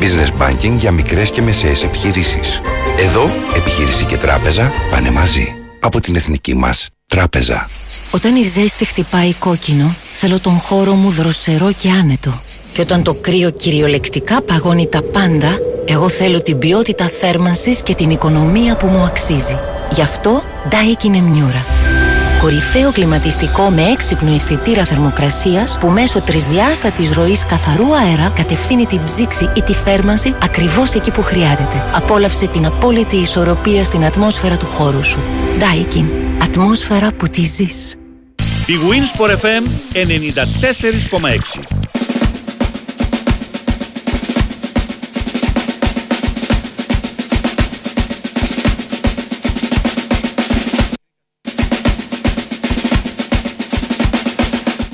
Business 0.00 0.42
Banking 0.42 0.76
για 0.78 0.90
μικρές 0.90 1.30
και 1.30 1.42
μεσαίες 1.42 1.82
επιχειρήσεις. 1.82 2.60
Εδώ, 2.98 3.30
επιχείρηση 3.56 4.04
και 4.04 4.16
τράπεζα 4.16 4.72
πάνε 4.90 5.10
μαζί. 5.10 5.54
Από 5.80 6.00
την 6.00 6.16
Εθνική 6.16 6.54
μας 6.54 6.93
Τράπεζα. 7.06 7.68
Όταν 8.10 8.36
η 8.36 8.42
ζέστη 8.42 8.84
χτυπάει 8.84 9.32
κόκκινο, 9.34 9.94
θέλω 10.18 10.40
τον 10.40 10.58
χώρο 10.58 10.94
μου 10.94 11.10
δροσερό 11.10 11.72
και 11.72 11.90
άνετο. 11.90 12.40
Και 12.72 12.80
όταν 12.80 13.02
το 13.02 13.14
κρύο 13.14 13.50
κυριολεκτικά 13.50 14.42
παγώνει 14.42 14.86
τα 14.86 15.02
πάντα, 15.02 15.58
Εγώ 15.86 16.08
θέλω 16.08 16.42
την 16.42 16.58
ποιότητα 16.58 17.08
θέρμανσης 17.20 17.82
και 17.82 17.94
την 17.94 18.10
οικονομία 18.10 18.76
που 18.76 18.86
μου 18.86 19.02
αξίζει. 19.04 19.58
Γι' 19.94 20.02
αυτό 20.02 20.42
Daikin 20.70 21.14
Emmiura. 21.14 21.62
Κορυφαίο 22.40 22.92
κλιματιστικό 22.92 23.62
με 23.62 23.82
έξυπνο 23.82 24.34
αισθητήρα 24.34 24.84
θερμοκρασίας 24.84 25.78
που 25.80 25.88
μέσω 25.88 26.20
τρισδιάστατης 26.20 27.12
ροής 27.12 27.46
καθαρού 27.46 27.94
αέρα 27.96 28.32
κατευθύνει 28.34 28.86
την 28.86 29.04
ψήξη 29.04 29.50
ή 29.56 29.62
τη 29.62 29.72
θέρμανση 29.72 30.34
ακριβώς 30.42 30.94
εκεί 30.94 31.10
που 31.10 31.22
χρειάζεται. 31.22 31.82
Απόλαυσε 31.94 32.46
την 32.46 32.66
απόλυτη 32.66 33.16
ισορροπία 33.16 33.84
στην 33.84 34.04
ατμόσφαιρα 34.04 34.56
του 34.56 34.66
χώρου 34.66 35.04
σου. 35.04 35.18
Daikin. 35.58 36.04
Ατμόσφαιρα 36.56 37.12
που 37.16 37.28
τη 37.28 37.40
ζεις. 37.40 37.96
Η 38.66 38.74
Winsport 38.90 39.30
FM 39.30 39.62
94,6 39.92 41.62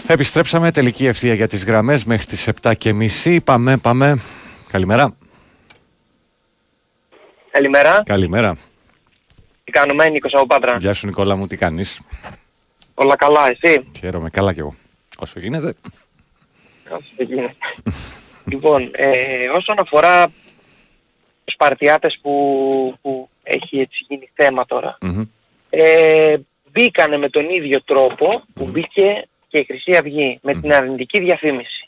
Επιστρέψαμε 0.06 0.70
τελική 0.70 1.06
ευθεία 1.06 1.34
για 1.34 1.48
τις 1.48 1.64
γραμμές 1.64 2.04
μέχρι 2.04 2.26
τις 2.26 2.48
7 2.62 2.72
και 2.78 2.92
μισή. 2.92 3.40
Πάμε, 3.40 3.76
πάμε. 3.76 4.18
Καλημέρα. 4.70 5.16
Καλημέρα. 7.50 8.02
Καλημέρα. 8.04 8.56
Τι 9.70 9.78
κάνουμε, 9.78 10.08
Νίκος 10.08 10.34
από 10.34 10.46
Πάτρα. 10.46 10.76
Γεια 10.76 10.92
σου 10.92 11.06
Νικόλα 11.06 11.36
μου, 11.36 11.46
τι 11.46 11.56
κάνεις; 11.56 12.00
Όλα 12.94 13.16
καλά, 13.16 13.48
εσύ; 13.50 13.80
Χαίρομαι, 13.98 14.30
καλά 14.30 14.52
κι 14.52 14.60
εγώ. 14.60 14.74
Όσο 15.18 15.40
γίνεται. 15.40 15.74
Όσο 16.90 17.02
γίνεται. 17.16 17.54
λοιπόν, 18.50 18.90
ε, 18.92 19.48
όσον 19.48 19.78
αφορά 19.78 20.26
τους 21.44 21.54
Σπαρτιάτες 21.54 22.18
που, 22.22 22.94
που 23.02 23.28
έχει 23.42 23.80
έτσι 23.80 24.04
γίνει 24.08 24.30
θέμα 24.34 24.66
τώρα, 24.66 24.98
ε, 25.70 26.36
μπήκανε 26.72 27.16
με 27.16 27.28
τον 27.28 27.50
ίδιο 27.50 27.82
τρόπο 27.82 28.42
που 28.54 28.64
μπήκε 28.64 29.28
και 29.48 29.58
η 29.58 29.64
Χρυσή 29.64 29.96
Αυγή, 29.96 30.38
με 30.42 30.54
την 30.54 30.72
αρνητική 30.72 31.20
διαφήμιση. 31.20 31.84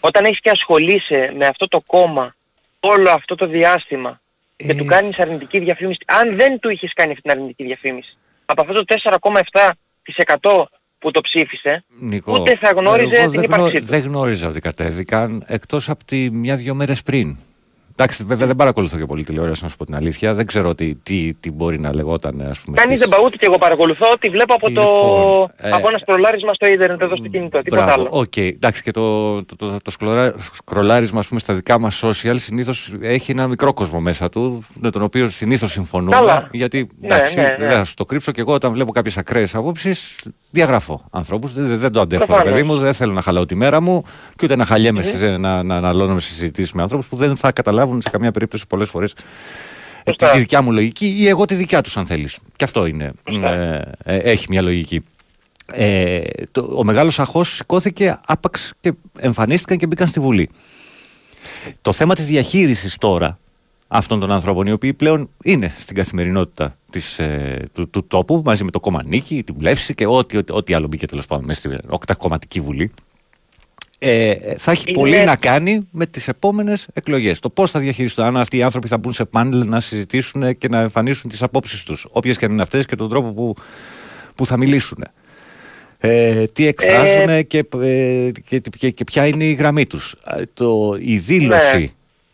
Όταν 0.00 0.24
έχεις 0.24 0.40
και 0.40 0.50
ασχολείσαι 0.50 1.32
με 1.36 1.46
αυτό 1.46 1.68
το 1.68 1.80
κόμμα 1.86 2.34
όλο 2.80 3.10
αυτό 3.10 3.34
το 3.34 3.46
διάστημα 3.46 4.20
και 4.66 4.74
του 4.74 4.84
κάνεις 4.84 5.18
αρνητική 5.18 5.58
διαφήμιση, 5.58 5.98
αν 6.06 6.36
δεν 6.36 6.58
του 6.58 6.68
είχες 6.70 6.92
κάνει 6.94 7.10
αυτή 7.10 7.22
την 7.22 7.30
αρνητική 7.30 7.64
διαφήμιση, 7.64 8.16
από 8.44 8.60
αυτό 8.62 8.72
το 8.84 8.84
4,7% 10.40 10.64
που 10.98 11.10
το 11.10 11.20
ψήφισε, 11.20 11.84
Νικό, 12.00 12.32
ούτε 12.32 12.56
θα 12.56 12.70
γνώριζε 12.72 13.14
εγώ 13.16 13.30
την 13.30 13.40
δεν, 13.40 13.42
ύπαρξή 13.42 13.70
γνω- 13.70 13.80
του. 13.80 13.86
δεν 13.90 14.00
γνώριζα 14.00 14.48
ότι 14.48 14.60
κατέβηκαν 14.60 15.42
εκτός 15.46 15.88
από 15.90 16.04
τη 16.04 16.30
μια-δυο 16.30 16.74
μέρες 16.74 17.02
πριν. 17.02 17.36
Εντάξει, 18.00 18.24
βέβαια 18.24 18.46
δεν 18.46 18.56
παρακολουθώ 18.56 18.98
και 18.98 19.06
πολύ 19.06 19.24
τηλεόραση, 19.24 19.62
να 19.62 19.68
σου 19.68 19.76
πω 19.76 19.84
την 19.84 19.94
αλήθεια. 19.96 20.34
Δεν 20.34 20.46
ξέρω 20.46 20.74
τι, 20.74 20.94
τι, 20.94 21.34
τι 21.40 21.50
μπορεί 21.50 21.80
να 21.80 21.94
λεγόταν, 21.94 22.40
ας 22.50 22.60
πούμε. 22.60 22.76
Κανείς 22.76 22.96
στις- 22.96 23.08
δεν 23.10 23.18
πα 23.18 23.24
ούτε 23.26 23.36
και 23.36 23.46
εγώ 23.46 23.58
παρακολουθώ, 23.58 24.06
τη 24.20 24.28
βλέπω 24.28 24.54
από, 24.54 24.70
το... 24.70 24.82
ε, 25.56 25.70
από 25.70 25.88
ένα 25.88 25.98
σκρολάρισμα 25.98 26.52
στο 26.54 26.66
ίντερνετ 26.66 27.00
εδώ 27.02 27.16
στο 27.16 27.28
κινητό, 27.28 27.62
τίποτα 27.62 27.82
Μπράβο, 27.84 28.00
άλλο. 28.00 28.08
οκ. 28.12 28.36
Εντάξει, 28.36 28.82
και 28.82 28.90
το, 28.90 29.34
το, 29.44 29.56
το, 29.56 29.76
το 29.84 29.90
σκρολα- 29.90 30.34
σκρολάρισμα 30.52 31.18
ας 31.18 31.26
πούμε, 31.28 31.40
στα 31.40 31.54
δικά 31.54 31.78
μας 31.78 32.02
social 32.04 32.34
συνήθως 32.36 32.92
έχει 33.00 33.30
ένα 33.30 33.46
μικρό 33.48 33.72
κόσμο 33.72 34.00
μέσα 34.00 34.28
του, 34.28 34.62
με 34.74 34.90
τον 34.90 35.02
οποίο 35.02 35.28
συνήθως 35.28 35.70
συμφωνούμε. 35.72 36.16
Καλά. 36.16 36.48
Γιατί 36.52 36.88
Ναι, 37.00 37.06
εντάξει, 37.14 37.36
ναι, 37.36 37.42
ναι. 37.58 37.66
δεν 37.66 37.76
θα 37.76 37.84
σου 37.84 37.94
το 37.94 38.04
κρύψω 38.04 38.32
και 38.32 38.40
εγώ 38.40 38.52
όταν 38.52 38.72
βλέπω 38.72 38.92
κάποιες 38.92 39.18
ακραίες 39.18 39.54
απόψεις 39.54 40.14
διαγράφω 40.50 41.00
ανθρώπους. 41.10 41.52
Δεν, 41.52 41.78
δεν 41.78 41.92
το 41.92 42.00
αντέχω, 42.00 42.20
ρε 42.22 42.26
Προφανώς. 42.26 42.52
παιδί 42.54 42.66
μου, 42.66 42.76
δεν 42.76 42.92
θέλω 42.92 43.12
να 43.12 43.20
χαλάω 43.22 43.46
τη 43.46 43.54
μέρα 43.54 43.80
μου 43.80 44.02
και 44.36 44.44
ούτε 44.44 44.56
να 44.56 44.64
χαλιέμαι, 44.64 45.02
σε- 45.02 45.36
να, 45.36 45.62
να, 45.62 45.80
να 45.80 45.88
αναλώνομαι 45.88 46.20
σε 46.20 46.32
συζητήσεις 46.32 46.72
με 46.72 46.82
ανθρώπους 46.82 47.06
που 47.06 47.16
δεν 47.16 47.36
θα 47.36 47.52
καταλάβουν 47.90 48.02
σε 48.02 48.10
καμία 48.10 48.30
περίπτωση 48.30 48.66
πολλές 48.66 48.88
φορές 48.88 49.14
ε, 50.04 50.12
τη 50.12 50.38
δικιά 50.38 50.62
μου 50.62 50.72
λογική 50.72 51.06
ή 51.06 51.28
εγώ 51.28 51.44
τη 51.44 51.54
δικιά 51.54 51.80
τους 51.80 51.96
αν 51.96 52.06
θέλεις. 52.06 52.38
Και 52.56 52.64
αυτό 52.64 52.86
είναι. 52.86 53.12
Ε, 53.42 53.80
ε, 54.04 54.16
έχει 54.16 54.46
μια 54.48 54.62
λογική. 54.62 55.04
Ε, 55.72 56.20
το, 56.52 56.72
ο 56.74 56.84
μεγάλος 56.84 57.20
αχός 57.20 57.54
σηκώθηκε 57.54 58.20
άπαξ 58.26 58.72
και 58.80 58.92
εμφανίστηκαν 59.18 59.78
και 59.78 59.86
μπήκαν 59.86 60.06
στη 60.06 60.20
Βουλή. 60.20 60.48
Το 61.82 61.92
θέμα 61.92 62.14
της 62.14 62.26
διαχείρισης 62.26 62.96
τώρα 62.96 63.38
αυτών 63.88 64.20
των 64.20 64.30
ανθρώπων 64.30 64.66
οι 64.66 64.72
οποίοι 64.72 64.92
πλέον 64.92 65.30
είναι 65.44 65.74
στην 65.78 65.96
καθημερινότητα 65.96 66.76
της, 66.90 67.18
ε, 67.18 67.68
του, 67.72 67.90
του 67.90 68.06
τόπου 68.06 68.42
μαζί 68.44 68.64
με 68.64 68.70
το 68.70 68.80
κόμμα 68.80 69.02
Νίκη, 69.04 69.42
την 69.42 69.56
Πλεύση 69.56 69.94
και 69.94 70.06
ό,τι, 70.06 70.36
ό,τι, 70.36 70.52
ό,τι 70.52 70.74
άλλο 70.74 70.86
μπήκε 70.86 71.06
τέλος 71.06 71.26
πάντων 71.26 71.44
μέσα 71.44 71.60
στην 71.60 71.78
οκτακομματική 71.88 72.60
Βουλή 72.60 72.92
ε, 74.02 74.34
θα 74.56 74.70
έχει 74.70 74.84
Είναι- 74.86 74.98
πολύ 74.98 75.24
να 75.24 75.36
κάνει 75.36 75.88
με 75.90 76.06
τις 76.06 76.28
επόμενες 76.28 76.88
εκλογές. 76.92 77.38
Το 77.38 77.50
πώς 77.50 77.70
θα 77.70 77.80
διαχειριστούν, 77.80 78.24
αν 78.24 78.36
αυτοί 78.36 78.56
οι 78.56 78.62
άνθρωποι 78.62 78.88
θα 78.88 78.98
μπουν 78.98 79.12
σε 79.12 79.24
πάνελ 79.24 79.68
να 79.68 79.80
συζητήσουν 79.80 80.58
και 80.58 80.68
να 80.68 80.80
εμφανίσουν 80.80 81.30
τις 81.30 81.42
απόψεις 81.42 81.82
τους, 81.82 82.06
όποιες 82.10 82.36
και 82.38 82.44
αν 82.44 82.52
είναι 82.52 82.62
αυτές 82.62 82.86
και 82.86 82.96
τον 82.96 83.08
τρόπο 83.08 83.32
που, 83.32 83.54
που 84.34 84.46
θα 84.46 84.56
μιλήσουν. 84.56 85.04
Ε, 85.98 86.46
τι 86.46 86.66
εκφράζουν 86.66 87.46
και, 87.46 87.58
ε, 87.80 88.30
και, 88.44 88.60
και, 88.78 88.90
και 88.90 89.04
ποια 89.04 89.26
είναι 89.26 89.44
η 89.44 89.52
γραμμή 89.52 89.86
τους. 89.86 90.14
Ε, 90.26 90.42
Το, 90.54 90.96
η 91.00 91.16
δήλωση 91.18 91.78
Ναι. 91.78 91.86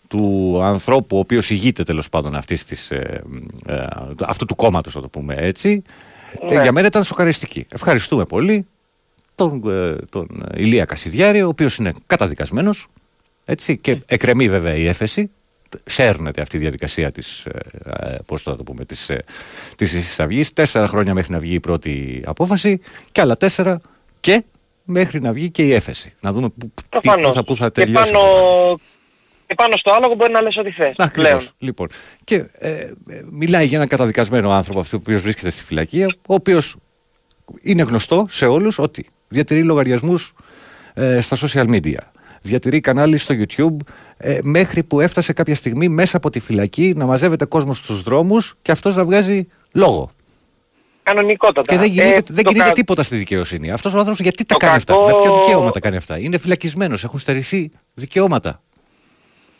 του 0.08 0.58
ανθρώπου 0.62 1.16
ο 1.16 1.18
οποίος 1.18 1.50
ηγείται 1.50 1.82
τέλος 1.82 2.08
πάντων 2.08 2.34
αυτής 2.36 2.64
της, 2.64 2.90
ε, 2.90 3.22
ε, 3.66 3.84
αυτού 4.26 4.44
του 4.44 4.54
κόμματος, 4.54 4.94
να 4.94 5.00
το 5.00 5.08
πούμε 5.08 5.34
έτσι, 5.38 5.82
ε, 6.50 6.54
Ναι. 6.54 6.62
για 6.62 6.72
μένα 6.72 6.86
ήταν 6.86 7.04
σοκαριστική. 7.04 7.66
Ευχαριστούμε 7.68 8.24
πολύ 8.24 8.66
τον, 9.36 9.62
ε, 9.68 9.96
τον 10.10 10.48
ε, 10.50 10.62
Ηλία 10.62 10.84
Κασιδιάρη, 10.84 11.42
ο 11.42 11.48
οποίος 11.48 11.76
είναι 11.76 11.92
καταδικασμένος, 12.06 12.86
έτσι, 13.44 13.76
και 13.76 13.98
εκρεμεί 14.06 14.48
βέβαια 14.48 14.74
η 14.74 14.86
έφεση, 14.86 15.30
σέρνεται 15.84 16.40
αυτή 16.40 16.56
η 16.56 16.58
διαδικασία 16.60 17.12
της, 17.12 17.44
ε, 17.46 17.58
ε, 17.84 18.16
πώς 18.26 18.42
θα 18.42 18.56
το 18.56 18.62
πούμε, 18.62 18.84
της, 18.84 19.10
ε, 19.10 19.24
της 19.76 19.90
Χρυσής 19.90 20.20
Αυγής. 20.20 20.52
Τέσσερα 20.52 20.86
χρόνια 20.86 21.14
μέχρι 21.14 21.32
να 21.32 21.38
βγει 21.38 21.54
η 21.54 21.60
πρώτη 21.60 22.22
απόφαση 22.24 22.80
και 23.12 23.20
άλλα 23.20 23.36
τέσσερα 23.36 23.80
και 24.20 24.44
μέχρι 24.84 25.20
να 25.20 25.32
βγει 25.32 25.50
και 25.50 25.62
η 25.62 25.72
έφεση. 25.72 26.14
Να 26.20 26.32
δούμε 26.32 26.48
πού, 26.48 26.58
τι, 26.58 26.68
πού 26.74 26.82
Προφανώς. 26.88 27.34
θα, 27.34 27.44
πού 27.44 27.56
θα 27.56 27.70
και, 27.70 27.84
τελειώσει. 27.84 28.12
πάνω, 28.12 28.24
και 29.46 29.54
πάνω 29.54 29.76
στο 29.76 29.92
άλογο 29.92 30.14
μπορεί 30.14 30.32
να 30.32 30.40
λες 30.40 30.56
ό,τι 30.56 30.70
θες. 30.70 30.94
πλέον. 30.96 31.08
Ακριβώς. 31.08 31.52
Λοιπόν, 31.58 31.88
και 32.24 32.34
ε, 32.52 32.70
ε, 32.70 32.90
μιλάει 33.30 33.66
για 33.66 33.76
έναν 33.76 33.88
καταδικασμένο 33.88 34.50
άνθρωπο 34.50 34.80
αυτός 34.80 34.98
ο 34.98 35.02
οποίος 35.02 35.22
βρίσκεται 35.22 35.50
στη 35.50 35.62
φυλακή, 35.62 36.04
ο 36.04 36.34
οποίος 36.34 36.76
είναι 37.60 37.82
γνωστό 37.82 38.24
σε 38.28 38.46
όλους 38.46 38.78
ότι 38.78 39.06
διατηρεί 39.36 39.62
λογαριασμούς 39.62 40.32
ε, 40.94 41.20
στα 41.20 41.36
social 41.40 41.68
media. 41.70 41.98
Διατηρεί 42.42 42.80
κανάλι 42.80 43.16
στο 43.18 43.34
YouTube 43.38 43.76
ε, 44.16 44.38
μέχρι 44.42 44.82
που 44.82 45.00
έφτασε 45.00 45.32
κάποια 45.32 45.54
στιγμή 45.54 45.88
μέσα 45.88 46.16
από 46.16 46.30
τη 46.30 46.40
φυλακή 46.40 46.92
να 46.96 47.04
μαζεύεται 47.06 47.44
κόσμος 47.44 47.78
στους 47.78 48.02
δρόμους 48.02 48.54
και 48.62 48.72
αυτός 48.72 48.96
να 48.96 49.04
βγάζει 49.04 49.48
λόγο. 49.72 50.10
Κανονικότατα. 51.02 51.72
Και 51.72 51.78
δεν 51.78 51.90
γίνεται, 51.90 52.16
Ε, 52.16 52.20
δεν 52.30 52.44
το 52.44 52.50
γίνεται 52.50 52.68
κα- 52.68 52.74
τίποτα 52.74 53.02
στη 53.02 53.16
δικαιοσύνη. 53.16 53.70
Αυτός 53.70 53.94
ο 53.94 53.96
άνθρωπος 53.98 54.20
γιατί 54.20 54.44
τα 54.44 54.54
το 54.54 54.66
κάνει 54.66 54.76
αυτά, 54.76 54.92
κακό- 54.94 55.06
με 55.06 55.22
ποιο 55.22 55.34
δικαίωμα 55.42 55.70
τα 55.70 55.80
κάνει 55.80 55.96
αυτά; 55.96 56.18
Είναι 56.18 56.38
φυλακισμένος, 56.38 57.04
έχουν 57.04 57.18
στερηθεί 57.18 57.70
δικαιώματα. 57.94 58.62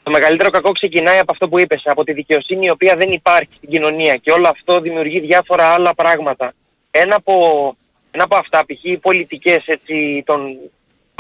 Το 0.03 0.11
μεγαλύτερο 0.11 0.51
κακό 0.51 0.73
ξεκινάει 0.73 1.19
από 1.19 1.33
αυτό 1.33 1.49
που 1.49 1.59
είπες, 1.59 1.83
από 1.85 2.05
τη 2.05 2.13
δικαιοσύνη 2.13 2.67
η 2.67 2.71
οποία 2.71 2.97
δεν 2.97 3.11
υπάρχει 3.11 3.49
στην 3.57 3.69
κοινωνία 3.69 4.17
και 4.17 4.31
όλο 4.33 4.49
αυτό 4.49 4.81
δημιουργεί 4.81 5.21
διάφορα 5.21 5.65
άλλα 5.65 5.95
πράγματα. 5.95 6.53
Ένα 6.91 7.15
από, 7.17 7.33
ένα 8.17 8.25
από 8.25 8.37
αυτά, 8.37 8.65
π.χ. 8.67 8.85
οι 8.85 8.97
πολιτικές 8.97 9.63
έτσι, 9.67 10.23
των 10.27 10.57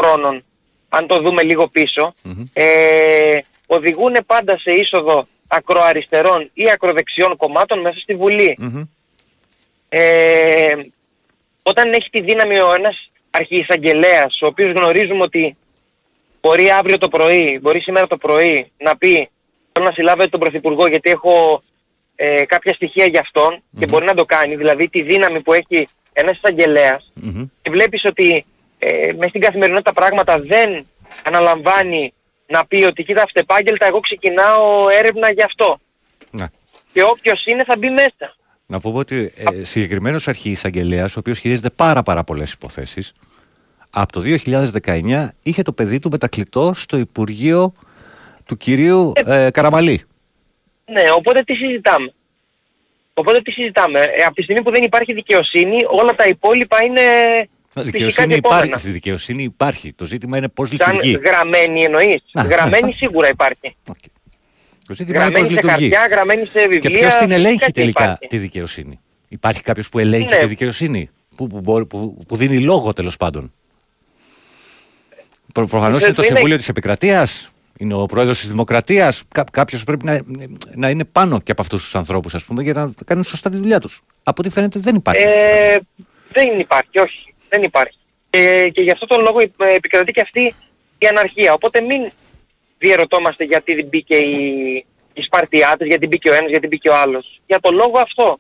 χρόνων, 0.00 0.44
αν 0.88 1.06
το 1.06 1.20
δούμε 1.20 1.42
λίγο 1.42 1.68
πίσω, 1.68 2.14
ε, 2.52 3.38
οδηγούν 3.66 4.16
πάντα 4.26 4.58
σε 4.58 4.70
είσοδο 4.70 5.26
ακροαριστερών 5.48 6.50
ή 6.54 6.70
ακροδεξιών 6.70 7.36
κομμάτων 7.36 7.80
μέσα 7.80 7.98
στη 7.98 8.14
Βουλή. 8.14 8.58
Ε, 9.88 10.74
όταν 11.62 11.92
έχει 11.92 12.10
τη 12.10 12.20
δύναμη 12.20 12.58
ο 12.58 12.74
ένας 12.74 13.10
αρχιεισαγγελέας, 13.30 14.38
ο 14.42 14.46
οποίος 14.46 14.72
γνωρίζουμε 14.72 15.22
ότι 15.22 15.56
μπορεί 16.40 16.70
αύριο 16.70 16.98
το 16.98 17.08
πρωί, 17.08 17.58
μπορεί 17.62 17.80
σήμερα 17.80 18.06
το 18.06 18.16
πρωί 18.16 18.72
να 18.78 18.96
πει 18.96 19.30
θέλω 19.72 19.84
να 19.84 19.92
συλλάβετε 19.92 20.28
τον 20.28 20.40
Πρωθυπουργό 20.40 20.86
γιατί 20.86 21.10
έχω 21.10 21.62
ε, 22.16 22.44
κάποια 22.44 22.72
στοιχεία 22.72 23.06
για 23.06 23.20
αυτον 23.20 23.62
και 23.78 23.86
μπορεί 23.86 24.04
να 24.04 24.14
το 24.14 24.24
κάνει, 24.24 24.56
δηλαδή 24.56 24.88
τη 24.88 25.02
δύναμη 25.02 25.40
που 25.40 25.52
έχει 25.52 25.88
ένας 26.18 26.36
εισαγγελέας 26.36 27.12
και 27.62 27.70
βλέπεις 27.70 28.04
ότι 28.04 28.44
ε, 28.78 29.12
μες 29.18 29.28
στην 29.28 29.40
καθημερινότητα 29.40 29.92
πράγματα 29.92 30.40
δεν 30.40 30.86
αναλαμβάνει 31.24 32.12
να 32.46 32.66
πει 32.66 32.84
ότι 32.84 33.04
κοίτα 33.04 33.22
αυτεπάγγελτα 33.22 33.86
εγώ 33.86 34.00
ξεκινάω 34.00 34.88
έρευνα 34.98 35.30
γι' 35.30 35.42
αυτό. 35.42 35.78
Ναι. 36.30 36.46
Και 36.92 37.02
όποιος 37.02 37.46
είναι 37.46 37.64
θα 37.64 37.76
μπει 37.78 37.90
μέσα. 37.90 38.34
Να 38.66 38.80
πω 38.80 38.92
ότι 38.94 39.32
ε, 39.36 39.64
συγκεκριμένος 39.64 40.28
αρχιεισαγγελέας, 40.28 41.16
ο 41.16 41.18
οποίος 41.18 41.38
χειρίζεται 41.38 41.70
πάρα, 41.70 42.02
πάρα 42.02 42.24
πολλές 42.24 42.52
υποθέσεις, 42.52 43.12
από 43.90 44.12
το 44.12 44.22
2019 44.84 45.28
είχε 45.42 45.62
το 45.62 45.72
παιδί 45.72 45.98
του 45.98 46.10
μετακλητό 46.10 46.72
στο 46.74 46.96
Υπουργείο 46.96 47.72
του 48.44 48.56
κυρίου 48.56 49.12
ε, 49.14 49.48
Καραμαλή. 49.50 50.02
Ναι, 50.84 51.02
οπότε 51.16 51.42
τι 51.42 51.54
συζητάμε. 51.54 52.12
Οπότε 53.18 53.40
τι 53.40 53.50
συζητάμε. 53.50 53.98
Ε, 54.00 54.22
από 54.22 54.34
τη 54.34 54.42
στιγμή 54.42 54.62
που 54.62 54.70
δεν 54.70 54.82
υπάρχει 54.82 55.12
δικαιοσύνη, 55.12 55.76
όλα 55.88 56.14
τα 56.14 56.24
υπόλοιπα 56.26 56.82
είναι 56.82 57.00
φυσικά 57.68 57.82
Δικαιοσύνη 57.82 58.26
και 58.28 58.34
επόμενα. 58.34 58.64
υπάρχει, 58.64 58.82
στη 58.82 58.90
δικαιοσύνη 58.92 59.42
υπάρχει. 59.42 59.92
Το 59.92 60.04
ζήτημα 60.04 60.36
είναι 60.36 60.48
πώς 60.48 60.68
Σαν 60.68 60.78
λειτουργεί. 60.92 61.20
γραμμένη 61.24 61.82
εννοείς. 61.84 62.22
Να, 62.32 62.42
γραμμένη 62.42 62.86
ναι. 62.86 62.92
σίγουρα 62.96 63.28
υπάρχει. 63.28 63.76
Το 64.86 64.94
ζήτημα 64.94 65.24
είναι 65.24 65.30
πώς 65.32 65.40
Γραμμένη 65.40 65.60
σε 65.60 65.66
λειτουργεί. 65.68 65.90
χαρτιά, 65.94 66.16
γραμμένη 66.16 66.46
σε 66.46 66.60
βιβλία. 66.60 66.78
Και 66.78 66.90
ποιος 66.90 67.14
την 67.16 67.30
ελέγχει 67.30 67.58
κάτι 67.58 67.72
τελικά 67.72 68.02
υπάρχει. 68.02 68.26
τη 68.26 68.38
δικαιοσύνη; 68.38 69.00
Υπάρχει 69.28 69.62
κάποιος 69.62 69.88
που 69.88 69.98
ελέγχει 69.98 70.28
Ναι. 70.34 70.38
τη 70.40 70.46
δικαιοσύνη; 70.46 71.10
Που, 71.36 71.46
που, 71.46 71.60
μπορεί- 71.60 71.86
που, 71.86 72.16
που 72.28 72.36
δίνει 72.36 72.58
λόγο 72.60 72.92
τέλος 72.92 73.16
πάντων; 73.16 73.52
Προ, 75.54 75.66
προφανώς 75.66 76.02
είναι 76.02 76.12
το 76.12 76.22
Είναι- 76.22 76.32
Συμβούλιο 76.34 76.56
της 76.56 76.68
Επικρατείας; 76.68 77.50
Είναι 77.78 77.94
ο 77.94 78.06
Πρόεδρος 78.06 78.38
της 78.38 78.48
Δημοκρατίας. 78.48 79.24
Κά, 79.28 79.44
κάποιος 79.52 79.84
πρέπει 79.84 80.04
να, 80.04 80.20
να 80.74 80.90
είναι 80.90 81.04
πάνω 81.04 81.40
και 81.40 81.50
από 81.50 81.62
αυτούς 81.62 81.82
τους 81.82 81.94
ανθρώπους 81.94 82.34
ας 82.34 82.44
πούμε 82.44 82.62
για 82.62 82.72
να 82.72 82.90
κάνουν 83.04 83.24
σωστά 83.24 83.50
τη 83.50 83.56
δουλειά 83.56 83.80
τους. 83.80 84.02
Από 84.22 84.42
ό,τι 84.42 84.50
φαίνεται 84.50 84.78
δεν 84.78 84.94
υπάρχει. 84.94 85.22
Ε, 85.22 85.78
δεν 86.32 86.58
υπάρχει, 86.58 86.98
όχι. 86.98 87.34
Δεν 87.48 87.62
υπάρχει. 87.62 87.98
Και, 88.30 88.70
και 88.74 88.80
γι' 88.80 88.90
αυτό 88.90 89.06
τον 89.06 89.20
λόγο 89.20 89.40
ε, 89.40 89.74
επικρατεί 89.74 90.12
και 90.12 90.20
αυτή 90.20 90.54
η 90.98 91.06
αναρχία. 91.06 91.52
Οπότε 91.52 91.80
μην 91.80 92.10
διαρωτόμαστε 92.78 93.44
γιατί 93.44 93.82
μπήκε 93.90 94.16
οι, 94.16 94.86
οι 95.12 95.22
Σπαρτιάτες, 95.22 95.86
γιατί 95.86 96.06
μπήκε 96.06 96.30
ο 96.30 96.34
ένας, 96.34 96.50
γιατί 96.50 96.66
μπήκε 96.66 96.88
ο 96.88 96.96
άλλος. 96.96 97.40
Για 97.46 97.60
τον 97.60 97.74
λόγο 97.74 97.98
αυτό. 97.98 98.38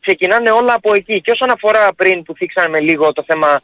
Ξεκινάνε 0.00 0.50
όλα 0.50 0.74
από 0.74 0.94
εκεί. 0.94 1.20
Και 1.20 1.30
όσον 1.30 1.50
αφορά 1.50 1.94
πριν 1.94 2.22
που 2.22 2.34
θίξαμε 2.34 2.80
λίγο 2.80 3.12
το 3.12 3.22
θέμα 3.26 3.60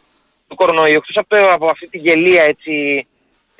του 0.49 0.55
κορονοϊού, 0.55 0.97
εκτός 0.97 1.17
από, 1.17 1.37
από 1.53 1.67
αυτή 1.67 1.89
τη 1.89 1.99
γελία 1.99 2.43
έτσι, 2.43 3.07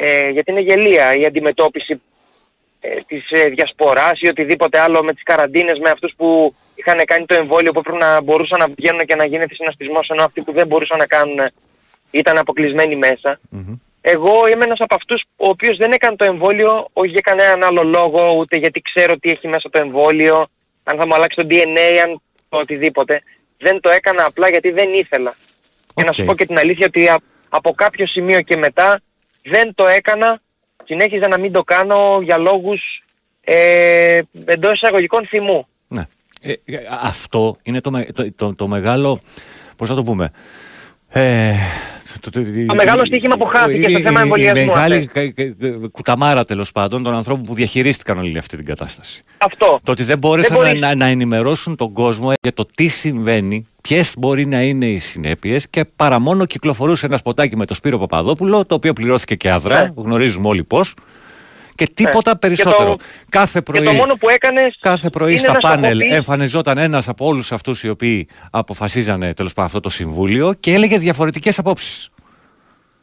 ε, 0.01 0.29
γιατί 0.29 0.51
είναι 0.51 0.61
γελία 0.61 1.15
η 1.15 1.25
αντιμετώπιση 1.25 2.01
ε, 2.81 2.89
της 3.07 3.31
ε, 3.31 3.49
διασποράς 3.49 4.21
ή 4.21 4.29
οτιδήποτε 4.29 4.79
άλλο 4.79 5.03
με 5.03 5.13
τις 5.15 5.23
καραντίνες, 5.23 5.79
με 5.79 5.91
αυτούς 5.91 6.13
που 6.17 6.55
είχαν 6.75 7.05
κάνει 7.05 7.27
το 7.27 7.35
εμβόλιο 7.35 7.73
που 7.73 7.79
έπρεπε 7.79 7.99
να 7.99 8.21
μπορούσαν 8.23 8.59
να 8.59 8.67
βγαίνουν 8.77 9.05
και 9.07 9.15
να 9.15 9.25
γίνεται 9.25 9.55
συναστισμός 9.55 10.09
ενώ 10.09 10.25
αυτοί 10.25 10.43
που 10.43 10.53
δεν 10.53 10.67
μπορούσαν 10.67 10.99
να 10.99 11.07
κάνουν 11.07 11.39
ήταν 12.11 12.39
αποκλεισμένοι 12.39 12.97
μέσα. 12.97 13.41
Εγώ 14.01 14.49
είμαι 14.49 14.65
ένας 14.65 14.81
από 14.81 14.95
αυτούς 14.95 15.25
ο 15.37 15.49
οποίος 15.49 15.77
δεν 15.77 15.93
έκανε 15.93 16.17
το 16.17 16.25
εμβόλιο 16.25 16.89
όχι 16.93 17.11
για 17.11 17.21
κανέναν 17.21 17.63
άλλο 17.63 17.83
λόγο, 17.83 18.33
ούτε 18.33 18.57
γιατί 18.57 18.81
ξέρω 18.81 19.17
τι 19.19 19.31
έχει 19.31 19.49
μέσα 19.49 19.71
το 19.71 19.79
εμβόλιο, 19.79 20.47
αν 20.85 20.97
θα 20.97 21.07
μου 21.07 21.15
αλλάξει 21.15 21.37
το 21.37 21.47
DNA, 21.51 21.99
αν 22.05 22.21
το 22.49 22.59
οτιδήποτε. 22.59 23.21
Δεν 23.59 23.81
το 23.81 23.91
έκανα 23.91 24.25
απλά 24.25 24.49
γιατί 24.49 24.71
δεν 24.71 24.95
ήθελα. 24.95 25.35
Και 25.95 26.05
να 26.05 26.13
σου 26.13 26.23
Οκ. 26.23 26.29
πω 26.29 26.35
και 26.35 26.47
την 26.47 26.59
αλήθεια 26.59 26.87
ότι 26.87 27.09
α- 27.09 27.21
από 27.49 27.73
κάποιο 27.73 28.07
σημείο 28.07 28.41
και 28.41 28.57
μετά 28.57 29.01
δεν 29.49 29.75
το 29.75 29.87
έκανα, 29.87 30.41
συνέχιζα 30.85 31.29
να 31.29 31.39
μην 31.39 31.53
το 31.53 31.63
κάνω 31.63 32.21
για 32.23 32.39
λόγους 32.39 33.03
ε, 33.41 34.21
εντός 34.45 34.73
εισαγωγικών 34.73 35.27
θυμού. 35.27 35.67
Ναι. 35.89 36.03
Ε, 36.43 36.53
ε, 36.65 36.79
αυτό 37.03 37.57
είναι 37.63 37.81
το, 37.81 37.91
με- 37.91 38.05
το, 38.05 38.33
το, 38.33 38.55
το 38.55 38.69
μεγάλο, 38.69 39.21
πώς 39.77 39.89
να 39.89 39.95
το 39.95 40.03
πούμε, 40.03 40.31
ε, 41.09 41.53
το, 42.21 42.31
το, 42.31 42.41
Το 42.67 42.75
μεγάλο 42.75 43.05
στοίχημα 43.05 43.37
που 43.37 43.45
χάθηκε 43.47 43.89
στο 43.89 44.01
θέμα 44.01 44.21
εμβολιασμού. 44.21 44.63
Η 44.63 44.67
μεγάλη 44.67 44.95
αυτό. 44.95 45.07
κα- 45.13 45.31
κα- 45.33 45.55
κα- 45.61 45.89
κουταμάρα 45.93 46.45
τέλος 46.45 46.73
πάντων 46.73 47.03
των 47.03 47.15
ανθρώπων 47.15 47.45
που 47.45 47.55
διαχειρίστηκαν 47.55 48.19
όλη 48.19 48.39
αυτή 48.39 48.57
την 48.57 48.65
κατάσταση. 48.65 49.23
Αυτό. 49.39 49.81
Το 49.85 49.93
ότι 49.93 50.03
δεν 50.03 50.19
μπόρεσαν 50.19 50.57
Δεν 50.57 50.65
μπορείς- 50.67 50.81
να, 50.81 50.89
να, 50.89 50.95
να 50.95 51.07
ενημερώσουν 51.07 51.77
τον 51.77 51.93
κόσμο 51.93 52.33
για 52.41 52.53
το 52.53 52.67
τι 52.75 52.89
συμβαίνει, 52.89 53.67
ποιες 53.83 54.15
μπορεί 54.19 54.47
να 54.47 54.63
είναι 54.63 54.87
οι 54.87 54.99
συνέπειες 54.99 55.69
και 55.71 55.85
παρά 55.97 56.19
μόνο 56.19 56.45
κυκλοφορούσε 56.45 57.07
ένα 57.07 57.17
σποτάκι 57.17 57.57
με 57.57 57.65
τον 57.65 57.77
Σπύρο 57.77 57.99
Παπαδόπουλο, 57.99 58.65
το 58.67 58.75
οποίο 58.75 58.93
πληρώθηκε 58.93 59.35
και 59.35 59.51
αδρά, 59.51 59.83
Ναι. 59.83 59.91
γνωρίζουμε 59.97 60.49
όλοι 60.49 60.65
πώς. 60.65 60.95
Και 61.79 61.91
τίποτα 61.95 62.31
Ναι. 62.31 62.39
περισσότερο. 62.39 62.97
Και 62.97 63.03
το- 63.05 63.27
κάθε 63.29 63.63
πρωί, 63.63 63.79
Και 63.79 63.85
το 63.85 63.93
μόνο 63.93 64.15
που 64.15 64.29
έκανες 64.29 64.77
κάθε 64.81 65.11
πρωί 65.11 65.31
είναι 65.31 65.39
στα 65.39 65.49
να 65.53 65.55
σου 65.55 65.61
πάνελ 65.61 65.97
αποπείς- 65.99 66.17
εμφανιζόταν 66.17 66.79
ένας 66.79 67.09
από 67.09 67.27
όλους 67.27 67.53
αυτούς 67.53 67.83
οι 67.83 67.89
οποίοι 67.89 68.29
αποφασίζανε 68.51 69.35
τέλος 69.35 69.53
πάντων 69.53 69.67
αυτό 69.67 69.81
το 69.81 69.89
συμβούλιο 69.89 70.53
και 70.61 70.73
έλεγε 70.75 70.99
διαφορετικές 70.99 71.59
απόψεις. 71.59 72.09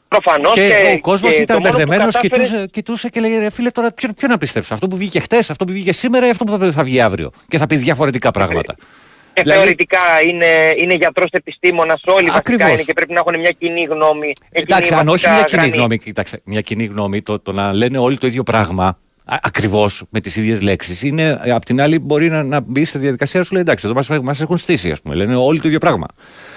Προφανώς 0.07 0.53
Και, 0.53 0.67
και, 0.67 0.93
ο 0.95 0.99
κόσμος 0.99 1.35
και 1.35 1.41
ήταν 1.41 1.55
το 1.61 1.61
μόνο 1.61 1.71
που 1.77 1.77
μπερδεμένος, 1.85 2.13
κατάφερες- 2.15 2.47
κοιτούσε, 2.47 2.67
κοιτούσε 2.71 3.09
και 3.09 3.19
λέγε: 3.19 3.37
«Ρε 3.39 3.49
Φίλε, 3.49 3.69
τώρα 3.69 3.91
ποιο, 3.91 4.09
ποιο 4.17 4.27
να 4.27 4.37
πιστέψω, 4.37 4.73
αυτό 4.73 4.87
που 4.87 4.97
βγήκε 4.97 5.19
χτε, 5.19 5.37
αυτό 5.37 5.65
που 5.65 5.71
βγήκε 5.73 5.93
σήμερα 5.93 6.27
ή 6.27 6.29
αυτό 6.29 6.43
που 6.43 6.71
θα 6.71 6.83
βγει 6.83 7.01
αύριο. 7.01 7.31
Και 7.47 7.57
θα 7.57 7.65
πει 7.67 7.75
διαφορετικά 7.75 8.31
πράγματα. 8.31 8.75
Και 9.35 9.41
Δηλαδή- 9.41 9.59
θεωρητικά 9.61 9.99
είναι, 10.29 10.45
είναι 10.81 10.93
γιατρός 10.93 11.29
επιστήμονας 11.31 12.01
όλοι 12.05 12.15
βασικά 12.25 12.37
Ακριβώς. 12.37 12.69
είναι 12.71 12.81
και 12.81 12.93
πρέπει 12.93 13.13
να 13.13 13.19
έχουν 13.19 13.39
μια 13.39 13.51
κοινή 13.51 13.83
γνώμη. 13.83 14.25
μια 14.25 14.33
Εντάξει, 14.51 14.83
κοινή 14.87 14.99
αν 14.99 15.07
όχι 15.07 15.25
βασικά 15.25 15.31
μια 15.33 15.43
κοινή 15.43 15.61
γραμμή. 15.61 15.77
γνώμη, 15.77 15.97
κοίταξε, 15.97 16.41
μια 16.45 16.61
κοινή 16.61 16.85
γνώμη, 16.85 17.21
το, 17.21 17.39
το 17.39 17.51
να 17.51 17.73
λένε 17.73 17.97
όλοι 17.97 18.17
το 18.17 18.27
ίδιο 18.27 18.43
πράγμα, 18.43 18.97
ακριβώς 19.41 20.03
με 20.09 20.19
τις 20.19 20.35
ίδιες 20.35 20.61
λέξεις, 20.61 21.03
είναι 21.03 21.39
απ' 21.53 21.65
την 21.65 21.81
άλλη 21.81 21.99
μπορεί 21.99 22.29
να, 22.29 22.43
να 22.43 22.59
μπει 22.59 22.85
στη 22.85 22.97
διαδικασία 22.97 23.43
σου 23.43 23.53
λέει 23.53 23.61
εντάξει, 23.61 23.85
εδώ 23.85 23.95
μας 23.95 24.07
μας 24.21 24.41
έχουν 24.41 24.57
στήσει, 24.57 24.91
ας 24.91 25.01
πούμε. 25.01 25.15
Λένε 25.15 25.35
όλοι 25.35 25.59
το 25.59 25.67
ίδιο 25.67 25.79
πράγμα. 25.79 26.07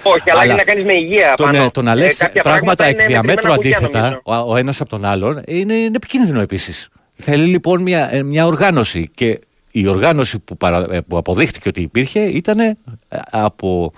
Όχι, 0.03 0.29
αλλά, 0.31 0.43
έχει 0.43 0.53
να 0.53 0.63
κάνεις 0.63 0.85
με 0.85 0.93
υγεία 0.93 1.33
Το, 1.35 1.43
πάνω. 1.43 1.57
να- 1.57 1.71
το 1.71 1.81
να 1.81 1.91
Ε, 1.91 1.95
λες 1.95 2.17
κάποια 2.17 2.41
πράγματα 2.41 2.85
εκ 2.85 2.93
είναι 2.93 3.05
διαμέτρου 3.05 3.33
μετρημένα 3.51 3.55
κουκιά, 3.55 3.77
αντίθετα 3.77 3.99
νομίζω. 4.01 4.21
ο, 4.47 4.51
ο 4.53 4.55
ένας 4.55 4.81
από 4.81 4.89
τον 4.89 5.05
άλλον 5.05 5.41
είναι, 5.47 5.73
είναι 5.73 5.95
επικίνδυνο 5.95 6.41
επίσης. 6.41 6.89
Θέλει 7.13 7.45
λοιπόν 7.45 7.81
μια, 7.81 8.09
ε, 8.13 8.23
μια 8.23 8.45
οργάνωση 8.45 9.09
και 9.13 9.39
η 9.71 9.87
οργάνωση 9.87 10.39
που, 10.39 10.57
παρα, 10.57 10.87
ε, 10.91 11.01
που 11.01 11.17
αποδείχτηκε 11.17 11.69
ότι 11.69 11.81
υπήρχε 11.81 12.19
ήταν 12.19 12.59
ε, 12.59 12.77
από 13.31 13.93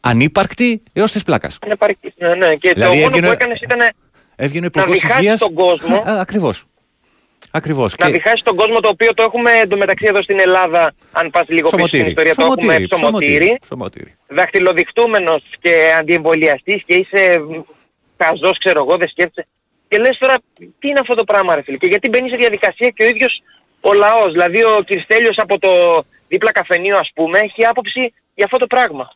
ανύπαρκτη 0.00 0.82
έως 0.92 1.12
της 1.12 1.22
πλάκας. 1.22 1.58
Είναι 1.66 1.76
παρκή. 1.76 2.12
Ναι, 2.16 2.34
ναι. 2.34 2.54
Και 2.54 2.72
Δηλαδή 2.72 2.92
το 2.94 3.00
μόνο 3.00 3.06
έβγαινε- 3.06 3.26
που 3.26 3.32
έκανες 3.32 3.60
ήταν 3.60 3.78
Έβγαινε 4.36 4.66
ο 4.66 4.70
να 4.74 4.80
Υπουργός 4.80 5.00
διχάσεις 5.00 5.22
Υγείας. 5.22 5.38
τον 5.38 5.54
κόσμο. 5.54 5.96
Α, 5.96 6.20
ακριβώς. 6.20 6.64
Ακριβώς. 7.50 7.94
να 7.98 8.06
Και- 8.06 8.12
διχάσεις 8.12 8.42
τον 8.42 8.56
κόσμο 8.56 8.80
το 8.80 8.88
οποίο 8.88 9.14
το 9.14 9.22
έχουμε 9.22 9.50
εντωμεταξύ 9.52 10.06
εδώ 10.08 10.22
στην 10.22 10.38
Ελλάδα, 10.40 10.92
αν 11.12 11.30
πας 11.30 11.48
λίγο 11.48 11.68
πίσω 11.70 11.86
στην 11.86 11.98
Σωματήρι. 11.98 12.08
ιστορία, 12.08 12.34
το 12.34 12.42
έχουμε 12.44 12.60
Σωματήρι. 12.62 12.88
ψωμοτήρι. 12.88 13.58
Σωματήρι. 13.66 14.14
δαχτυλοδειχτούμενος 14.28 15.42
και 15.60 15.74
αντιεμβολιαστής 15.98 16.82
και 16.86 16.94
είσαι 16.94 17.38
μ, 17.48 17.60
χαζός 18.24 18.58
ξέρω 18.58 18.80
εγώ, 18.80 18.96
δεν 18.96 19.08
σκέφτεσαι. 19.08 19.48
Και 19.88 19.98
λες 19.98 20.18
τώρα 20.18 20.36
τι 20.78 20.88
είναι 20.88 20.98
αυτό 21.00 21.14
το 21.14 21.24
πράγμα 21.24 21.54
ρε 21.54 21.62
φίλε 21.62 21.76
και 21.76 21.86
γιατί 21.86 22.08
μπαίνει 22.08 22.28
σε 22.28 22.36
διαδικασία 22.36 22.88
και 22.88 23.02
ο 23.04 23.06
ίδιος 23.06 23.42
ο 23.84 23.92
λαός. 23.92 24.32
Δηλαδή 24.32 24.64
ο 24.64 24.82
Κυριστέλιος 24.86 25.38
από 25.38 25.58
το 25.58 25.68
δίπλα 26.28 26.52
καφενείο 26.52 26.96
ας 26.98 27.10
πούμε 27.14 27.38
έχει 27.38 27.64
άποψη 27.66 28.12
για 28.34 28.44
αυτό 28.44 28.56
το 28.56 28.66
πράγμα. 28.66 29.12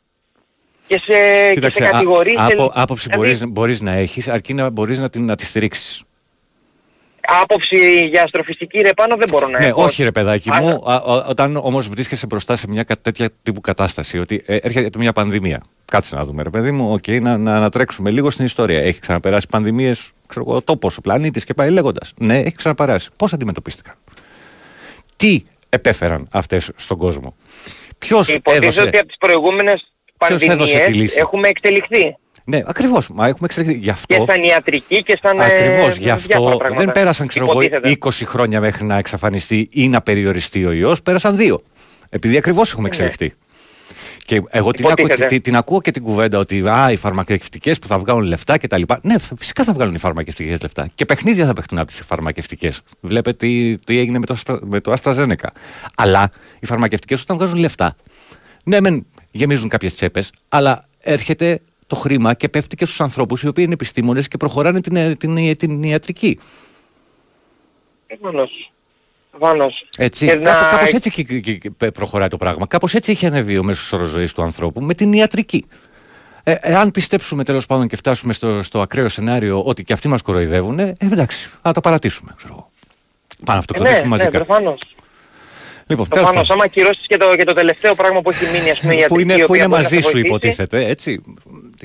Και 0.87 0.99
σε, 0.99 1.13
και 1.13 1.51
Κοίταξε, 1.55 1.83
σε 1.83 1.89
α- 1.89 1.91
κατηγορεί. 1.91 2.31
σε- 2.31 2.53
άπο- 2.53 2.71
άποψη 2.75 3.09
δηλαδή, 3.11 3.23
μπορείς, 3.27 3.45
μπορείς 3.49 3.81
να 3.81 3.93
έχεις 3.93 4.29
αρκεί 4.29 4.55
να 4.55 4.71
μπορείς 4.71 4.99
να, 4.99 5.09
την, 5.11 5.25
να 5.25 5.37
τη 5.37 5.45
στηρίξεις. 5.45 6.03
Άποψη 7.43 8.07
για 8.07 8.23
αστροφυσική 8.23 8.79
ρε 8.81 8.93
Πάνο 8.93 9.17
δεν 9.17 9.29
μπορώ 9.31 9.49
να 9.49 9.59
Ναι, 9.59 9.67
έχω. 9.67 9.83
όχι 9.83 10.03
ρε 10.03 10.11
παιδάκι 10.11 10.51
Αλλά- 10.53 10.61
μου, 10.61 10.83
α, 10.87 10.95
α, 10.95 11.25
όταν 11.29 11.57
όμως 11.57 11.89
βρίσκεσαι 11.89 12.27
μπροστά 12.27 12.57
σε 12.57 12.69
μια 12.69 12.83
κα- 12.83 12.97
τέτοια 13.03 13.29
τύπου 13.43 13.61
κατάσταση, 13.61 14.19
ότι 14.19 14.43
ε, 14.47 14.57
έρχεται 14.57 14.99
μια 14.99 15.13
πανδημία. 15.13 15.63
Κάτσε 15.85 16.17
να 16.17 16.25
δούμε 16.25 16.43
ρε 16.43 16.51
παιδί 16.51 16.71
μου, 16.71 16.93
οκ, 16.93 17.09
να, 17.09 17.37
να 17.37 17.57
ανατρέξουμε 17.57 18.11
λίγο 18.11 18.31
στην 18.31 18.45
ιστορία. 18.45 18.81
Έχει 18.83 18.99
ξαναπεράσει 19.01 19.47
πανδημίες, 19.51 20.11
ξέρω 20.27 20.45
εγώ, 20.49 20.57
ο 20.57 20.63
τόπος, 20.63 20.97
ο 20.97 21.01
πλανήτης 21.01 21.45
και 21.45 21.55
πάει 21.55 21.71
λέγοντας. 21.71 22.13
Ναι, 22.17 22.39
έχει 22.39 22.57
ξαναπεράσει. 22.57 23.09
Πώς 23.17 23.33
αντιμετωπίστηκαν; 23.33 23.95
Τι 25.19 25.43
επέφεραν 25.69 26.29
αυτές 26.31 26.71
στον 26.77 26.97
κόσμο; 26.99 27.37
Ποιος 27.99 28.29
Υποτίθεται 28.29 28.67
έδωσε... 28.67 28.83
ότι 28.83 28.99
από 28.99 29.07
τις 29.07 29.17
προηγούμενες 29.19 29.93
Ποιος 30.27 30.43
έδωσε 30.43 30.73
τη 30.73 30.79
πανδημίες 30.79 31.03
λύση; 31.03 31.19
έχουμε 31.19 31.49
εξελιχθεί. 31.49 32.17
Ναι, 32.45 32.63
ακριβώς. 32.67 33.09
Μα 33.11 33.27
έχουμε 33.27 33.47
εξελιχθεί. 33.47 33.79
Γι' 33.79 33.91
αυτό... 33.91 34.15
Και 34.17 34.33
σαν 34.33 34.43
ιατρική 34.43 35.03
και 35.03 35.19
σαν... 35.23 35.39
ε, 35.41 35.45
Ακριβώς. 35.45 35.97
Γι' 35.97 36.11
αυτό 36.11 36.27
διάφορα 36.27 36.57
πράγματα. 36.57 36.85
δεν 36.85 36.93
πέρασαν 36.93 37.27
ξέρω 37.27 37.45
εγώ, 37.51 37.61
Υποτίθεται. 37.63 37.97
20 38.05 38.11
χρόνια 38.25 38.61
μέχρι 38.61 38.85
να 38.85 38.99
εξαφανιστεί 38.99 39.69
ή 39.73 39.89
να 39.89 40.01
περιοριστεί 40.01 40.65
ο 40.65 40.73
ιός. 40.73 41.03
Πέρασαν 41.03 41.37
δύο. 41.37 41.61
Επειδή 42.09 42.37
ακριβώς 42.37 42.73
έχουμε 42.73 42.89
εξελιχθεί. 42.89 43.33
Και 44.29 44.43
εγώ 44.51 44.71
την, 44.71 44.85
ακούω, 44.85 44.95
Υποτίθεται. 44.99 45.27
την, 45.27 45.43
την 45.43 45.57
ακούω 45.57 45.81
και 45.81 45.91
την 45.91 46.03
κουβέντα 46.03 46.39
ότι 46.39 46.69
α, 46.69 46.91
οι 46.91 46.97
φαρμακευτικές 46.97 47.79
που 47.79 47.87
θα 47.87 47.99
βγάλουν 47.99 48.23
λεφτά 48.23 48.59
κτλ. 48.59 48.83
Ναι, 49.03 49.19
θα- 49.19 49.35
φυσικά 49.39 49.65
θα 49.65 49.73
βγάλουν 49.73 49.95
οι 49.95 49.99
φαρμακευτικές 49.99 50.61
λεφτά. 50.63 50.91
Και 50.95 51.05
παιχνίδια 51.05 51.47
θα 51.47 51.53
παιχτούν 51.53 51.79
από 51.79 51.87
τις 51.87 52.03
φαρμακευτικές. 52.07 52.81
Βλέπετε 53.01 53.47
τι, 53.47 53.79
τι 53.79 53.99
έγινε 53.99 54.19
με 54.19 54.27
το, 54.27 54.33
Αστρα- 54.33 54.61
με 54.67 54.81
το 54.81 54.93
AstraZeneca. 55.03 55.49
Αλλά 55.97 56.31
οι 56.61 56.67
φαρμακευτικές 56.67 57.21
όταν 57.23 57.37
βγάζουν 57.37 57.59
λεφτά, 57.59 57.97
ναι, 58.65 58.81
μεν 58.81 59.07
γεμίζουν 59.31 59.69
κάποιες 59.69 59.95
τσέπες, 59.95 60.33
αλλά 60.49 60.85
έρχεται 61.03 61.61
το 61.87 61.97
χρήμα 61.97 62.35
και 62.35 62.49
πέφτει 62.49 62.77
και 62.77 62.85
στους 62.85 63.01
ανθρώπους 63.01 63.43
οι 63.43 63.49
οποίοι 63.49 63.65
είναι 63.67 63.75
επιστήμονες 63.75 64.29
και 64.29 64.37
προχωράνε 64.37 64.81
την, 64.81 64.97
ε, 64.97 65.15
την, 65.15 65.35
την, 65.35 65.57
την 65.57 65.83
ιατρική. 65.83 66.39
Προφανώς. 68.07 68.73
Προφανώς. 69.39 69.87
Έτσι. 69.97 70.27
Και 70.27 70.33
Κάπω, 70.33 70.45
να- 70.65 70.71
κάπως 70.71 70.93
έτσι 70.93 71.11
και- 71.11 71.23
και- 71.41 71.53
και 71.57 71.71
προχωράει 71.91 72.29
το 72.29 72.37
πράγμα. 72.37 72.67
Κάπως 72.67 72.95
έτσι 72.95 73.11
έχει 73.11 73.27
ανέβει 73.27 73.59
ο 73.59 73.63
μέσος 73.63 73.93
όρος 73.93 74.09
ζωής 74.09 74.33
του 74.33 74.43
ανθρώπου 74.43 74.81
με 74.81 74.95
την 74.95 75.13
ιατρική. 75.13 75.67
Ε, 76.43 76.55
εάν 76.61 76.91
πιστέψουμε 76.91 77.45
τέλος 77.45 77.67
πάντων 77.67 77.89
και 77.89 77.97
φτάσουμε 77.97 78.33
στο, 78.33 78.63
στο 78.63 78.81
ακραίο 78.81 79.09
σενάριο 79.09 79.63
ότι 79.63 79.85
και 79.85 79.93
αυτοί 79.93 80.09
μας 80.09 80.23
κοροϊδεύουν, 80.23 80.79
ε, 80.79 80.93
εντάξει, 80.99 81.49
θα 81.63 81.73
το 81.73 81.81
παρατήσουμε. 81.81 82.35
Ξέρω. 82.37 82.53
εγώ. 82.53 82.71
Πάμε 83.45 83.47
να 83.47 83.55
Ε, 83.55 83.59
αυτοκρατήσουμε 83.59 84.03
ναι, 84.03 84.09
μαζικά. 84.09 84.31
ναι, 84.39 84.45
προφανώς. 84.45 84.81
λοιπόν, 85.87 86.09
τέλος 86.09 86.09
Προφανώς, 86.09 86.35
πάντων. 86.35 86.53
άμα 86.53 86.65
ακυρώσεις 86.65 87.07
και 87.07 87.17
το, 87.17 87.37
και 87.37 87.45
το 87.45 87.53
τελευταίο 87.53 87.95
πράγμα 87.95 88.21
που 88.21 88.31
έχει 88.31 88.45
μείνει, 88.53 88.71
ας 88.71 88.81
πούμε, 88.81 88.93
η 88.93 88.97
που 88.97 89.01
ιατρική, 89.03 89.23
είναι, 89.23 89.33
η 89.33 89.37
που 89.37 89.43
οποία 89.43 89.57
είναι 89.63 89.69
μπορεί 89.69 89.83
να 89.83 89.89
μαζί 89.89 89.95
σε 89.95 90.01
σου 90.03 90.11
βοηθήσει, 90.11 90.27
υποτίθεται, 90.27 90.87
έτσι. 90.87 91.23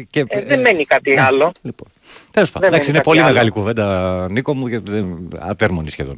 Και, 0.09 0.25
ε, 0.27 0.41
δεν 0.45 0.59
μένει 0.61 0.85
κάτι 0.85 1.13
ναι, 1.13 1.21
άλλο. 1.21 1.51
Λοιπόν. 1.61 1.87
Τέλος 2.31 2.51
πάντων. 2.51 2.69
Δεν 2.69 2.79
Εντάξει, 2.79 2.89
είναι 2.89 2.91
μένει 2.91 3.03
πολύ 3.03 3.19
κάτι 3.19 3.31
μεγάλη 3.31 3.49
άλλο. 3.51 3.59
κουβέντα, 3.59 4.27
Νίκο 4.31 4.55
μου, 4.55 4.69
και 4.69 4.79
δεν- 4.79 5.29
ατέρμονη 5.39 5.89
σχεδόν. 5.89 6.17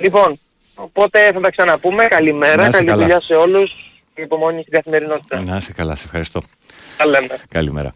Λοιπόν, 0.00 0.38
οπότε 0.74 1.30
θα 1.34 1.40
τα 1.40 1.50
ξαναπούμε. 1.50 2.04
Καλημέρα, 2.04 2.56
Να 2.56 2.62
είσαι 2.62 2.70
καλή 2.76 2.88
καλά. 2.88 3.00
δουλειά 3.02 3.20
σε 3.20 3.34
όλους. 3.34 3.72
Και 4.14 4.22
υπομονή 4.22 4.60
στην 4.60 4.72
καθημερινότητα. 4.72 5.40
Να 5.40 5.56
είσαι 5.56 5.72
καλά, 5.72 5.94
σε 5.94 6.02
ευχαριστώ. 6.04 6.42
Τα 6.96 7.06
λέμε. 7.06 7.38
Καλημέρα. 7.48 7.92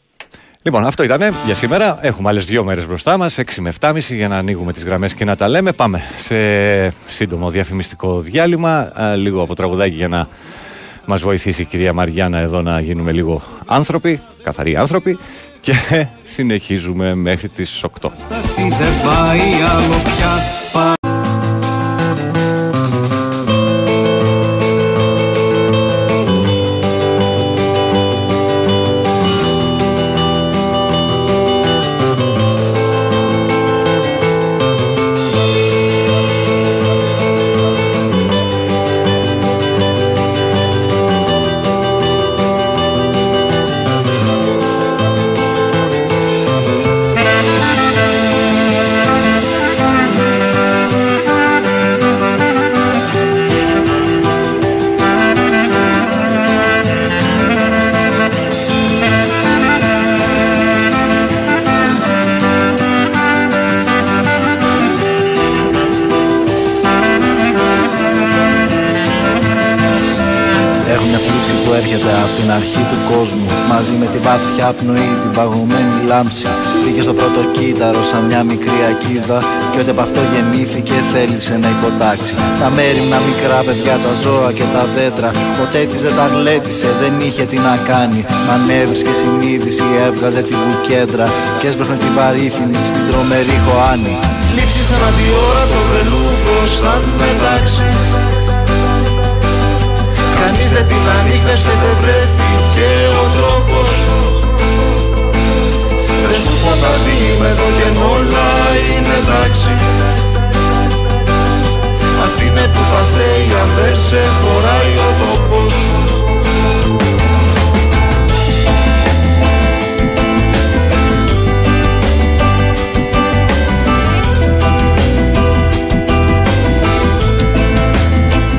Λοιπόν, 0.63 0.85
αυτό 0.87 1.03
ήταν 1.03 1.35
για 1.45 1.55
σήμερα. 1.55 1.99
Έχουμε 2.01 2.29
άλλες 2.29 2.45
δύο 2.45 2.65
μέρες 2.65 2.87
μπροστά 2.87 3.17
μας, 3.19 3.39
6 3.39 3.61
με 3.61 3.69
7.30 3.81 4.15
για 4.15 4.29
να 4.29 4.37
ανοίγουμε 4.37 4.73
τις 4.73 4.85
γραμμές 4.85 5.15
και 5.15 5.25
να 5.25 5.37
τα 5.37 5.49
λέμε. 5.49 5.73
Πάμε 5.73 6.03
σε 6.17 6.37
σύντομο 7.09 7.51
διαφημιστικό 7.51 8.21
διάλειμμα. 8.21 8.93
Λίγο 9.17 9.43
από 9.43 9.55
τραγουδάκι 9.55 9.95
για 9.95 10.09
να 10.09 10.29
μας 11.05 11.23
βοηθήσει 11.23 11.63
η 11.63 11.65
κυρία 11.65 11.93
Μαριάννα 11.93 12.39
εδώ 12.39 12.63
να 12.63 12.81
γίνουμε 12.81 13.13
λίγο 13.13 13.43
άνθρωποι, 13.67 14.21
καθαροί 14.43 14.77
άνθρωποι. 14.77 15.19
Και 15.61 15.75
συνεχίζουμε 16.25 17.15
μέχρι 17.15 17.49
τις 17.49 17.85
8. 18.01 18.11
Μικρή 79.15 79.23
ακίδα 79.23 79.39
Και 79.73 79.79
ό,τι 79.81 79.91
από 79.95 80.03
αυτό 80.07 80.21
γεννήθηκε 80.33 80.97
θέλησε 81.13 81.55
να 81.63 81.69
υποτάξει. 81.77 82.33
Τα 82.61 82.69
μέρημνα 82.77 83.19
μικρά 83.29 83.59
παιδιά, 83.67 83.95
τα 84.05 84.13
ζώα 84.23 84.51
και 84.57 84.67
τα 84.75 84.83
δέντρα 84.95 85.31
Ποτέ 85.59 85.81
της 85.91 86.01
δεν 86.05 86.15
τα 86.19 86.27
γλέτησε, 86.35 86.89
δεν 87.01 87.13
είχε 87.27 87.45
τι 87.51 87.59
να 87.69 87.75
κάνει. 87.91 88.21
Μα 88.49 88.57
και 89.07 89.15
συνείδηση, 89.21 89.87
έβγαζε 90.07 90.43
την 90.49 90.59
βουκέντρα 90.65 91.27
Και 91.59 91.67
έσπροχνε 91.71 91.97
την 92.05 92.13
παρήθυνη 92.19 92.79
στην 92.89 93.03
τρομερή 93.09 93.59
χωάνη. 93.67 94.15
Λείψεις 94.57 94.89
ανά 94.97 95.11
τη 95.17 95.27
ώρα 95.49 95.65
το 95.73 95.81
βελούδο 95.91 96.57
σαν 96.79 97.03
μετάξι 97.19 97.89
Κανείς 100.39 100.69
δεν 100.75 100.85
την 100.91 101.05
ανείχνευσε, 101.17 101.73
δεν 101.83 101.95
βρέθηκε 102.01 102.89
ο 103.23 103.25
τρόπος 103.37 103.54
Δεν 106.85 106.93
σου 106.93 107.07
φαντάζει 107.07 107.39
με 107.41 107.49
εδώ 107.49 107.69
και 107.77 107.89
όλα 108.15 108.49
είναι 108.89 109.15
εντάξει 109.23 109.73
Αυτή 112.25 112.47
είναι 112.47 112.67
που 112.73 112.83
θα 112.93 113.03
θέει 113.15 113.47
αν 113.61 113.69
δεν 113.77 113.97
σε 113.97 114.23
χωράει 114.41 114.93
ο 114.97 115.11
τόπος 115.21 115.75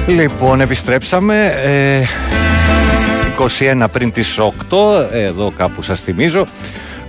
Λοιπόν, 0.07 0.61
επιστρέψαμε. 0.61 1.53
Ε, 1.63 2.01
21 3.81 3.85
πριν 3.91 4.11
τις 4.11 4.39
8, 4.39 5.07
εδώ 5.11 5.53
κάπου 5.57 5.81
σας 5.81 5.99
θυμίζω. 5.99 6.45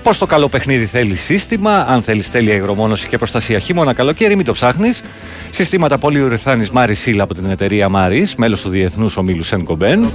Πώς 0.06 0.18
το 0.18 0.26
καλό 0.26 0.48
παιχνίδι 0.48 0.86
θέλει 0.86 1.14
σύστημα, 1.14 1.86
αν 1.88 2.02
θέλεις 2.02 2.30
τέλεια 2.30 2.54
υγρομόνωση 2.54 3.08
και 3.08 3.18
προστασία 3.18 3.58
χειμώνα 3.58 3.92
καλοκαίρι, 3.92 4.36
μην 4.36 4.44
το 4.44 4.52
ψάχνεις. 4.52 5.02
Συστήματα 5.50 5.98
πολυουρεθάνη 5.98 6.66
Μάρι 6.72 6.94
Σίλ 6.94 7.20
από 7.20 7.34
την 7.34 7.50
εταιρεία 7.50 7.88
Μάρις, 7.88 8.34
μέλος 8.34 8.60
του 8.60 8.68
Διεθνούς 8.68 9.16
Ομίλου 9.16 9.42
Σεν 9.42 9.64
Κομπέν. 9.64 10.10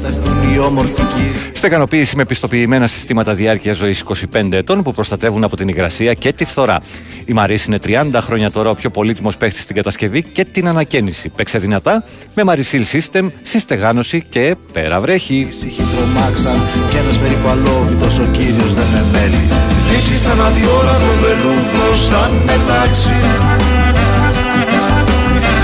Στεγανοποίηση 1.54 2.16
με 2.16 2.26
πιστοποιημένα 2.26 2.88
συστήματα 2.88 3.34
διάρκεια 3.34 3.74
ζωής 3.74 4.04
25 4.34 4.52
ετών 4.52 4.84
που 4.84 4.94
προστατεύουν 4.94 5.44
από 5.44 5.56
την 5.56 5.68
υγρασία 5.68 6.14
και 6.14 6.34
τη 6.34 6.46
φθορά. 6.46 6.82
Η 7.26 7.34
Μάρις 7.34 7.66
είναι 7.66 7.80
30 7.86 8.08
χρόνια 8.22 8.52
τώρα 8.52 8.70
ο 8.70 8.76
πιο 8.76 8.90
πολύτιμος 8.90 9.38
παίχτης 9.38 9.62
στην 9.62 9.76
κατασκευή 9.76 10.24
και 10.24 10.46
την 10.46 10.68
ανακαίνιση. 10.68 11.30
Παίξε 11.30 11.58
δυνατά 11.58 12.04
με 12.34 12.44
Marisil 12.46 12.84
System, 12.92 13.30
συστεγάνωση 13.42 14.24
και 14.30 14.56
πέρα 14.72 15.00
βρέχει. 15.00 15.48
και 16.90 16.98
ένας 16.98 17.18
περίπου 17.18 17.48
ο 18.22 18.32
κύριος 18.32 18.74
δεν 18.74 18.86
με 18.86 19.06
μέλει. 19.12 19.81
Λείψεις 19.92 20.26
ανά 20.32 20.48
τη 20.56 20.64
ώρα 20.80 20.96
το 21.04 21.12
βελούδο 21.22 21.88
σαν 22.08 22.32
μετάξι 22.48 23.20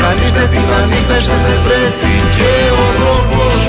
Κανείς 0.02 0.32
δεν 0.38 0.50
την 0.54 0.68
ανήπευσε, 0.80 1.36
δεν 1.46 1.60
βρέθηκε 1.66 2.52
ο 2.84 2.86
τρόπος. 2.98 3.60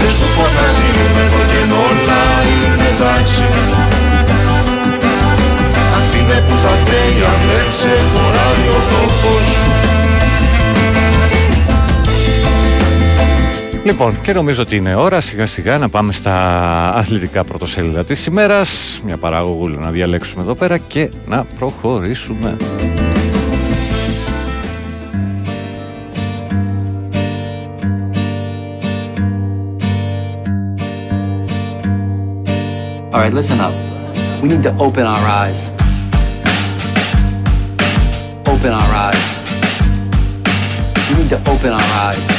Δεν 0.00 0.12
σου 0.16 0.26
φωτάζει 0.36 0.90
με 1.14 1.24
το 1.32 1.42
και 1.50 1.62
όλα 1.88 2.22
είναι 2.52 2.88
εντάξει 2.92 3.48
Αυτή 5.98 6.18
είναι 6.22 6.38
που 6.46 6.54
θα 6.62 6.72
φταίει 6.80 7.18
αν 7.32 7.40
δεν 7.50 7.66
ξεχωράει 7.72 8.64
ο 8.76 8.80
τόπος 8.90 9.46
Λοιπόν, 13.88 14.20
και 14.20 14.32
νομίζω 14.32 14.62
ότι 14.62 14.76
είναι 14.76 14.94
ώρα 14.94 15.20
σιγά 15.20 15.46
σιγά 15.46 15.78
να 15.78 15.88
πάμε 15.88 16.12
στα 16.12 16.34
αθλητικά 16.94 17.44
πρωτοσέλιδα 17.44 18.04
της 18.04 18.26
ημέρας. 18.26 19.00
Μια 19.04 19.16
παράγωγούλα 19.16 19.78
να 19.78 19.90
διαλέξουμε 19.90 20.42
εδώ 20.42 20.54
πέρα 20.54 20.78
και 20.78 21.10
να 21.26 21.44
προχωρήσουμε. 21.58 22.56
All 33.12 33.20
right, 33.20 33.32
listen 33.32 33.58
up. 33.66 33.74
We 34.42 34.48
need 34.52 34.62
to 34.68 34.72
open 34.86 35.04
our 35.14 35.26
eyes. 35.42 35.60
Open 38.52 38.72
our 38.80 38.92
eyes. 39.06 39.26
We 41.08 41.12
need 41.18 41.30
to 41.34 41.40
open 41.52 41.72
our 41.72 41.90
eyes. 42.08 42.37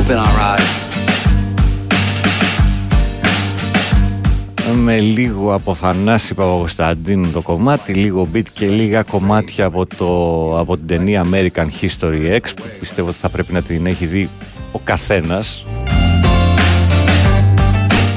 Open 0.00 0.18
our 0.26 0.38
eyes. 0.52 0.70
Με 4.74 4.98
λίγο 4.98 5.54
από 5.54 5.74
Θανάση 5.74 6.34
Παπαγωσταντίνου 6.34 7.30
το 7.30 7.40
κομμάτι, 7.40 7.92
λίγο 7.92 8.28
beat 8.34 8.48
και 8.54 8.66
λίγα 8.66 9.02
κομμάτια 9.02 9.64
από, 9.64 9.86
το, 9.86 10.54
από 10.54 10.76
την 10.76 10.86
ταινία 10.86 11.26
American 11.30 11.66
History 11.80 12.38
X 12.38 12.40
που 12.56 12.62
πιστεύω 12.80 13.08
ότι 13.08 13.18
θα 13.18 13.28
πρέπει 13.28 13.52
να 13.52 13.62
την 13.62 13.86
έχει 13.86 14.06
δει 14.06 14.28
ο 14.72 14.78
καθένας. 14.78 15.66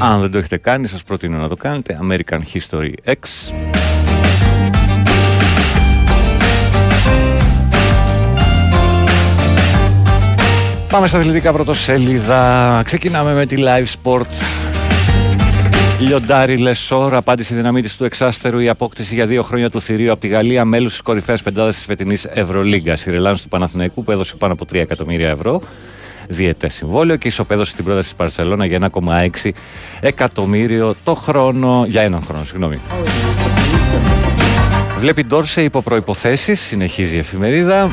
Αν 0.01 0.19
δεν 0.19 0.31
το 0.31 0.37
έχετε 0.37 0.57
κάνει 0.57 0.87
σας 0.87 1.03
προτείνω 1.03 1.37
να 1.37 1.47
το 1.47 1.55
κάνετε 1.55 1.99
American 2.01 2.39
History 2.53 2.93
X 3.05 3.51
Πάμε 10.93 11.07
στα 11.07 11.17
αθλητικά 11.17 11.51
πρωτοσέλιδα. 11.51 12.81
Ξεκινάμε 12.85 13.33
με 13.33 13.45
τη 13.45 13.55
Live 13.59 13.85
Sport. 14.03 14.43
Λιοντάρι 15.99 16.57
Λεσόρ, 16.57 17.15
απάντηση 17.15 17.53
δυναμίτη 17.53 17.95
του 17.95 18.05
εξάστερου 18.05 18.59
η 18.59 18.69
απόκτηση 18.69 19.15
για 19.15 19.25
δύο 19.25 19.43
χρόνια 19.43 19.69
του 19.69 19.81
θηρίου 19.81 20.11
από 20.11 20.21
τη 20.21 20.27
Γαλλία, 20.27 20.65
μέλο 20.65 20.87
της 20.87 21.01
κορυφαίας 21.01 21.41
πεντάδας 21.41 21.75
της 21.75 21.85
φετινής 21.85 22.25
Ευρωλίγκας. 22.33 23.05
Η 23.05 23.11
Ρελάνο 23.11 23.35
του 23.35 23.47
Παναθηναϊκού 23.49 24.03
που 24.03 24.11
έδωσε 24.11 24.35
πάνω 24.35 24.53
από 24.53 24.65
3 24.65 24.75
εκατομμύρια 24.75 25.29
ευρώ 25.29 25.61
διαιτές 26.27 26.73
συμβόλαιο 26.73 27.15
και 27.15 27.27
ισοπαίδωσε 27.27 27.75
την 27.75 27.85
πρόταση 27.85 28.07
της 28.07 28.17
Παρσελώνα 28.17 28.65
για 28.65 28.91
1,6 29.43 29.51
εκατομμύριο 29.99 30.95
το 31.03 31.13
χρόνο. 31.13 31.85
Για 31.87 32.01
έναν 32.01 32.23
χρόνο, 32.23 32.43
συγγνώμη. 32.43 32.79
Βλέπει 34.97 35.23
Ντόρσε 35.23 35.63
υπό 35.63 35.81
προποθέσει, 35.81 36.55
συνεχίζει 36.55 37.15
η 37.15 37.19
εφημερίδα 37.19 37.91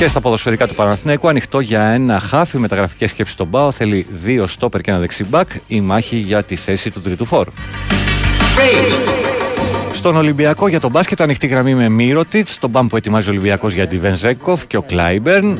και 0.00 0.08
στα 0.08 0.20
ποδοσφαιρικά 0.20 0.66
του 0.66 0.74
Παναθηναϊκού 0.74 1.28
ανοιχτό 1.28 1.60
για 1.60 1.82
ένα 1.82 2.20
χάφι 2.20 2.58
μεταγραφικές 2.58 3.10
σκέψεις 3.10 3.34
στον 3.34 3.50
Πάο. 3.50 3.70
Θέλει 3.70 4.06
δύο 4.10 4.46
στόπερ 4.46 4.80
και 4.80 4.90
ένα 4.90 5.00
δεξιμπάκ. 5.00 5.48
Η 5.66 5.80
μάχη 5.80 6.16
για 6.16 6.42
τη 6.42 6.56
θέση 6.56 6.90
του 6.90 7.00
τρίτου 7.00 7.24
φόρου. 7.24 7.50
Στον 9.90 10.16
Ολυμπιακό 10.16 10.68
για 10.68 10.80
τον 10.80 10.90
μπάσκετ 10.90 11.20
ανοιχτή 11.20 11.46
γραμμή 11.46 11.74
με 11.74 11.88
Μύρωτιτς. 11.88 12.52
Στον 12.52 12.70
μπαμ 12.70 12.86
που 12.86 12.96
ετοιμάζει 12.96 13.28
ο 13.28 13.30
Ολυμπιακός 13.30 13.72
για 13.72 13.86
τη 13.86 13.98
Βενζέκοφ 13.98 14.66
και 14.66 14.76
ο 14.76 14.82
Κλάιμπερν. 14.82 15.58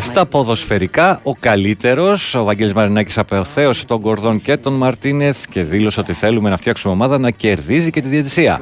Στα 0.00 0.26
ποδοσφαιρικά, 0.26 1.20
ο 1.22 1.32
καλύτερος, 1.34 2.34
ο 2.34 2.44
Βαγγέλης 2.44 2.72
Μαρινάκης, 2.72 3.18
απευθέωσε 3.18 3.86
τον 3.86 4.00
Κορδόν 4.00 4.42
και 4.42 4.56
τον 4.56 4.72
Μαρτίνεθ 4.72 5.44
και 5.50 5.62
δήλωσε 5.62 6.00
ότι 6.00 6.12
θέλουμε 6.12 6.50
να 6.50 6.56
φτιάξουμε 6.56 6.92
ομάδα 6.92 7.18
να 7.18 7.30
κερδίζει 7.30 7.90
και 7.90 8.00
τη 8.00 8.08
διαιτησία. 8.08 8.60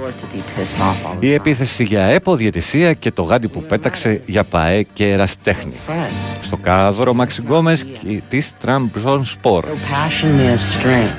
Η 1.18 1.32
επίθεση 1.32 1.84
για 1.84 2.02
ΕΠΟ, 2.02 2.36
διαιτησία 2.36 2.92
και 2.92 3.10
το 3.10 3.22
γάντι 3.22 3.48
που 3.48 3.62
πέταξε 3.62 4.22
για 4.26 4.44
ΠαΕ 4.44 4.82
και 4.92 5.12
εραστέχνη. 5.12 5.72
Στο 6.40 6.56
κάδρο 6.56 7.14
Μαξι 7.14 7.42
Γκόμες 7.42 7.84
της 8.28 8.52
Τραμπζόν 8.58 9.24
Σπορ. 9.24 9.64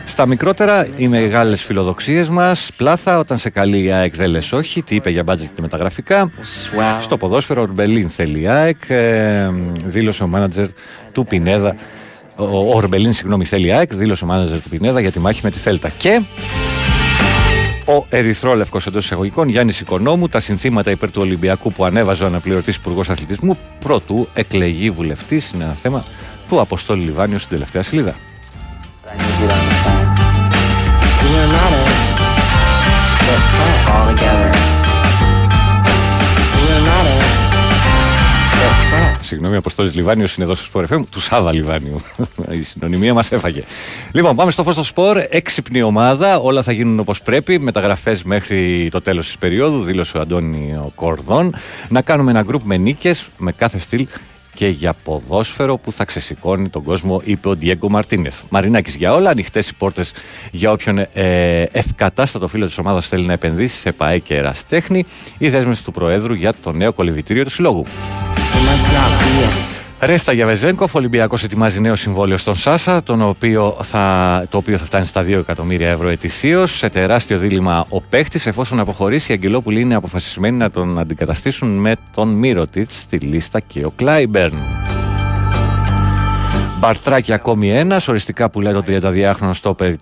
Στα 0.05 0.25
μικρότερα, 0.25 0.87
οι 0.97 1.07
μεγάλες 1.07 1.63
φιλοδοξίες 1.63 2.29
μας, 2.29 2.69
πλάθα 2.77 3.19
όταν 3.19 3.37
σε 3.37 3.49
καλεί 3.49 3.83
η 3.83 3.91
ΑΕΚ 3.91 4.15
δεν 4.15 4.29
λες 4.29 4.51
όχι, 4.51 4.81
τι 4.81 4.95
είπε 4.95 5.09
για 5.09 5.23
μπάτζετ 5.23 5.49
και 5.55 5.61
μεταγραφικά. 5.61 6.31
Στο 6.99 7.17
ποδόσφαιρο, 7.17 7.61
Ορμπελίν 7.61 8.09
θέλει 8.09 8.41
η 8.41 8.47
ΑΕΚ, 8.47 8.89
ε, 8.89 9.49
δήλωσε 9.85 10.05
ο 10.21 10.27
μάνατζερ 10.27 10.67
του 11.11 11.25
Πινέδα. 11.25 11.75
Ο 12.35 12.75
Ορμπελίν, 12.75 13.13
συγγνώμη, 13.13 13.45
θέλει 13.45 13.67
η 13.67 13.71
ΑΕΚ, 13.71 13.95
δήλωσε 13.95 14.23
ο 14.23 14.27
μάνατζερ 14.27 14.61
του 14.61 14.69
Πινέδα 14.69 14.99
για 14.99 15.11
τη 15.11 15.19
μάχη 15.19 15.39
με 15.43 15.51
τη 15.51 15.59
Θέλτα. 15.59 15.89
Και 15.97 16.21
ο 17.87 18.05
Ερυθρόλευκος 18.09 18.87
εντός 18.87 19.03
εισαγωγικών 19.03 19.49
Γιάννης 19.49 19.79
Οικονόμου, 19.79 20.27
τα 20.27 20.39
συνθήματα 20.39 20.91
υπέρ 20.91 21.11
του 21.11 21.21
Ολυμπιακού 21.21 21.71
που 21.71 21.85
ανέβαζε 21.85 22.23
ο 22.23 22.27
αναπληρωτής 22.27 22.75
Υπουργός 22.75 23.09
Αθλητισμού, 23.09 23.57
προτού 23.79 24.27
εκλεγεί 24.33 24.89
βουλευτής. 24.89 25.51
Είναι 25.51 25.63
ένα 25.63 25.73
θέμα 25.73 26.03
του 26.49 26.59
Αποστόλη 26.59 27.03
Λιβάνιου 27.03 27.39
στην 27.39 27.49
τελευταία 27.49 27.83
σελίδα. 27.83 28.15
Συγγνώμη, 39.27 39.55
ο 39.55 39.57
Αποστόλης 39.57 39.95
Λιβάνιος 39.95 40.35
είναι 40.35 40.45
εδώ 40.45 40.55
στο 40.55 40.65
Σπορ 40.65 40.85
FM, 40.89 41.01
του 41.09 41.19
Σάβα 41.19 41.53
Λιβάνιου. 41.53 41.99
Η 42.59 42.61
συνωνυμία 42.61 43.13
μας 43.13 43.31
έφαγε. 43.31 43.63
Λοιπόν, 44.11 44.35
πάμε 44.35 44.51
στο 44.51 44.63
φως 44.63 44.73
στο 44.73 44.83
Σπορ. 44.83 45.17
Έξυπνη 45.29 45.81
ομάδα, 45.81 46.39
όλα 46.39 46.61
θα 46.61 46.71
γίνουν 46.71 46.99
όπως 46.99 47.21
πρέπει. 47.21 47.59
Μεταγραφές 47.59 48.23
μέχρι 48.23 48.89
το 48.91 49.01
τέλος 49.01 49.25
της 49.25 49.37
περίοδου, 49.37 49.83
δήλωσε 49.83 50.17
ο 50.17 50.21
Αντώνιο 50.21 50.91
Κορδόν. 50.95 51.55
Να 51.89 52.01
κάνουμε 52.01 52.31
ένα 52.31 52.41
γκρουπ 52.41 52.61
με 52.63 52.77
νίκες, 52.77 53.29
με 53.37 53.51
κάθε 53.51 53.79
στυλ 53.79 54.07
και 54.53 54.67
για 54.67 54.93
ποδόσφαιρο 55.03 55.77
που 55.77 55.91
θα 55.91 56.05
ξεσηκώνει 56.05 56.69
τον 56.69 56.83
κόσμο, 56.83 57.21
είπε 57.23 57.49
ο 57.49 57.55
Ντιέγκο 57.55 57.89
Μαρτίνεθ. 57.89 58.41
Μαρινάκης 58.49 58.95
για 58.95 59.13
όλα, 59.13 59.29
ανοιχτές 59.29 59.69
οι 59.69 59.75
πόρτες 59.75 60.13
για 60.51 60.71
όποιον 60.71 60.97
ε, 60.97 61.61
ευκατάστατο 61.71 62.47
φίλο 62.47 62.65
της 62.65 62.77
ομάδας 62.77 63.07
θέλει 63.07 63.25
να 63.25 63.33
επενδύσει 63.33 63.77
σε 63.77 63.91
ΠαΕ 63.91 64.17
και 64.19 64.35
εραστέχνη. 64.35 65.05
Η 65.37 65.49
δέσμευση 65.49 65.83
του 65.83 65.91
Προέδρου 65.91 66.33
για 66.33 66.53
το 66.63 66.71
νέο 66.71 66.93
κολυβητήριο 66.93 67.43
του 67.43 67.49
Συλλόγου. 67.49 67.85
Ρέστα 69.99 70.31
για 70.31 70.45
Βεζένκοφ, 70.45 70.95
ο 70.95 70.97
Ολυμπιακός 70.97 71.43
ετοιμάζει 71.43 71.81
νέο 71.81 71.95
συμβόλαιο 71.95 72.37
στον 72.37 72.55
Σάσα, 72.55 73.03
τον 73.03 73.21
οποίο 73.21 73.77
θα, 73.81 74.45
το 74.49 74.57
οποίο 74.57 74.77
θα 74.77 74.85
φτάνει 74.85 75.05
στα 75.05 75.21
2 75.21 75.29
εκατομμύρια 75.29 75.89
ευρώ 75.89 76.09
ετησίως. 76.09 76.77
Σε 76.77 76.89
τεράστιο 76.89 77.37
δίλημα 77.37 77.85
ο 77.89 78.01
παίχτη, 78.01 78.39
εφόσον 78.45 78.79
αποχωρήσει, 78.79 79.31
οι 79.31 79.33
Αγγελόπουλοι 79.33 79.81
είναι 79.81 79.95
αποφασισμένοι 79.95 80.57
να 80.57 80.69
τον 80.69 80.99
αντικαταστήσουν 80.99 81.69
με 81.69 81.95
τον 82.13 82.27
Μύρωτιτς 82.29 82.99
στη 82.99 83.17
λίστα 83.17 83.59
και 83.59 83.85
ο 83.85 83.91
Κλάιμπερν. 83.95 84.53
Μπαρτράκι 86.79 87.33
ακόμη 87.33 87.71
ένας, 87.71 88.07
οριστικά 88.07 88.49
που 88.49 88.61
λέει 88.61 88.73
το 88.73 88.83
32χρονο 88.87 89.49
στο 89.51 89.73
περί 89.73 89.97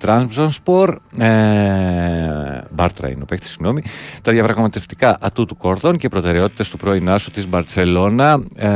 Σπορ. 0.50 0.98
Ε, 1.18 2.62
Μπάρτρα 2.72 3.10
είναι 3.10 3.22
ο 3.22 3.26
παίκτης, 3.26 3.50
συγγνώμη. 3.50 3.84
Τα 4.22 4.32
διαπραγματευτικά 4.32 5.18
ατού 5.22 5.46
του 5.46 5.58
Κορδόν 5.58 5.98
και 5.98 6.08
προτεραιότητες 6.08 6.70
του 6.70 6.78
πρώην 6.78 7.10
άσου 7.10 7.32
της 7.32 7.48
Μπαρσελόνα. 7.48 8.44
Ε, 8.56 8.68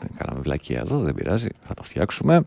δεν 0.00 0.10
κάναμε 0.16 0.40
βλακία 0.42 0.78
εδώ, 0.78 0.98
δεν 0.98 1.14
πειράζει, 1.14 1.48
θα 1.66 1.74
το 1.74 1.82
φτιάξουμε. 1.82 2.44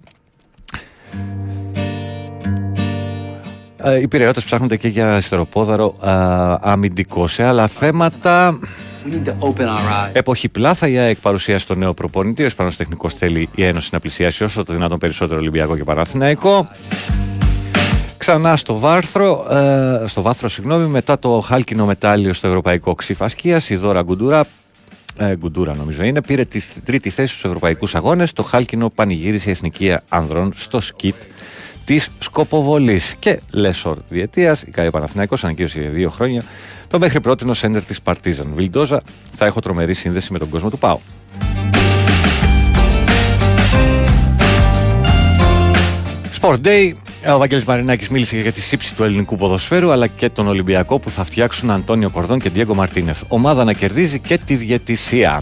Ε, 3.78 4.00
οι 4.00 4.08
πυραιώτε 4.08 4.42
ψάχνονται 4.46 4.78
και 4.78 4.88
για 4.88 5.12
αριστεροπόδαρο 5.12 5.96
ε, 6.04 6.10
αμυντικό. 6.62 7.28
Σε 7.28 7.44
άλλα 7.44 7.68
θέματα. 7.68 8.60
Εποχή 10.14 10.50
πλάθα, 10.50 10.88
η 10.88 10.98
ΑΕΚ 10.98 11.18
παρουσίασε 11.18 11.66
τον 11.66 11.78
νέο 11.78 11.94
προπονητή. 11.94 12.44
Ο 12.44 12.46
Ισπανός 12.46 12.76
τεχνικός 12.76 13.14
θέλει 13.14 13.50
η 13.56 13.64
Ένωση 13.64 13.90
να 13.92 14.00
πλησιάσει 14.00 14.44
όσο 14.44 14.64
το 14.64 14.74
δυνατόν 14.74 14.98
περισσότερο 14.98 15.40
Ολυμπιακό 15.40 15.76
και 15.78 15.84
Παναθηναϊκό. 15.84 16.68
Ξανά 18.18 18.56
στο 18.56 18.78
βάθρο, 18.78 19.48
ε, 19.52 20.08
στο 20.08 20.22
βάθρο 20.22 20.50
συγγνώμη, 20.50 20.86
μετά 20.88 21.20
το 21.20 21.40
χάλκινο 21.40 21.86
μετάλλιο 21.86 22.34
στο 22.34 22.48
Ευρωπαϊκό 22.48 22.94
Ξυφασκία, 22.94 23.62
η 23.70 23.76
Δώρα 23.76 24.02
Γκουντούρα, 24.02 24.46
ε, 25.18 25.36
Γκουντούρα 25.36 25.76
νομίζω 25.76 26.04
είναι, 26.04 26.22
πήρε 26.22 26.46
τη 26.46 26.62
τρίτη 26.84 27.10
θέση 27.10 27.32
στους 27.32 27.44
ευρωπαϊκούς 27.44 27.96
αγώνες. 27.96 28.34
Το 28.34 28.44
χάλκινο 28.44 28.90
πανηγύρισε 28.90 29.50
η 29.50 29.52
Εθνική 29.52 29.96
Ανδρών 30.10 30.52
στο 30.56 30.80
σκιτ 30.80 31.16
της 31.86 32.10
Σκοποβολής. 32.20 33.16
Και 33.20 33.40
Λέσορ 33.52 33.98
διετίας, 34.10 34.62
η 34.62 34.72
Κάια 34.72 34.92
Παναθηναϊκός 34.92 35.44
ανακοίνωσε 35.44 35.80
για 35.80 35.90
δύο 35.90 36.10
χρόνια 36.10 36.44
το 36.88 37.00
μέχρι 37.00 37.20
πρώτη 37.20 37.54
σέντερ 37.54 37.84
της 37.84 38.02
Παρτίζαν. 38.02 38.52
Βιλντόζα, 38.56 39.02
θα 39.36 39.46
έχω 39.46 39.60
τρομερή 39.60 39.94
σύνδεση 39.94 40.32
με 40.32 40.40
τον 40.40 40.50
κόσμο 40.50 40.70
του 40.70 40.78
Πάου. 40.78 41.02
Sport 46.42 46.58
Day, 46.66 46.94
ο 47.34 47.38
Βαγγέλης 47.38 47.64
Μαρινάκης 47.64 48.10
μίλησε 48.10 48.38
για 48.38 48.52
τη 48.52 48.62
σήψη 48.62 48.96
του 48.96 49.04
ελληνικού 49.04 49.36
ποδοσφαίρου 49.36 49.92
αλλά 49.92 50.08
και 50.08 50.30
τον 50.30 50.48
Ολυμπιακό 50.48 51.00
που 51.00 51.10
θα 51.10 51.24
φτιάξουν 51.24 51.72
Αντώνιο 51.72 52.10
Κορδόν 52.10 52.40
και 52.40 52.50
Διέγκο 52.50 52.74
Μαρτίνεθ. 52.74 53.24
Ομάδα 53.28 53.64
να 53.64 53.74
κερδίζει 53.74 54.20
και 54.20 54.38
τη 54.38 54.56
διαιτησία. 54.56 55.42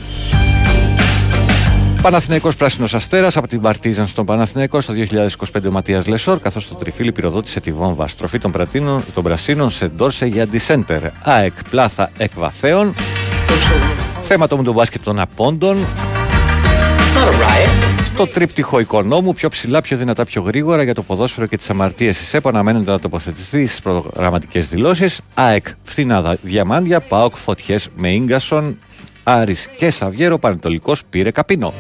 Παναθηναϊκός 2.04 2.56
Πράσινος 2.56 2.94
Αστέρας 2.94 3.38
από 3.38 3.48
την 3.48 3.62
Παρτίζαν 3.62 4.08
στον 4.08 4.26
Παναθηναϊκό 4.26 4.82
στο 4.82 4.94
2025 4.94 5.68
ο 5.68 5.72
Ματίας 5.72 6.08
Λεσόρ, 6.08 6.40
καθώς 6.40 6.68
το 6.68 6.76
τριφύλι 6.76 7.12
πυροδότησε 7.12 7.60
τη 7.60 7.72
βόμβα. 7.72 8.08
Στροφή 8.08 8.40
των, 8.40 8.52
πρατίνων, 8.52 9.04
των 9.14 9.24
Πρασίνων 9.24 9.70
σε 9.70 9.88
Ντόρσε 9.88 10.26
για 10.26 10.48
Ντισέντερ. 10.48 11.02
ΑΕΚ 11.24 11.54
Πλάθα 11.70 12.12
εκ 12.18 12.33
βαθέων. 12.33 12.94
Θέμα 14.22 14.48
το 14.48 14.74
μπάσκετ 14.74 15.04
των 15.04 15.20
Απόντων. 15.20 15.78
Το 18.16 18.28
τρίπτυχο 18.28 18.80
οικονόμου, 18.80 19.34
πιο 19.34 19.50
ψηλά, 19.50 19.82
πιο 19.82 19.98
δυνατά, 19.98 20.24
πιο 20.24 20.42
γρήγορα 20.42 20.84
για 20.84 20.94
το 20.94 21.04
ποδόσφαιρο 21.04 21.46
και 21.46 21.58
τις 21.58 21.70
αμαρτίες 21.70 22.18
της 22.18 22.34
ΕΠΟ 22.34 22.50
αναμένεται 22.50 22.92
να 22.92 23.00
τοποθετηθεί 23.00 23.68
στις 23.68 23.82
προγραμματικές 23.82 24.70
δηλώσεις. 24.70 25.22
ΑΕΚ 25.34 25.66
φθηνάδα 25.84 26.38
διαμάντια, 26.42 27.00
ΠΑΟΚ 27.00 27.36
φωτιές 27.36 27.90
με 27.96 28.10
γκασον, 28.18 28.78
Άρης 29.24 29.70
και 29.76 29.92
Σαβιέρο 29.92 30.38
Πανετολικός 30.38 31.04
πήρε 31.10 31.32
καπίνο. 31.32 31.74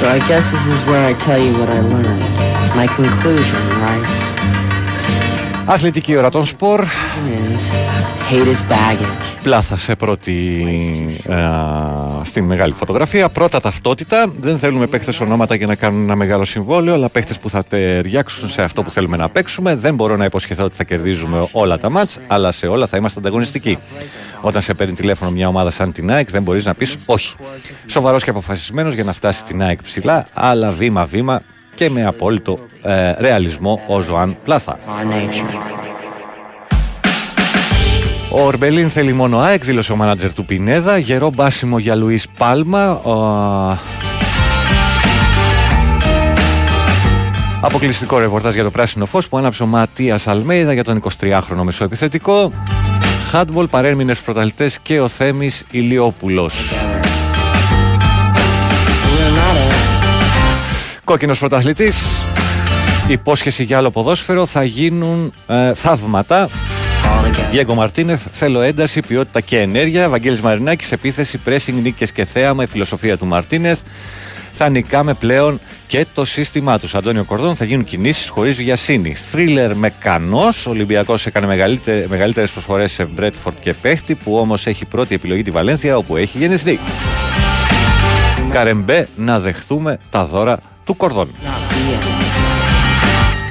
So 0.00 0.08
I 0.08 0.18
guess 0.18 0.44
this 0.50 0.66
is 0.74 0.80
where 0.88 1.04
I 1.06 1.14
tell 1.26 1.40
you 1.46 1.52
what 1.60 1.70
I 1.78 1.80
learned. 1.94 2.22
My 2.80 2.88
conclusion, 3.00 3.60
right? 3.84 4.31
Αθλητική 5.66 6.16
ώρα 6.16 6.30
των 6.30 6.46
σπορ. 6.46 6.84
Πλάθα 9.42 9.78
σε 9.78 9.94
πρώτη 9.94 10.64
στην 12.22 12.44
μεγάλη 12.44 12.72
φωτογραφία. 12.72 13.28
Πρώτα 13.28 13.60
ταυτότητα. 13.60 14.32
Δεν 14.38 14.58
θέλουμε 14.58 14.86
παίχτε 14.86 15.12
ονόματα 15.22 15.54
για 15.54 15.66
να 15.66 15.74
κάνουν 15.74 16.02
ένα 16.02 16.14
μεγάλο 16.14 16.44
συμβόλαιο, 16.44 16.94
αλλά 16.94 17.08
παίχτε 17.08 17.34
που 17.40 17.50
θα 17.50 17.64
ταιριάξουν 17.64 18.48
σε 18.48 18.62
αυτό 18.62 18.82
που 18.82 18.90
θέλουμε 18.90 19.16
να 19.16 19.28
παίξουμε. 19.28 19.74
Δεν 19.74 19.94
μπορώ 19.94 20.16
να 20.16 20.24
υποσχεθώ 20.24 20.64
ότι 20.64 20.74
θα 20.74 20.84
κερδίζουμε 20.84 21.48
όλα 21.52 21.78
τα 21.78 21.90
μάτς, 21.90 22.18
αλλά 22.26 22.52
σε 22.52 22.66
όλα 22.66 22.86
θα 22.86 22.96
είμαστε 22.96 23.18
ανταγωνιστικοί. 23.18 23.78
Όταν 24.40 24.62
σε 24.62 24.74
παίρνει 24.74 24.94
τηλέφωνο 24.94 25.30
μια 25.30 25.48
ομάδα 25.48 25.70
σαν 25.70 25.92
την 25.92 26.12
ΑΕΚ, 26.12 26.30
δεν 26.30 26.42
μπορείς 26.42 26.64
να 26.64 26.74
πεις 26.74 26.96
όχι. 27.06 27.34
Σοβαρός 27.86 28.24
και 28.24 28.30
αποφασισμένος 28.30 28.94
για 28.94 29.04
να 29.04 29.12
φτάσει 29.12 29.44
την 29.44 29.62
ΑΕΚ 29.62 29.82
ψηλά, 29.82 30.26
αλλά 30.32 30.70
βήμα-βήμα 30.70 31.40
και 31.74 31.90
με 31.90 32.06
απόλυτο 32.06 32.58
ε, 32.82 33.12
ρεαλισμό 33.18 33.80
ο 33.86 34.00
Ζωάν 34.00 34.36
Πλάθα. 34.44 34.78
Ο 38.30 38.40
Ορμπελίν 38.40 38.90
θέλει 38.90 39.12
μόνο 39.12 39.38
ΑΕΚ, 39.38 39.64
δήλωσε 39.64 39.92
ο 39.92 39.96
μάνατζερ 39.96 40.32
του 40.32 40.44
Πινέδα. 40.44 40.98
Γερό 40.98 41.30
μπάσιμο 41.34 41.78
για 41.78 41.94
Λουίς 41.94 42.28
Πάλμα. 42.38 42.90
Ο... 42.90 43.12
Αποκλειστικό 47.60 48.18
ρεπορτάζ 48.18 48.54
για 48.54 48.62
το 48.62 48.70
πράσινο 48.70 49.06
φως 49.06 49.28
που 49.28 49.38
άναψε 49.38 49.62
ο 49.62 49.66
Ματίας 49.66 50.26
Αλμέιδα 50.26 50.72
για 50.72 50.84
τον 50.84 51.02
23χρονο 51.20 51.62
μεσοεπιθετικό. 51.62 52.52
Χάντμπολ 53.30 53.66
παρέμεινε 53.66 54.12
στους 54.12 54.24
πρωταθλητές 54.24 54.78
και 54.82 55.00
ο 55.00 55.08
Θέμης 55.08 55.64
Ηλιόπουλος. 55.70 56.72
Κόκκινος 61.04 61.38
πρωταθλητής. 61.38 61.96
Υπόσχεση 63.08 63.64
για 63.64 63.76
άλλο 63.76 63.90
ποδόσφαιρο 63.90 64.46
θα 64.46 64.64
γίνουν 64.64 65.32
ε, 65.46 65.74
θαύματα. 65.74 66.48
Διέγκο 67.50 67.74
Μαρτίνεθ, 67.74 68.26
θέλω 68.32 68.60
ένταση, 68.60 69.00
ποιότητα 69.00 69.40
και 69.40 69.58
ενέργεια. 69.58 70.08
Βαγγέλης 70.08 70.40
Μαρινάκης, 70.40 70.92
επίθεση, 70.92 71.40
pressing, 71.46 71.74
νίκες 71.82 72.12
και 72.12 72.24
θέαμα. 72.24 72.62
Η 72.62 72.66
φιλοσοφία 72.66 73.18
του 73.18 73.26
Μαρτίνεθ. 73.26 73.80
Θα 74.52 74.68
νικάμε 74.68 75.14
πλέον 75.14 75.60
και 75.86 76.06
το 76.14 76.24
σύστημά 76.24 76.78
τους. 76.78 76.94
Αντώνιο 76.94 77.24
Κορδόν 77.24 77.56
θα 77.56 77.64
γίνουν 77.64 77.84
κινήσεις 77.84 78.28
χωρίς 78.28 78.56
βιασύνη. 78.56 79.14
Θρίλερ 79.14 79.76
με 79.76 79.92
κανό. 79.98 80.48
Ο 80.66 80.70
Ολυμπιακός 80.70 81.26
έκανε 81.26 81.46
μεγαλύτερες 82.08 82.50
προσφορές 82.50 82.92
σε 82.92 83.04
Μπρέτφορντ 83.04 83.56
και 83.60 83.74
παίχτη 83.74 84.14
που 84.14 84.36
όμως 84.36 84.66
έχει 84.66 84.86
πρώτη 84.86 85.14
επιλογή 85.14 85.42
τη 85.42 85.50
Βαλένθια 85.50 85.96
όπου 85.96 86.16
έχει 86.16 86.38
γεννηθεί. 86.38 86.78
Καρεμπέ 88.50 89.08
να 89.16 89.40
δεχθούμε 89.40 89.98
τα 90.10 90.24
δώρα 90.24 90.58
του 90.84 90.96
Κορδόν. 90.96 91.28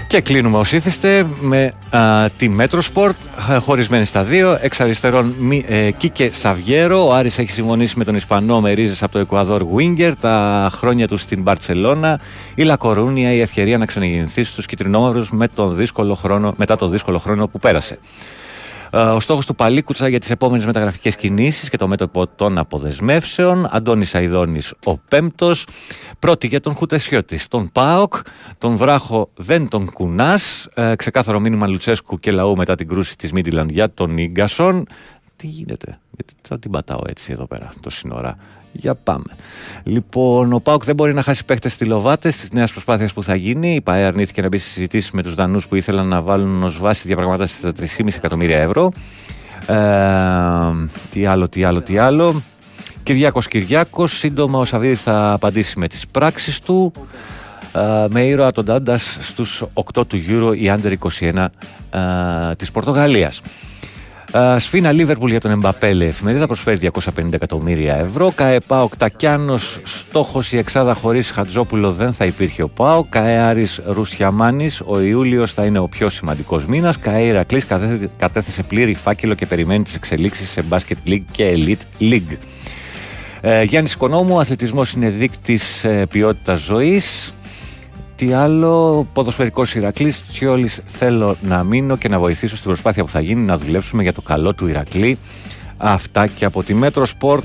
Και 0.08 0.22
κλείνουμε 0.22 0.58
ως 0.58 0.72
είθισται 0.72 1.26
με 1.40 1.74
α, 1.90 2.30
τη 2.30 2.50
Metrosport, 2.50 3.16
χωρισμένη 3.60 4.06
στα 4.06 4.24
δύο. 4.24 4.58
Εξ 4.62 4.80
αριστερών 4.80 5.36
ε, 5.68 5.92
Κίκε 5.92 6.30
Σαβέριο. 6.34 7.08
Ο 7.08 7.14
Άρης 7.14 7.38
έχει 7.38 7.52
συμφωνήσει 7.52 7.98
με 7.98 8.04
τον 8.04 8.16
Ισπανό 8.16 8.62
με 8.62 8.72
ρίζες 8.72 9.04
από 9.04 9.12
το 9.12 9.20
Εκουαδόρ 9.20 9.64
winger. 9.74 10.16
Τα 10.16 10.70
χρόνια 10.74 11.08
του 11.08 11.18
στην 11.18 11.42
Μπαρτσελώνα. 11.42 12.20
Η 12.56 12.64
Λακορούνια 12.64 13.34
η 13.34 13.40
ευκαιρία 13.40 13.78
να 13.78 13.86
ξαναγεννηθεί 13.86 14.44
στους 14.44 14.66
κιτρινόμαυρους 14.66 15.32
με 15.32 15.48
τον 15.48 15.76
δύσκολο 15.76 16.16
χρόνο, 16.16 16.54
μετά 16.58 16.76
τον 16.76 16.92
δύσκολο 16.92 17.18
χρόνο 17.18 17.48
που 17.48 17.60
πέρασε. 17.60 18.00
Ε, 18.94 18.98
ο 18.98 19.20
στόχος 19.20 19.46
του 19.46 19.56
Παλίκουτσα 19.56 20.08
για 20.08 20.20
τις 20.20 20.30
επόμενες 20.30 20.66
μεταγραφικές 20.66 21.16
κινήσεις 21.16 21.70
και 21.70 21.78
το 21.78 21.88
μέτωπο 21.88 22.28
των 22.28 22.60
αποδεσμεύσεων. 22.60 23.68
Αντώνης 23.72 24.10
Σαϊδόνη 24.10 24.60
ο 24.86 24.98
πέμπτος. 24.98 25.68
Πρώτη 26.20 26.48
για 26.48 26.60
τον 26.60 26.74
Χουτεσιώτη. 26.74 27.48
Τον 27.48 27.70
Πάοκ. 27.74 28.14
Τον 28.58 28.76
Βράχο 28.76 29.30
δεν 29.36 29.68
τον 29.68 29.92
κουνάς. 29.92 30.68
Ε, 30.74 30.96
ξεκάθαρο 30.96 31.40
μήνυμα 31.40 31.68
Λουτσέσκου 31.68 32.20
και 32.20 32.32
λαού 32.32 32.56
μετά 32.56 32.76
την 32.76 32.88
κρούση 32.88 33.18
της 33.18 33.32
Μίτιλαντ 33.32 33.72
για 33.72 33.94
τον 33.94 34.16
γκασον. 34.26 34.86
Τι 35.36 35.48
γίνεται, 35.48 36.00
γιατί 36.12 36.34
θα 36.42 36.60
την 36.60 36.72
πατάω 36.72 37.02
έτσι 37.06 37.32
εδώ 37.32 37.48
πέρα, 37.48 37.74
το 37.82 37.90
σύνορα. 37.90 38.38
Για 38.72 38.96
πάμε. 39.04 39.26
Λοιπόν, 39.84 40.54
ο 40.54 40.60
Πάουκ 40.60 40.84
δεν 40.84 40.96
μπορεί 40.96 41.14
να 41.14 41.22
χάσει 41.22 41.46
παίχτε 41.46 41.70
στη 41.70 41.86
Λοβάτε 41.86 42.30
τη 42.30 42.48
νέα 42.56 42.68
προσπάθεια 42.72 43.10
που 43.14 43.24
θα 43.24 43.36
γίνει. 43.36 43.76
Η 43.76 43.82
ΠαΕ 43.82 44.04
αρνήθηκε 44.04 44.42
να 44.42 44.48
μπει 44.48 44.58
στι 44.58 44.70
συζητήσεις 44.70 45.12
με 45.12 45.24
τους 45.24 45.36
Δανούς 45.36 45.68
που 45.68 45.76
ήθελαν 45.76 46.08
να 46.08 46.22
βάλουν 46.22 46.64
ως 46.64 46.78
βάση 46.78 47.08
διαπραγματεύσει 47.08 47.56
στα 47.56 47.72
3,5 47.80 48.08
εκατομμύρια 48.16 48.58
ευρώ. 48.58 48.92
Ε, 49.66 49.76
τι 51.12 51.26
άλλο, 51.26 51.50
τι 51.50 51.64
άλλο, 51.64 51.82
τι 51.82 51.98
άλλο. 51.98 52.42
Κυριάκος 53.04 53.48
Κυριάκος, 53.48 54.18
σύντομα 54.18 54.60
ο 54.60 54.66
Σαββίδης 54.66 55.02
θα 55.02 55.32
απαντήσει 55.32 55.80
με 55.80 55.88
τις 55.88 56.08
πράξεις 56.08 56.60
του. 56.60 56.92
Ε, 57.74 58.06
με 58.10 58.24
ήρωα 58.24 58.52
τον 58.52 58.66
Τάντας 58.66 59.18
στους 59.22 59.64
8 59.74 60.08
του 60.08 60.18
Euro 60.28 60.58
η 60.58 60.72
Under 60.76 60.94
21 61.20 61.46
ε, 61.92 62.56
της 62.56 62.72
Πορτογαλίας. 62.72 63.42
Σφίνα 64.58 64.92
Λίβερπουλ 64.92 65.30
για 65.30 65.40
τον 65.40 65.52
Εμπαπέλε. 65.52 66.06
Εφημερίδα 66.06 66.46
προσφέρει 66.46 66.92
250 66.94 67.34
εκατομμύρια 67.34 67.96
ευρώ. 67.96 68.32
ΚαΕΠΑ 68.36 68.84
Οκτακιάνο. 68.84 69.58
Στόχος 69.84 70.52
η 70.52 70.58
εξάδα 70.58 70.94
χωρίς 70.94 71.32
Χατζόπουλο 71.32 71.92
δεν 71.92 72.14
θα 72.14 72.26
υπήρχε 72.26 72.64
ο 72.64 72.70
ΠΑΟ. 72.70 73.04
ΚαΕ 73.04 73.38
Άρης 73.38 73.82
Ρουσιαμάνης. 73.86 74.82
Ο 74.86 75.02
Ιούλιος 75.02 75.54
θα 75.54 75.66
είναι 75.66 75.80
ο 75.80 75.84
πιο 75.84 76.10
σημαντικός 76.10 76.66
μήνας. 76.66 77.00
ΚαΕ 77.00 77.24
Ηρακλής 77.24 77.66
κατέθεσε 78.18 78.64
πλήρη 78.64 78.94
φάκελο 78.94 79.34
και 79.34 79.46
περιμένει 79.46 79.84
τις 79.84 79.96
εξελίξεις 79.96 80.50
σε 80.50 80.64
Basket 80.70 81.10
League 81.10 81.26
και 81.32 81.54
Elite 81.56 82.04
League. 82.04 82.38
Ε, 83.42 83.64
Γιάννης 83.64 83.94
Οικονόμου, 83.94 84.40
αθλητισμός 84.40 84.94
είναι 84.94 85.10
δείκτης 85.10 85.84
ε, 85.84 86.06
ποιότητας 86.10 86.60
ζωής 86.60 87.34
τι 88.26 88.34
άλλο, 88.34 89.08
ποδοσφαιρικός 89.14 89.76
Ηρακλής. 89.76 90.24
Τσιόλης 90.32 90.82
θέλω 90.86 91.36
να 91.42 91.64
μείνω 91.64 91.98
και 91.98 92.10
να 92.10 92.20
βοηθήσω 92.20 92.56
στην 92.56 92.68
προσπάθεια 92.68 93.04
που 93.04 93.10
θα 93.10 93.20
γίνει 93.22 93.46
να 93.46 93.58
δουλέψουμε 93.58 94.04
για 94.04 94.14
το 94.14 94.22
καλό 94.22 94.54
του 94.54 94.68
Ηρακλή. 94.68 95.18
Αυτά 95.78 96.28
και 96.28 96.46
από 96.46 96.64
τη 96.64 96.74
Μέτρο 96.74 97.06
Σπορτ. 97.06 97.44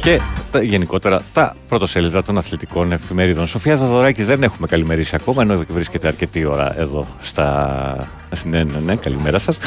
Και 0.00 0.20
τα, 0.50 0.62
γενικότερα 0.62 1.22
τα 1.32 1.56
πρωτοσέλιδα 1.68 2.22
των 2.22 2.38
αθλητικών 2.38 2.92
εφημερίδων. 2.92 3.46
Σοφία 3.46 3.76
Δαδωράκη 3.76 4.22
δεν 4.22 4.42
έχουμε 4.42 4.66
καλημερίσει 4.66 5.14
ακόμα, 5.14 5.42
ενώ 5.42 5.64
βρίσκεται 5.68 6.06
αρκετή 6.06 6.44
ώρα 6.44 6.80
εδώ 6.80 7.06
στα. 7.20 8.08
Ναι, 8.44 8.64
ναι, 8.64 8.78
ναι, 8.84 8.94
καλημέρα 8.94 9.38
σας. 9.38 9.58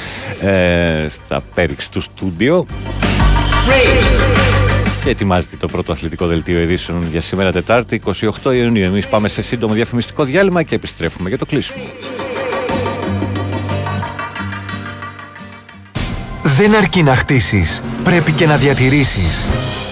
Ε, 0.42 1.06
στα 1.10 1.42
πέριξ 1.54 1.90
του 1.90 2.02
στούντιο. 2.02 2.66
Και 5.10 5.16
ετοιμάζεται 5.16 5.58
το 5.58 5.68
πρώτο 5.68 5.92
αθλητικό 5.92 6.28
δελτίο 6.28 6.62
ειδήσεων 6.62 7.08
για 7.12 7.22
σήμερα 7.22 7.52
Τετάρτη 7.52 8.02
28 8.44 8.56
Ιουνίου. 8.56 8.84
Εμείς 8.84 9.08
πάμε 9.08 9.28
σε 9.28 9.42
σύντομο 9.42 9.74
διαφημιστικό 9.74 10.24
διάλειμμα 10.24 10.64
και 10.64 10.76
επιστρέφουμε 10.76 11.30
για 11.30 11.38
το 11.38 11.46
κλείσιμο. 11.46 11.84
Δεν 16.44 16.76
αρκεί 16.76 17.04
να 17.04 17.16
χτίσεις, 17.16 17.82
πρέπει 18.04 18.32
και 18.32 18.46
να 18.46 18.58
διατηρήσεις. 18.58 19.50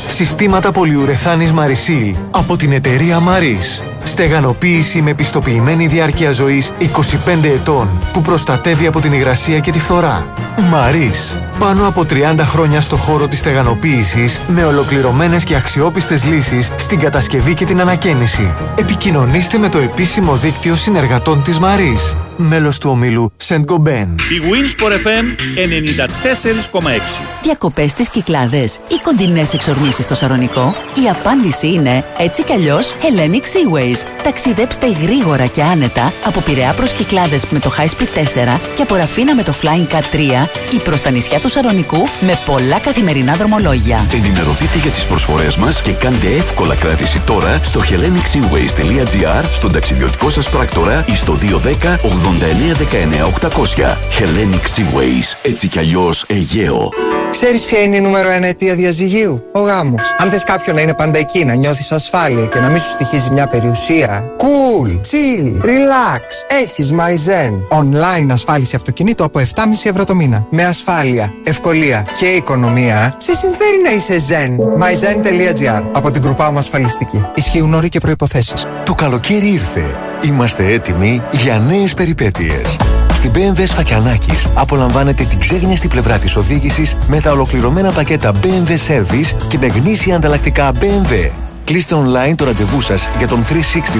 Συστήματα 0.08 0.72
πολυουρεθάνης 0.72 1.54
Marisil 1.56 2.14
από 2.32 2.58
την 2.58 2.72
εταιρεία 2.72 3.20
Maris. 3.20 3.97
Στεγανοποίηση 4.08 5.02
με 5.02 5.14
πιστοποιημένη 5.14 5.88
διάρκεια 5.88 6.32
ζωής 6.32 6.72
25 6.80 7.44
ετών 7.44 7.90
που 8.14 8.22
προστατεύει 8.22 8.88
από 8.88 9.00
την 9.00 9.14
υγρασία 9.14 9.60
και 9.60 9.72
τη 9.72 9.80
φθορά. 9.80 10.28
Maris. 10.58 11.38
Πάνω 11.60 11.88
από 11.88 12.06
30 12.10 12.36
χρόνια 12.40 12.82
στο 12.82 12.98
χώρο 12.98 13.28
της 13.28 13.40
στεγανοποίησης 13.40 14.42
με 14.48 14.64
ολοκληρωμένες 14.64 15.44
και 15.44 15.56
αξιόπιστες 15.56 16.26
λύσεις 16.26 16.72
στην 16.78 17.00
κατασκευή 17.00 17.54
και 17.54 17.66
την 17.66 17.82
ανακαίνιση. 17.82 18.54
Επικοινωνήστε 18.78 19.58
με 19.58 19.70
το 19.70 19.78
επίσημο 19.78 20.36
δίκτυο 20.36 20.76
συνεργατών 20.76 21.44
της 21.44 21.60
Maris 21.62 22.16
μέλος 22.38 22.78
του 22.78 22.90
ομίλου 22.90 23.32
Σεντ 23.38 23.64
Γκομπέν. 23.64 24.16
Η 24.30 24.42
Winsport 24.52 24.92
FM 24.92 25.26
94,6. 25.56 27.22
Διακοπές 27.42 27.92
στις 27.92 28.10
Κυκλάδες 28.10 28.76
ή 28.76 29.00
κοντινές 29.04 29.54
εξορμήσεις 29.54 30.04
στο 30.04 30.16
Σαρονικό. 30.16 30.76
Η 31.06 31.10
απάντηση 31.10 31.74
είναι 31.74 32.04
έτσι 32.18 32.44
κι 32.44 32.54
αλλιώς 32.54 32.94
Hellenic 33.02 33.44
Seaways. 33.44 33.97
Ταξιδέψτε 34.24 34.88
γρήγορα 35.02 35.46
και 35.46 35.64
άνετα 35.64 36.14
από 36.26 36.40
Πειραιά 36.40 36.74
προς 36.74 36.92
Κυκλάδες 36.92 37.46
με 37.50 37.60
το 37.60 37.72
High 37.78 37.90
Speed 37.90 38.54
4 38.54 38.60
και 38.76 38.82
από 38.82 38.96
Ραφίνα 38.96 39.36
με 39.36 39.44
το 39.44 39.54
Flying 39.62 39.94
Cat 39.94 40.16
3 40.16 40.48
ή 40.74 40.78
προς 40.84 41.02
τα 41.02 41.10
νησιά 41.10 41.40
του 41.40 41.50
Σαρονικού 41.50 42.08
με 42.20 42.40
πολλά 42.46 42.80
καθημερινά 42.80 43.34
δρομολόγια. 43.34 44.08
Ενημερωθείτε 44.14 44.78
για 44.78 44.92
τις 44.92 45.06
προσφορές 45.06 45.56
μας 45.56 45.82
και 45.82 45.92
κάντε 45.92 46.28
εύκολα 46.28 46.76
κράτηση 46.76 47.20
τώρα 47.20 47.60
στο 47.64 47.82
hellenicseaways.gr, 47.90 49.44
στον 49.52 49.72
ταξιδιωτικό 49.72 50.30
σας 50.30 50.50
πράκτορα 50.50 51.04
ή 51.08 51.16
στο 51.16 51.38
210 51.42 51.98
89 51.98 52.78
800. 53.24 53.98
Hellenic 54.20 54.66
Seaways. 54.76 55.38
Έτσι 55.42 55.68
κι 55.68 55.80
αλλιώ 55.80 56.14
Αιγαίο. 56.28 56.90
Ξέρεις 57.30 57.64
ποια 57.64 57.80
είναι 57.80 57.96
η 57.96 58.02
νούμερο 58.02 58.30
ένα 58.30 58.48
αιτία 58.48 58.76
διαζυγίου; 58.76 59.44
Ο 59.52 59.60
γάμος. 59.60 60.02
Αν 60.18 60.30
θες 60.30 60.44
κάποιον 60.44 60.76
να 60.76 60.82
είναι 60.82 60.94
πάντα 60.94 61.18
εκεί, 61.18 61.46
να 61.46 61.54
νιώθεις 61.54 61.92
ασφάλεια 61.92 62.46
και 62.46 62.60
να 62.60 62.70
μην 62.70 62.80
σου 62.80 62.90
στοιχίζει 62.90 63.32
μια 63.32 63.48
περιουσία. 63.48 64.32
Cool, 64.38 64.88
chill, 64.88 65.66
relax. 65.66 66.22
Έχεις 66.62 66.94
MyZen. 66.94 67.78
Online 67.78 68.28
ασφάλιση 68.32 68.76
αυτοκινήτου 68.76 69.24
από 69.24 69.40
7,5 69.40 69.46
ευρώ 69.84 70.04
το 70.04 70.16
μήνα. 70.16 70.46
Με 70.50 70.66
ασφάλεια, 70.66 71.34
ευκολία 71.44 72.06
και 72.20 72.26
οικονομία. 72.26 73.16
Σε 73.18 73.36
συμφέρει 73.36 73.82
να 73.84 73.92
είσαι 73.92 74.16
Zen. 74.30 74.52
MyZen.gr 74.84 75.84
από 75.94 76.12
την 76.12 76.36
μου 76.52 76.58
ασφαλιστική. 76.58 77.26
Ισχύουν 77.36 77.74
όροι 77.74 77.90
και 77.90 78.00
προποθέσει. 78.00 78.54
Το 78.84 78.94
καλοκαίρι 78.94 79.48
ήρθε. 79.48 79.96
Είμαστε 80.24 80.72
έτοιμοι 80.72 81.22
για 81.32 81.60
νέες 81.60 81.94
περιπέτειες. 81.94 82.78
Στην 83.18 83.32
BMW 83.36 83.64
Σφακιανάκης 83.66 84.48
απολαμβάνετε 84.54 85.24
την 85.24 85.40
ξέγνιαστη 85.40 85.88
πλευρά 85.88 86.18
της 86.18 86.36
οδήγησης 86.36 86.98
με 87.08 87.20
τα 87.20 87.32
ολοκληρωμένα 87.32 87.92
πακέτα 87.92 88.32
BMW 88.44 88.70
Service 88.88 89.36
και 89.48 89.58
με 89.58 89.68
γνήσια 89.68 90.16
ανταλλακτικά 90.16 90.72
BMW. 90.80 91.30
Κλείστε 91.64 91.96
online 91.96 92.36
το 92.36 92.46
ραντεβού 92.46 92.82
σας 92.82 93.10
για 93.18 93.28
τον 93.28 93.44
360 93.44 93.54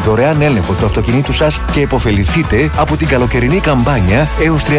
δωρεάν 0.06 0.42
έλεγχο 0.42 0.74
του 0.74 0.86
αυτοκινήτου 0.86 1.34
σας 1.34 1.62
και 1.72 1.80
υποφεληθείτε 1.80 2.70
από 2.76 2.98
την 2.98 3.08
καλοκαιρινή 3.08 3.60
καμπάνια 3.60 4.30
έως 4.40 4.64
31 4.64 4.70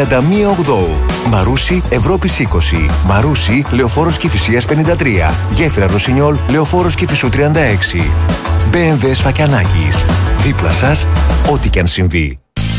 Οκτώου. 0.50 0.96
Μαρούσι 1.28 1.82
Ευρώπης 1.88 2.40
20. 2.40 2.46
Μαρούσι 3.06 3.64
Λεωφόρος 3.70 4.18
Κηφισίας 4.18 4.64
53. 4.64 5.34
Γέφυρα 5.52 5.86
Ρωσινιόλ 5.86 6.36
Λεωφόρος 6.50 6.94
Κηφισού 6.94 7.28
36. 7.28 8.10
BMW 8.72 9.10
Σφακιανάκης. 9.12 10.04
Δίπλα 10.38 10.72
σας, 10.72 11.06
ό,τι 11.50 11.68
και 11.68 11.80
αν 11.80 11.86
συμβεί. 11.86 12.38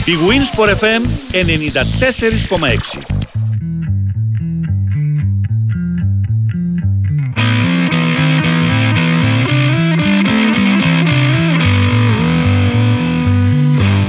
Η 0.10 0.11
Wins 0.11 0.60
for 0.60 0.68
FM 0.68 1.02
94,6. 1.31 3.02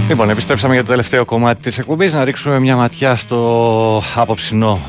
Λοιπόν, 0.08 0.30
επιστρέψαμε 0.30 0.72
για 0.74 0.82
το 0.82 0.88
τελευταίο 0.90 1.24
κομμάτι 1.24 1.60
της 1.60 1.78
εκπομπής 1.78 2.12
να 2.12 2.24
ρίξουμε 2.24 2.58
μια 2.60 2.76
ματιά 2.76 3.16
στο 3.16 4.02
απόψινό 4.14 4.80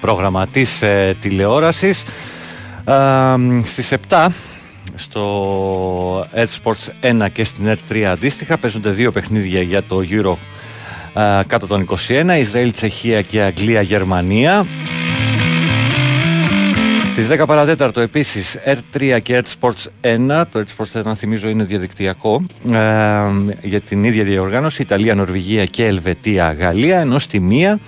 πρόγραμμα 0.00 0.46
της 0.46 0.82
ε, 0.82 1.16
τηλεόρασης. 1.20 2.02
Α, 2.84 3.36
στις 3.64 3.92
7 4.08 4.26
στο 4.94 6.26
Sports 6.62 6.88
1 7.02 7.26
και 7.32 7.44
στην 7.44 7.66
Ed 7.68 7.92
3 7.92 8.02
αντίστοιχα 8.02 8.58
παίζονται 8.58 8.90
δύο 8.90 9.10
παιχνίδια 9.10 9.62
για 9.62 9.82
το 9.82 10.00
Euro 10.10 10.36
κάτω 11.46 11.66
των 11.66 11.86
21 12.08 12.38
Ισραήλ, 12.38 12.70
Τσεχία 12.70 13.22
και 13.22 13.40
Αγγλία, 13.40 13.80
Γερμανία. 13.80 14.66
Στις 17.10 17.28
10 17.28 17.46
παρατέταρτο 17.46 18.00
επίσης 18.00 18.58
R3 18.66 19.18
και 19.22 19.44
Sports 19.60 19.86
1 20.02 20.42
το 20.50 20.64
Sports 20.76 21.02
1 21.02 21.12
θυμίζω 21.14 21.48
είναι 21.48 21.64
διαδικτυακό 21.64 22.42
για 23.62 23.80
την 23.80 24.04
ίδια 24.04 24.24
διοργάνωση 24.24 24.82
Ιταλία, 24.82 25.14
Νορβηγία 25.14 25.64
και 25.64 25.86
Ελβετία, 25.86 26.52
Γαλλία 26.52 27.00
ενώ 27.00 27.18
στη 27.18 27.40
μία 27.40 27.78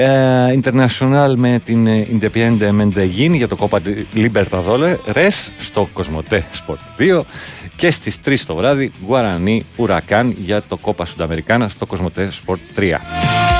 Ε, 0.00 0.58
International 0.62 1.34
με 1.36 1.60
την 1.64 1.86
ε, 1.86 2.06
Independiente 2.12 2.70
Medellín 2.80 3.30
για 3.30 3.48
το 3.48 3.56
Copa 3.60 3.78
Libertadores 4.14 5.48
στο 5.58 5.88
Κοσμοτέ 5.92 6.44
Sport 6.52 7.00
2 7.00 7.20
και 7.78 7.90
στις 7.90 8.18
3 8.24 8.38
το 8.46 8.54
βράδυ 8.54 8.92
Γουαρανή 9.06 9.64
Ουρακάν 9.76 10.34
για 10.38 10.62
το 10.62 10.76
Κόπα 10.76 11.04
Σουνταμερικάνα 11.04 11.68
στο 11.68 11.86
Κοσμοτέ 11.86 12.30
Sport 12.46 12.78
3. 12.78 13.57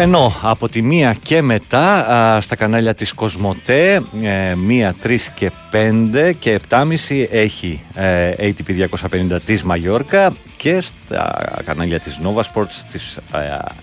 Ενώ 0.00 0.34
από 0.42 0.68
τη 0.68 0.82
μία 0.82 1.16
και 1.22 1.42
μετά 1.42 2.40
στα 2.40 2.56
κανάλια 2.56 2.94
της 2.94 3.12
Κοσμοτέ, 3.12 4.02
ε, 4.22 4.54
μία, 4.54 4.94
τρεις 5.00 5.30
και 5.30 5.50
πέντε 5.70 6.32
και 6.32 6.52
επτάμιση 6.52 7.28
έχει 7.30 7.84
ε, 7.94 8.32
ATP 8.38 8.88
250 9.32 9.38
της 9.44 9.62
Μαγιόρκα 9.62 10.32
και 10.56 10.80
στα 10.80 11.62
κανάλια 11.64 12.00
της 12.00 12.20
Nova 12.22 12.40
Sports 12.40 12.82
της 12.92 13.18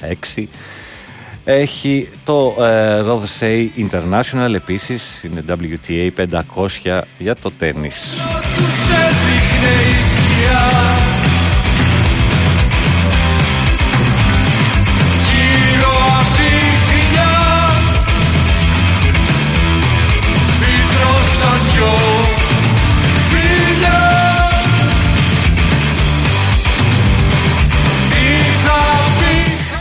ε, 0.01 0.15
6 0.35 0.43
έχει 1.43 2.09
το 2.23 2.55
ε, 2.59 3.01
Rothsay 3.01 3.67
International 3.89 4.53
επίσης 4.53 5.23
είναι 5.23 5.43
WTA 5.47 6.09
500 6.55 7.01
για 7.17 7.35
το 7.35 7.51
τένις. 7.51 8.17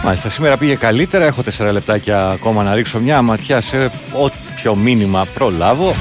Μάλιστα, 0.05 0.29
σήμερα 0.29 0.57
πήγε 0.57 0.75
καλύτερα. 0.75 1.25
Έχω 1.25 1.43
4 1.59 1.73
λεπτάκια 1.73 2.29
ακόμα 2.29 2.63
να 2.63 2.75
ρίξω 2.75 3.01
μια 3.01 3.23
ματιά 3.23 3.61
σε 3.61 3.91
όποιο 4.13 4.75
μήνυμα 4.75 5.27
προλάβω. 5.35 5.95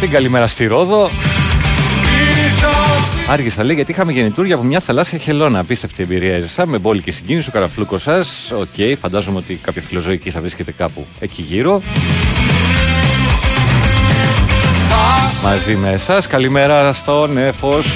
Την 0.00 0.10
καλημέρα 0.10 0.46
στη 0.46 0.66
Ρόδο. 0.66 1.10
Άργησα 3.28 3.64
λέει 3.64 3.74
γιατί 3.74 3.90
είχαμε 3.90 4.12
γεννητούρια 4.12 4.54
από 4.54 4.64
μια 4.64 4.80
θαλάσσια 4.80 5.18
χελώνα. 5.18 5.58
Απίστευτη 5.58 6.02
εμπειρία 6.02 6.34
έζησα 6.34 6.66
με 6.66 6.78
μπόλικη 6.78 7.10
συγκίνηση 7.10 7.48
ο 7.48 7.52
καραφλούκος 7.52 8.02
σας. 8.02 8.52
OK, 8.52 8.64
okay, 8.76 8.94
φαντάζομαι 9.00 9.38
ότι 9.38 9.54
κάποια 9.54 9.82
φιλοζωική 9.82 10.30
θα 10.30 10.40
βρίσκεται 10.40 10.72
κάπου 10.72 11.06
εκεί 11.20 11.42
γύρω. 11.42 11.82
Μαζί 15.42 15.74
με 15.74 15.90
εσάς. 15.90 16.26
Καλημέρα 16.26 16.92
στον 16.92 17.36
Εφος. 17.36 17.86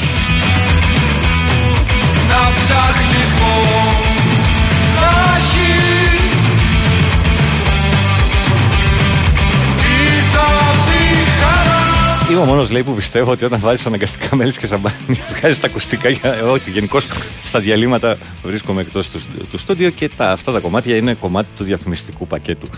Είμαι 12.40 12.48
ο 12.48 12.52
μόνος 12.52 12.70
λέει 12.70 12.82
που 12.82 12.94
πιστεύω 12.94 13.30
ότι 13.30 13.44
όταν 13.44 13.58
βάζεις 13.60 13.86
αναγκαστικά 13.86 14.36
μέλη 14.36 14.52
και 14.52 14.66
σαμπάνι, 14.66 15.20
βγάζεις 15.36 15.58
τα 15.60 15.66
ακουστικά 15.66 16.08
για 16.08 16.42
ότι 16.42 16.70
γενικώς 16.70 17.06
στα 17.44 17.60
διαλύματα 17.60 18.16
βρίσκομαι 18.42 18.80
εκτός 18.80 19.10
του, 19.10 19.20
του 19.50 19.58
στούντιο 19.58 19.90
και 19.90 20.08
τα, 20.08 20.30
αυτά 20.30 20.52
τα 20.52 20.60
κομμάτια 20.60 20.96
είναι 20.96 21.14
κομμάτι 21.14 21.48
του 21.56 21.64
διαφημιστικού 21.64 22.26
πακέτου. 22.26 22.68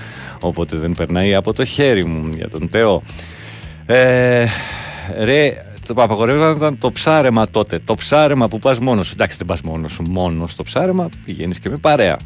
Οπότε 0.41 0.77
δεν 0.77 0.95
περνάει 0.95 1.35
από 1.35 1.53
το 1.53 1.65
χέρι 1.65 2.05
μου 2.05 2.29
για 2.35 2.49
τον 2.49 2.69
Τέο. 2.69 3.03
Ε, 3.87 4.47
ρε, 5.19 5.65
το 5.87 6.03
απαγορεύονταν 6.03 6.79
το 6.79 6.93
ψάρεμα 6.93 7.47
τότε. 7.51 7.79
Το 7.85 7.95
ψάρεμα 7.95 8.49
που 8.49 8.59
πας 8.59 8.79
μόνος 8.79 9.07
σου. 9.07 9.13
Εντάξει, 9.13 9.37
δεν 9.37 9.47
πας 9.47 9.61
μόνος 9.61 9.93
σου. 9.93 10.03
Μόνος 10.03 10.53
στο 10.53 10.63
ψάρεμα 10.63 11.09
πηγαίνεις 11.25 11.59
και 11.59 11.69
με 11.69 11.77
παρέα. 11.77 12.17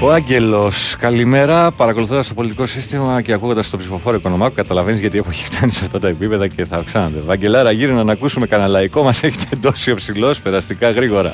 Ο 0.00 0.12
Άγγελος, 0.12 0.96
καλημέρα. 0.98 1.72
Παρακολουθώντας 1.72 2.28
το 2.28 2.34
πολιτικό 2.34 2.66
σύστημα 2.66 3.22
και 3.22 3.32
ακούγοντας 3.32 3.70
το 3.70 3.76
ψηφοφόρο 3.76 4.16
οικονομάκο, 4.16 4.54
καταλαβαίνεις 4.54 5.00
γιατί 5.00 5.18
έχω 5.18 5.30
φτάνει 5.30 5.72
σε 5.72 5.80
αυτά 5.82 5.98
τα 5.98 6.08
επίπεδα 6.08 6.48
και 6.48 6.64
θα 6.64 6.76
αυξάνονται. 6.76 7.20
Βαγγελάρα, 7.20 7.70
γύρω 7.70 8.02
να 8.02 8.12
ακούσουμε 8.12 8.46
κανένα 8.46 8.68
λαϊκό, 8.68 9.02
μας 9.02 9.22
έχετε 9.22 9.44
εντώσει 9.52 9.90
ο 9.90 9.94
ψηλός, 9.94 10.40
περαστικά 10.40 10.90
γρήγορα. 10.90 11.32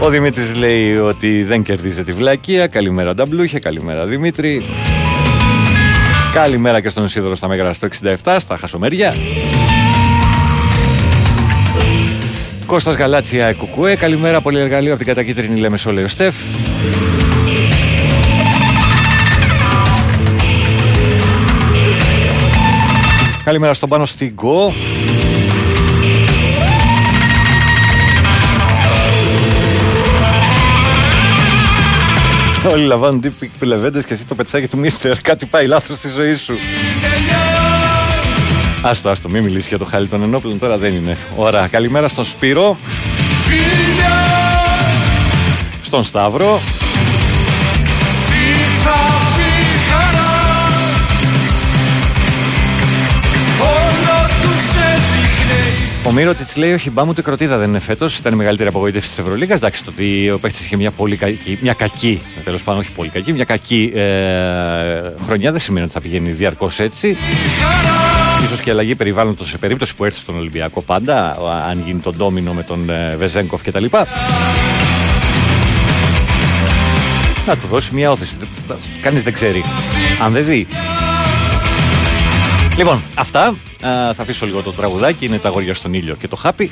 Ο 0.00 0.08
Δημήτρης 0.08 0.54
λέει 0.54 0.96
ότι 0.96 1.42
δεν 1.42 1.62
κερδίζει 1.62 2.02
τη 2.02 2.12
βλακεία. 2.12 2.66
Καλημέρα, 2.66 3.14
Νταμπλούχε. 3.14 3.58
Καλημέρα, 3.58 4.06
Δημήτρη. 4.06 4.64
Καλημέρα 6.32 6.80
και 6.80 6.88
στον 6.88 7.04
Ισίδωρο 7.04 7.34
στα 7.34 7.48
Μέγαρα 7.48 7.72
στο 7.72 7.88
67, 8.24 8.36
στα 8.38 8.56
Χασομέρια. 8.56 9.14
Κώστας 12.70 12.94
Γαλάτσια 12.94 13.52
Κουκουέ. 13.52 13.96
Καλημέρα, 13.96 14.40
πολύ 14.40 14.58
εργαλείο 14.58 14.90
από 14.90 14.98
την 14.98 15.06
κατακίτρινη 15.06 15.60
λέμε 15.60 15.78
λέει 15.92 16.04
ο 16.04 16.08
Στεφ. 16.08 16.36
Καλημέρα 23.44 23.72
στον 23.72 23.88
πάνω 23.88 24.06
στην 24.06 24.34
Go. 24.42 24.72
Όλοι 32.72 32.84
λαμβάνουν 32.84 33.20
τύποι 33.20 33.50
λεβέντες 33.60 34.04
και 34.04 34.14
εσύ 34.14 34.24
το 34.26 34.34
πετσάκι 34.34 34.68
του 34.68 34.78
μίστερ. 34.78 35.20
Κάτι 35.20 35.46
πάει 35.46 35.66
λάθος 35.66 35.96
στη 35.96 36.08
ζωή 36.08 36.34
σου. 36.34 36.54
Άστο, 38.82 39.08
άστο, 39.08 39.28
μην 39.28 39.42
μιλήσεις 39.42 39.68
για 39.68 39.78
το 39.78 39.84
χάλι 39.84 40.08
των 40.08 40.22
ενόπλων, 40.22 40.58
τώρα 40.58 40.78
δεν 40.78 40.94
είναι. 40.94 41.16
Ωραία, 41.36 41.66
καλημέρα 41.66 42.08
στον 42.08 42.24
Σπύρο. 42.24 42.76
Στον 45.82 46.02
Σταύρο. 46.02 46.60
Ο 56.10 56.12
Μύρο 56.12 56.34
της 56.34 56.56
λέει: 56.56 56.72
Όχι, 56.72 56.90
μπα 56.90 57.04
μου 57.04 57.14
το 57.14 57.22
κροτίδα 57.22 57.56
δεν 57.56 57.68
είναι 57.68 57.78
φέτος. 57.78 58.18
Ήταν 58.18 58.32
η 58.32 58.36
μεγαλύτερη 58.36 58.68
απογοήτευση 58.68 59.08
της 59.08 59.18
Ευρωλίγα. 59.18 59.54
Εντάξει, 59.54 59.84
το 59.84 59.90
ότι 59.94 60.30
ο 60.30 60.38
παίχτης 60.38 60.64
είχε 60.64 60.76
μια 60.76 60.90
πολύ 60.90 61.16
κακή, 61.16 61.58
μια 61.60 61.72
κακή, 61.72 62.22
τέλος 62.44 62.62
πάντων, 62.62 62.80
όχι 62.80 62.92
πολύ 62.92 63.08
κακή, 63.08 63.32
μια 63.32 63.44
κακή 63.44 63.92
ε, 63.94 64.00
χρονιά 65.24 65.50
δεν 65.50 65.60
σημαίνει 65.60 65.84
ότι 65.84 65.94
θα 65.94 66.00
πηγαίνει 66.00 66.30
διαρκώς 66.30 66.80
έτσι 66.80 67.16
ίσως 68.44 68.60
και 68.60 68.70
αλλαγή 68.70 68.94
περιβάλλοντος 68.94 69.48
σε 69.48 69.58
περίπτωση 69.58 69.96
που 69.96 70.04
έρθει 70.04 70.18
στον 70.18 70.36
Ολυμπιακό 70.36 70.82
πάντα, 70.82 71.36
αν 71.70 71.82
γίνει 71.86 72.00
τον 72.00 72.14
ντόμινο 72.16 72.52
με 72.52 72.62
τον 72.62 72.90
ε, 72.90 73.16
Βεζέγκοφ 73.16 73.62
κτλ. 73.62 73.84
Να 77.46 77.56
του 77.56 77.66
δώσει 77.66 77.94
μια 77.94 78.10
όθηση. 78.10 78.34
Κανείς 79.00 79.22
δεν 79.22 79.32
ξέρει. 79.32 79.64
Αν 80.22 80.32
δεν 80.32 80.44
δει. 80.44 80.66
Λοιπόν, 82.80 83.02
αυτά. 83.14 83.54
θα 83.80 84.16
αφήσω 84.18 84.46
λίγο 84.46 84.62
το 84.62 84.72
τραγουδάκι. 84.72 85.24
Είναι 85.24 85.38
τα 85.38 85.48
αγόρια 85.48 85.74
στον 85.74 85.94
ήλιο 85.94 86.14
και 86.14 86.28
το 86.28 86.36
χάπι. 86.36 86.70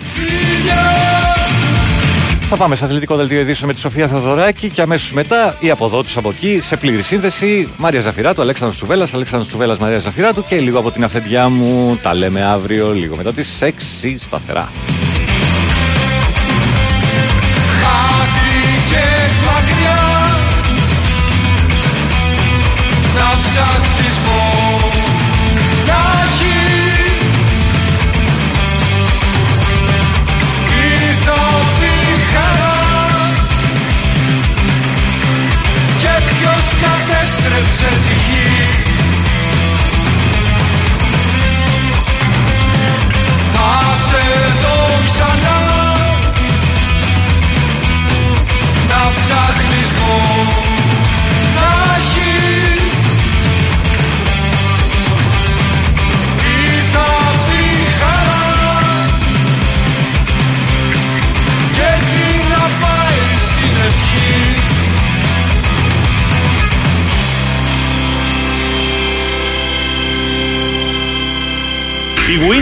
Θα 2.43 2.56
πάμε 2.56 2.74
σε 2.74 2.85
αθλητικό 2.85 3.16
δελτίο 3.16 3.40
ειδήσεων 3.40 3.68
με 3.68 3.74
τη 3.74 3.80
Σοφία 3.80 4.06
Θαδωράκη 4.06 4.68
και 4.68 4.82
αμέσως 4.82 5.12
μετά 5.12 5.56
η 5.60 5.70
από 5.70 5.85
εδώ 5.85 6.02
του 6.02 6.09
από 6.14 6.28
εκεί 6.28 6.60
σε 6.62 6.76
πλήρη 6.76 7.02
σύνθεση. 7.02 7.68
Μάρια 7.76 8.01
Ζαφυράτου, 8.01 8.40
Αλέξανδρος 8.40 8.78
Σουβέλλα, 8.78 9.09
Αλέξανδρος 9.14 9.51
Σουβέλλα, 9.51 9.76
Μαρία 9.80 9.98
Ζαφυράτου 9.98 10.44
και 10.48 10.60
λίγο 10.60 10.78
από 10.78 10.90
την 10.90 11.05
αφεντιά 11.05 11.48
μου. 11.48 11.98
Τα 12.02 12.14
λέμε 12.14 12.44
αύριο, 12.44 12.94
λίγο 12.94 13.16
μετά 13.16 13.32
τις 13.32 13.62
6 13.62 14.18
σταθερά. 14.18 14.68
κατέστρεψε 17.78 19.59
τη 19.59 19.74
γη 19.74 19.89
Θα 23.14 23.30
σε 23.52 24.47
says 37.78 38.17
We. 72.40 72.59